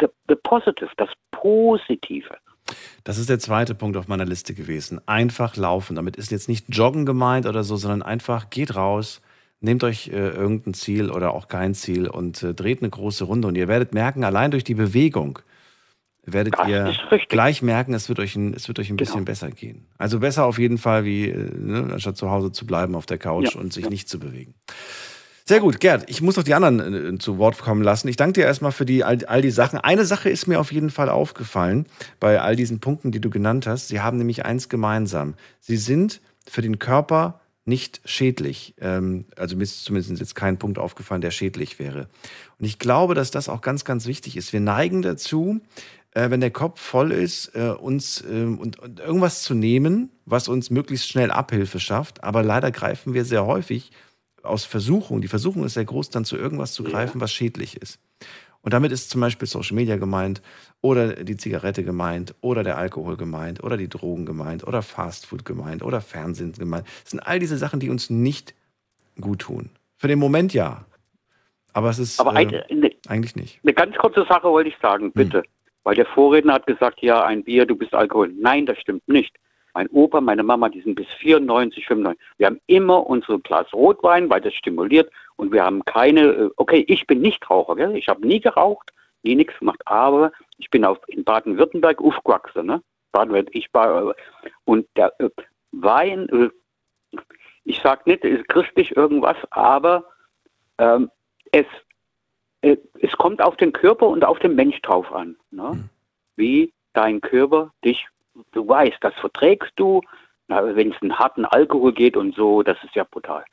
the, 0.00 0.06
the 0.28 0.34
positive, 0.42 0.90
das 0.96 1.10
Positive. 1.30 2.36
Das 3.04 3.16
ist 3.16 3.30
der 3.30 3.38
zweite 3.38 3.74
Punkt 3.74 3.96
auf 3.96 4.08
meiner 4.08 4.26
Liste 4.26 4.52
gewesen. 4.52 5.00
Einfach 5.06 5.56
laufen. 5.56 5.96
Damit 5.96 6.16
ist 6.16 6.30
jetzt 6.30 6.48
nicht 6.48 6.66
Joggen 6.68 7.06
gemeint 7.06 7.46
oder 7.46 7.64
so, 7.64 7.76
sondern 7.76 8.02
einfach 8.02 8.50
geht 8.50 8.76
raus, 8.76 9.22
Nehmt 9.60 9.82
euch 9.82 10.08
äh, 10.08 10.12
irgendein 10.12 10.74
Ziel 10.74 11.10
oder 11.10 11.34
auch 11.34 11.48
kein 11.48 11.74
Ziel 11.74 12.08
und 12.08 12.42
äh, 12.42 12.54
dreht 12.54 12.80
eine 12.80 12.90
große 12.90 13.24
Runde 13.24 13.48
und 13.48 13.56
ihr 13.56 13.66
werdet 13.66 13.92
merken, 13.92 14.22
allein 14.22 14.52
durch 14.52 14.64
die 14.64 14.74
Bewegung 14.74 15.40
werdet 16.24 16.54
das 16.58 16.68
ihr 16.68 16.92
gleich 17.28 17.62
merken, 17.62 17.94
es 17.94 18.08
wird 18.08 18.20
euch 18.20 18.36
ein, 18.36 18.54
es 18.54 18.68
wird 18.68 18.78
euch 18.78 18.90
ein 18.90 18.96
genau. 18.96 19.10
bisschen 19.10 19.24
besser 19.24 19.50
gehen. 19.50 19.86
Also 19.98 20.20
besser 20.20 20.44
auf 20.44 20.58
jeden 20.58 20.78
Fall, 20.78 21.04
wie 21.04 21.28
äh, 21.28 21.50
ne, 21.56 21.90
anstatt 21.92 22.16
zu 22.16 22.30
Hause 22.30 22.52
zu 22.52 22.66
bleiben 22.66 22.94
auf 22.94 23.06
der 23.06 23.18
Couch 23.18 23.54
ja, 23.54 23.60
und 23.60 23.72
sich 23.72 23.84
ja. 23.84 23.90
nicht 23.90 24.08
zu 24.08 24.18
bewegen. 24.18 24.54
Sehr 25.44 25.60
gut, 25.60 25.80
Gerd, 25.80 26.10
ich 26.10 26.20
muss 26.20 26.36
noch 26.36 26.44
die 26.44 26.52
anderen 26.52 27.14
äh, 27.14 27.18
zu 27.18 27.38
Wort 27.38 27.58
kommen 27.58 27.82
lassen. 27.82 28.06
Ich 28.08 28.16
danke 28.16 28.34
dir 28.34 28.44
erstmal 28.44 28.70
für 28.70 28.84
die, 28.84 29.02
all, 29.02 29.24
all 29.24 29.40
die 29.40 29.50
Sachen. 29.50 29.78
Eine 29.78 30.04
Sache 30.04 30.28
ist 30.28 30.46
mir 30.46 30.60
auf 30.60 30.72
jeden 30.72 30.90
Fall 30.90 31.08
aufgefallen 31.08 31.86
bei 32.20 32.40
all 32.40 32.54
diesen 32.54 32.80
Punkten, 32.80 33.12
die 33.12 33.20
du 33.20 33.30
genannt 33.30 33.66
hast. 33.66 33.88
Sie 33.88 34.00
haben 34.00 34.18
nämlich 34.18 34.44
eins 34.44 34.68
gemeinsam. 34.68 35.34
Sie 35.60 35.78
sind 35.78 36.20
für 36.46 36.60
den 36.60 36.78
Körper 36.78 37.40
nicht 37.68 38.00
schädlich. 38.04 38.74
Ähm, 38.80 39.26
also 39.36 39.56
mir 39.56 39.62
ist 39.62 39.84
zumindest 39.84 40.18
jetzt 40.18 40.34
kein 40.34 40.58
Punkt 40.58 40.78
aufgefallen, 40.78 41.20
der 41.20 41.30
schädlich 41.30 41.78
wäre. 41.78 42.08
Und 42.58 42.66
ich 42.66 42.78
glaube, 42.78 43.14
dass 43.14 43.30
das 43.30 43.48
auch 43.48 43.60
ganz, 43.60 43.84
ganz 43.84 44.06
wichtig 44.06 44.36
ist. 44.36 44.52
Wir 44.52 44.60
neigen 44.60 45.02
dazu, 45.02 45.60
äh, 46.12 46.30
wenn 46.30 46.40
der 46.40 46.50
Kopf 46.50 46.80
voll 46.80 47.12
ist, 47.12 47.54
äh, 47.54 47.68
uns 47.70 48.22
äh, 48.22 48.44
und, 48.44 48.78
irgendwas 48.98 49.42
zu 49.42 49.54
nehmen, 49.54 50.10
was 50.24 50.48
uns 50.48 50.70
möglichst 50.70 51.08
schnell 51.08 51.30
Abhilfe 51.30 51.78
schafft. 51.78 52.24
Aber 52.24 52.42
leider 52.42 52.70
greifen 52.70 53.14
wir 53.14 53.24
sehr 53.24 53.46
häufig 53.46 53.92
aus 54.42 54.64
Versuchung. 54.64 55.20
Die 55.20 55.28
Versuchung 55.28 55.64
ist 55.64 55.74
sehr 55.74 55.84
groß, 55.84 56.10
dann 56.10 56.24
zu 56.24 56.36
irgendwas 56.36 56.72
zu 56.72 56.82
greifen, 56.82 57.20
was 57.20 57.32
schädlich 57.32 57.76
ist. 57.76 57.98
Und 58.68 58.74
damit 58.74 58.92
ist 58.92 59.08
zum 59.08 59.22
Beispiel 59.22 59.48
Social 59.48 59.74
Media 59.76 59.96
gemeint 59.96 60.42
oder 60.82 61.24
die 61.24 61.38
Zigarette 61.38 61.84
gemeint 61.84 62.34
oder 62.42 62.62
der 62.62 62.76
Alkohol 62.76 63.16
gemeint 63.16 63.64
oder 63.64 63.78
die 63.78 63.88
Drogen 63.88 64.26
gemeint 64.26 64.62
oder 64.66 64.82
Fastfood 64.82 65.46
gemeint 65.46 65.82
oder 65.82 66.02
Fernsehen 66.02 66.52
gemeint. 66.52 66.86
Das 67.02 67.12
sind 67.12 67.20
all 67.20 67.38
diese 67.38 67.56
Sachen, 67.56 67.80
die 67.80 67.88
uns 67.88 68.10
nicht 68.10 68.54
gut 69.22 69.38
tun. 69.38 69.70
Für 69.96 70.06
den 70.06 70.18
Moment 70.18 70.52
ja. 70.52 70.84
Aber 71.72 71.88
es 71.88 71.98
ist 71.98 72.20
Aber 72.20 72.34
ein, 72.34 72.52
äh, 72.52 72.74
ne, 72.74 72.90
eigentlich 73.08 73.36
nicht. 73.36 73.58
Eine 73.64 73.72
ganz 73.72 73.96
kurze 73.96 74.26
Sache 74.28 74.50
wollte 74.50 74.68
ich 74.68 74.76
sagen, 74.82 75.12
bitte. 75.12 75.38
Hm. 75.38 75.44
Weil 75.84 75.94
der 75.94 76.04
Vorredner 76.04 76.52
hat 76.52 76.66
gesagt, 76.66 77.00
ja, 77.00 77.24
ein 77.24 77.44
Bier, 77.44 77.64
du 77.64 77.74
bist 77.74 77.94
Alkohol. 77.94 78.34
Nein, 78.38 78.66
das 78.66 78.78
stimmt 78.80 79.08
nicht. 79.08 79.34
Mein 79.72 79.88
Opa, 79.92 80.20
meine 80.20 80.42
Mama, 80.42 80.68
die 80.68 80.82
sind 80.82 80.94
bis 80.94 81.06
94, 81.20 81.86
95. 81.86 82.22
Wir 82.36 82.48
haben 82.48 82.60
immer 82.66 83.06
unsere 83.06 83.38
Glas 83.38 83.72
Rotwein, 83.72 84.28
weil 84.28 84.42
das 84.42 84.52
stimuliert. 84.52 85.10
Und 85.38 85.52
wir 85.52 85.64
haben 85.64 85.84
keine, 85.84 86.20
äh, 86.20 86.50
okay, 86.56 86.84
ich 86.88 87.06
bin 87.06 87.20
nicht 87.20 87.48
Raucher, 87.48 87.76
gell? 87.76 87.96
ich 87.96 88.08
habe 88.08 88.26
nie 88.26 88.40
geraucht, 88.40 88.92
nie 89.22 89.34
nichts 89.34 89.58
gemacht, 89.58 89.80
aber 89.86 90.32
ich 90.58 90.68
bin 90.68 90.84
auf, 90.84 90.98
in 91.06 91.24
Baden-Württemberg 91.24 92.00
aufgewachsen. 92.00 92.66
Ne? 92.66 92.82
Baden 93.12 93.46
ich 93.52 93.72
war, 93.72 94.10
äh, 94.10 94.14
und 94.64 94.86
der 94.96 95.12
äh, 95.20 95.30
Wein, 95.72 96.28
äh, 96.28 97.18
ich 97.64 97.80
sage 97.80 98.02
nicht, 98.06 98.24
ist 98.24 98.48
christlich 98.48 98.96
irgendwas, 98.96 99.36
aber 99.50 100.04
ähm, 100.78 101.10
es, 101.52 101.66
äh, 102.62 102.76
es 103.00 103.12
kommt 103.12 103.40
auf 103.40 103.56
den 103.56 103.72
Körper 103.72 104.08
und 104.08 104.24
auf 104.24 104.38
den 104.40 104.54
Mensch 104.54 104.80
drauf 104.82 105.10
an. 105.12 105.36
Ne? 105.50 105.70
Mhm. 105.74 105.88
Wie 106.36 106.72
dein 106.92 107.20
Körper 107.20 107.72
dich 107.84 108.08
du 108.52 108.66
weißt, 108.66 108.98
das 109.00 109.14
verträgst 109.14 109.72
du. 109.76 110.02
Wenn 110.48 110.92
es 110.92 111.02
einen 111.02 111.18
harten 111.18 111.44
Alkohol 111.44 111.92
geht 111.92 112.16
und 112.16 112.34
so, 112.34 112.62
das 112.62 112.82
ist 112.82 112.94
ja 112.94 113.04
brutal. 113.04 113.44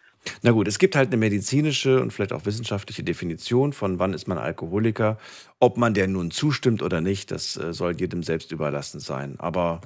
Na 0.42 0.52
gut, 0.52 0.68
es 0.68 0.80
gibt 0.80 0.96
halt 0.96 1.10
eine 1.10 1.18
medizinische 1.18 2.02
und 2.02 2.12
vielleicht 2.12 2.34
auch 2.34 2.46
wissenschaftliche 2.46 3.04
Definition 3.04 3.74
von 3.74 4.00
wann 4.00 4.14
ist 4.14 4.28
man 4.28 4.38
Alkoholiker. 4.38 5.18
Ob 5.60 5.78
man 5.78 5.94
der 5.94 6.08
nun 6.08 6.32
zustimmt 6.32 6.82
oder 6.82 7.02
nicht, 7.02 7.32
das 7.32 7.58
äh, 7.58 7.74
soll 7.74 7.96
jedem 8.00 8.24
selbst 8.24 8.52
überlassen 8.52 9.00
sein. 9.00 9.36
Aber 9.38 9.82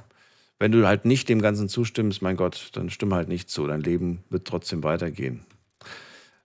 wenn 0.60 0.72
du 0.72 0.86
halt 0.86 1.06
nicht 1.06 1.30
dem 1.30 1.42
Ganzen 1.42 1.70
zustimmst, 1.70 2.22
mein 2.22 2.36
Gott, 2.36 2.70
dann 2.74 2.90
stimme 2.90 3.16
halt 3.16 3.30
nicht 3.30 3.50
zu. 3.50 3.68
Dein 3.68 3.82
Leben 3.82 4.24
wird 4.30 4.46
trotzdem 4.46 4.84
weitergehen. 4.84 5.46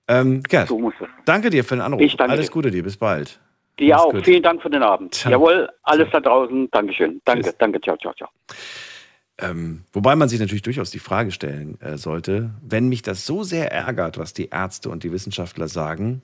Ähm, 0.07 0.43
Gerd, 0.43 0.69
so 0.69 0.93
danke 1.25 1.51
dir 1.51 1.65
für 1.65 1.77
den 1.77 1.81
Anruf. 1.81 2.03
Ich 2.03 2.17
danke 2.17 2.33
Alles 2.33 2.51
Gute 2.51 2.71
dir, 2.71 2.83
bis 2.83 2.97
bald. 2.97 3.41
Dir 3.79 3.99
auch. 3.99 4.13
Gut. 4.13 4.25
Vielen 4.25 4.43
Dank 4.43 4.63
für 4.63 4.71
den 4.71 4.83
Abend. 4.83 5.15
Ciao. 5.15 5.33
Jawohl, 5.33 5.69
alles 5.83 6.09
da 6.13 6.21
draußen. 6.21 6.71
Dankeschön. 6.71 7.21
Danke, 7.25 7.45
Tschüss. 7.45 7.57
danke. 7.59 7.81
Ciao, 7.81 7.97
ciao, 7.97 8.15
ciao. 8.15 8.29
Ähm, 9.39 9.85
wobei 9.93 10.15
man 10.15 10.29
sich 10.29 10.39
natürlich 10.39 10.63
durchaus 10.63 10.91
die 10.91 11.01
Frage 11.01 11.33
stellen 11.33 11.81
äh, 11.81 11.99
sollte, 11.99 12.51
wenn 12.63 12.89
mich 12.89 13.03
das 13.03 13.27
so 13.27 13.43
sehr 13.43 13.73
ärgert, 13.73 14.17
was 14.17 14.33
die 14.33 14.51
Ärzte 14.51 14.91
und 14.91 15.03
die 15.03 15.11
Wissenschaftler 15.11 15.67
sagen, 15.67 16.23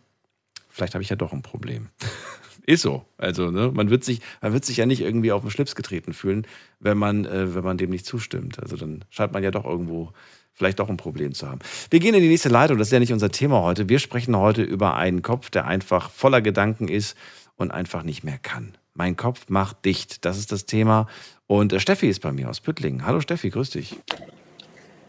vielleicht 0.68 0.94
habe 0.94 1.02
ich 1.02 1.10
ja 1.10 1.16
doch 1.16 1.32
ein 1.32 1.42
Problem. 1.42 1.88
Ist 2.66 2.82
so. 2.82 3.04
Also, 3.16 3.50
ne, 3.50 3.72
man 3.72 3.90
wird 3.90 4.04
sich, 4.04 4.20
man 4.42 4.52
wird 4.52 4.64
sich 4.64 4.76
ja 4.76 4.86
nicht 4.86 5.00
irgendwie 5.00 5.32
auf 5.32 5.42
den 5.42 5.50
Schlips 5.50 5.74
getreten 5.74 6.12
fühlen, 6.12 6.46
wenn 6.78 6.98
man, 6.98 7.24
äh, 7.24 7.54
wenn 7.54 7.64
man 7.64 7.78
dem 7.78 7.90
nicht 7.90 8.06
zustimmt. 8.06 8.60
Also 8.60 8.76
dann 8.76 9.04
scheint 9.10 9.32
man 9.32 9.42
ja 9.42 9.50
doch 9.50 9.64
irgendwo 9.64 10.12
vielleicht 10.52 10.78
doch 10.78 10.88
ein 10.88 10.96
Problem 10.96 11.32
zu 11.32 11.48
haben. 11.48 11.60
Wir 11.90 12.00
gehen 12.00 12.14
in 12.14 12.22
die 12.22 12.28
nächste 12.28 12.48
Leitung. 12.48 12.78
Das 12.78 12.88
ist 12.88 12.92
ja 12.92 13.00
nicht 13.00 13.12
unser 13.12 13.30
Thema 13.30 13.62
heute. 13.62 13.88
Wir 13.88 13.98
sprechen 13.98 14.36
heute 14.36 14.62
über 14.62 14.94
einen 14.94 15.22
Kopf, 15.22 15.50
der 15.50 15.66
einfach 15.66 16.10
voller 16.10 16.42
Gedanken 16.42 16.86
ist 16.86 17.16
und 17.56 17.70
einfach 17.70 18.02
nicht 18.02 18.24
mehr 18.24 18.38
kann. 18.38 18.74
Mein 19.00 19.16
Kopf 19.16 19.48
macht 19.48 19.86
dicht. 19.86 20.26
Das 20.26 20.36
ist 20.36 20.52
das 20.52 20.66
Thema. 20.66 21.06
Und 21.46 21.72
äh, 21.72 21.80
Steffi 21.80 22.10
ist 22.10 22.20
bei 22.20 22.32
mir 22.32 22.50
aus 22.50 22.60
Püttlingen. 22.60 23.06
Hallo 23.06 23.20
Steffi, 23.20 23.48
grüß 23.48 23.70
dich. 23.70 23.98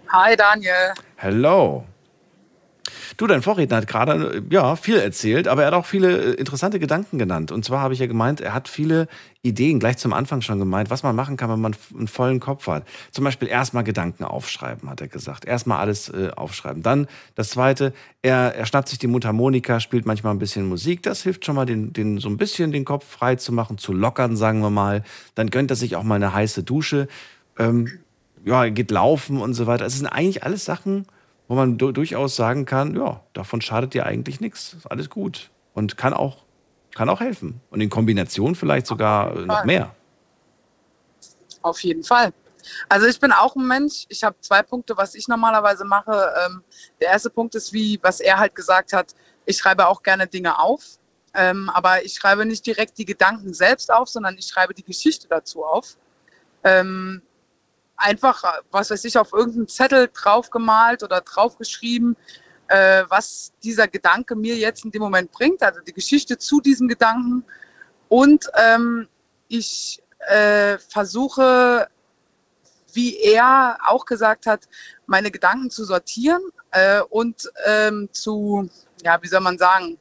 Hi 0.07 0.33
Daniel. 0.37 0.93
Hello. 1.17 1.83
Du, 3.17 3.27
dein 3.27 3.41
Vorredner 3.41 3.77
hat 3.77 3.87
gerade 3.87 4.43
ja 4.49 4.75
viel 4.75 4.97
erzählt, 4.97 5.47
aber 5.47 5.63
er 5.63 5.67
hat 5.67 5.73
auch 5.73 5.85
viele 5.85 6.17
äh, 6.17 6.33
interessante 6.33 6.79
Gedanken 6.79 7.17
genannt. 7.17 7.51
Und 7.51 7.65
zwar 7.65 7.81
habe 7.81 7.93
ich 7.93 7.99
ja 7.99 8.07
gemeint, 8.07 8.41
er 8.41 8.53
hat 8.53 8.67
viele 8.67 9.07
Ideen 9.43 9.79
gleich 9.79 9.97
zum 9.97 10.13
Anfang 10.13 10.41
schon 10.41 10.59
gemeint, 10.59 10.89
was 10.89 11.03
man 11.03 11.15
machen 11.15 11.35
kann, 11.35 11.49
wenn 11.49 11.59
man 11.59 11.75
einen 11.95 12.07
vollen 12.07 12.39
Kopf 12.39 12.67
hat. 12.67 12.85
Zum 13.11 13.23
Beispiel 13.23 13.47
erstmal 13.47 13.83
Gedanken 13.83 14.23
aufschreiben, 14.23 14.89
hat 14.89 15.01
er 15.01 15.07
gesagt. 15.07 15.45
Erstmal 15.45 15.79
alles 15.79 16.09
äh, 16.09 16.29
aufschreiben. 16.35 16.83
Dann 16.83 17.07
das 17.35 17.49
Zweite, 17.49 17.93
er, 18.21 18.55
er 18.55 18.65
schnappt 18.65 18.89
sich 18.89 18.99
die 18.99 19.07
Mundharmonika, 19.07 19.79
spielt 19.79 20.05
manchmal 20.05 20.33
ein 20.33 20.39
bisschen 20.39 20.67
Musik. 20.67 21.01
Das 21.03 21.23
hilft 21.23 21.45
schon 21.45 21.55
mal, 21.55 21.65
den, 21.65 21.91
den, 21.93 22.19
so 22.19 22.29
ein 22.29 22.37
bisschen 22.37 22.71
den 22.71 22.85
Kopf 22.85 23.05
frei 23.05 23.35
zu 23.35 23.51
machen, 23.51 23.77
zu 23.77 23.93
lockern, 23.93 24.35
sagen 24.35 24.61
wir 24.61 24.69
mal. 24.69 25.03
Dann 25.35 25.49
gönnt 25.49 25.71
er 25.71 25.75
sich 25.75 25.95
auch 25.95 26.03
mal 26.03 26.15
eine 26.15 26.33
heiße 26.33 26.63
Dusche. 26.63 27.07
Ähm, 27.57 27.87
ja, 28.45 28.69
geht 28.69 28.91
laufen 28.91 29.37
und 29.37 29.53
so 29.53 29.67
weiter. 29.67 29.85
Es 29.85 29.97
sind 29.97 30.07
eigentlich 30.07 30.43
alles 30.43 30.65
Sachen, 30.65 31.05
wo 31.51 31.55
man 31.55 31.77
durchaus 31.77 32.37
sagen 32.37 32.63
kann, 32.63 32.95
ja, 32.95 33.19
davon 33.33 33.59
schadet 33.59 33.93
dir 33.93 34.05
eigentlich 34.05 34.39
nichts. 34.39 34.71
Ist 34.71 34.89
alles 34.89 35.09
gut. 35.09 35.51
Und 35.73 35.97
kann 35.97 36.13
auch, 36.13 36.45
kann 36.95 37.09
auch 37.09 37.19
helfen. 37.19 37.59
Und 37.69 37.81
in 37.81 37.89
Kombination 37.89 38.55
vielleicht 38.55 38.87
sogar 38.87 39.35
noch 39.35 39.65
mehr. 39.65 39.93
Auf 41.61 41.81
jeden 41.81 42.05
Fall. 42.05 42.31
Also 42.87 43.05
ich 43.05 43.19
bin 43.19 43.33
auch 43.33 43.57
ein 43.57 43.67
Mensch. 43.67 44.05
Ich 44.07 44.23
habe 44.23 44.37
zwei 44.39 44.63
Punkte, 44.63 44.95
was 44.95 45.13
ich 45.13 45.27
normalerweise 45.27 45.83
mache. 45.83 46.33
Ähm, 46.45 46.63
der 47.01 47.09
erste 47.09 47.29
Punkt 47.29 47.53
ist, 47.55 47.73
wie 47.73 47.99
was 48.01 48.21
er 48.21 48.39
halt 48.39 48.55
gesagt 48.55 48.93
hat, 48.93 49.13
ich 49.45 49.57
schreibe 49.57 49.89
auch 49.89 50.03
gerne 50.03 50.27
Dinge 50.27 50.57
auf. 50.57 50.99
Ähm, 51.33 51.69
aber 51.73 52.05
ich 52.05 52.13
schreibe 52.13 52.45
nicht 52.45 52.65
direkt 52.65 52.97
die 52.97 53.05
Gedanken 53.05 53.53
selbst 53.53 53.91
auf, 53.91 54.07
sondern 54.07 54.37
ich 54.37 54.47
schreibe 54.47 54.73
die 54.73 54.85
Geschichte 54.85 55.27
dazu 55.27 55.65
auf. 55.65 55.97
Einfach, 58.01 58.43
was 58.71 58.89
weiß 58.91 59.03
ich, 59.05 59.17
auf 59.17 59.33
irgendeinen 59.33 59.67
Zettel 59.67 60.09
draufgemalt 60.13 61.03
oder 61.03 61.21
draufgeschrieben, 61.21 62.17
äh, 62.67 63.03
was 63.09 63.53
dieser 63.63 63.87
Gedanke 63.87 64.35
mir 64.35 64.55
jetzt 64.55 64.85
in 64.85 64.91
dem 64.91 65.01
Moment 65.01 65.31
bringt, 65.31 65.61
also 65.61 65.81
die 65.81 65.93
Geschichte 65.93 66.37
zu 66.37 66.61
diesem 66.61 66.87
Gedanken. 66.87 67.43
Und 68.09 68.49
ähm, 68.55 69.07
ich 69.47 70.01
äh, 70.19 70.77
versuche, 70.77 71.87
wie 72.93 73.17
er 73.17 73.77
auch 73.85 74.05
gesagt 74.05 74.45
hat, 74.45 74.67
meine 75.05 75.31
Gedanken 75.31 75.69
zu 75.69 75.85
sortieren 75.85 76.41
äh, 76.71 77.01
und 77.01 77.49
ähm, 77.65 78.09
zu, 78.11 78.69
ja, 79.03 79.21
wie 79.21 79.27
soll 79.27 79.41
man 79.41 79.57
sagen, 79.57 79.97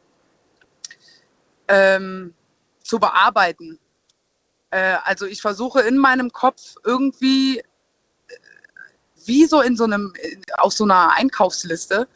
ähm, 1.69 2.35
zu 2.83 2.99
bearbeiten. 2.99 3.79
Äh, 4.71 4.97
also 5.05 5.27
ich 5.27 5.41
versuche 5.41 5.83
in 5.83 5.99
meinem 5.99 6.33
Kopf 6.33 6.75
irgendwie, 6.85 7.63
wie 9.31 9.47
so 9.47 9.61
in 9.61 9.77
so 9.77 9.85
einem, 9.85 10.13
auf 10.59 10.73
so 10.73 10.85
einer 10.85 11.13
Einkaufsliste, 11.17 12.09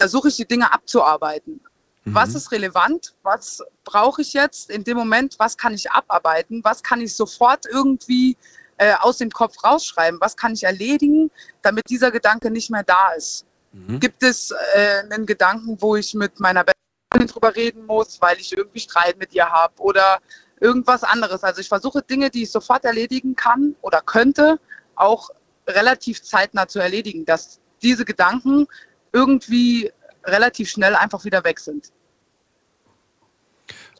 versuche 0.00 0.28
ich 0.28 0.36
die 0.36 0.46
Dinge 0.46 0.72
abzuarbeiten. 0.72 1.60
Mhm. 2.04 2.14
Was 2.14 2.34
ist 2.34 2.50
relevant? 2.50 3.14
Was 3.22 3.62
brauche 3.84 4.20
ich 4.22 4.32
jetzt 4.32 4.68
in 4.70 4.82
dem 4.82 4.96
Moment? 4.96 5.36
Was 5.38 5.56
kann 5.56 5.74
ich 5.74 5.88
abarbeiten? 5.90 6.64
Was 6.64 6.82
kann 6.82 7.00
ich 7.00 7.14
sofort 7.14 7.66
irgendwie 7.70 8.36
äh, 8.78 8.94
aus 9.00 9.18
dem 9.18 9.30
Kopf 9.30 9.62
rausschreiben? 9.62 10.20
Was 10.20 10.36
kann 10.36 10.54
ich 10.54 10.64
erledigen, 10.64 11.30
damit 11.62 11.84
dieser 11.88 12.10
Gedanke 12.10 12.50
nicht 12.50 12.70
mehr 12.70 12.82
da 12.82 13.12
ist? 13.16 13.46
Mhm. 13.72 14.00
Gibt 14.00 14.24
es 14.24 14.50
äh, 14.74 15.02
einen 15.08 15.24
Gedanken, 15.24 15.80
wo 15.80 15.94
ich 15.94 16.14
mit 16.14 16.40
meiner 16.40 16.64
Freundin 17.12 17.28
drüber 17.28 17.54
reden 17.54 17.86
muss, 17.86 18.20
weil 18.20 18.38
ich 18.40 18.56
irgendwie 18.56 18.80
Streit 18.80 19.18
mit 19.18 19.32
ihr 19.34 19.48
habe 19.48 19.74
oder 19.78 20.18
irgendwas 20.60 21.04
anderes. 21.04 21.44
Also 21.44 21.60
ich 21.60 21.68
versuche 21.68 22.02
Dinge, 22.02 22.30
die 22.30 22.42
ich 22.42 22.50
sofort 22.50 22.84
erledigen 22.84 23.36
kann 23.36 23.76
oder 23.82 24.00
könnte, 24.00 24.58
auch 24.96 25.30
relativ 25.66 26.22
zeitnah 26.22 26.68
zu 26.68 26.78
erledigen, 26.78 27.24
dass 27.24 27.60
diese 27.82 28.04
Gedanken 28.04 28.66
irgendwie 29.12 29.90
relativ 30.24 30.70
schnell 30.70 30.94
einfach 30.94 31.24
wieder 31.24 31.44
weg 31.44 31.58
sind. 31.58 31.92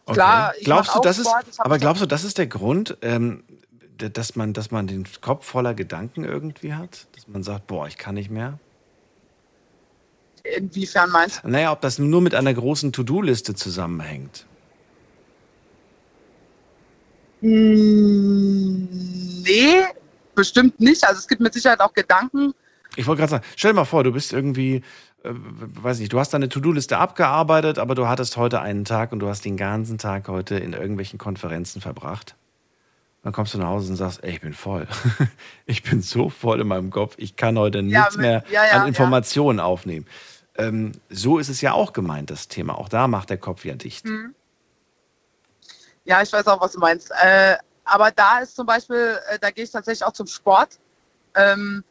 Okay. 0.04 0.14
Klar, 0.14 0.54
glaubst 0.62 0.94
du, 0.94 1.00
das 1.00 1.18
ist, 1.18 1.28
aber 1.58 1.78
glaubst 1.78 2.02
du, 2.02 2.06
das 2.06 2.22
ist 2.22 2.38
der 2.38 2.46
Grund, 2.46 2.96
ähm, 3.02 3.42
dass 3.98 4.36
man, 4.36 4.52
dass 4.52 4.70
man 4.70 4.86
den 4.86 5.04
Kopf 5.20 5.46
voller 5.46 5.74
Gedanken 5.74 6.24
irgendwie 6.24 6.74
hat? 6.74 7.08
Dass 7.14 7.26
man 7.26 7.42
sagt, 7.42 7.66
boah, 7.66 7.88
ich 7.88 7.96
kann 7.96 8.14
nicht 8.14 8.30
mehr? 8.30 8.58
Inwiefern 10.44 11.10
meinst 11.10 11.42
du? 11.42 11.48
Naja, 11.48 11.72
ob 11.72 11.80
das 11.80 11.98
nur 11.98 12.20
mit 12.20 12.34
einer 12.36 12.54
großen 12.54 12.92
To-Do-Liste 12.92 13.54
zusammenhängt. 13.54 14.46
Hm, 17.40 18.88
nee, 19.42 19.82
bestimmt 20.36 20.78
nicht. 20.78 21.04
Also 21.04 21.18
es 21.18 21.26
gibt 21.26 21.40
mit 21.40 21.52
Sicherheit 21.52 21.80
auch 21.80 21.92
Gedanken. 21.92 22.54
Ich 22.94 23.06
wollte 23.06 23.20
gerade 23.20 23.30
sagen, 23.30 23.44
stell 23.56 23.72
dir 23.72 23.76
mal 23.76 23.84
vor, 23.84 24.04
du 24.04 24.12
bist 24.12 24.32
irgendwie, 24.32 24.76
äh, 25.24 25.30
weiß 25.30 25.98
nicht, 25.98 26.12
du 26.12 26.20
hast 26.20 26.32
deine 26.32 26.48
To-Do-Liste 26.48 26.98
abgearbeitet, 26.98 27.78
aber 27.78 27.94
du 27.94 28.06
hattest 28.06 28.36
heute 28.36 28.60
einen 28.60 28.84
Tag 28.84 29.12
und 29.12 29.18
du 29.18 29.28
hast 29.28 29.44
den 29.44 29.56
ganzen 29.56 29.98
Tag 29.98 30.28
heute 30.28 30.56
in 30.56 30.72
irgendwelchen 30.72 31.18
Konferenzen 31.18 31.80
verbracht. 31.80 32.36
Dann 33.22 33.32
kommst 33.32 33.54
du 33.54 33.58
nach 33.58 33.66
Hause 33.66 33.90
und 33.90 33.96
sagst, 33.96 34.22
ey, 34.22 34.30
ich 34.34 34.40
bin 34.40 34.54
voll. 34.54 34.86
ich 35.66 35.82
bin 35.82 36.00
so 36.00 36.30
voll 36.30 36.60
in 36.60 36.68
meinem 36.68 36.90
Kopf, 36.90 37.14
ich 37.18 37.34
kann 37.34 37.58
heute 37.58 37.78
ja, 37.78 37.82
nichts 37.82 38.16
mit, 38.16 38.26
mehr 38.26 38.44
ja, 38.50 38.64
ja, 38.64 38.70
an 38.80 38.86
Informationen 38.86 39.58
aufnehmen. 39.58 40.06
Ähm, 40.54 40.92
so 41.10 41.38
ist 41.38 41.48
es 41.48 41.60
ja 41.60 41.72
auch 41.72 41.92
gemeint, 41.92 42.30
das 42.30 42.48
Thema. 42.48 42.78
Auch 42.78 42.88
da 42.88 43.08
macht 43.08 43.30
der 43.30 43.38
Kopf 43.38 43.64
ja 43.64 43.74
dicht. 43.74 44.06
Mhm. 44.06 44.34
Ja, 46.04 46.22
ich 46.22 46.32
weiß 46.32 46.46
auch, 46.46 46.60
was 46.60 46.72
du 46.72 46.78
meinst. 46.78 47.10
Äh, 47.20 47.56
aber 47.86 48.10
da 48.10 48.40
ist 48.40 48.56
zum 48.56 48.66
Beispiel, 48.66 49.18
äh, 49.28 49.38
da 49.38 49.50
gehe 49.50 49.64
ich 49.64 49.70
tatsächlich 49.70 50.04
auch 50.04 50.12
zum 50.12 50.26
Sport. 50.26 50.78
Ähm, 51.34 51.84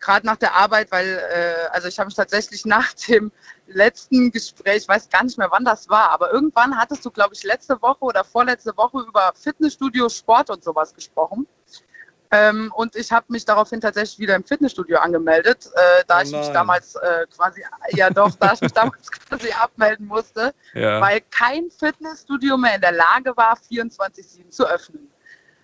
Gerade 0.00 0.24
nach 0.26 0.36
der 0.36 0.54
Arbeit, 0.54 0.92
weil, 0.92 1.06
äh, 1.08 1.66
also 1.72 1.88
ich 1.88 1.98
habe 1.98 2.06
mich 2.06 2.14
tatsächlich 2.14 2.64
nach 2.66 2.92
dem 2.92 3.32
letzten 3.66 4.30
Gespräch, 4.30 4.82
ich 4.82 4.88
weiß 4.88 5.08
gar 5.08 5.24
nicht 5.24 5.38
mehr, 5.38 5.48
wann 5.50 5.64
das 5.64 5.88
war, 5.88 6.10
aber 6.10 6.32
irgendwann 6.32 6.76
hattest 6.76 7.04
du, 7.04 7.10
glaube 7.10 7.34
ich, 7.34 7.42
letzte 7.42 7.80
Woche 7.82 8.04
oder 8.04 8.22
vorletzte 8.22 8.76
Woche 8.76 9.00
über 9.00 9.32
Fitnessstudio, 9.34 10.08
Sport 10.08 10.50
und 10.50 10.62
sowas 10.62 10.94
gesprochen. 10.94 11.48
Ähm, 12.30 12.70
und 12.76 12.94
ich 12.94 13.10
habe 13.10 13.24
mich 13.28 13.46
daraufhin 13.46 13.80
tatsächlich 13.80 14.18
wieder 14.18 14.36
im 14.36 14.44
Fitnessstudio 14.44 14.98
angemeldet, 14.98 15.70
äh, 15.74 16.04
da 16.06 16.18
oh 16.18 16.22
ich 16.22 16.30
mich 16.30 16.48
damals 16.48 16.94
äh, 16.96 17.26
quasi, 17.34 17.64
ja 17.92 18.10
doch, 18.10 18.34
da 18.36 18.52
ich 18.52 18.60
mich 18.60 18.72
damals 18.74 19.10
quasi 19.10 19.50
abmelden 19.52 20.06
musste, 20.06 20.52
ja. 20.74 21.00
weil 21.00 21.22
kein 21.30 21.70
Fitnessstudio 21.70 22.58
mehr 22.58 22.74
in 22.74 22.82
der 22.82 22.92
Lage 22.92 23.34
war, 23.34 23.56
24-7 23.56 24.50
zu 24.50 24.66
öffnen. 24.66 25.10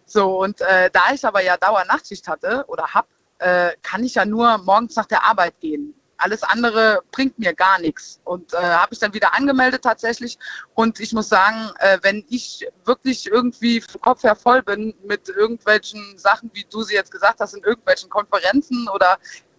So, 0.07 0.43
und 0.43 0.61
äh, 0.61 0.91
da 0.93 1.13
ich 1.13 1.25
aber 1.25 1.43
ja 1.43 1.57
Dauernachtschicht 1.57 2.29
hatte 2.29 2.65
oder 2.69 2.95
hab, 2.95 3.07
äh, 3.39 3.73
kann 3.83 4.05
ich 4.05 4.15
ja 4.15 4.25
nur 4.25 4.59
morgens 4.59 4.97
nach 4.97 5.07
der 5.07 5.25
Arbeit 5.25 5.59
gehen. 5.61 5.95
Alles 6.17 6.43
andere 6.43 7.03
bringt 7.11 7.39
mir 7.39 7.53
gar 7.55 7.81
nichts. 7.81 8.21
Und 8.25 8.55
äh, 8.55 8.57
habe 8.57 8.93
ich 8.93 8.99
dann 9.01 9.13
wieder 9.15 9.35
angemeldet 9.35 9.83
tatsächlich. 9.83 10.39
Und 10.75 11.01
ich 11.01 11.13
muss 11.13 11.29
sagen, 11.29 11.71
äh, 11.81 11.99
wenn 12.03 12.25
ich 12.29 12.67
wirklich 12.85 13.27
irgendwie 13.27 13.81
vom 13.81 14.01
Kopf 14.01 14.23
her 14.23 14.37
voll 14.37 14.63
bin 14.63 14.95
mit 15.05 15.29
irgendwelchen 15.29 16.17
Sachen, 16.17 16.51
wie 16.55 16.65
du 16.71 16.83
sie 16.83 16.95
jetzt 16.95 17.11
gesagt 17.11 17.41
hast, 17.41 17.55
in 17.55 17.65
irgendwelchen 17.65 18.09
Konferenzen 18.09 18.89
oder 18.89 19.19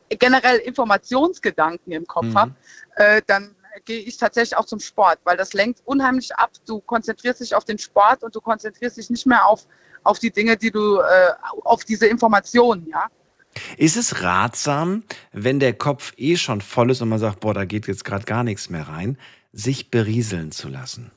generell 0.09 0.57
Informationsgedanken 0.59 1.91
im 1.91 2.07
Kopf 2.07 2.25
mhm. 2.25 2.37
habe, 2.37 2.55
äh, 2.95 3.21
dann 3.27 3.55
gehe 3.83 3.99
ich 3.99 4.17
tatsächlich 4.17 4.55
auch 4.55 4.65
zum 4.65 4.79
Sport, 4.79 5.19
weil 5.25 5.35
das 5.35 5.53
lenkt 5.53 5.81
unheimlich 5.85 6.35
ab. 6.35 6.51
Du 6.65 6.79
konzentrierst 6.79 7.41
dich 7.41 7.55
auf 7.55 7.65
den 7.65 7.77
Sport 7.77 8.23
und 8.23 8.33
du 8.35 8.39
konzentrierst 8.39 8.97
dich 8.97 9.09
nicht 9.09 9.25
mehr 9.25 9.45
auf, 9.45 9.67
auf 10.05 10.19
die 10.19 10.31
Dinge, 10.31 10.55
die 10.55 10.71
du, 10.71 10.99
äh, 10.99 11.03
auf 11.63 11.83
diese 11.83 12.07
Informationen, 12.07 12.87
ja. 12.87 13.07
Ist 13.77 13.97
es 13.97 14.21
ratsam, 14.21 15.03
wenn 15.31 15.59
der 15.59 15.73
Kopf 15.73 16.13
eh 16.17 16.35
schon 16.35 16.61
voll 16.61 16.91
ist 16.91 17.01
und 17.01 17.09
man 17.09 17.19
sagt, 17.19 17.39
boah, 17.39 17.53
da 17.53 17.65
geht 17.65 17.87
jetzt 17.87 18.03
gerade 18.03 18.25
gar 18.25 18.43
nichts 18.43 18.69
mehr 18.69 18.87
rein, 18.87 19.17
sich 19.53 19.91
berieseln 19.91 20.51
zu 20.51 20.67
lassen? 20.67 21.11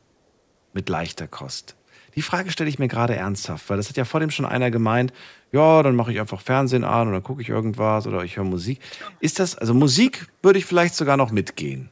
Mit 0.72 0.88
leichter 0.88 1.26
Kost. 1.26 1.74
Die 2.14 2.22
Frage 2.22 2.50
stelle 2.50 2.70
ich 2.70 2.78
mir 2.78 2.88
gerade 2.88 3.14
ernsthaft, 3.14 3.68
weil 3.68 3.76
das 3.76 3.88
hat 3.88 3.96
ja 3.96 4.04
vor 4.04 4.20
dem 4.20 4.30
schon 4.30 4.46
einer 4.46 4.70
gemeint, 4.70 5.12
ja, 5.52 5.82
dann 5.82 5.96
mache 5.96 6.12
ich 6.12 6.20
einfach 6.20 6.40
Fernsehen 6.40 6.84
an 6.84 7.08
oder 7.08 7.20
gucke 7.20 7.42
ich 7.42 7.48
irgendwas 7.48 8.06
oder 8.06 8.24
ich 8.24 8.36
höre 8.36 8.44
Musik. 8.44 8.80
Ist 9.20 9.38
das, 9.38 9.56
also 9.56 9.74
Musik 9.74 10.26
würde 10.42 10.58
ich 10.58 10.64
vielleicht 10.64 10.94
sogar 10.94 11.16
noch 11.16 11.30
mitgehen. 11.30 11.90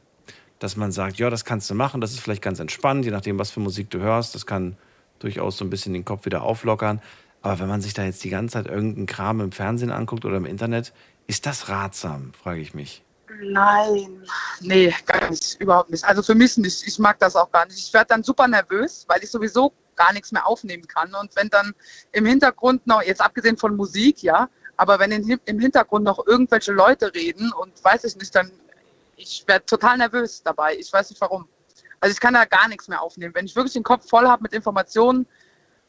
Dass 0.59 0.75
man 0.75 0.91
sagt, 0.91 1.17
ja, 1.17 1.29
das 1.29 1.45
kannst 1.45 1.69
du 1.69 1.75
machen, 1.75 2.01
das 2.01 2.11
ist 2.11 2.19
vielleicht 2.19 2.41
ganz 2.41 2.59
entspannt, 2.59 3.05
je 3.05 3.11
nachdem, 3.11 3.37
was 3.37 3.51
für 3.51 3.59
Musik 3.59 3.89
du 3.89 3.99
hörst, 3.99 4.33
das 4.33 4.45
kann 4.45 4.75
durchaus 5.19 5.57
so 5.57 5.65
ein 5.65 5.69
bisschen 5.69 5.93
den 5.93 6.05
Kopf 6.05 6.25
wieder 6.25 6.43
auflockern. 6.43 7.01
Aber 7.41 7.59
wenn 7.59 7.67
man 7.67 7.81
sich 7.81 7.93
da 7.93 8.03
jetzt 8.03 8.23
die 8.23 8.29
ganze 8.29 8.53
Zeit 8.53 8.67
irgendeinen 8.67 9.05
Kram 9.05 9.41
im 9.41 9.51
Fernsehen 9.51 9.91
anguckt 9.91 10.25
oder 10.25 10.37
im 10.37 10.45
Internet, 10.45 10.93
ist 11.27 11.45
das 11.45 11.69
ratsam, 11.69 12.33
frage 12.33 12.59
ich 12.59 12.73
mich. 12.73 13.03
Nein, 13.41 14.23
nee, 14.61 14.93
gar 15.05 15.29
nicht, 15.29 15.59
überhaupt 15.59 15.91
nicht. 15.91 16.03
Also 16.05 16.23
für 16.23 16.33
mich 16.33 16.57
nicht. 16.57 16.87
Ich 16.87 16.97
mag 16.97 17.19
das 17.19 17.35
auch 17.35 17.51
gar 17.51 17.65
nicht. 17.65 17.77
Ich 17.77 17.93
werde 17.93 18.07
dann 18.07 18.23
super 18.23 18.47
nervös, 18.47 19.05
weil 19.07 19.23
ich 19.23 19.29
sowieso 19.29 19.73
gar 19.95 20.13
nichts 20.13 20.31
mehr 20.31 20.47
aufnehmen 20.47 20.87
kann. 20.87 21.13
Und 21.13 21.35
wenn 21.35 21.49
dann 21.49 21.73
im 22.13 22.25
Hintergrund 22.25 22.87
noch, 22.87 23.03
jetzt 23.03 23.21
abgesehen 23.21 23.57
von 23.57 23.75
Musik, 23.75 24.23
ja, 24.23 24.49
aber 24.77 24.99
wenn 24.99 25.11
in, 25.11 25.39
im 25.45 25.59
Hintergrund 25.59 26.05
noch 26.05 26.25
irgendwelche 26.25 26.71
Leute 26.71 27.13
reden 27.13 27.51
und 27.51 27.83
weiß 27.83 28.05
ich 28.05 28.15
nicht, 28.15 28.33
dann 28.33 28.51
ich 29.17 29.43
werde 29.47 29.65
total 29.65 29.97
nervös 29.97 30.43
dabei. 30.43 30.77
Ich 30.77 30.93
weiß 30.93 31.09
nicht 31.09 31.19
warum. 31.19 31.47
Also 31.99 32.13
ich 32.13 32.19
kann 32.19 32.33
da 32.33 32.45
gar 32.45 32.67
nichts 32.67 32.87
mehr 32.87 33.01
aufnehmen. 33.01 33.33
Wenn 33.33 33.45
ich 33.45 33.55
wirklich 33.55 33.73
den 33.73 33.83
Kopf 33.83 34.07
voll 34.07 34.27
habe 34.27 34.43
mit 34.43 34.53
Informationen, 34.53 35.25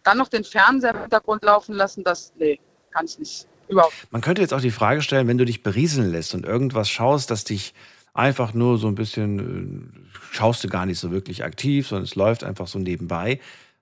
dann 0.05 0.19
noch 0.19 0.29
den 0.29 0.45
Fernseher 0.45 0.95
im 0.95 1.01
Hintergrund 1.03 1.45
laufen 1.45 1.75
lassen, 1.75 2.05
das, 2.05 2.33
nee, 2.39 2.59
kann 2.91 3.07
ich 3.07 3.19
nicht. 3.19 3.47
Überhaupt. 3.69 3.93
Man 4.11 4.23
könnte 4.23 4.41
jetzt 4.41 4.55
auch 4.55 4.63
die 4.63 4.71
Frage 4.71 5.03
stellen, 5.03 5.29
wenn 5.29 5.37
du 5.37 5.45
dich 5.45 5.63
berieseln 5.63 6.11
lässt 6.11 6.35
und 6.35 6.47
irgendwas 6.47 6.89
schaust, 6.89 7.31
das 7.31 7.45
dich 7.45 7.75
einfach 8.15 8.55
nur 8.55 8.79
so 8.79 8.89
ein 8.89 8.95
bisschen, 8.95 9.91
äh, 9.95 10.35
schaust 10.35 10.65
du 10.65 10.69
gar 10.69 10.87
nicht 10.87 10.99
so 10.99 11.11
wirklich 11.11 11.45
aktiv, 11.45 11.87
sondern 11.89 12.05
es 12.05 12.15
läuft 12.15 12.45
einfach 12.45 12.67
so 12.67 12.79
nebenbei. 12.79 13.41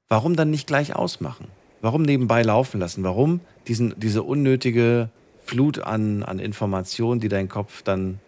Warum 0.09 0.35
dann 0.35 0.51
nicht 0.51 0.67
gleich 0.67 0.97
ausmachen? 0.97 1.47
Warum 1.81 2.03
nebenbei 2.03 2.43
laufen 2.43 2.81
lassen? 2.81 3.05
Warum 3.05 3.41
diesen, 3.69 3.99
diese 3.99 4.23
unnötige 4.23 5.11
Flut 5.45 5.79
an, 5.79 6.25
an 6.25 6.41
Informationen, 6.41 7.21
die 7.21 7.29
dein 7.29 7.49
Kopf 7.49 7.83
dann 7.83 8.19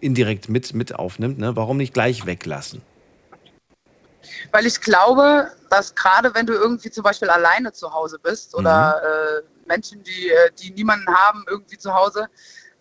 indirekt 0.00 0.48
mit, 0.48 0.72
mit 0.74 0.94
aufnimmt, 0.94 1.38
ne? 1.38 1.54
warum 1.56 1.76
nicht 1.76 1.92
gleich 1.92 2.24
weglassen? 2.24 2.80
Weil 4.52 4.66
ich 4.66 4.80
glaube, 4.80 5.50
dass 5.70 5.94
gerade 5.94 6.34
wenn 6.34 6.46
du 6.46 6.54
irgendwie 6.54 6.90
zum 6.90 7.04
Beispiel 7.04 7.30
alleine 7.30 7.72
zu 7.72 7.92
Hause 7.92 8.18
bist 8.22 8.54
oder 8.54 9.00
mhm. 9.02 9.44
äh, 9.44 9.68
Menschen, 9.68 10.02
die, 10.02 10.28
äh, 10.28 10.50
die 10.58 10.70
niemanden 10.70 11.08
haben 11.14 11.44
irgendwie 11.48 11.78
zu 11.78 11.94
Hause, 11.94 12.28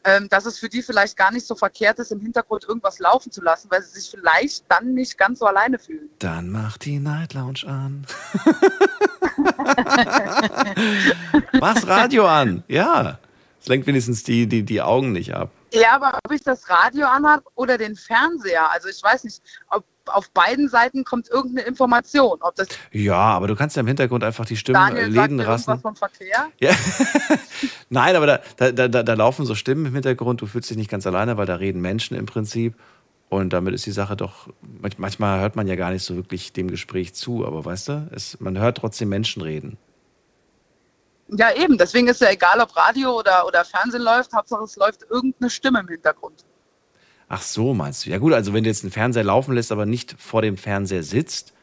ähm, 0.03 0.29
dass 0.29 0.45
es 0.45 0.57
für 0.57 0.69
die 0.69 0.81
vielleicht 0.81 1.17
gar 1.17 1.31
nicht 1.31 1.45
so 1.45 1.53
verkehrt 1.55 1.99
ist, 1.99 2.11
im 2.11 2.21
Hintergrund 2.21 2.63
irgendwas 2.63 2.99
laufen 2.99 3.31
zu 3.31 3.41
lassen, 3.41 3.69
weil 3.69 3.83
sie 3.83 3.99
sich 3.99 4.09
vielleicht 4.09 4.63
dann 4.69 4.93
nicht 4.93 5.17
ganz 5.17 5.39
so 5.39 5.45
alleine 5.45 5.79
fühlen. 5.79 6.09
Dann 6.19 6.49
mach 6.49 6.77
die 6.77 6.99
Night 6.99 7.33
Lounge 7.33 7.63
an. 7.67 8.07
Mach's 11.59 11.85
Radio 11.87 12.25
an, 12.27 12.63
ja. 12.67 13.19
Es 13.59 13.67
lenkt 13.67 13.85
wenigstens 13.87 14.23
die, 14.23 14.47
die, 14.47 14.63
die 14.63 14.81
Augen 14.81 15.11
nicht 15.11 15.33
ab. 15.33 15.51
Ja, 15.73 15.91
aber 15.91 16.17
ob 16.23 16.31
ich 16.31 16.41
das 16.43 16.69
Radio 16.69 17.07
anhabe 17.07 17.43
oder 17.55 17.77
den 17.77 17.95
Fernseher, 17.95 18.71
also 18.71 18.87
ich 18.87 19.03
weiß 19.03 19.25
nicht, 19.25 19.41
ob 19.69 19.83
auf 20.09 20.29
beiden 20.31 20.69
Seiten 20.69 21.03
kommt 21.03 21.29
irgendeine 21.29 21.67
Information. 21.67 22.37
Ob 22.41 22.55
das 22.55 22.67
Ja, 22.91 23.15
aber 23.17 23.47
du 23.47 23.55
kannst 23.55 23.75
ja 23.75 23.81
im 23.81 23.87
Hintergrund 23.87 24.23
einfach 24.23 24.45
die 24.45 24.57
Stimmen 24.57 24.75
Daniel 24.75 25.11
sagt 25.13 25.29
Läden 25.31 25.39
rassen. 25.39 25.79
vom 25.79 25.95
Verkehr. 25.95 26.47
Ja. 26.59 26.71
Nein, 27.89 28.15
aber 28.15 28.27
da, 28.27 28.71
da, 28.71 28.87
da, 28.87 29.03
da- 29.03 29.13
laufen 29.13 29.45
so 29.45 29.55
Stimmen 29.55 29.85
im 29.85 29.93
Hintergrund. 29.93 30.41
Du 30.41 30.45
fühlst 30.45 30.69
dich 30.69 30.77
nicht 30.77 30.89
ganz 30.89 31.07
alleine, 31.07 31.37
weil 31.37 31.45
da 31.45 31.55
reden 31.55 31.81
Menschen 31.81 32.15
im 32.17 32.25
Prinzip. 32.25 32.75
Und 33.29 33.51
damit 33.51 33.73
ist 33.73 33.85
die 33.85 33.91
Sache 33.91 34.15
doch, 34.15 34.47
manch- 34.81 34.95
manchmal 34.97 35.41
hört 35.41 35.55
man 35.55 35.67
ja 35.67 35.75
gar 35.75 35.91
nicht 35.91 36.03
so 36.03 36.15
wirklich 36.15 36.53
dem 36.53 36.69
Gespräch 36.69 37.13
zu, 37.13 37.45
aber 37.45 37.65
weißt 37.65 37.87
du, 37.89 38.07
es, 38.11 38.39
man 38.39 38.57
hört 38.57 38.77
trotzdem 38.77 39.09
Menschen 39.09 39.41
reden. 39.41 39.77
Ja, 41.29 41.53
eben. 41.53 41.77
Deswegen 41.77 42.07
ist 42.07 42.21
ja 42.21 42.29
egal, 42.29 42.61
ob 42.61 42.75
Radio 42.77 43.17
oder, 43.19 43.45
oder 43.45 43.65
Fernsehen 43.65 44.01
läuft. 44.01 44.31
Hauptsache, 44.33 44.63
es 44.63 44.77
läuft 44.77 45.01
irgendeine 45.09 45.49
Stimme 45.49 45.81
im 45.81 45.87
Hintergrund. 45.89 46.45
Ach 47.29 47.41
so, 47.41 47.73
meinst 47.73 48.05
du? 48.05 48.09
Ja 48.09 48.19
gut, 48.19 48.33
also 48.33 48.53
wenn 48.53 48.63
du 48.63 48.69
jetzt 48.69 48.83
einen 48.83 48.91
Fernseher 48.91 49.23
laufen 49.23 49.53
lässt, 49.53 49.71
aber 49.71 49.85
nicht 49.85 50.15
vor 50.17 50.41
dem 50.41 50.57
Fernseher 50.57 51.03
sitzt, 51.03 51.53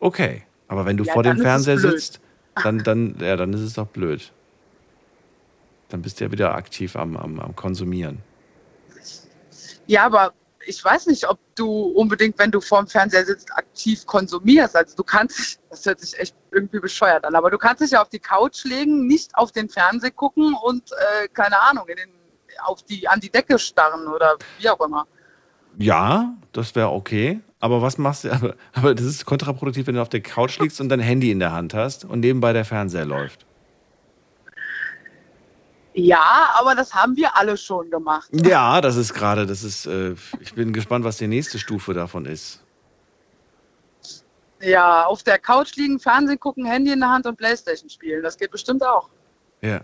okay. 0.00 0.42
Aber 0.68 0.86
wenn 0.86 0.96
du 0.96 1.04
Ja, 1.04 1.12
vor 1.12 1.22
dem 1.22 1.38
Fernseher 1.38 1.78
sitzt, 1.78 2.20
dann, 2.62 2.78
dann, 2.82 3.16
ja, 3.20 3.36
dann 3.36 3.52
ist 3.52 3.60
es 3.60 3.74
doch 3.74 3.86
blöd. 3.86 4.32
Dann 5.90 6.00
bist 6.00 6.20
du 6.20 6.24
ja 6.24 6.32
wieder 6.32 6.54
aktiv 6.54 6.96
am, 6.96 7.16
am, 7.16 7.38
am 7.38 7.54
Konsumieren. 7.54 8.22
Ja, 9.86 10.06
aber 10.06 10.32
ich 10.66 10.82
weiß 10.82 11.06
nicht, 11.06 11.28
ob 11.28 11.38
du 11.54 11.68
unbedingt, 11.68 12.38
wenn 12.38 12.50
du 12.50 12.60
vorm 12.60 12.86
Fernseher 12.86 13.26
sitzt, 13.26 13.52
aktiv 13.52 14.06
konsumierst. 14.06 14.74
Also 14.74 14.96
du 14.96 15.04
kannst 15.04 15.38
dich, 15.38 15.58
das 15.68 15.84
hört 15.84 16.00
sich 16.00 16.18
echt 16.18 16.34
irgendwie 16.50 16.80
bescheuert 16.80 17.24
an, 17.24 17.34
aber 17.34 17.50
du 17.50 17.58
kannst 17.58 17.82
dich 17.82 17.90
ja 17.90 18.00
auf 18.00 18.08
die 18.08 18.18
Couch 18.18 18.64
legen, 18.64 19.06
nicht 19.06 19.34
auf 19.36 19.52
den 19.52 19.68
Fernseher 19.68 20.10
gucken 20.10 20.54
und 20.62 20.90
äh, 20.92 21.28
keine 21.28 21.60
Ahnung, 21.60 21.86
in 21.88 21.96
den, 21.96 22.10
auf 22.62 22.82
die, 22.82 23.08
an 23.08 23.20
die 23.20 23.30
Decke 23.30 23.58
starren 23.58 24.08
oder 24.08 24.36
wie 24.58 24.68
auch 24.68 24.80
immer. 24.80 25.06
Ja, 25.78 26.34
das 26.52 26.74
wäre 26.74 26.90
okay. 26.90 27.40
Aber 27.60 27.82
was 27.82 27.98
machst 27.98 28.24
du? 28.24 28.32
Aber, 28.32 28.54
aber 28.74 28.94
das 28.94 29.06
ist 29.06 29.24
kontraproduktiv, 29.24 29.86
wenn 29.86 29.94
du 29.94 30.02
auf 30.02 30.10
der 30.10 30.20
Couch 30.20 30.58
liegst 30.58 30.80
und 30.80 30.90
dein 30.90 31.00
Handy 31.00 31.30
in 31.30 31.38
der 31.38 31.52
Hand 31.52 31.72
hast 31.72 32.04
und 32.04 32.20
nebenbei 32.20 32.52
der 32.52 32.64
Fernseher 32.64 33.06
läuft. 33.06 33.46
Ja, 35.94 36.52
aber 36.58 36.74
das 36.74 36.92
haben 36.92 37.16
wir 37.16 37.36
alle 37.36 37.56
schon 37.56 37.88
gemacht. 37.88 38.28
Ja, 38.44 38.80
das 38.80 38.96
ist 38.96 39.14
gerade, 39.14 39.46
das 39.46 39.62
ist, 39.62 39.86
äh, 39.86 40.14
ich 40.40 40.54
bin 40.54 40.72
gespannt, 40.72 41.04
was 41.04 41.18
die 41.18 41.28
nächste 41.28 41.58
Stufe 41.58 41.94
davon 41.94 42.26
ist. 42.26 42.60
Ja, 44.60 45.04
auf 45.04 45.22
der 45.22 45.38
Couch 45.38 45.76
liegen, 45.76 46.00
Fernsehen 46.00 46.40
gucken, 46.40 46.64
Handy 46.64 46.92
in 46.92 47.00
der 47.00 47.10
Hand 47.10 47.26
und 47.26 47.36
Playstation 47.36 47.88
spielen. 47.88 48.22
Das 48.22 48.36
geht 48.36 48.50
bestimmt 48.50 48.84
auch. 48.84 49.08
Ja. 49.60 49.82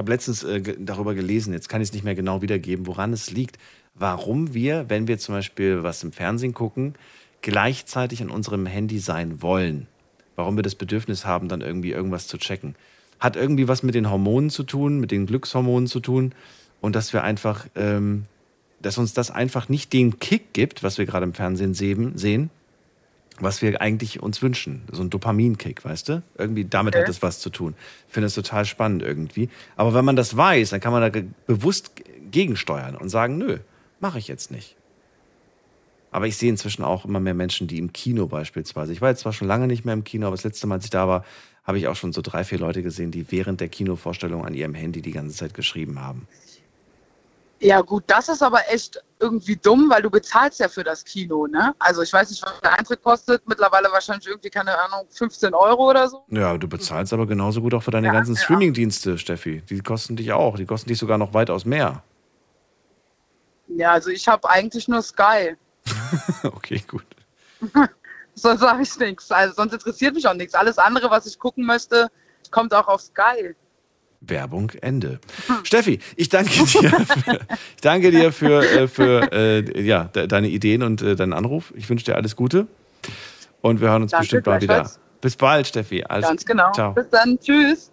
Ich 0.00 0.02
habe 0.02 0.12
letztens 0.12 0.44
äh, 0.44 0.62
darüber 0.78 1.14
gelesen, 1.14 1.52
jetzt 1.52 1.68
kann 1.68 1.82
ich 1.82 1.88
es 1.88 1.92
nicht 1.92 2.04
mehr 2.04 2.14
genau 2.14 2.40
wiedergeben, 2.40 2.86
woran 2.86 3.12
es 3.12 3.30
liegt. 3.30 3.58
Warum 3.94 4.54
wir, 4.54 4.88
wenn 4.88 5.08
wir 5.08 5.18
zum 5.18 5.34
Beispiel 5.34 5.82
was 5.82 6.02
im 6.02 6.10
Fernsehen 6.10 6.54
gucken, 6.54 6.94
gleichzeitig 7.42 8.22
an 8.22 8.30
unserem 8.30 8.64
Handy 8.64 8.98
sein 8.98 9.42
wollen. 9.42 9.88
Warum 10.36 10.56
wir 10.56 10.62
das 10.62 10.74
Bedürfnis 10.74 11.26
haben, 11.26 11.48
dann 11.48 11.60
irgendwie 11.60 11.90
irgendwas 11.90 12.28
zu 12.28 12.38
checken. 12.38 12.76
Hat 13.18 13.36
irgendwie 13.36 13.68
was 13.68 13.82
mit 13.82 13.94
den 13.94 14.08
Hormonen 14.08 14.48
zu 14.48 14.62
tun, 14.62 15.00
mit 15.00 15.10
den 15.10 15.26
Glückshormonen 15.26 15.86
zu 15.86 16.00
tun. 16.00 16.34
Und 16.80 16.96
dass 16.96 17.12
wir 17.12 17.22
einfach, 17.22 17.66
ähm, 17.74 18.24
dass 18.80 18.96
uns 18.96 19.12
das 19.12 19.30
einfach 19.30 19.68
nicht 19.68 19.92
den 19.92 20.18
Kick 20.18 20.54
gibt, 20.54 20.82
was 20.82 20.96
wir 20.96 21.04
gerade 21.04 21.26
im 21.26 21.34
Fernsehen 21.34 21.74
sehen, 21.74 22.16
sehen, 22.16 22.48
was 23.42 23.62
wir 23.62 23.80
eigentlich 23.80 24.22
uns 24.22 24.42
wünschen. 24.42 24.82
So 24.92 25.02
ein 25.02 25.10
Dopaminkick, 25.10 25.84
weißt 25.84 26.08
du? 26.08 26.22
Irgendwie 26.38 26.64
damit 26.64 26.94
Okay. 26.94 27.04
hat 27.04 27.10
es 27.10 27.22
was 27.22 27.38
zu 27.40 27.50
tun. 27.50 27.74
Ich 28.08 28.12
finde 28.14 28.26
es 28.26 28.34
total 28.34 28.64
spannend 28.64 29.02
irgendwie. 29.02 29.48
Aber 29.76 29.94
wenn 29.94 30.04
man 30.04 30.16
das 30.16 30.36
weiß, 30.36 30.70
dann 30.70 30.80
kann 30.80 30.92
man 30.92 31.02
da 31.02 31.08
ge- 31.08 31.26
bewusst 31.46 31.92
gegensteuern 32.30 32.96
und 32.96 33.08
sagen, 33.08 33.38
nö, 33.38 33.58
mache 34.00 34.18
ich 34.18 34.28
jetzt 34.28 34.50
nicht. 34.50 34.76
Aber 36.12 36.26
ich 36.26 36.36
sehe 36.36 36.50
inzwischen 36.50 36.82
auch 36.84 37.04
immer 37.04 37.20
mehr 37.20 37.34
Menschen, 37.34 37.68
die 37.68 37.78
im 37.78 37.92
Kino 37.92 38.26
beispielsweise. 38.26 38.92
Ich 38.92 39.00
war 39.00 39.10
jetzt 39.10 39.20
zwar 39.20 39.32
schon 39.32 39.46
lange 39.46 39.66
nicht 39.68 39.84
mehr 39.84 39.94
im 39.94 40.02
Kino, 40.04 40.26
aber 40.26 40.34
das 40.36 40.44
letzte 40.44 40.66
Mal, 40.66 40.76
als 40.76 40.84
ich 40.84 40.90
da 40.90 41.06
war, 41.06 41.24
habe 41.62 41.78
ich 41.78 41.86
auch 41.86 41.94
schon 41.94 42.12
so 42.12 42.20
drei, 42.20 42.42
vier 42.42 42.58
Leute 42.58 42.82
gesehen, 42.82 43.12
die 43.12 43.30
während 43.30 43.60
der 43.60 43.68
Kinovorstellung 43.68 44.44
an 44.44 44.54
ihrem 44.54 44.74
Handy 44.74 45.02
die 45.02 45.12
ganze 45.12 45.36
Zeit 45.36 45.54
geschrieben 45.54 46.00
haben. 46.00 46.26
Ja, 47.62 47.82
gut, 47.82 48.04
das 48.06 48.30
ist 48.30 48.42
aber 48.42 48.60
echt 48.70 48.98
irgendwie 49.18 49.54
dumm, 49.54 49.90
weil 49.90 50.00
du 50.00 50.08
bezahlst 50.08 50.60
ja 50.60 50.68
für 50.68 50.82
das 50.82 51.04
Kino, 51.04 51.46
ne? 51.46 51.74
Also 51.78 52.00
ich 52.00 52.10
weiß 52.10 52.30
nicht, 52.30 52.42
was 52.42 52.58
der 52.62 52.78
Eintritt 52.78 53.02
kostet. 53.02 53.46
Mittlerweile 53.46 53.92
wahrscheinlich 53.92 54.26
irgendwie, 54.26 54.48
keine 54.48 54.76
Ahnung, 54.78 55.06
15 55.10 55.52
Euro 55.52 55.90
oder 55.90 56.08
so. 56.08 56.24
Ja, 56.28 56.56
du 56.56 56.66
bezahlst 56.66 57.12
aber 57.12 57.26
genauso 57.26 57.60
gut 57.60 57.74
auch 57.74 57.82
für 57.82 57.90
deine 57.90 58.10
ganzen 58.10 58.34
Streamingdienste, 58.34 59.18
Steffi. 59.18 59.62
Die 59.68 59.80
kosten 59.80 60.16
dich 60.16 60.32
auch. 60.32 60.56
Die 60.56 60.64
kosten 60.64 60.88
dich 60.88 60.98
sogar 60.98 61.18
noch 61.18 61.34
weitaus 61.34 61.66
mehr. 61.66 62.02
Ja, 63.68 63.92
also 63.92 64.08
ich 64.08 64.26
habe 64.26 64.48
eigentlich 64.48 64.88
nur 64.88 65.02
Sky. 65.02 65.56
okay, 66.44 66.82
gut. 66.88 67.04
Sonst 68.34 68.60
sage 68.60 68.82
ich 68.82 68.98
nichts. 68.98 69.30
Also 69.30 69.54
sonst 69.54 69.74
interessiert 69.74 70.14
mich 70.14 70.26
auch 70.26 70.34
nichts. 70.34 70.54
Alles 70.54 70.78
andere, 70.78 71.10
was 71.10 71.26
ich 71.26 71.38
gucken 71.38 71.66
möchte, 71.66 72.10
kommt 72.50 72.72
auch 72.72 72.88
auf 72.88 73.02
Sky. 73.02 73.54
Werbung 74.20 74.70
Ende. 74.80 75.18
Steffi, 75.64 75.98
ich 76.16 76.28
danke 76.28 76.50
dir. 76.64 76.90
Für, 76.90 77.40
ich 77.76 77.80
danke 77.80 78.10
dir 78.10 78.32
für, 78.32 78.62
äh, 78.62 78.88
für 78.88 79.32
äh, 79.32 79.82
ja, 79.82 80.04
de 80.04 80.26
deine 80.26 80.48
Ideen 80.48 80.82
und 80.82 81.02
äh, 81.02 81.16
deinen 81.16 81.32
Anruf. 81.32 81.72
Ich 81.76 81.88
wünsche 81.88 82.04
dir 82.04 82.16
alles 82.16 82.36
Gute. 82.36 82.66
Und 83.62 83.80
wir 83.80 83.90
hören 83.90 84.02
uns 84.02 84.10
Danke, 84.12 84.22
bestimmt 84.24 84.44
bald 84.44 84.62
wieder. 84.62 84.90
Bis 85.20 85.36
bald, 85.36 85.66
Steffi. 85.66 86.04
Alles, 86.04 86.28
Ganz 86.28 86.44
genau. 86.44 86.72
Ciao. 86.72 86.92
Bis 86.92 87.08
dann. 87.10 87.38
Tschüss. 87.40 87.90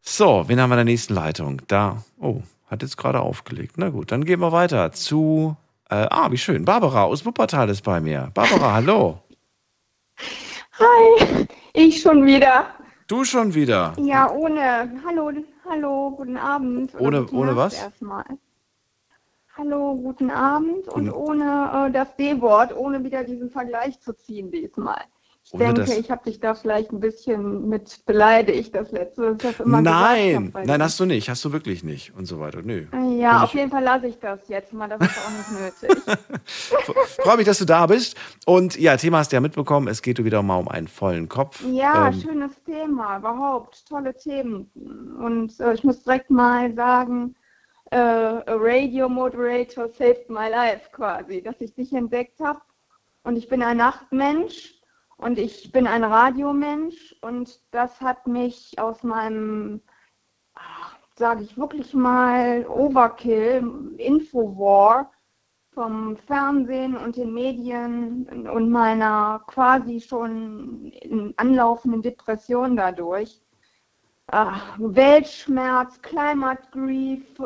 So, 0.00 0.44
wen 0.48 0.60
haben 0.60 0.70
wir 0.70 0.74
in 0.74 0.86
der 0.86 0.92
nächsten 0.92 1.14
Leitung? 1.14 1.62
Da. 1.68 2.02
Oh, 2.20 2.42
hat 2.68 2.82
jetzt 2.82 2.96
gerade 2.96 3.20
aufgelegt. 3.20 3.74
Na 3.76 3.90
gut, 3.90 4.10
dann 4.12 4.24
gehen 4.24 4.40
wir 4.40 4.52
weiter 4.52 4.92
zu. 4.92 5.56
Äh, 5.88 6.06
ah, 6.10 6.30
wie 6.30 6.38
schön. 6.38 6.64
Barbara 6.64 7.04
aus 7.04 7.24
Wuppertal 7.24 7.68
ist 7.68 7.82
bei 7.82 8.00
mir. 8.00 8.30
Barbara, 8.34 8.74
hallo. 8.74 9.20
Hi, 10.78 11.46
ich 11.74 12.00
schon 12.00 12.24
wieder. 12.24 12.66
Du 13.12 13.24
schon 13.24 13.52
wieder. 13.52 13.92
Ja, 13.98 14.30
ohne. 14.30 14.90
Hallo, 15.06 15.30
hallo, 15.68 16.12
guten 16.16 16.38
Abend. 16.38 16.94
oder 16.94 17.02
Ohne- 17.04 17.20
guten 17.24 17.36
ohne 17.36 17.46
Nacht 17.48 17.56
was? 17.58 17.74
Erstmal. 17.82 18.24
Hallo, 19.54 19.94
guten 19.96 20.30
Abend 20.30 20.88
und 20.88 21.10
ohne 21.12 21.88
äh, 21.88 21.92
das 21.92 22.16
D-Wort, 22.16 22.74
ohne 22.74 23.04
wieder 23.04 23.22
diesen 23.22 23.50
Vergleich 23.50 24.00
zu 24.00 24.14
ziehen 24.16 24.50
diesmal. 24.50 25.02
Ich 25.54 25.60
Ohne 25.60 25.74
denke, 25.74 25.80
das- 25.82 25.98
ich 25.98 26.10
habe 26.10 26.24
dich 26.24 26.40
da 26.40 26.54
vielleicht 26.54 26.92
ein 26.92 27.00
bisschen 27.00 27.68
mit 27.68 28.06
beleidigt, 28.06 28.74
das 28.74 28.90
letzte, 28.90 29.34
das 29.36 29.52
ich 29.52 29.60
immer 29.60 29.82
Nein, 29.82 30.50
hab, 30.54 30.64
nein, 30.64 30.82
hast 30.82 30.98
du 30.98 31.04
nicht. 31.04 31.28
Hast 31.28 31.44
du 31.44 31.52
wirklich 31.52 31.84
nicht. 31.84 32.14
Und 32.16 32.24
so 32.24 32.40
weiter. 32.40 32.62
Nö. 32.62 32.86
Ja, 33.18 33.32
Find 33.32 33.42
auf 33.44 33.54
jeden 33.54 33.70
Fall 33.70 33.82
lasse 33.84 34.06
ich 34.06 34.18
das 34.18 34.48
jetzt 34.48 34.72
mal, 34.72 34.88
das 34.88 35.00
ist 35.02 35.18
auch 35.18 35.30
nicht 35.30 35.90
nötig. 35.90 36.16
Freue 37.22 37.36
mich, 37.36 37.44
dass 37.46 37.58
du 37.58 37.66
da 37.66 37.86
bist. 37.86 38.16
Und 38.46 38.78
ja, 38.78 38.96
Thema 38.96 39.18
hast 39.18 39.30
du 39.30 39.36
ja 39.36 39.40
mitbekommen. 39.40 39.88
Es 39.88 40.00
geht 40.00 40.24
wieder 40.24 40.42
mal 40.42 40.56
um 40.56 40.68
einen 40.68 40.88
vollen 40.88 41.28
Kopf. 41.28 41.62
Ja, 41.70 42.08
Ähm, 42.08 42.14
schönes 42.20 42.52
Thema, 42.64 43.18
überhaupt 43.18 43.86
tolle 43.86 44.14
Themen. 44.14 44.70
Und 45.22 45.60
äh, 45.60 45.74
ich 45.74 45.84
muss 45.84 46.02
direkt 46.02 46.30
mal 46.30 46.74
sagen, 46.74 47.34
äh, 47.90 47.96
a 47.98 48.42
Radio 48.46 49.06
Moderator 49.10 49.88
saved 49.90 50.30
my 50.30 50.48
life 50.48 50.88
quasi, 50.92 51.42
dass 51.42 51.56
ich 51.60 51.74
dich 51.74 51.92
entdeckt 51.92 52.40
habe. 52.40 52.60
Und 53.24 53.36
ich 53.36 53.48
bin 53.50 53.62
ein 53.62 53.76
Nachtmensch 53.76 54.76
und 55.22 55.38
ich 55.38 55.70
bin 55.72 55.86
ein 55.86 56.04
Radiomensch 56.04 57.14
und 57.20 57.60
das 57.70 58.00
hat 58.00 58.26
mich 58.26 58.78
aus 58.78 59.02
meinem, 59.02 59.80
sage 61.16 61.44
ich 61.44 61.56
wirklich 61.56 61.94
mal, 61.94 62.66
Overkill, 62.66 63.94
Infowar 63.98 65.12
vom 65.72 66.16
Fernsehen 66.16 66.96
und 66.96 67.16
den 67.16 67.32
Medien 67.32 68.48
und 68.48 68.70
meiner 68.70 69.42
quasi 69.46 70.00
schon 70.00 70.92
anlaufenden 71.36 72.02
Depression 72.02 72.76
dadurch. 72.76 73.40
Ah, 74.26 74.60
Weltschmerz, 74.78 76.00
Climate 76.02 76.62
Grief, 76.70 77.38
äh, 77.38 77.44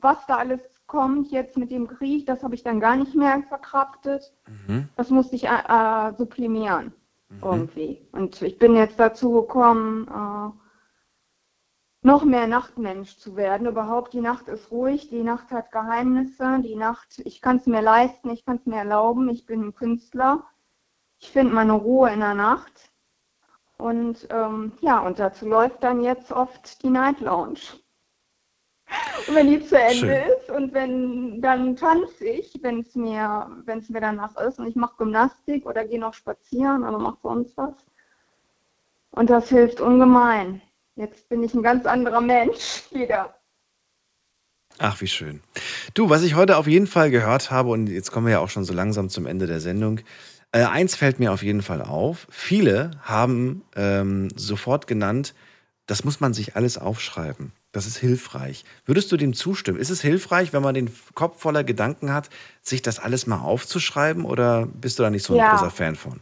was 0.00 0.26
da 0.26 0.38
alles 0.38 0.71
kommt 0.92 1.30
jetzt 1.30 1.56
mit 1.56 1.70
dem 1.70 1.88
Krieg, 1.88 2.26
das 2.26 2.42
habe 2.42 2.54
ich 2.54 2.62
dann 2.62 2.78
gar 2.78 2.96
nicht 2.96 3.14
mehr 3.14 3.42
verkraftet. 3.48 4.34
Mhm. 4.68 4.90
Das 4.94 5.08
musste 5.08 5.36
ich 5.36 5.44
äh, 5.44 5.62
äh, 5.66 6.12
sublimieren 6.18 6.92
irgendwie. 7.42 8.06
Und 8.12 8.42
ich 8.42 8.58
bin 8.58 8.76
jetzt 8.76 9.00
dazu 9.00 9.32
gekommen, 9.32 10.06
äh, 10.06 12.06
noch 12.06 12.24
mehr 12.24 12.46
Nachtmensch 12.46 13.16
zu 13.16 13.36
werden. 13.36 13.66
Überhaupt, 13.66 14.12
die 14.12 14.20
Nacht 14.20 14.48
ist 14.48 14.70
ruhig, 14.70 15.08
die 15.08 15.22
Nacht 15.22 15.50
hat 15.50 15.72
Geheimnisse, 15.72 16.60
die 16.62 16.76
Nacht, 16.76 17.22
ich 17.24 17.40
kann 17.40 17.56
es 17.56 17.66
mir 17.66 17.80
leisten, 17.80 18.28
ich 18.28 18.44
kann 18.44 18.58
es 18.58 18.66
mir 18.66 18.76
erlauben, 18.76 19.30
ich 19.30 19.46
bin 19.46 19.62
ein 19.62 19.74
Künstler. 19.74 20.44
Ich 21.20 21.30
finde 21.30 21.54
meine 21.54 21.72
Ruhe 21.72 22.10
in 22.10 22.20
der 22.20 22.34
Nacht. 22.34 22.92
Und 23.78 24.28
ähm, 24.28 24.72
ja, 24.82 25.00
und 25.00 25.18
dazu 25.18 25.48
läuft 25.48 25.82
dann 25.82 26.02
jetzt 26.02 26.32
oft 26.32 26.82
die 26.82 26.90
Night 26.90 27.20
Lounge. 27.20 27.60
Und 29.28 29.34
wenn 29.34 29.48
die 29.48 29.64
zu 29.64 29.78
Ende 29.78 29.94
Schön. 29.94 30.10
ist 30.10 30.50
und 30.50 30.74
wenn, 30.74 31.40
dann 31.40 31.76
tanze 31.76 32.24
ich, 32.24 32.58
wenn 32.62 32.80
es 32.80 32.94
mir, 32.94 33.50
wenn 33.64 33.78
es 33.78 33.88
mir 33.88 34.00
danach 34.00 34.36
ist 34.36 34.58
und 34.58 34.66
ich 34.66 34.74
mache 34.74 34.96
Gymnastik 34.98 35.64
oder 35.66 35.84
gehe 35.84 36.00
noch 36.00 36.14
spazieren 36.14 36.82
oder 36.82 36.98
mache 36.98 37.18
sonst 37.22 37.56
was. 37.56 37.74
Und 39.12 39.30
das 39.30 39.48
hilft 39.48 39.80
ungemein. 39.80 40.60
Jetzt 40.96 41.28
bin 41.28 41.42
ich 41.42 41.54
ein 41.54 41.62
ganz 41.62 41.86
anderer 41.86 42.20
Mensch 42.20 42.82
wieder. 42.90 43.34
Ach, 44.78 45.00
wie 45.00 45.06
schön. 45.06 45.40
Du, 45.94 46.10
was 46.10 46.22
ich 46.22 46.34
heute 46.34 46.56
auf 46.56 46.66
jeden 46.66 46.86
Fall 46.86 47.10
gehört 47.10 47.50
habe, 47.50 47.70
und 47.70 47.88
jetzt 47.88 48.10
kommen 48.10 48.26
wir 48.26 48.32
ja 48.32 48.38
auch 48.40 48.50
schon 48.50 48.64
so 48.64 48.72
langsam 48.72 49.08
zum 49.08 49.26
Ende 49.26 49.46
der 49.46 49.60
Sendung. 49.60 50.00
Äh, 50.50 50.64
eins 50.64 50.96
fällt 50.96 51.18
mir 51.18 51.32
auf 51.32 51.42
jeden 51.42 51.62
Fall 51.62 51.82
auf. 51.82 52.26
Viele 52.30 52.90
haben 53.02 53.62
ähm, 53.76 54.28
sofort 54.34 54.86
genannt, 54.86 55.34
das 55.86 56.04
muss 56.04 56.20
man 56.20 56.34
sich 56.34 56.56
alles 56.56 56.78
aufschreiben. 56.78 57.52
Das 57.72 57.86
ist 57.86 57.96
hilfreich. 57.96 58.64
Würdest 58.84 59.10
du 59.12 59.16
dem 59.16 59.32
zustimmen? 59.34 59.78
Ist 59.78 59.90
es 59.90 60.02
hilfreich, 60.02 60.52
wenn 60.52 60.62
man 60.62 60.74
den 60.74 60.90
Kopf 61.14 61.40
voller 61.40 61.64
Gedanken 61.64 62.12
hat, 62.12 62.28
sich 62.60 62.82
das 62.82 62.98
alles 63.00 63.26
mal 63.26 63.40
aufzuschreiben 63.40 64.24
oder 64.24 64.66
bist 64.66 64.98
du 64.98 65.02
da 65.02 65.10
nicht 65.10 65.24
so 65.24 65.34
ein 65.34 65.38
Ja. 65.38 65.48
großer 65.48 65.70
Fan 65.70 65.96
von? 65.96 66.20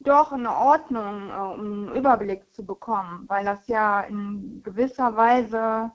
Doch 0.00 0.32
eine 0.32 0.50
Ordnung, 0.54 1.30
äh, 1.30 1.32
um 1.32 1.60
einen 1.60 1.92
Überblick 1.96 2.42
zu 2.54 2.64
bekommen, 2.64 3.24
weil 3.28 3.44
das 3.44 3.66
ja 3.68 4.02
in 4.02 4.62
gewisser 4.62 5.16
Weise 5.16 5.90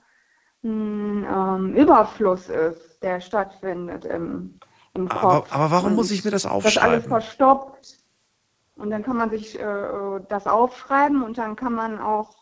ein 0.64 1.24
ähm, 1.24 1.74
Überfluss 1.76 2.48
ist, 2.48 3.02
der 3.02 3.20
stattfindet 3.20 4.04
im, 4.04 4.58
im 4.94 5.08
Aber, 5.08 5.42
Kopf. 5.42 5.52
aber 5.54 5.70
warum 5.70 5.92
Und 5.92 5.96
muss 5.96 6.10
ich 6.10 6.24
mir 6.24 6.30
das 6.32 6.42
Das 6.42 6.76
alles 6.76 7.06
aufschreiben? 7.06 7.08
verstopft. 7.08 7.98
Und 8.76 8.90
dann 8.90 9.02
kann 9.02 9.16
man 9.16 9.30
sich 9.30 9.58
äh, 9.58 10.20
das 10.28 10.46
aufschreiben 10.46 11.22
und 11.22 11.38
dann 11.38 11.54
kann 11.56 11.74
man 11.74 11.98
auch, 12.00 12.39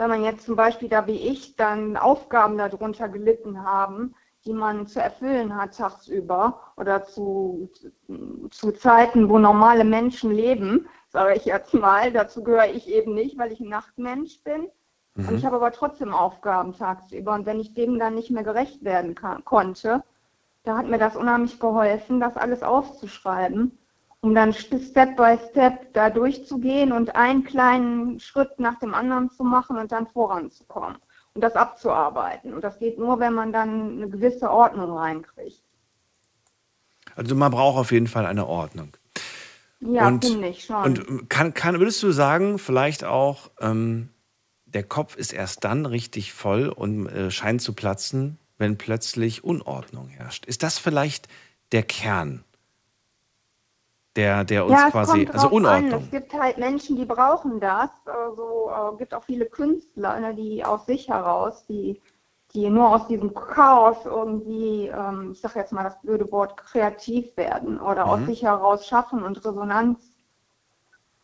wenn 0.00 0.08
man 0.08 0.24
jetzt 0.24 0.46
zum 0.46 0.56
Beispiel 0.56 0.88
da 0.88 1.06
wie 1.06 1.28
ich 1.28 1.56
dann 1.56 1.98
Aufgaben 1.98 2.56
darunter 2.56 3.06
gelitten 3.10 3.62
haben, 3.62 4.14
die 4.46 4.54
man 4.54 4.86
zu 4.86 4.98
erfüllen 4.98 5.54
hat 5.54 5.76
tagsüber 5.76 6.58
oder 6.78 7.04
zu, 7.04 7.70
zu 8.50 8.72
Zeiten, 8.72 9.28
wo 9.28 9.38
normale 9.38 9.84
Menschen 9.84 10.30
leben, 10.30 10.88
sage 11.10 11.34
ich 11.34 11.44
jetzt 11.44 11.74
mal. 11.74 12.12
Dazu 12.12 12.42
gehöre 12.42 12.72
ich 12.72 12.88
eben 12.88 13.12
nicht, 13.12 13.36
weil 13.36 13.52
ich 13.52 13.60
ein 13.60 13.68
Nachtmensch 13.68 14.42
bin. 14.42 14.68
Und 15.16 15.36
ich 15.36 15.44
habe 15.44 15.56
aber 15.56 15.70
trotzdem 15.70 16.14
Aufgaben 16.14 16.72
tagsüber. 16.72 17.34
Und 17.34 17.44
wenn 17.44 17.60
ich 17.60 17.74
dem 17.74 17.98
dann 17.98 18.14
nicht 18.14 18.30
mehr 18.30 18.44
gerecht 18.44 18.82
werden 18.82 19.14
kann, 19.14 19.44
konnte, 19.44 20.02
da 20.62 20.78
hat 20.78 20.86
mir 20.86 20.98
das 20.98 21.14
unheimlich 21.14 21.60
geholfen, 21.60 22.20
das 22.20 22.38
alles 22.38 22.62
aufzuschreiben, 22.62 23.76
um 24.22 24.34
dann 24.34 24.52
Step 24.52 25.16
by 25.16 25.38
Step 25.50 25.94
da 25.94 26.10
durchzugehen 26.10 26.92
und 26.92 27.14
einen 27.14 27.44
kleinen 27.44 28.20
Schritt 28.20 28.58
nach 28.58 28.78
dem 28.78 28.94
anderen 28.94 29.30
zu 29.30 29.44
machen 29.44 29.78
und 29.78 29.92
dann 29.92 30.06
voranzukommen 30.06 30.98
und 31.34 31.42
das 31.42 31.54
abzuarbeiten. 31.54 32.52
Und 32.52 32.62
das 32.62 32.78
geht 32.78 32.98
nur, 32.98 33.18
wenn 33.18 33.32
man 33.32 33.52
dann 33.52 33.96
eine 33.96 34.08
gewisse 34.08 34.50
Ordnung 34.50 34.96
reinkriegt. 34.96 35.62
Also 37.16 37.34
man 37.34 37.50
braucht 37.50 37.78
auf 37.78 37.92
jeden 37.92 38.06
Fall 38.06 38.26
eine 38.26 38.46
Ordnung. 38.46 38.96
Ja, 39.80 40.06
finde 40.06 40.48
ich 40.48 40.64
schon. 40.64 40.76
Und 40.76 41.30
kann, 41.30 41.54
kann, 41.54 41.78
würdest 41.78 42.02
du 42.02 42.12
sagen, 42.12 42.58
vielleicht 42.58 43.04
auch, 43.04 43.50
ähm, 43.60 44.10
der 44.66 44.84
Kopf 44.84 45.16
ist 45.16 45.32
erst 45.32 45.64
dann 45.64 45.86
richtig 45.86 46.32
voll 46.32 46.68
und 46.68 47.06
äh, 47.06 47.30
scheint 47.30 47.62
zu 47.62 47.72
platzen, 47.72 48.38
wenn 48.58 48.76
plötzlich 48.76 49.42
Unordnung 49.42 50.08
herrscht. 50.08 50.44
Ist 50.46 50.62
das 50.62 50.78
vielleicht 50.78 51.28
der 51.72 51.82
Kern, 51.82 52.44
der, 54.16 54.44
der 54.44 54.66
uns 54.66 54.74
ja, 54.78 54.86
es 54.86 54.92
quasi, 54.92 55.24
kommt 55.24 55.34
also 55.34 55.48
drauf 55.48 55.56
An. 55.58 55.64
Unordnung? 55.64 56.02
Es 56.02 56.10
gibt 56.10 56.34
halt 56.34 56.58
Menschen, 56.58 56.96
die 56.96 57.04
brauchen 57.04 57.60
das. 57.60 57.90
Also 58.06 58.70
äh, 58.70 58.96
gibt 58.98 59.14
auch 59.14 59.24
viele 59.24 59.46
Künstler, 59.46 60.18
ne, 60.20 60.34
die 60.34 60.64
aus 60.64 60.86
sich 60.86 61.08
heraus, 61.08 61.64
die, 61.66 62.00
die 62.52 62.68
nur 62.68 62.88
aus 62.88 63.06
diesem 63.06 63.32
Chaos 63.34 63.98
irgendwie, 64.04 64.88
ähm, 64.88 65.30
ich 65.32 65.40
sage 65.40 65.60
jetzt 65.60 65.72
mal 65.72 65.84
das 65.84 66.00
blöde 66.02 66.30
Wort, 66.32 66.56
kreativ 66.56 67.36
werden 67.36 67.80
oder 67.80 68.06
aus 68.06 68.20
Mhm. 68.20 68.26
sich 68.26 68.42
heraus 68.42 68.86
schaffen 68.86 69.22
und 69.22 69.44
Resonanz, 69.44 70.10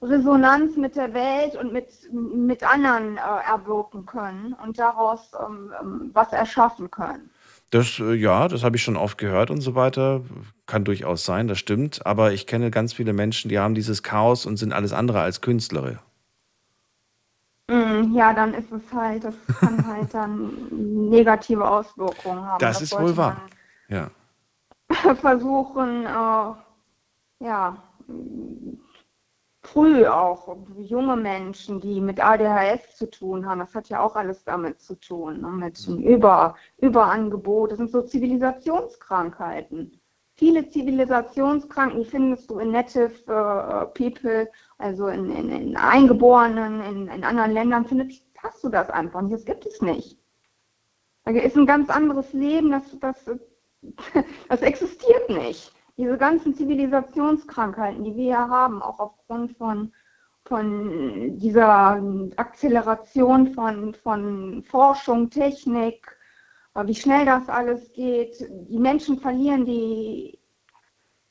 Resonanz 0.02 0.76
mit 0.76 0.94
der 0.94 1.12
Welt 1.14 1.56
und 1.56 1.72
mit, 1.72 1.88
mit 2.12 2.62
anderen 2.62 3.16
äh, 3.16 3.20
erwirken 3.20 4.06
können 4.06 4.54
und 4.62 4.78
daraus 4.78 5.32
ähm, 5.44 5.72
ähm, 5.80 6.10
was 6.12 6.32
erschaffen 6.32 6.90
können. 6.90 7.30
Das, 7.70 7.98
äh, 7.98 8.14
ja, 8.14 8.48
das 8.48 8.62
habe 8.62 8.76
ich 8.76 8.82
schon 8.82 8.96
oft 8.96 9.18
gehört 9.18 9.50
und 9.50 9.60
so 9.60 9.74
weiter. 9.74 10.22
Kann 10.66 10.84
durchaus 10.84 11.24
sein, 11.24 11.48
das 11.48 11.58
stimmt. 11.58 12.06
Aber 12.06 12.32
ich 12.32 12.46
kenne 12.46 12.70
ganz 12.70 12.92
viele 12.92 13.12
Menschen, 13.12 13.48
die 13.48 13.58
haben 13.58 13.74
dieses 13.74 14.02
Chaos 14.02 14.46
und 14.46 14.56
sind 14.56 14.72
alles 14.72 14.92
andere 14.92 15.20
als 15.20 15.40
Künstler. 15.40 16.00
Mm, 17.68 18.14
Ja, 18.14 18.32
dann 18.32 18.54
ist 18.54 18.70
es 18.70 18.82
halt, 18.92 19.24
das 19.24 19.34
kann 19.58 19.86
halt 19.86 20.14
dann 20.14 20.50
negative 21.10 21.68
Auswirkungen 21.68 22.44
haben. 22.44 22.58
Das 22.60 22.80
ist 22.80 22.90
sollte 22.90 23.06
wohl 23.06 23.16
wahr. 23.16 23.42
Ja. 23.88 24.10
versuchen, 25.20 26.06
äh, 26.06 27.44
ja, 27.44 27.76
früh 29.66 30.06
auch 30.06 30.56
junge 30.78 31.16
Menschen, 31.16 31.80
die 31.80 32.00
mit 32.00 32.24
ADHS 32.24 32.96
zu 32.96 33.10
tun 33.10 33.46
haben, 33.46 33.58
das 33.60 33.74
hat 33.74 33.88
ja 33.88 34.00
auch 34.00 34.16
alles 34.16 34.44
damit 34.44 34.80
zu 34.80 34.94
tun, 34.94 35.40
ne, 35.40 35.48
mit 35.48 35.86
dem 35.86 35.98
Über, 35.98 36.54
Überangebot. 36.78 37.72
Das 37.72 37.78
sind 37.78 37.90
so 37.90 38.02
Zivilisationskrankheiten. 38.02 40.00
Viele 40.34 40.68
Zivilisationskranken, 40.68 42.04
findest 42.04 42.50
du 42.50 42.58
in 42.58 42.70
Native 42.70 43.10
äh, 43.26 43.86
People, 43.86 44.50
also 44.78 45.08
in, 45.08 45.30
in, 45.30 45.50
in 45.50 45.76
Eingeborenen, 45.76 46.82
in, 46.82 47.08
in 47.08 47.24
anderen 47.24 47.52
Ländern, 47.52 47.86
findest, 47.86 48.22
hast 48.38 48.62
du 48.62 48.68
das 48.68 48.90
einfach 48.90 49.22
nicht. 49.22 49.34
Das 49.34 49.44
gibt 49.44 49.66
es 49.66 49.80
nicht. 49.80 50.18
Da 51.24 51.32
ist 51.32 51.56
ein 51.56 51.66
ganz 51.66 51.90
anderes 51.90 52.32
Leben, 52.32 52.70
das, 52.70 52.84
das, 53.00 53.30
das 54.48 54.62
existiert 54.62 55.28
nicht. 55.28 55.75
Diese 55.98 56.18
ganzen 56.18 56.54
Zivilisationskrankheiten, 56.54 58.04
die 58.04 58.14
wir 58.16 58.24
ja 58.24 58.48
haben, 58.48 58.82
auch 58.82 59.00
aufgrund 59.00 59.56
von, 59.56 59.92
von 60.44 61.38
dieser 61.38 62.02
Akzeleration 62.36 63.54
von, 63.54 63.94
von 63.94 64.62
Forschung, 64.64 65.30
Technik, 65.30 66.16
äh, 66.74 66.86
wie 66.86 66.94
schnell 66.94 67.24
das 67.24 67.48
alles 67.48 67.92
geht. 67.92 68.46
Die 68.68 68.78
Menschen 68.78 69.18
verlieren 69.18 69.64
die, 69.64 70.38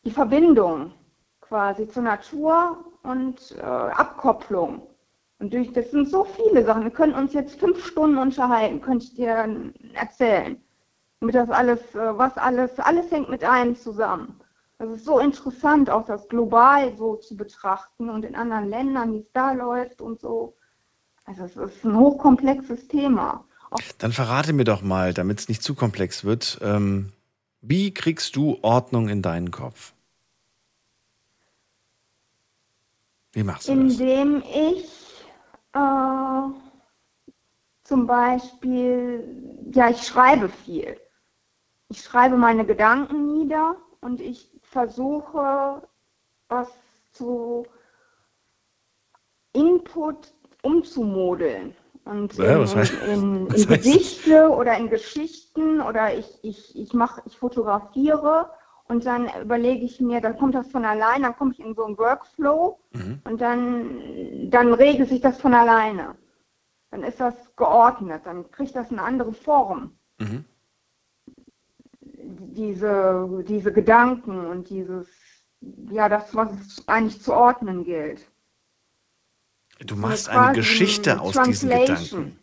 die 0.04 0.12
Verbindung 0.12 0.94
quasi 1.42 1.88
zur 1.88 2.04
Natur 2.04 2.86
und 3.04 3.56
äh, 3.60 3.62
Abkopplung. 3.62 4.88
Und 5.38 5.54
durch, 5.54 5.72
das 5.74 5.92
sind 5.92 6.10
so 6.10 6.24
viele 6.24 6.66
Sachen. 6.66 6.84
Wir 6.84 6.92
können 6.92 7.14
uns 7.14 7.34
jetzt 7.34 7.60
fünf 7.60 7.86
Stunden 7.86 8.18
unterhalten, 8.18 8.82
könnte 8.82 9.06
ich 9.06 9.14
dir 9.14 9.72
erzählen. 9.94 10.60
Mit 11.20 11.36
das 11.36 11.52
alles, 11.52 11.82
äh, 11.94 12.18
was 12.18 12.36
alles, 12.38 12.80
alles 12.80 13.12
hängt 13.12 13.30
mit 13.30 13.44
einem 13.44 13.76
zusammen. 13.76 14.40
Das 14.78 14.90
ist 14.90 15.06
so 15.06 15.20
interessant, 15.20 15.90
auch 15.90 16.06
das 16.06 16.28
global 16.28 16.96
so 16.98 17.16
zu 17.16 17.38
betrachten 17.38 18.10
und 18.10 18.26
in 18.26 18.36
anderen 18.36 18.70
Ländern, 18.70 19.14
wie 19.14 19.20
es 19.20 19.32
da 19.32 19.54
läuft 19.54 20.02
und 20.02 20.20
so. 20.20 20.56
Also 21.26 21.46
es 21.46 21.56
ist 21.56 21.86
ein 21.86 21.98
hochkomplexes 21.98 22.88
Thema. 22.88 23.46
Dann 23.98 24.12
verrate 24.12 24.54
mir 24.54 24.64
doch 24.64 24.82
mal, 24.82 25.14
damit 25.14 25.40
es 25.40 25.50
nicht 25.50 25.64
zu 25.64 25.76
komplex 25.76 26.24
wird, 26.24 26.60
ähm, 26.62 27.12
wie 27.62 27.94
kriegst 27.94 28.36
du 28.36 28.60
Ordnung 28.62 29.10
in 29.10 29.22
deinen 29.22 29.50
Kopf? 29.50 29.94
Wie 33.32 33.44
machst 33.44 33.68
du 33.68 33.76
das? 33.76 34.00
Indem 34.00 34.44
ich 34.44 34.86
äh, 35.74 36.42
zum 37.84 38.08
Beispiel, 38.08 39.72
ja, 39.74 39.90
ich 39.90 40.04
schreibe 40.04 40.50
viel. 40.50 40.98
Ich 41.90 42.02
schreibe 42.02 42.38
meine 42.38 42.66
Gedanken 42.66 43.34
nieder 43.34 43.78
und 44.00 44.22
ich 44.22 44.55
versuche, 44.80 45.82
was 46.50 46.68
zu 47.14 47.66
Input 49.54 50.34
umzumodeln. 50.64 51.74
Und 52.04 52.34
Ja, 52.38 52.54
in, 52.56 52.60
was 52.60 52.76
heißt- 52.76 53.02
in, 53.08 53.48
in, 53.48 53.48
was 53.54 53.62
in 53.64 53.68
Gedichte 53.70 54.50
oder 54.50 54.78
in 54.78 54.90
Geschichten 54.90 55.82
oder 55.82 56.14
ich, 56.14 56.28
ich, 56.44 56.78
ich 56.78 56.94
mache, 56.94 57.22
ich 57.26 57.38
fotografiere 57.38 58.50
und 58.88 59.06
dann 59.06 59.30
überlege 59.42 59.84
ich 59.86 60.00
mir, 60.02 60.20
dann 60.22 60.38
kommt 60.38 60.54
das 60.56 60.70
von 60.70 60.84
allein, 60.86 61.24
dann 61.24 61.36
komme 61.38 61.54
ich 61.54 61.60
in 61.60 61.74
so 61.74 61.86
einen 61.86 61.98
Workflow 61.98 62.78
Mhm. 62.94 63.22
und 63.26 63.42
dann, 63.42 64.50
dann 64.52 64.74
regelt 64.74 65.10
sich 65.10 65.22
das 65.22 65.40
von 65.40 65.54
alleine. 65.54 66.16
Dann 66.92 67.04
ist 67.04 67.20
das 67.20 67.34
geordnet, 67.56 68.22
dann 68.26 68.50
kriegt 68.52 68.76
das 68.76 68.92
eine 68.92 69.02
andere 69.02 69.34
Form. 69.34 69.98
Mhm. 70.20 70.46
Diese, 72.56 73.44
diese 73.48 73.74
Gedanken 73.74 74.46
und 74.46 74.70
dieses, 74.70 75.08
ja, 75.92 76.08
das, 76.10 76.34
was 76.36 76.52
es 76.54 76.88
eigentlich 76.88 77.22
zu 77.22 77.34
ordnen 77.34 77.84
gilt. 77.84 78.22
Du 79.86 79.96
machst 79.96 80.30
eine 80.30 80.54
Geschichte 80.54 81.20
aus 81.20 81.36
diesen. 81.46 81.70
Gedanken. 81.70 82.40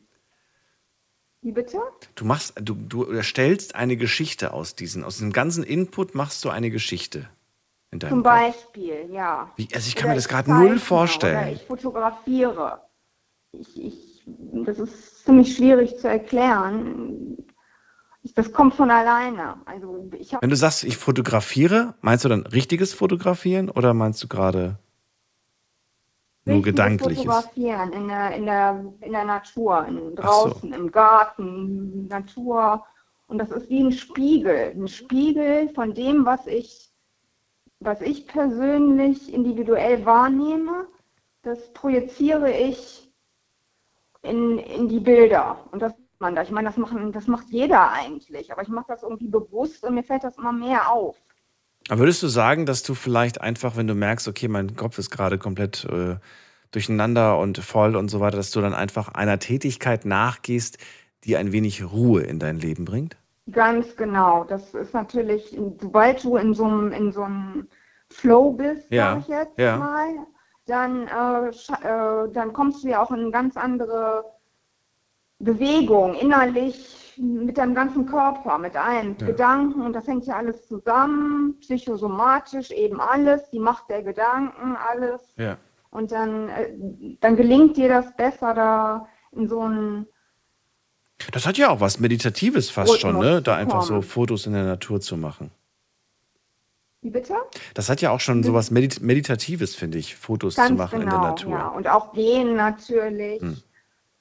Wie 1.40 1.52
bitte? 1.52 1.78
Du 2.14 2.24
machst, 2.24 2.52
du, 2.60 2.74
du 2.74 3.04
erstellst 3.04 3.74
eine 3.74 3.96
Geschichte 3.96 4.52
aus 4.52 4.76
diesen, 4.76 5.02
aus 5.02 5.16
diesem 5.16 5.32
ganzen 5.32 5.64
Input 5.64 6.14
machst 6.14 6.44
du 6.44 6.50
eine 6.50 6.70
Geschichte 6.70 7.28
in 7.90 7.98
deinem 7.98 8.10
Zum 8.10 8.22
Kopf. 8.22 8.32
Beispiel, 8.32 9.08
ja. 9.10 9.50
Wie, 9.56 9.68
also 9.74 9.88
ich 9.88 9.96
kann 9.96 10.04
Oder 10.04 10.12
mir 10.12 10.16
das 10.16 10.28
gerade 10.28 10.50
null 10.52 10.70
Oder 10.72 10.78
vorstellen. 10.78 11.54
ich 11.54 11.62
fotografiere. 11.62 12.82
Ich, 13.52 13.82
ich, 13.82 14.22
das 14.64 14.78
ist 14.78 15.24
ziemlich 15.24 15.56
schwierig 15.56 15.96
zu 15.98 16.08
erklären. 16.08 17.36
Das 18.34 18.52
kommt 18.52 18.74
von 18.74 18.90
alleine. 18.90 19.56
Also 19.64 20.08
ich 20.16 20.32
Wenn 20.40 20.50
du 20.50 20.56
sagst, 20.56 20.84
ich 20.84 20.96
fotografiere, 20.96 21.94
meinst 22.00 22.24
du 22.24 22.28
dann 22.28 22.46
richtiges 22.46 22.94
Fotografieren 22.94 23.68
oder 23.68 23.94
meinst 23.94 24.22
du 24.22 24.28
gerade 24.28 24.78
nur 26.44 26.62
gedankliches. 26.62 27.24
Fotografieren 27.24 27.92
in 27.92 28.08
der, 28.08 28.30
in 28.32 28.46
der, 28.46 28.84
in 29.00 29.12
der 29.12 29.24
Natur, 29.24 29.86
in, 29.86 30.14
Ach 30.18 30.32
so. 30.32 30.48
draußen, 30.48 30.72
im 30.72 30.90
Garten, 30.90 32.06
Natur. 32.08 32.84
Und 33.26 33.38
das 33.38 33.50
ist 33.50 33.68
wie 33.70 33.82
ein 33.82 33.92
Spiegel, 33.92 34.72
ein 34.76 34.88
Spiegel 34.88 35.68
von 35.70 35.94
dem, 35.94 36.24
was 36.24 36.46
ich, 36.46 36.90
was 37.80 38.00
ich 38.00 38.26
persönlich 38.26 39.32
individuell 39.32 40.04
wahrnehme. 40.04 40.86
Das 41.42 41.72
projiziere 41.72 42.52
ich 42.52 43.10
in, 44.22 44.58
in 44.58 44.88
die 44.88 45.00
Bilder. 45.00 45.58
Und 45.72 45.80
das 45.80 45.92
man 46.22 46.34
da. 46.34 46.42
Ich 46.42 46.50
meine, 46.50 46.68
das, 46.68 46.78
machen, 46.78 47.12
das 47.12 47.26
macht 47.26 47.50
jeder 47.50 47.92
eigentlich. 47.92 48.50
Aber 48.50 48.62
ich 48.62 48.68
mache 48.68 48.86
das 48.88 49.02
irgendwie 49.02 49.28
bewusst 49.28 49.84
und 49.84 49.94
mir 49.94 50.02
fällt 50.02 50.24
das 50.24 50.38
immer 50.38 50.52
mehr 50.52 50.90
auf. 50.90 51.16
Aber 51.88 51.98
würdest 52.00 52.22
du 52.22 52.28
sagen, 52.28 52.64
dass 52.64 52.82
du 52.82 52.94
vielleicht 52.94 53.42
einfach, 53.42 53.76
wenn 53.76 53.86
du 53.86 53.94
merkst, 53.94 54.26
okay, 54.28 54.48
mein 54.48 54.76
Kopf 54.76 54.98
ist 54.98 55.10
gerade 55.10 55.36
komplett 55.36 55.84
äh, 55.84 56.16
durcheinander 56.70 57.38
und 57.38 57.58
voll 57.58 57.96
und 57.96 58.08
so 58.08 58.20
weiter, 58.20 58.38
dass 58.38 58.52
du 58.52 58.62
dann 58.62 58.72
einfach 58.72 59.08
einer 59.08 59.38
Tätigkeit 59.38 60.06
nachgehst, 60.06 60.78
die 61.24 61.36
ein 61.36 61.52
wenig 61.52 61.84
Ruhe 61.84 62.22
in 62.22 62.38
dein 62.38 62.58
Leben 62.58 62.84
bringt? 62.84 63.16
Ganz 63.50 63.96
genau. 63.96 64.44
Das 64.44 64.72
ist 64.74 64.94
natürlich, 64.94 65.58
sobald 65.80 66.24
du 66.24 66.36
in 66.36 66.54
so 66.54 66.64
einem, 66.64 66.92
in 66.92 67.12
so 67.12 67.24
einem 67.24 67.68
Flow 68.10 68.52
bist, 68.52 68.90
Ja, 68.90 69.14
sag 69.14 69.20
ich 69.20 69.28
jetzt 69.28 69.58
ja. 69.58 69.76
mal, 69.76 70.26
dann, 70.66 71.08
äh, 71.08 71.48
äh, 71.48 72.32
dann 72.32 72.52
kommst 72.52 72.84
du 72.84 72.88
ja 72.88 73.02
auch 73.02 73.10
in 73.10 73.32
ganz 73.32 73.56
andere 73.56 74.24
Bewegung, 75.42 76.14
innerlich, 76.14 77.14
mit 77.18 77.58
deinem 77.58 77.74
ganzen 77.74 78.06
Körper, 78.06 78.58
mit 78.58 78.74
allen 78.76 79.16
Ja. 79.20 79.26
Gedanken. 79.26 79.82
Und 79.82 79.92
das 79.92 80.06
hängt 80.06 80.26
ja 80.26 80.36
alles 80.36 80.66
zusammen, 80.66 81.58
psychosomatisch 81.60 82.70
eben 82.70 83.00
alles, 83.00 83.50
die 83.50 83.58
Macht 83.58 83.90
der 83.90 84.02
Gedanken, 84.02 84.76
alles. 84.76 85.20
Ja. 85.36 85.58
Und 85.90 86.10
dann, 86.10 86.48
äh, 86.48 86.72
dann 87.20 87.36
gelingt 87.36 87.76
dir 87.76 87.88
das 87.88 88.16
besser, 88.16 88.54
da 88.54 89.06
in 89.32 89.48
so 89.48 89.60
ein 89.68 90.06
Das 91.32 91.46
hat 91.46 91.58
ja 91.58 91.68
auch 91.70 91.80
was 91.80 92.00
Meditatives 92.00 92.70
fast 92.70 92.98
schon, 92.98 93.18
ne? 93.18 93.42
Da 93.42 93.52
zu 93.52 93.58
einfach 93.58 93.82
so. 93.82 94.00
Fotos 94.00 94.46
in 94.46 94.54
der 94.54 94.64
Natur 94.64 95.00
zu 95.00 95.16
machen. 95.16 95.50
Wie 97.02 97.10
bitte? 97.10 97.34
Das 97.74 97.88
hat 97.88 98.00
ja 98.00 98.10
auch 98.10 98.20
schon 98.20 98.42
so 98.42 98.54
was 98.54 98.70
Medit 98.70 99.00
Meditatives, 99.02 99.74
finde 99.74 99.98
ich, 99.98 100.16
Fotos 100.16 100.54
zu 100.54 100.60
Ganz 100.60 100.78
machen 100.78 101.00
genau, 101.00 101.16
in 101.16 101.20
der 101.20 101.30
Natur. 101.30 101.52
Ja. 101.52 101.68
Und 101.68 101.88
auch 101.88 102.12
gehen 102.12 102.56
natürlich. 102.56 103.42
Hm. 103.42 103.58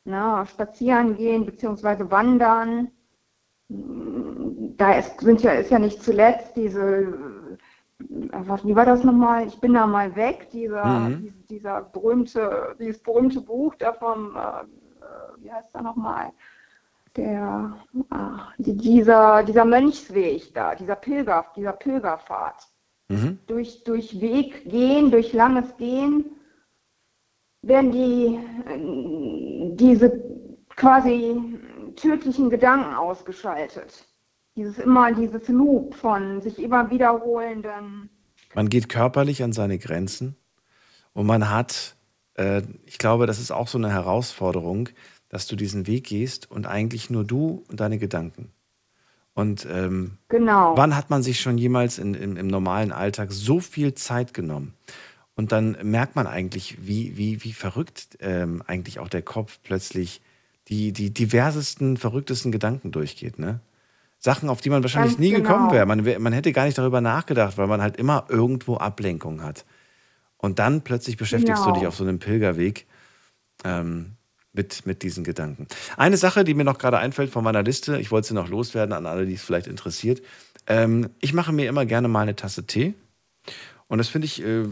Ne, 0.04 0.44
spazieren 0.48 1.16
gehen 1.16 1.46
beziehungsweise 1.46 2.10
wandern. 2.10 2.90
Da 3.70 4.94
ist, 4.94 5.20
sind 5.22 5.44
ja, 5.44 5.52
ist 5.52 5.70
ja 5.72 5.80
nicht 5.80 6.02
zuletzt 6.02 6.56
diese, 6.56 6.82
äh, 8.00 8.38
was, 8.48 8.66
wie 8.66 8.76
war 8.76 8.86
das 8.86 9.04
nochmal? 9.04 9.46
Ich 9.48 9.60
bin 9.60 9.74
da 9.76 9.86
mal 9.88 10.16
weg, 10.16 10.50
dieser, 10.52 10.86
Mhm. 10.86 11.22
dies- 11.22 11.46
dieser 11.48 11.82
berühmte, 11.84 12.76
dieses 12.80 13.02
berühmte 13.02 13.42
Buch 13.42 13.76
da 13.76 13.94
vom, 13.94 14.36
äh, 14.36 14.40
äh, 14.40 15.44
wie 15.44 15.52
heißt 15.52 15.74
er 15.76 15.84
nochmal? 15.84 16.32
Der, 17.16 17.78
ach, 18.10 18.54
die, 18.58 18.76
dieser, 18.76 19.44
dieser 19.44 19.66
Mönchsweg 19.66 20.54
da, 20.54 20.76
dieser 20.76 20.96
Pilger, 20.96 21.46
dieser 21.56 21.74
Pilgerpfad 21.74 22.68
Mhm. 23.10 23.38
durch, 23.48 23.84
durch 23.84 24.20
Weg 24.20 24.64
gehen, 24.70 25.12
durch 25.12 25.32
langes 25.34 25.76
Gehen, 25.78 26.26
werden 27.64 27.92
die, 27.92 28.40
diese 29.76 30.12
quasi 30.76 31.36
tödlichen 31.96 32.50
Gedanken 32.50 32.94
ausgeschaltet. 32.94 34.06
Dieses 34.56 34.80
immer, 34.80 35.14
dieses 35.14 35.48
Loop 35.48 35.96
von 35.96 36.42
sich 36.42 36.60
immer 36.60 36.90
wiederholenden. 36.90 38.10
Man 38.54 38.70
geht 38.70 38.90
körperlich 38.90 39.44
an 39.44 39.54
seine 39.54 39.78
Grenzen 39.78 40.36
und 41.14 41.26
man 41.26 41.50
hat, 41.50 41.96
äh, 42.36 42.62
ich 42.86 42.98
glaube, 42.98 43.28
das 43.28 43.40
ist 43.40 43.52
auch 43.52 43.68
so 43.68 43.78
eine 43.78 43.92
Herausforderung, 43.92 44.90
dass 45.30 45.48
du 45.48 45.56
diesen 45.56 45.88
Weg 45.88 46.08
gehst 46.08 46.52
und 46.52 46.66
eigentlich 46.66 47.10
nur 47.10 47.24
du 47.24 47.64
und 47.70 47.80
deine 47.80 47.98
Gedanken. 47.98 48.52
Und 49.34 49.66
ähm, 49.72 50.18
Genau. 50.28 50.76
wann 50.76 50.98
hat 50.98 51.10
man 51.10 51.24
sich 51.24 51.40
schon 51.40 51.58
jemals 51.58 51.98
in, 51.98 52.14
im, 52.14 52.36
im 52.36 52.48
normalen 52.48 52.92
Alltag 52.92 53.32
so 53.32 53.62
viel 53.62 53.94
Zeit 53.94 54.34
genommen? 54.34 54.74
Und 55.36 55.52
dann 55.52 55.78
merkt 55.84 56.16
man 56.16 56.28
eigentlich, 56.28 56.78
wie, 56.86 57.18
wie, 57.18 57.44
wie 57.44 57.54
verrückt 57.54 58.18
ähm, 58.20 58.62
eigentlich 58.68 59.00
auch 59.00 59.10
der 59.10 59.22
Kopf 59.22 59.60
plötzlich 59.64 60.22
die, 60.68 60.92
die 60.92 61.12
diversesten, 61.14 61.98
verrücktesten 61.98 62.52
Gedanken 62.52 62.92
durchgeht. 62.92 63.40
Ne? 63.40 63.60
Sachen, 64.20 64.50
auf 64.50 64.62
die 64.62 64.70
man 64.70 64.84
wahrscheinlich 64.84 65.14
Ganz 65.14 65.20
nie 65.20 65.32
gekommen 65.32 65.70
genau. 65.70 65.74
wäre. 65.74 65.86
Man, 65.86 66.22
man 66.22 66.34
hätte 66.34 66.52
gar 66.52 66.66
nicht 66.66 66.78
darüber 66.78 67.02
nachgedacht, 67.02 67.58
weil 67.58 67.68
man 67.68 67.82
halt 67.82 67.98
immer 67.98 68.26
irgendwo 68.30 68.78
Ablenkung 68.78 69.42
hat. 69.42 69.66
Und 70.38 70.60
dann 70.60 70.82
plötzlich 70.82 71.18
beschäftigst 71.18 71.64
Genau. 71.64 71.74
du 71.74 71.80
dich 71.80 71.88
auf 71.88 71.96
so 71.96 72.04
einem 72.04 72.20
Pilgerweg 72.20 72.86
ähm, 73.64 74.14
mit, 74.54 74.86
mit 74.86 75.02
diesen 75.02 75.24
Gedanken. 75.24 75.68
Eine 75.98 76.18
Sache, 76.18 76.44
die 76.44 76.54
mir 76.54 76.64
noch 76.64 76.78
gerade 76.78 76.98
einfällt 77.00 77.32
von 77.32 77.44
meiner 77.44 77.64
Liste, 77.64 78.00
ich 78.00 78.12
wollte 78.12 78.30
sie 78.30 78.34
noch 78.34 78.50
loswerden 78.50 78.94
an 78.94 79.06
alle, 79.06 79.26
die 79.26 79.34
es 79.34 79.44
vielleicht 79.44 79.68
interessiert. 79.68 80.22
Ähm, 80.68 81.10
ich 81.20 81.34
mache 81.34 81.52
mir 81.54 81.70
immer 81.70 81.86
gerne 81.86 82.08
mal 82.08 82.22
eine 82.22 82.36
Tasse 82.36 82.68
Tee. 82.68 82.94
Und 83.88 83.98
das 83.98 84.10
finde 84.10 84.26
ich, 84.26 84.44
äh, 84.44 84.66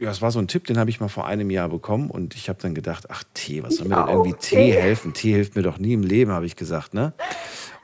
ja, 0.00 0.10
es 0.10 0.22
war 0.22 0.30
so 0.30 0.38
ein 0.38 0.48
Tipp, 0.48 0.66
den 0.66 0.78
habe 0.78 0.90
ich 0.90 1.00
mal 1.00 1.08
vor 1.08 1.26
einem 1.26 1.50
Jahr 1.50 1.68
bekommen. 1.68 2.10
Und 2.10 2.34
ich 2.34 2.48
habe 2.48 2.58
dann 2.60 2.74
gedacht, 2.74 3.06
ach 3.08 3.22
Tee, 3.34 3.62
was 3.62 3.76
soll 3.76 3.88
mir 3.88 3.96
denn 3.96 4.08
irgendwie 4.08 4.34
Tee. 4.34 4.72
Helfen? 4.72 5.12
Tee 5.12 5.32
hilft 5.32 5.56
mir 5.56 5.62
doch 5.62 5.78
nie 5.78 5.94
im 5.94 6.02
Leben, 6.02 6.32
habe 6.32 6.46
ich 6.46 6.56
gesagt, 6.56 6.94
ne? 6.94 7.12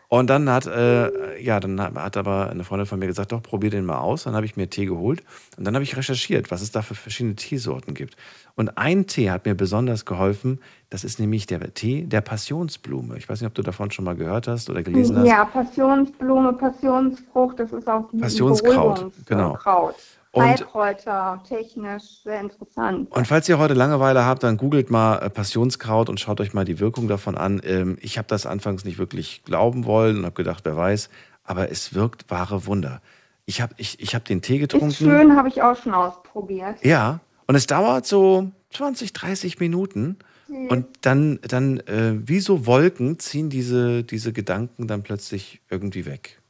Und 0.09 0.29
dann 0.29 0.51
hat, 0.51 0.67
äh, 0.67 1.41
ja, 1.43 1.59
dann 1.59 1.81
hat, 1.81 2.19
aber 2.19 2.51
eine 2.51 2.65
Freundin 2.65 2.85
von 2.85 2.99
mir 2.99 3.07
gesagt, 3.07 3.33
doch, 3.33 3.43
probier 3.43 3.71
den 3.71 3.87
mal 3.87 3.97
aus. 3.97 4.25
Dann 4.25 4.35
habe 4.35 4.45
ich 4.45 4.57
mir 4.57 4.69
Tee 4.69 4.85
geholt 4.85 5.23
und 5.57 5.65
dann 5.65 5.73
habe 5.75 5.85
ich 5.85 5.97
recherchiert, 5.97 6.51
was 6.51 6.61
es 6.61 6.71
da 6.71 6.83
für 6.83 6.95
verschiedene 6.95 7.35
Teesorten 7.35 7.95
gibt. 7.95 8.17
Und 8.55 8.77
ein 8.77 9.07
Tee 9.07 9.31
hat 9.31 9.47
mir 9.47 9.55
besonders 9.55 10.05
geholfen. 10.05 10.61
Das 10.91 11.05
ist 11.05 11.19
nämlich 11.19 11.47
der 11.47 11.73
Tee 11.73 12.03
der 12.03 12.21
Passionsblume. 12.21 13.17
Ich 13.17 13.27
weiß 13.27 13.41
nicht, 13.41 13.49
ob 13.49 13.55
du 13.55 13.63
davon 13.63 13.91
schon 13.91 14.05
mal 14.05 14.15
gehört 14.15 14.49
hast 14.49 14.69
oder 14.69 14.83
gelesen 14.83 15.17
hast. 15.17 15.27
Ja, 15.27 15.47
Passionsblume, 15.47 16.53
Passionsfrucht, 16.53 17.59
das 17.59 17.73
ist 17.73 17.89
auch 17.89 18.11
Passionskraut, 18.21 19.11
genau. 19.25 19.55
Kraut. 19.55 19.95
Und- 20.33 20.45
Heilkräuter, 20.45 21.43
technisch 21.47 22.23
sehr 22.25 22.41
interessant. 22.41 23.13
Und 23.13 23.27
falls 23.27 23.49
ihr 23.51 23.59
heute 23.59 23.75
Langeweile 23.75 24.25
habt, 24.25 24.43
dann 24.43 24.57
googelt 24.57 24.91
mal 24.91 25.19
äh, 25.19 25.29
Passionskraut 25.29 26.09
und 26.09 26.19
schaut 26.21 26.41
euch 26.41 26.55
mal 26.55 26.65
die 26.65 26.81
Wirkung 26.81 27.07
davon 27.07 27.37
an. 27.37 27.61
Ähm, 27.65 27.99
ich 28.01 28.17
habe 28.17 28.29
das 28.29 28.47
anfangs 28.47 28.85
nicht 28.85 28.97
wirklich 28.99 29.45
glauben 29.45 29.85
wollen 29.85 30.19
und 30.19 30.25
habe 30.25 30.35
gedacht, 30.35 30.65
wer 30.65 30.75
weiß, 30.77 31.11
aber 31.45 31.71
es 31.71 31.93
wirkt 31.95 32.31
wahre 32.31 32.67
Wunder. 32.67 33.03
Ich 33.45 33.61
habe 33.61 33.75
ich, 33.77 34.01
ich 34.01 34.15
hab 34.15 34.25
den 34.25 34.41
Tee 34.41 34.59
getrunken. 34.59 34.89
Ist 34.89 34.99
schön, 34.99 35.37
habe 35.37 35.49
ich 35.49 35.61
auch 35.61 35.77
schon 35.77 35.93
ausprobiert. 35.93 36.83
Ja, 36.83 37.21
und 37.47 37.55
es 37.55 37.67
dauert 37.67 38.07
so 38.07 38.51
20, 38.71 39.13
30 39.13 39.61
Minuten. 39.61 40.17
Mhm. 40.49 40.69
Und 40.69 40.87
dann, 41.03 41.41
dann 41.47 41.81
äh, 41.81 42.15
wie 42.27 42.41
so 42.41 42.65
Wolken 42.67 43.19
ziehen 43.19 43.51
diese, 43.51 44.03
diese 44.03 44.33
Gedanken 44.33 44.87
dann 44.87 45.03
plötzlich 45.03 45.61
irgendwie 45.69 46.07
weg. 46.07 46.41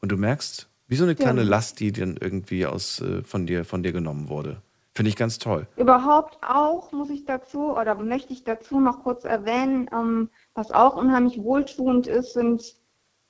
Und 0.00 0.10
du 0.10 0.16
merkst, 0.16 0.68
wie 0.92 0.96
so 0.96 1.04
eine 1.04 1.14
kleine 1.14 1.40
Stimmt. 1.40 1.50
Last, 1.50 1.80
die 1.80 1.90
dann 1.90 2.18
irgendwie 2.20 2.66
aus, 2.66 3.00
äh, 3.00 3.22
von, 3.22 3.46
dir, 3.46 3.64
von 3.64 3.82
dir 3.82 3.92
genommen 3.92 4.28
wurde. 4.28 4.60
Finde 4.92 5.08
ich 5.08 5.16
ganz 5.16 5.38
toll. 5.38 5.66
Überhaupt 5.78 6.36
auch 6.46 6.92
muss 6.92 7.08
ich 7.08 7.24
dazu 7.24 7.74
oder 7.74 7.94
möchte 7.94 8.34
ich 8.34 8.44
dazu 8.44 8.78
noch 8.78 9.02
kurz 9.02 9.24
erwähnen, 9.24 9.88
ähm, 9.90 10.28
was 10.52 10.70
auch 10.70 10.94
unheimlich 10.96 11.42
wohltuend 11.42 12.08
ist, 12.08 12.34
sind, 12.34 12.74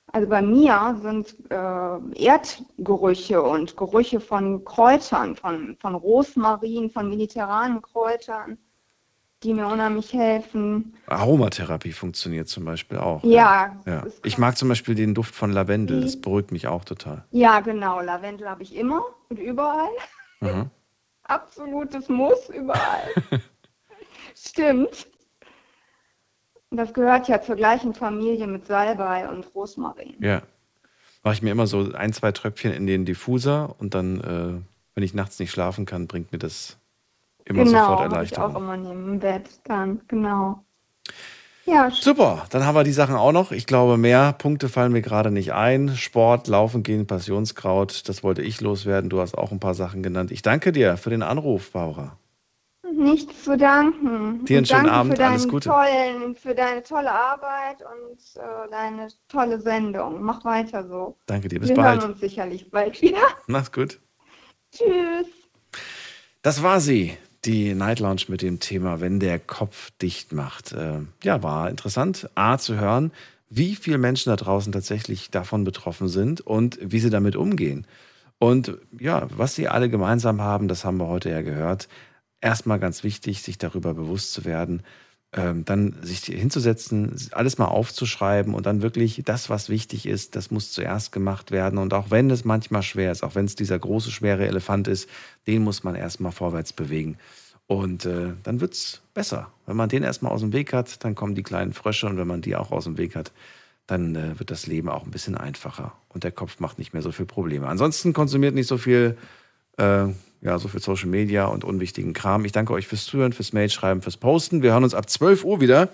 also 0.07 0.27
bei 0.27 0.41
mir 0.41 0.99
sind 1.01 1.37
äh, 1.51 2.25
Erdgerüche 2.25 3.41
und 3.41 3.77
Gerüche 3.77 4.19
von 4.19 4.65
Kräutern, 4.65 5.37
von, 5.37 5.77
von 5.79 5.95
Rosmarin, 5.95 6.89
von 6.89 7.07
mediterranen 7.07 7.81
Kräutern, 7.81 8.57
die 9.43 9.53
mir 9.53 9.67
unheimlich 9.67 10.13
helfen. 10.13 10.95
Aromatherapie 11.07 11.91
funktioniert 11.91 12.47
zum 12.47 12.65
Beispiel 12.65 12.97
auch. 12.97 13.23
Ja, 13.23 13.75
ja. 13.85 14.05
Ich 14.23 14.37
mag 14.37 14.57
zum 14.57 14.69
Beispiel 14.69 14.95
den 14.95 15.13
Duft 15.13 15.35
von 15.35 15.51
Lavendel, 15.51 16.01
das 16.01 16.19
beruhigt 16.19 16.51
mich 16.51 16.67
auch 16.67 16.85
total. 16.85 17.25
Ja, 17.31 17.59
genau, 17.59 18.01
Lavendel 18.01 18.49
habe 18.49 18.63
ich 18.63 18.75
immer 18.75 19.01
und 19.29 19.39
überall. 19.39 19.89
Mhm. 20.39 20.69
Absolutes 21.23 22.09
Muss 22.09 22.49
überall. 22.49 23.09
Stimmt. 24.35 25.07
Das 26.71 26.93
gehört 26.93 27.27
ja 27.27 27.41
zur 27.41 27.55
gleichen 27.55 27.93
Familie 27.93 28.47
mit 28.47 28.65
Salbei 28.65 29.29
und 29.29 29.53
Rosmarin. 29.53 30.15
Ja. 30.19 30.41
Mache 31.23 31.35
ich 31.35 31.41
mir 31.41 31.51
immer 31.51 31.67
so 31.67 31.93
ein, 31.93 32.11
zwei 32.13 32.31
Tröpfchen 32.31 32.73
in 32.73 32.87
den 32.87 33.05
Diffuser 33.05 33.75
und 33.79 33.93
dann, 33.93 34.19
äh, 34.19 34.61
wenn 34.95 35.03
ich 35.03 35.13
nachts 35.13 35.39
nicht 35.39 35.51
schlafen 35.51 35.85
kann, 35.85 36.07
bringt 36.07 36.31
mir 36.31 36.39
das 36.39 36.77
immer 37.45 37.63
genau, 37.65 37.79
sofort 37.97 37.99
habe 38.13 38.23
ich 38.25 38.31
Erleichterung. 38.33 38.55
auch 38.55 38.59
immer 38.59 38.77
neben 38.77 39.05
dem 39.05 39.19
Bett 39.19 39.49
dann, 39.65 40.01
genau. 40.07 40.63
Ja, 41.65 41.89
Super, 41.91 42.45
dann 42.49 42.65
haben 42.65 42.75
wir 42.75 42.83
die 42.83 42.91
Sachen 42.91 43.15
auch 43.15 43.31
noch. 43.31 43.53
Ich 43.53 43.65
glaube, 43.65 43.95
mehr 43.97 44.33
Punkte 44.33 44.67
fallen 44.67 44.91
mir 44.91 45.01
gerade 45.01 45.31
nicht 45.31 45.53
ein. 45.53 45.95
Sport, 45.95 46.47
Laufen 46.49 46.83
gehen, 46.83 47.07
Passionskraut, 47.07 48.09
das 48.09 48.21
wollte 48.21 48.41
ich 48.41 48.59
loswerden. 48.59 49.09
Du 49.09 49.21
hast 49.21 49.37
auch 49.37 49.51
ein 49.51 49.61
paar 49.61 49.73
Sachen 49.73 50.03
genannt. 50.03 50.31
Ich 50.31 50.41
danke 50.41 50.73
dir 50.73 50.97
für 50.97 51.09
den 51.09 51.23
Anruf, 51.23 51.71
Barbara. 51.71 52.17
nichts 52.91 53.45
zu 53.45 53.55
danken. 53.57 54.43
Dir 54.43 54.57
einen 54.57 54.65
schönen 54.65 54.89
Abend, 54.89 55.19
alles 55.21 55.47
Gute. 55.47 55.69
Tollen, 55.69 56.35
für 56.35 56.53
deine 56.53 56.83
tolle 56.83 57.11
Arbeit 57.11 57.77
und 57.81 58.19
äh, 58.41 58.69
deine 58.69 59.07
tolle 59.29 59.59
Sendung. 59.61 60.21
Mach 60.21 60.43
weiter 60.43 60.85
so. 60.85 61.15
Danke 61.27 61.47
dir, 61.47 61.61
bis 61.61 61.69
Wir 61.69 61.75
bald. 61.77 62.01
hören 62.01 62.11
uns 62.11 62.19
sicherlich 62.19 62.69
bald 62.71 63.01
wieder. 63.01 63.21
Mach's 63.47 63.71
gut. 63.71 64.01
Tschüss. 64.73 65.27
Das 66.41 66.61
war 66.61 66.81
sie, 66.81 67.17
Die 67.45 67.73
Night 67.75 67.99
Lounge 67.99 68.23
mit 68.29 68.41
dem 68.41 68.59
Thema, 68.59 69.01
wenn 69.01 69.19
der 69.19 69.37
Kopf 69.37 69.91
dicht 70.01 70.31
macht. 70.31 70.71
Äh, 70.71 70.99
ja, 71.23 71.43
war 71.43 71.69
interessant, 71.69 72.29
A 72.35 72.57
zu 72.57 72.79
hören, 72.79 73.11
wie 73.49 73.75
viele 73.75 73.97
Menschen 73.97 74.29
da 74.29 74.35
draußen 74.35 74.71
tatsächlich 74.71 75.29
davon 75.29 75.63
betroffen 75.63 76.07
sind 76.07 76.41
und 76.41 76.79
wie 76.81 76.99
sie 76.99 77.09
damit 77.09 77.35
umgehen. 77.35 77.85
Und 78.39 78.77
ja, 78.97 79.27
was 79.29 79.55
sie 79.55 79.67
alle 79.67 79.89
gemeinsam 79.89 80.41
haben, 80.41 80.67
das 80.67 80.85
haben 80.85 80.97
wir 80.97 81.07
heute 81.07 81.29
ja 81.29 81.41
gehört. 81.41 81.87
Erstmal 82.41 82.79
ganz 82.79 83.03
wichtig, 83.03 83.41
sich 83.41 83.57
darüber 83.57 83.93
bewusst 83.93 84.33
zu 84.33 84.45
werden, 84.45 84.81
ähm, 85.33 85.65
dann 85.65 85.95
sich 86.01 86.21
hinzusetzen, 86.25 87.15
alles 87.31 87.57
mal 87.57 87.65
aufzuschreiben 87.65 88.53
und 88.53 88.65
dann 88.65 88.81
wirklich 88.81 89.21
das, 89.25 89.49
was 89.49 89.69
wichtig 89.69 90.05
ist, 90.05 90.35
das 90.35 90.51
muss 90.51 90.71
zuerst 90.71 91.11
gemacht 91.11 91.51
werden. 91.51 91.79
Und 91.79 91.93
auch 91.93 92.11
wenn 92.11 92.29
es 92.29 92.45
manchmal 92.45 92.83
schwer 92.83 93.11
ist, 93.11 93.23
auch 93.23 93.35
wenn 93.35 93.45
es 93.45 93.55
dieser 93.55 93.79
große, 93.79 94.11
schwere 94.11 94.47
Elefant 94.47 94.87
ist, 94.87 95.09
den 95.47 95.63
muss 95.63 95.83
man 95.83 95.95
erstmal 95.95 96.31
vorwärts 96.31 96.73
bewegen. 96.73 97.17
Und 97.65 98.05
äh, 98.05 98.33
dann 98.43 98.61
wird 98.61 98.73
es 98.73 99.01
besser. 99.13 99.51
Wenn 99.65 99.77
man 99.77 99.89
den 99.89 100.03
erstmal 100.03 100.31
aus 100.31 100.41
dem 100.41 100.53
Weg 100.53 100.73
hat, 100.73 101.03
dann 101.03 101.15
kommen 101.15 101.33
die 101.33 101.43
kleinen 101.43 101.73
Frösche 101.73 102.07
und 102.07 102.17
wenn 102.17 102.27
man 102.27 102.41
die 102.41 102.55
auch 102.55 102.71
aus 102.71 102.83
dem 102.83 102.97
Weg 102.97 103.15
hat, 103.15 103.31
dann 103.87 104.15
äh, 104.15 104.39
wird 104.39 104.51
das 104.51 104.67
Leben 104.67 104.89
auch 104.89 105.03
ein 105.03 105.11
bisschen 105.11 105.35
einfacher 105.35 105.93
und 106.09 106.23
der 106.23 106.31
Kopf 106.31 106.59
macht 106.59 106.77
nicht 106.77 106.93
mehr 106.93 107.01
so 107.01 107.11
viel 107.11 107.25
Probleme. 107.25 107.67
Ansonsten 107.67 108.13
konsumiert 108.13 108.55
nicht 108.55 108.67
so 108.67 108.77
viel 108.77 109.17
äh, 109.77 110.05
ja, 110.43 110.59
so 110.59 110.67
viel 110.67 110.81
Social 110.81 111.07
Media 111.07 111.45
und 111.45 111.63
unwichtigen 111.63 112.13
Kram. 112.13 112.45
Ich 112.45 112.51
danke 112.51 112.73
euch 112.73 112.87
fürs 112.87 113.05
Zuhören, 113.05 113.33
fürs 113.33 113.53
Mailschreiben, 113.53 114.01
fürs 114.01 114.17
Posten. 114.17 114.61
Wir 114.61 114.73
hören 114.73 114.83
uns 114.83 114.93
ab 114.93 115.09
12 115.09 115.45
Uhr 115.45 115.61
wieder, 115.61 115.89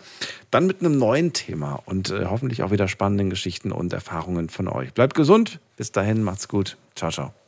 dann 0.52 0.66
mit 0.66 0.82
einem 0.82 0.98
neuen 0.98 1.34
Thema 1.34 1.82
und 1.86 2.10
äh, 2.10 2.26
hoffentlich 2.26 2.64
auch 2.64 2.72
wieder 2.72 2.88
spannenden 2.88 3.30
Geschichten 3.30 3.72
und 3.72 3.94
Erfahrungen 3.94 4.50
von 4.50 4.68
euch. 4.68 4.94
Bleibt 4.94 5.14
gesund. 5.14 5.60
Bis 5.78 5.92
dahin, 5.92 6.24
macht's 6.24 6.48
gut. 6.48 6.78
Ciao, 6.96 7.12
ciao. 7.12 7.39